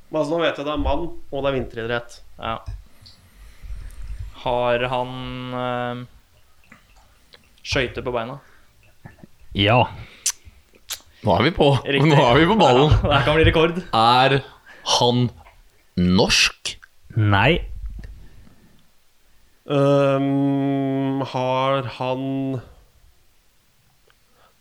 og 0.09 0.17
altså, 0.19 0.31
nå 0.33 0.41
vet 0.41 0.57
jeg 0.59 0.65
det 0.67 0.73
er 0.73 0.81
mann, 0.83 1.05
og 1.31 1.43
det 1.43 1.49
er 1.49 1.55
vinteridrett. 1.55 2.17
Ja. 2.39 2.57
Har 4.43 4.83
han 4.91 5.09
øh, 5.61 6.03
skøyter 7.67 8.05
på 8.05 8.13
beina? 8.15 8.37
Ja. 9.57 9.79
Nå 11.27 11.33
er 11.35 11.43
vi 11.43 11.51
på. 11.51 11.65
Riktig. 11.83 12.07
Nå 12.07 12.23
er 12.23 12.37
vi 12.39 12.45
på 12.47 12.55
ballen. 12.55 12.93
Ja, 13.03 13.17
det 13.17 13.23
kan 13.25 13.35
bli 13.35 13.45
rekord. 13.49 13.79
Er 13.91 14.37
han 14.97 15.25
norsk? 15.99 16.77
Nei. 17.19 17.57
Um, 19.67 21.19
har 21.27 21.89
han 21.97 22.21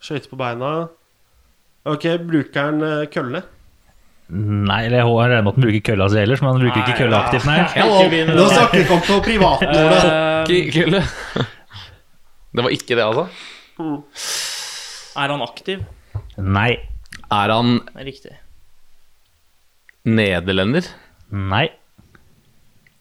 skøyter 0.02 0.32
på 0.32 0.38
beina? 0.40 0.72
Ok, 1.86 2.08
bruker 2.26 2.64
han 2.64 2.82
eh, 2.82 3.04
kølle? 3.14 3.44
Nei, 4.26 4.80
eller 4.88 5.04
jeg 5.04 5.06
regner 5.06 5.44
med 5.46 5.52
at 5.52 5.60
han 5.60 5.66
bruker 5.68 5.84
kølla 5.92 6.08
si 6.10 6.18
ellers, 6.18 6.42
men 6.42 6.50
han 6.50 6.64
bruker 6.64 6.82
ikke 6.82 6.96
kølle 7.04 7.20
aktivt, 7.20 7.46
nei. 7.46 7.60
Nå 8.40 8.48
snakker 8.50 8.74
vi 8.74 8.82
ikke 8.82 8.96
om 8.96 9.04
på 9.06 9.20
privaten, 9.22 9.70
Ola. 9.70 10.00
Eh. 10.02 10.48
Det 12.56 12.64
var 12.66 12.74
ikke 12.74 12.98
det, 12.98 13.04
altså? 13.06 13.28
er 15.16 15.30
han 15.30 15.46
aktiv? 15.46 15.86
Nei. 16.38 16.72
Er 17.32 17.48
han 17.50 17.80
Riktig. 17.96 18.34
nederlender? 20.06 20.86
Nei. 21.32 21.66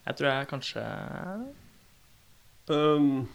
Jeg 0.06 0.16
tror 0.18 0.30
jeg 0.32 0.48
kanskje 0.50 0.82
Um, 2.66 3.28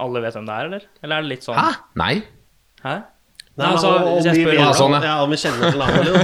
Alle 0.00 0.22
vet 0.24 0.32
hvem 0.38 0.46
det 0.48 0.54
er, 0.54 0.64
eller? 0.70 0.84
Eller 1.04 1.16
er 1.18 1.22
det 1.26 1.28
litt 1.34 1.44
sånn 1.44 1.58
Hæ? 1.58 1.66
Nei. 2.00 2.14
Hæ? 2.80 2.94
nei, 2.94 3.02
Nei, 3.60 3.66
altså, 3.68 3.90
om- 3.92 4.06
hvis 4.16 4.24
jeg 4.24 4.34
vi 4.34 4.44
spør- 4.46 4.50
vet- 4.50 4.60
Ja, 4.64 4.72
sånn, 4.72 4.92
ja. 4.96 5.00
ja, 5.04 5.22
om 5.22 5.30
vi 5.30 5.36
kjenner 5.36 5.70
til 5.70 5.78
navnet, 5.78 6.06
jo. 6.08 6.14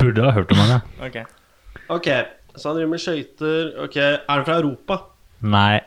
Burde 0.00 0.24
ha 0.24 0.30
hørt 0.38 0.50
om 0.50 0.58
han, 0.62 0.70
ja. 0.72 0.80
Ok. 1.06 1.16
Ok, 1.98 2.08
så 2.56 2.64
han 2.70 2.76
driver 2.80 2.90
med 2.94 3.00
skøyter. 3.04 3.84
Ok, 3.84 3.96
er 4.00 4.24
han 4.28 4.44
fra 4.48 4.56
Europa? 4.58 4.98
Nei. 5.42 5.80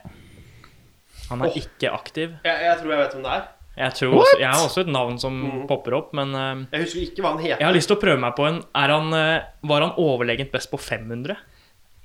Han 1.32 1.42
er 1.42 1.50
Åh. 1.50 1.58
ikke 1.58 1.92
aktiv. 1.92 2.38
Jeg, 2.46 2.56
jeg 2.70 2.78
tror 2.80 2.90
jeg 2.94 3.00
vet 3.02 3.14
hvem 3.18 3.24
det 3.26 3.34
er. 3.34 3.44
Jeg, 3.78 3.94
tror 3.94 4.16
også, 4.24 4.38
jeg 4.42 4.50
har 4.50 4.64
også 4.66 4.82
et 4.82 4.90
navn 4.90 5.20
som 5.22 5.36
popper 5.70 5.94
opp, 6.00 6.10
men 6.18 6.32
uh, 6.34 6.64
Jeg 6.74 6.88
husker 6.88 7.04
ikke 7.04 7.22
hva 7.22 7.36
han 7.36 7.44
heter. 7.44 7.60
jeg 7.62 7.68
har 7.68 7.76
lyst 7.76 7.92
til 7.92 7.98
å 7.98 8.02
prøve 8.02 8.18
meg 8.24 8.34
på 8.38 8.48
en 8.50 8.58
er 8.82 8.94
han, 8.96 9.12
uh, 9.14 9.46
Var 9.70 9.86
han 9.86 9.94
overlegent 10.02 10.50
best 10.56 10.72
på 10.72 10.80
500? 10.82 11.38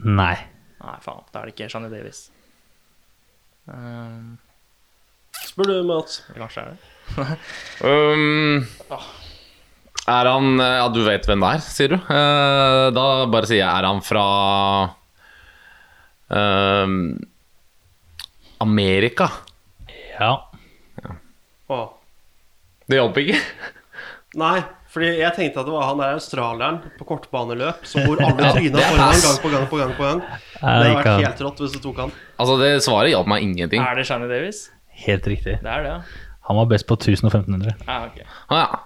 Nei. 0.05 0.35
Nei, 0.83 0.97
faen. 1.01 1.25
Da 1.33 1.41
er 1.41 1.49
det 1.49 1.55
ikke 1.55 1.71
Shani 1.73 1.89
Davis. 1.93 2.27
Uh, 3.71 4.37
Spør 5.47 5.71
du, 5.71 5.75
Mats. 5.89 6.21
kanskje 6.37 6.67
er 6.67 6.73
det. 6.75 6.81
Um, 7.83 8.63
er 10.09 10.29
han 10.31 10.55
Ja, 10.61 10.87
du 10.93 11.01
vet 11.07 11.27
hvem 11.29 11.43
det 11.43 11.51
er, 11.57 11.65
sier 11.67 11.93
du? 11.93 11.97
Eh, 11.99 12.85
da 12.95 13.05
bare 13.31 13.49
sier 13.51 13.59
jeg 13.61 13.69
Er 13.69 13.87
han 13.89 14.01
fra 14.07 14.23
Amerika? 18.63 19.29
Ja. 20.15 20.33
Åh. 21.73 21.89
Det 22.91 22.99
hjalp 22.99 23.19
ikke? 23.23 23.39
Nei, 24.43 24.59
fordi 24.93 25.09
jeg 25.21 25.33
tenkte 25.37 25.61
at 25.61 25.69
det 25.69 25.73
var 25.75 25.87
han 25.91 26.01
der 26.01 26.15
australieren 26.17 26.79
på 26.99 27.07
kortbaneløp 27.09 27.85
som 27.89 28.05
hvor 28.07 28.21
alle 28.27 28.49
Ja, 28.49 28.53
tryna 28.57 28.85
foran 28.89 29.23
gang 29.25 29.41
på 29.43 29.51
gang 29.53 29.67
på 29.71 29.81
gang. 29.81 29.95
på 29.97 30.07
gang 30.09 30.23
Det 30.23 30.61
hadde 30.69 30.93
vært 30.99 31.27
helt 31.27 31.43
rått 31.47 31.65
hvis 31.65 31.75
du 31.77 31.81
tok 31.85 32.01
han. 32.05 32.15
Altså, 32.41 32.59
det 32.61 32.71
svaret 32.85 33.13
hjalp 33.13 33.29
meg 33.33 33.45
ingenting. 33.47 33.85
Er 33.85 33.99
det 34.01 34.07
Shani 34.09 34.29
Davis? 34.31 34.67
Helt 35.07 35.27
riktig. 35.29 35.59
Det 35.65 35.73
er 35.77 35.85
det, 35.87 35.93
ja. 35.97 36.29
Han 36.49 36.59
var 36.59 36.67
best 36.73 36.89
på 36.89 36.97
1000 36.99 37.29
og 37.29 37.35
1500. 37.35 37.77
ja 37.87 37.99
ok. 38.09 38.19
Ah, 38.51 38.59
ja. 38.65 38.83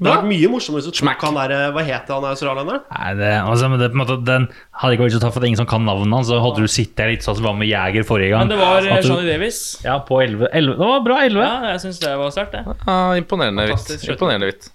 Det 0.00 0.08
hadde 0.08 0.22
vært 0.22 0.30
mye 0.32 0.48
morsommere 0.48 0.80
hvis 0.80 0.88
du 0.88 0.96
tok 0.96 1.24
han 1.26 1.36
der 1.36 1.72
Hva 1.76 1.82
heter 1.84 2.14
han 2.16 2.24
australieren? 2.30 2.80
Nei, 2.88 3.10
det, 3.18 3.32
altså, 3.44 3.68
men 3.68 3.82
det, 3.82 3.90
på 3.92 3.98
en 3.98 4.00
måte, 4.00 4.16
den 4.24 4.46
hadde 4.80 4.96
ikke 4.96 5.04
vært 5.04 5.16
så 5.18 5.20
tatt 5.20 5.34
for 5.34 5.40
det 5.44 5.48
er 5.48 5.52
ingen 5.52 5.60
som 5.60 5.68
kan 5.68 5.84
navnet 5.84 6.16
hans. 6.16 6.30
Så 6.32 6.40
hadde 6.40 6.64
du 6.64 6.72
sittet 6.72 7.04
her 7.04 7.12
litt 7.12 7.26
sånn 7.26 7.36
som 7.36 7.44
var 7.50 7.58
med 7.60 7.68
Jæger 7.68 8.08
forrige 8.08 8.32
gang. 8.32 8.48
Men 8.48 8.54
det 8.56 8.60
var 8.64 8.80
eh, 8.80 8.96
At 8.96 9.04
du- 9.04 9.12
Johnny 9.12 9.28
Davis. 9.28 9.60
Ja, 9.84 9.98
på 10.08 10.22
11. 10.24 10.48
11. 10.56 10.78
Det 10.80 10.88
var 10.94 11.04
bra, 11.04 11.20
11. 11.28 11.44
Ja, 11.44 11.72
jeg 11.74 11.84
syns 11.84 12.00
det 12.00 12.16
var 12.16 12.32
sterkt, 12.32 12.56
det. 12.56 12.64
Ja, 12.88 12.98
imponerende 13.20 13.68
hvitt. 13.68 14.08
Imponerende 14.08 14.48
hvitt. 14.48 14.70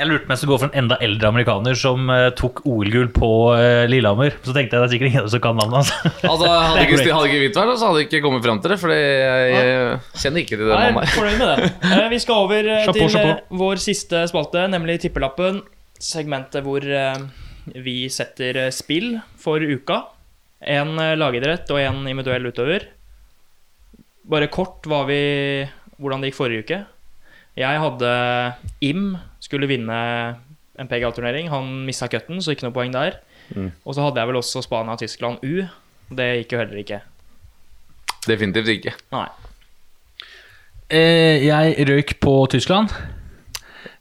Jeg 0.00 0.08
lurte 0.08 0.30
meg 0.30 0.40
å 0.40 0.48
gå 0.48 0.56
for 0.62 0.70
en 0.70 0.78
enda 0.80 0.96
eldre 1.04 1.28
amerikaner 1.28 1.76
som 1.76 2.06
uh, 2.08 2.30
tok 2.32 2.62
OL-gull 2.64 3.10
på 3.12 3.28
uh, 3.52 3.84
Lillehammer. 3.90 4.32
Så 4.40 4.54
tenkte 4.56 4.78
jeg 4.78 4.80
det 4.80 4.86
er 4.86 4.92
sikkert 4.94 5.10
ingen 5.10 5.26
som 5.28 5.42
kan 5.44 5.58
navnet 5.58 5.76
hans. 5.82 5.90
Altså, 6.30 6.46
hadde 6.54 6.80
er 6.80 6.86
ikke, 6.88 7.12
hadde 7.12 7.28
ikke 7.28 7.42
hvitt 7.42 7.58
vært, 7.60 7.72
så 7.76 7.90
hadde 7.90 8.00
jeg 8.00 8.08
ikke 8.08 8.20
kommet 8.24 8.46
fram 8.46 8.62
til 8.64 8.72
det. 8.72 8.78
Fordi 8.80 8.96
jeg, 8.96 9.50
jeg 9.52 10.22
kjenner 10.22 10.44
ikke 10.44 10.56
til 10.56 10.64
den 10.64 10.72
mannen 10.72 11.02
er 11.02 11.04
der. 11.04 11.12
fornøyd 11.18 11.42
med 11.42 11.52
det. 11.52 11.68
Eh, 11.90 12.06
Vi 12.14 12.20
skal 12.24 12.46
over 12.46 12.70
Chapeau, 12.70 12.96
til 12.96 13.12
chapeau. 13.12 13.60
vår 13.60 13.82
siste 13.84 14.24
spalte, 14.32 14.64
nemlig 14.72 14.96
Tippelappen. 15.04 15.60
Segmentet 16.00 16.64
hvor 16.64 16.86
vi 17.84 17.96
setter 18.08 18.62
spill 18.72 19.18
for 19.36 19.60
uka. 19.60 20.00
En 20.64 20.96
lagidrett 21.20 21.68
og 21.76 21.82
en 21.84 22.00
individuell 22.06 22.48
utøver. 22.48 22.88
Bare 24.32 24.48
kort 24.48 24.88
vi, 25.12 25.20
hvordan 26.00 26.24
det 26.24 26.32
gikk 26.32 26.40
forrige 26.40 26.64
uke. 26.64 26.80
Jeg 27.60 27.82
hadde 27.84 28.14
Im 28.86 29.10
skulle 29.50 29.66
vinne 29.66 29.98
en 30.78 30.88
PGA-turnering. 30.88 31.50
Han 31.50 31.82
mista 31.88 32.08
cutten, 32.10 32.38
så 32.40 32.54
ikke 32.54 32.68
noe 32.68 32.76
poeng 32.76 32.94
der. 32.94 33.18
Mm. 33.50 33.72
Og 33.82 33.96
så 33.96 34.06
hadde 34.06 34.22
jeg 34.22 34.30
vel 34.30 34.38
også 34.38 34.62
Spania 34.62 34.94
og 34.94 35.02
Tyskland 35.02 35.42
U. 35.42 35.64
Det 36.14 36.28
gikk 36.40 36.54
jo 36.54 36.60
heller 36.62 36.82
ikke. 36.82 37.00
Definitivt 38.28 38.70
ikke. 38.76 38.94
Nei. 39.14 39.26
Eh, 40.90 41.46
jeg 41.46 41.88
røyk 41.88 42.16
på 42.22 42.34
Tyskland. 42.50 42.94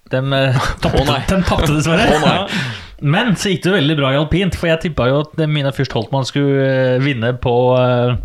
De 0.09 0.21
uh, 0.21 0.69
tapte 0.81 1.41
tapte 1.45 1.73
dessverre. 1.75 2.05
Ja. 2.23 2.45
Men 3.01 3.35
så 3.39 3.51
gikk 3.53 3.63
det 3.63 3.71
veldig 3.77 3.95
bra 3.99 4.09
i 4.13 4.17
alpint, 4.19 4.55
for 4.59 4.67
jeg 4.67 4.81
tippa 4.83 5.05
jo 5.07 5.19
at 5.23 5.37
Mina 5.47 5.71
Fürst 5.75 5.93
Holtmann 5.95 6.25
skulle 6.27 6.65
eh, 6.65 6.97
vinne 7.03 7.29
på 7.39 7.53
uh, 7.77 8.17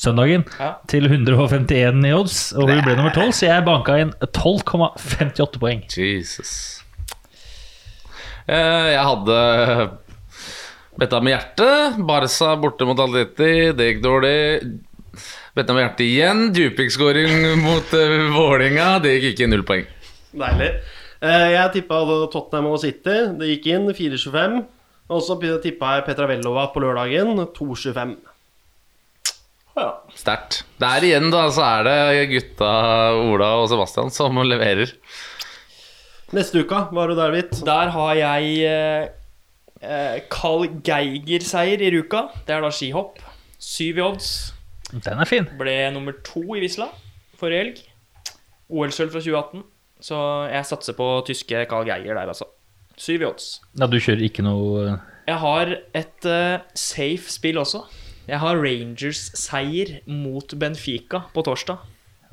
søndagen 0.00 0.46
Ja. 0.58 0.70
til 0.88 1.06
151 1.10 2.00
i 2.08 2.12
odds, 2.16 2.38
og 2.56 2.70
hun 2.70 2.80
ble 2.86 2.96
nummer 2.96 3.12
12, 3.12 3.34
så 3.36 3.50
jeg 3.50 3.66
banka 3.66 3.98
inn 4.00 4.14
12,58 4.24 5.60
poeng. 5.60 5.84
Jesus. 5.92 6.54
Eh, 8.48 8.88
Jeg 8.94 9.04
hadde 9.04 9.38
betta 11.00 11.20
med 11.24 11.34
hjertet. 11.34 12.00
Barca 12.06 12.54
borte 12.60 12.86
mot 12.88 13.00
Atleti, 13.04 13.72
det 13.76 13.90
gikk 13.92 14.02
dårlig. 14.04 14.36
Betta 15.54 15.74
med 15.76 15.84
hjertet 15.84 16.04
igjen. 16.08 16.44
Djupik-skåring 16.54 17.58
mot 17.62 17.92
Vålinga, 18.34 18.98
det 19.04 19.18
gikk 19.18 19.34
ikke 19.34 19.50
null 19.52 19.64
poeng. 19.66 19.84
Deilig. 20.34 20.72
Eh, 21.24 21.50
Jeg 21.54 21.72
tippa 21.78 22.02
Tottenham 22.32 22.70
og 22.74 22.80
City. 22.82 23.16
Det 23.40 23.48
gikk 23.54 23.68
inn 23.72 23.88
4,25. 23.96 24.62
Og 25.14 25.20
så 25.24 25.36
tippa 25.62 25.96
jeg 25.98 26.06
Petra 26.06 26.28
Vellova 26.28 26.68
på 26.72 26.80
lørdagen 26.84 27.36
2,25. 27.56 28.14
Ja. 29.74 29.88
Sterkt. 30.14 30.62
Der 30.78 31.02
igjen, 31.04 31.30
da, 31.34 31.48
så 31.50 31.64
er 31.66 31.86
det 31.88 32.28
gutta 32.30 32.68
Ola 33.18 33.48
og 33.62 33.68
Sebastian 33.72 34.12
som 34.14 34.38
leverer. 34.46 34.92
Neste 36.34 36.62
uka, 36.62 36.84
var 36.94 37.10
du 37.10 37.16
der, 37.18 37.32
Hvitt? 37.34 37.58
Der 37.66 37.90
har 37.94 38.14
jeg 38.18 38.54
eh, 38.70 39.08
eh, 39.82 40.20
Carl 40.30 40.68
Geiger-seier 40.86 41.82
i 41.82 41.90
Ruka. 41.96 42.28
Det 42.46 42.54
er 42.56 42.62
da 42.64 42.70
skihopp. 42.74 43.18
Syv 43.58 43.98
i 43.98 44.04
odds. 44.04 44.30
Den 44.94 45.18
er 45.18 45.28
fin. 45.28 45.48
Ble 45.58 45.76
nummer 45.94 46.14
to 46.26 46.42
i 46.54 46.62
Visla 46.62 46.88
forrige 47.38 47.60
helg. 47.64 47.80
OL-sølv 48.70 49.10
fra 49.12 49.20
2018. 49.22 49.64
Så 50.04 50.18
jeg 50.52 50.68
satser 50.68 50.96
på 50.98 51.08
tyske 51.28 51.64
Carl 51.70 51.88
Geiger 51.88 52.18
der, 52.18 52.28
altså. 52.28 52.50
Syv 53.00 53.24
i 53.24 53.26
odds. 53.26 53.48
Ja, 53.78 53.88
du 53.90 53.96
kjører 53.98 54.22
ikke 54.28 54.44
noe 54.46 54.98
Jeg 55.26 55.38
har 55.42 55.72
et 55.96 56.28
uh, 56.28 56.60
safe 56.78 57.32
spill 57.32 57.58
også. 57.62 57.82
Jeg 58.28 58.40
har 58.40 58.60
Rangers-seier 58.60 59.98
mot 60.08 60.54
Benfica 60.60 61.24
på 61.34 61.44
torsdag. 61.44 61.82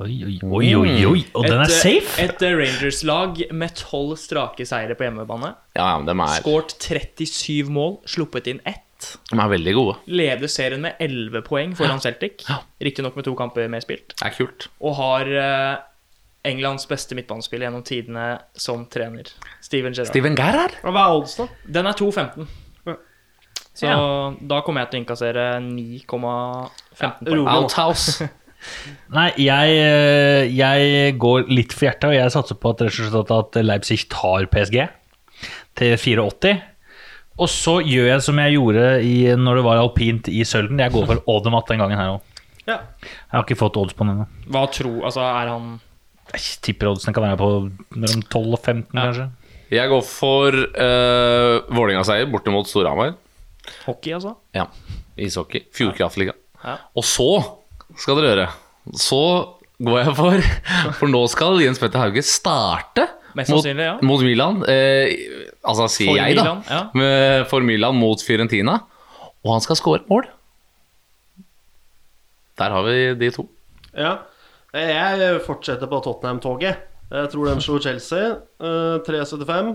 Oi, 0.01 0.15
oi, 0.25 0.37
oi, 0.41 0.69
oi, 0.79 0.93
oi. 1.05 1.23
Og 1.37 1.45
den 1.45 1.59
er 1.59 1.67
eh, 1.67 1.73
safe? 1.77 2.15
Et 2.21 2.31
et 2.31 2.45
Rangers-lag 2.57 3.41
med 3.53 3.75
tolv 3.77 4.15
strake 4.17 4.65
seire 4.65 4.95
på 4.97 5.05
hjemmebane. 5.05 5.51
Ja, 5.75 5.91
ja, 5.91 5.99
men 6.01 6.07
de 6.09 6.15
er, 6.15 6.39
Skåret 6.41 6.73
37 6.81 7.69
mål, 7.71 7.99
sluppet 8.09 8.49
inn 8.51 8.63
ett. 8.65 8.87
de 9.29 9.37
er 9.37 9.51
veldig 9.51 9.75
gode. 9.77 9.95
Leder 10.07 10.51
serien 10.51 10.81
med 10.81 10.99
11 11.01 11.43
poeng 11.45 11.75
foran 11.77 12.01
Celtic. 12.01 12.47
Riktignok 12.81 13.19
med 13.19 13.27
to 13.27 13.35
kamper 13.37 13.69
mer 13.71 13.83
spilt. 13.83 14.15
Det 14.15 14.27
er 14.27 14.35
kult. 14.35 14.69
Og 14.81 14.97
har 14.97 15.31
eh, 15.43 15.77
Englands 16.47 16.87
beste 16.89 17.15
midtbanespill 17.17 17.61
gjennom 17.65 17.83
tidene 17.85 18.25
som 18.57 18.87
trener. 18.89 19.29
Steven 19.61 19.93
Gerrard. 19.93 20.09
Steven 20.09 20.37
Gerrard? 20.37 20.77
Og 20.81 20.95
Hva 20.95 21.05
er 21.05 21.17
odds, 21.19 21.35
da? 21.37 21.47
Den 21.79 21.89
er 21.89 21.97
2,15. 21.97 22.49
Så 23.81 23.89
da 24.51 24.59
kommer 24.65 24.83
jeg 24.83 24.91
til 24.91 24.99
å 24.99 25.01
innkassere 25.01 25.45
9,15 25.63 27.29
poeng. 27.29 27.45
Outhouse. 27.47 28.27
Nei, 29.15 29.29
jeg, 29.41 29.77
eh, 29.81 30.49
jeg 30.53 31.13
går 31.21 31.47
litt 31.49 31.73
for 31.73 31.87
hjertet, 31.87 32.09
og 32.11 32.17
jeg 32.17 32.33
satser 32.33 32.59
på 32.61 32.73
at, 32.75 32.83
at 33.33 33.61
Leipzig 33.63 34.03
tar 34.11 34.45
PSG 34.51 34.83
til 35.79 35.95
84. 35.97 36.57
Og 37.41 37.49
så 37.49 37.77
gjør 37.81 38.11
jeg 38.11 38.25
som 38.27 38.41
jeg 38.43 38.57
gjorde 38.57 38.89
i, 39.07 39.15
når 39.39 39.61
det 39.61 39.63
var 39.65 39.81
alpint 39.81 40.27
i 40.29 40.43
Sølden. 40.45 40.81
Jeg 40.83 40.93
går 40.93 41.07
for 41.09 41.31
Odemat 41.31 41.71
den 41.71 41.81
gangen 41.81 41.97
her 41.97 42.17
òg. 42.17 42.43
Ja. 42.67 42.77
Jeg 43.01 43.33
har 43.33 43.47
ikke 43.47 43.57
fått 43.57 43.79
odds 43.81 43.95
på 43.97 44.05
den 44.05 44.13
ennå. 44.13 44.27
Hva 44.53 44.67
tro 44.69 44.91
Altså, 45.01 45.23
er 45.25 45.49
han 45.49 45.71
Jeg 46.31 46.57
tipper 46.63 46.91
oddsene 46.91 47.13
kan 47.15 47.25
være 47.25 47.39
på 47.39 47.47
mellom 47.97 48.21
12 48.23 48.55
og 48.55 48.59
15, 48.59 48.85
kanskje. 48.95 49.27
Jeg 49.71 49.87
går 49.91 50.01
for 50.03 50.55
uh, 50.55 51.55
Vålerenga-seier 51.71 52.27
borte 52.31 52.51
mot 52.51 52.67
Storhamar. 52.67 53.15
hockey, 53.85 54.13
altså? 54.15 54.35
Ja, 54.55 54.65
ishockey. 55.17 55.65
Fjordkraftliga. 55.75 56.35
Ja. 56.63 56.77
Og 56.95 57.07
så 57.07 57.29
skal 57.99 58.19
dere 58.19 58.29
høre 58.31 58.49
Så 58.95 59.17
går 59.81 59.97
jeg 59.97 60.13
for 60.15 60.43
For 60.99 61.09
nå 61.09 61.21
skal 61.31 61.57
Jens 61.63 61.81
Petter 61.81 62.03
Hauge 62.03 62.21
starte 62.23 63.07
mot, 63.35 63.65
ja. 63.65 63.95
mot 64.03 64.21
Milan. 64.23 64.61
Eh, 64.67 65.13
altså 65.63 65.87
sier 65.91 66.11
For 66.11 66.19
jeg, 66.19 66.35
da. 66.35 66.43
Milan, 66.43 66.63
ja. 66.67 66.81
Med, 66.93 67.45
for 67.47 67.63
Milan 67.63 67.95
mot 67.95 68.19
Fiorentina. 68.19 68.81
Og 69.41 69.53
han 69.55 69.63
skal 69.63 69.79
score 69.79 70.03
mål. 70.09 70.27
Der 72.59 72.75
har 72.75 72.83
vi 72.85 72.97
de 73.21 73.31
to. 73.33 73.47
Ja. 73.95 74.17
Jeg 74.73 75.41
fortsetter 75.45 75.89
på 75.91 75.99
Tottenham-toget. 76.05 76.83
Jeg 77.11 77.31
tror 77.33 77.49
de 77.49 77.61
slo 77.63 77.79
Chelsea. 77.83 78.37
eh, 78.63 78.99
3,75. 79.07 79.73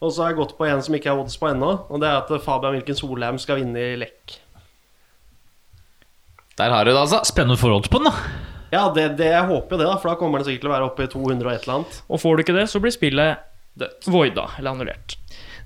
Og 0.00 0.12
så 0.12 0.22
har 0.22 0.30
jeg 0.32 0.38
gått 0.38 0.54
på 0.56 0.64
en 0.64 0.80
som 0.80 0.94
ikke 0.96 1.10
er 1.12 1.18
odds 1.20 1.36
på 1.36 1.50
ennå, 1.50 1.72
og 1.92 2.00
det 2.00 2.08
er 2.08 2.22
at 2.22 2.30
Fabian 2.40 2.72
Wilken 2.78 2.96
Solheim 2.96 3.36
skal 3.38 3.58
vinne 3.60 3.76
i 3.76 3.98
lekk. 4.00 4.38
Der 6.56 6.72
har 6.72 6.84
du 6.84 6.90
det, 6.92 7.00
altså. 7.00 7.20
Spennende 7.28 7.58
forhold 7.60 7.90
på 7.92 8.00
den, 8.00 8.08
da. 8.08 8.14
Ja, 8.72 8.86
det, 8.94 9.18
det, 9.18 9.26
jeg 9.32 9.44
håper 9.50 9.76
jo 9.76 9.80
det, 9.82 9.86
da, 9.90 9.96
for 10.00 10.08
da 10.12 10.16
kommer 10.16 10.40
den 10.40 10.46
sikkert 10.48 10.64
til 10.64 10.70
å 10.70 10.74
være 10.76 10.88
oppe 10.88 11.04
i 11.04 11.10
200 11.12 11.44
og 11.44 11.52
et 11.52 11.64
eller 11.66 11.76
annet. 11.80 12.00
Og 12.08 12.20
får 12.22 12.36
du 12.36 12.42
ikke 12.44 12.56
det, 12.56 12.66
så 12.70 12.80
blir 12.80 12.94
spillet 12.94 13.46
Dødt. 13.80 14.08
voida, 14.08 14.46
eller 14.58 14.70
annullert. 14.72 15.16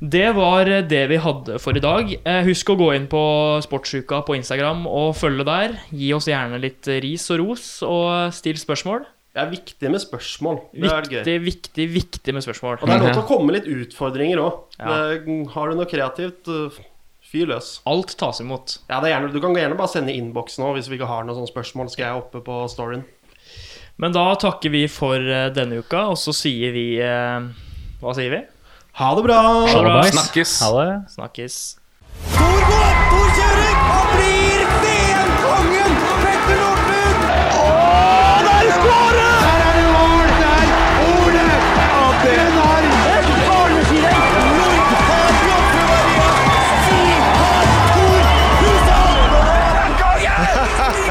Det 0.01 0.29
var 0.37 0.69
det 0.89 1.03
vi 1.11 1.19
hadde 1.23 1.59
for 1.63 1.77
i 1.77 1.83
dag. 1.83 2.13
Eh, 2.25 2.41
Husk 2.49 2.73
å 2.75 2.79
gå 2.79 2.91
inn 2.97 3.09
på 3.11 3.25
Sportsuka 3.65 4.23
på 4.27 4.37
Instagram 4.39 4.87
og 4.91 5.15
følge 5.19 5.47
der. 5.49 5.77
Gi 5.95 6.13
oss 6.17 6.29
gjerne 6.31 6.61
litt 6.63 6.89
ris 7.05 7.27
og 7.35 7.43
ros, 7.43 7.67
og 7.87 8.33
still 8.35 8.59
spørsmål. 8.61 9.05
Det 9.35 9.43
er 9.43 9.51
viktig 9.51 9.91
med 9.91 10.03
spørsmål. 10.03 10.59
Det 10.79 10.91
er 10.95 11.09
gøy. 11.11 11.39
Viktig, 11.43 11.87
viktig, 11.91 12.35
med 12.37 12.45
spørsmål. 12.47 12.79
Og 12.81 12.87
det 12.87 12.95
er 12.95 13.03
lov 13.03 13.15
til 13.17 13.25
å 13.25 13.29
komme 13.29 13.55
litt 13.57 13.67
utfordringer 13.67 14.43
òg. 14.45 14.61
Ja. 14.79 14.99
Har 15.57 15.71
du 15.71 15.81
noe 15.81 15.91
kreativt, 15.91 16.47
uh, 16.47 16.85
fyr 17.35 17.51
løs. 17.51 17.81
Alt 17.91 18.15
tas 18.21 18.39
imot. 18.45 18.79
Ja, 18.87 19.01
det 19.03 19.11
er 19.11 19.17
gjerne, 19.17 19.33
du 19.35 19.41
kan 19.43 19.57
gjerne 19.59 19.79
bare 19.79 19.91
sende 19.91 20.15
innboksen 20.15 20.63
nå 20.63 20.71
hvis 20.77 20.91
vi 20.91 21.01
ikke 21.01 21.11
har 21.11 21.27
noen 21.27 21.41
sånne 21.41 21.51
spørsmål. 21.51 21.91
Skal 21.91 22.07
jeg 22.07 22.23
oppe 22.23 22.43
på 22.47 22.61
storyen. 22.71 23.03
Men 23.99 24.15
da 24.15 24.27
takker 24.39 24.73
vi 24.75 24.87
for 24.91 25.19
eh, 25.19 25.51
denne 25.55 25.83
uka, 25.83 26.09
og 26.11 26.19
så 26.19 26.35
sier 26.35 26.73
vi 26.75 26.87
eh, 27.03 27.51
Hva 28.01 28.15
sier 28.17 28.33
vi? 28.33 28.41
Ha 28.97 29.15
det 29.15 29.23
bra. 29.23 29.35
Ha 29.35 29.67
det 29.67 29.83
bra. 29.83 30.03
Snakkes. 30.03 30.61
Ha 30.63 30.85
det. 30.85 31.03
Snakkes. 31.11 31.77
Thor 32.35 32.61
går 32.71 32.85
opp, 32.91 33.01
Thor 33.11 33.59
og 33.95 34.07
blir 34.15 34.61
VM-kongen! 34.83 35.97
Petter 36.23 36.57
Northug! 36.63 37.19
Og 37.59 38.39
der 38.47 38.65
skårer! 38.77 39.35
Der 39.47 39.59
er 39.67 39.75
det 39.79 39.87
mål! 39.97 40.29
Der 40.43 40.65
Ole 41.11 41.47
Adenar! 42.03 42.83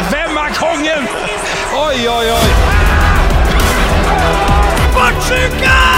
Hvem 0.09 0.33
er 0.45 0.51
kongen? 0.55 1.03
Oi, 1.83 1.99
oi, 2.07 2.27
oi! 2.39 2.47
Bartsjuka! 4.95 5.92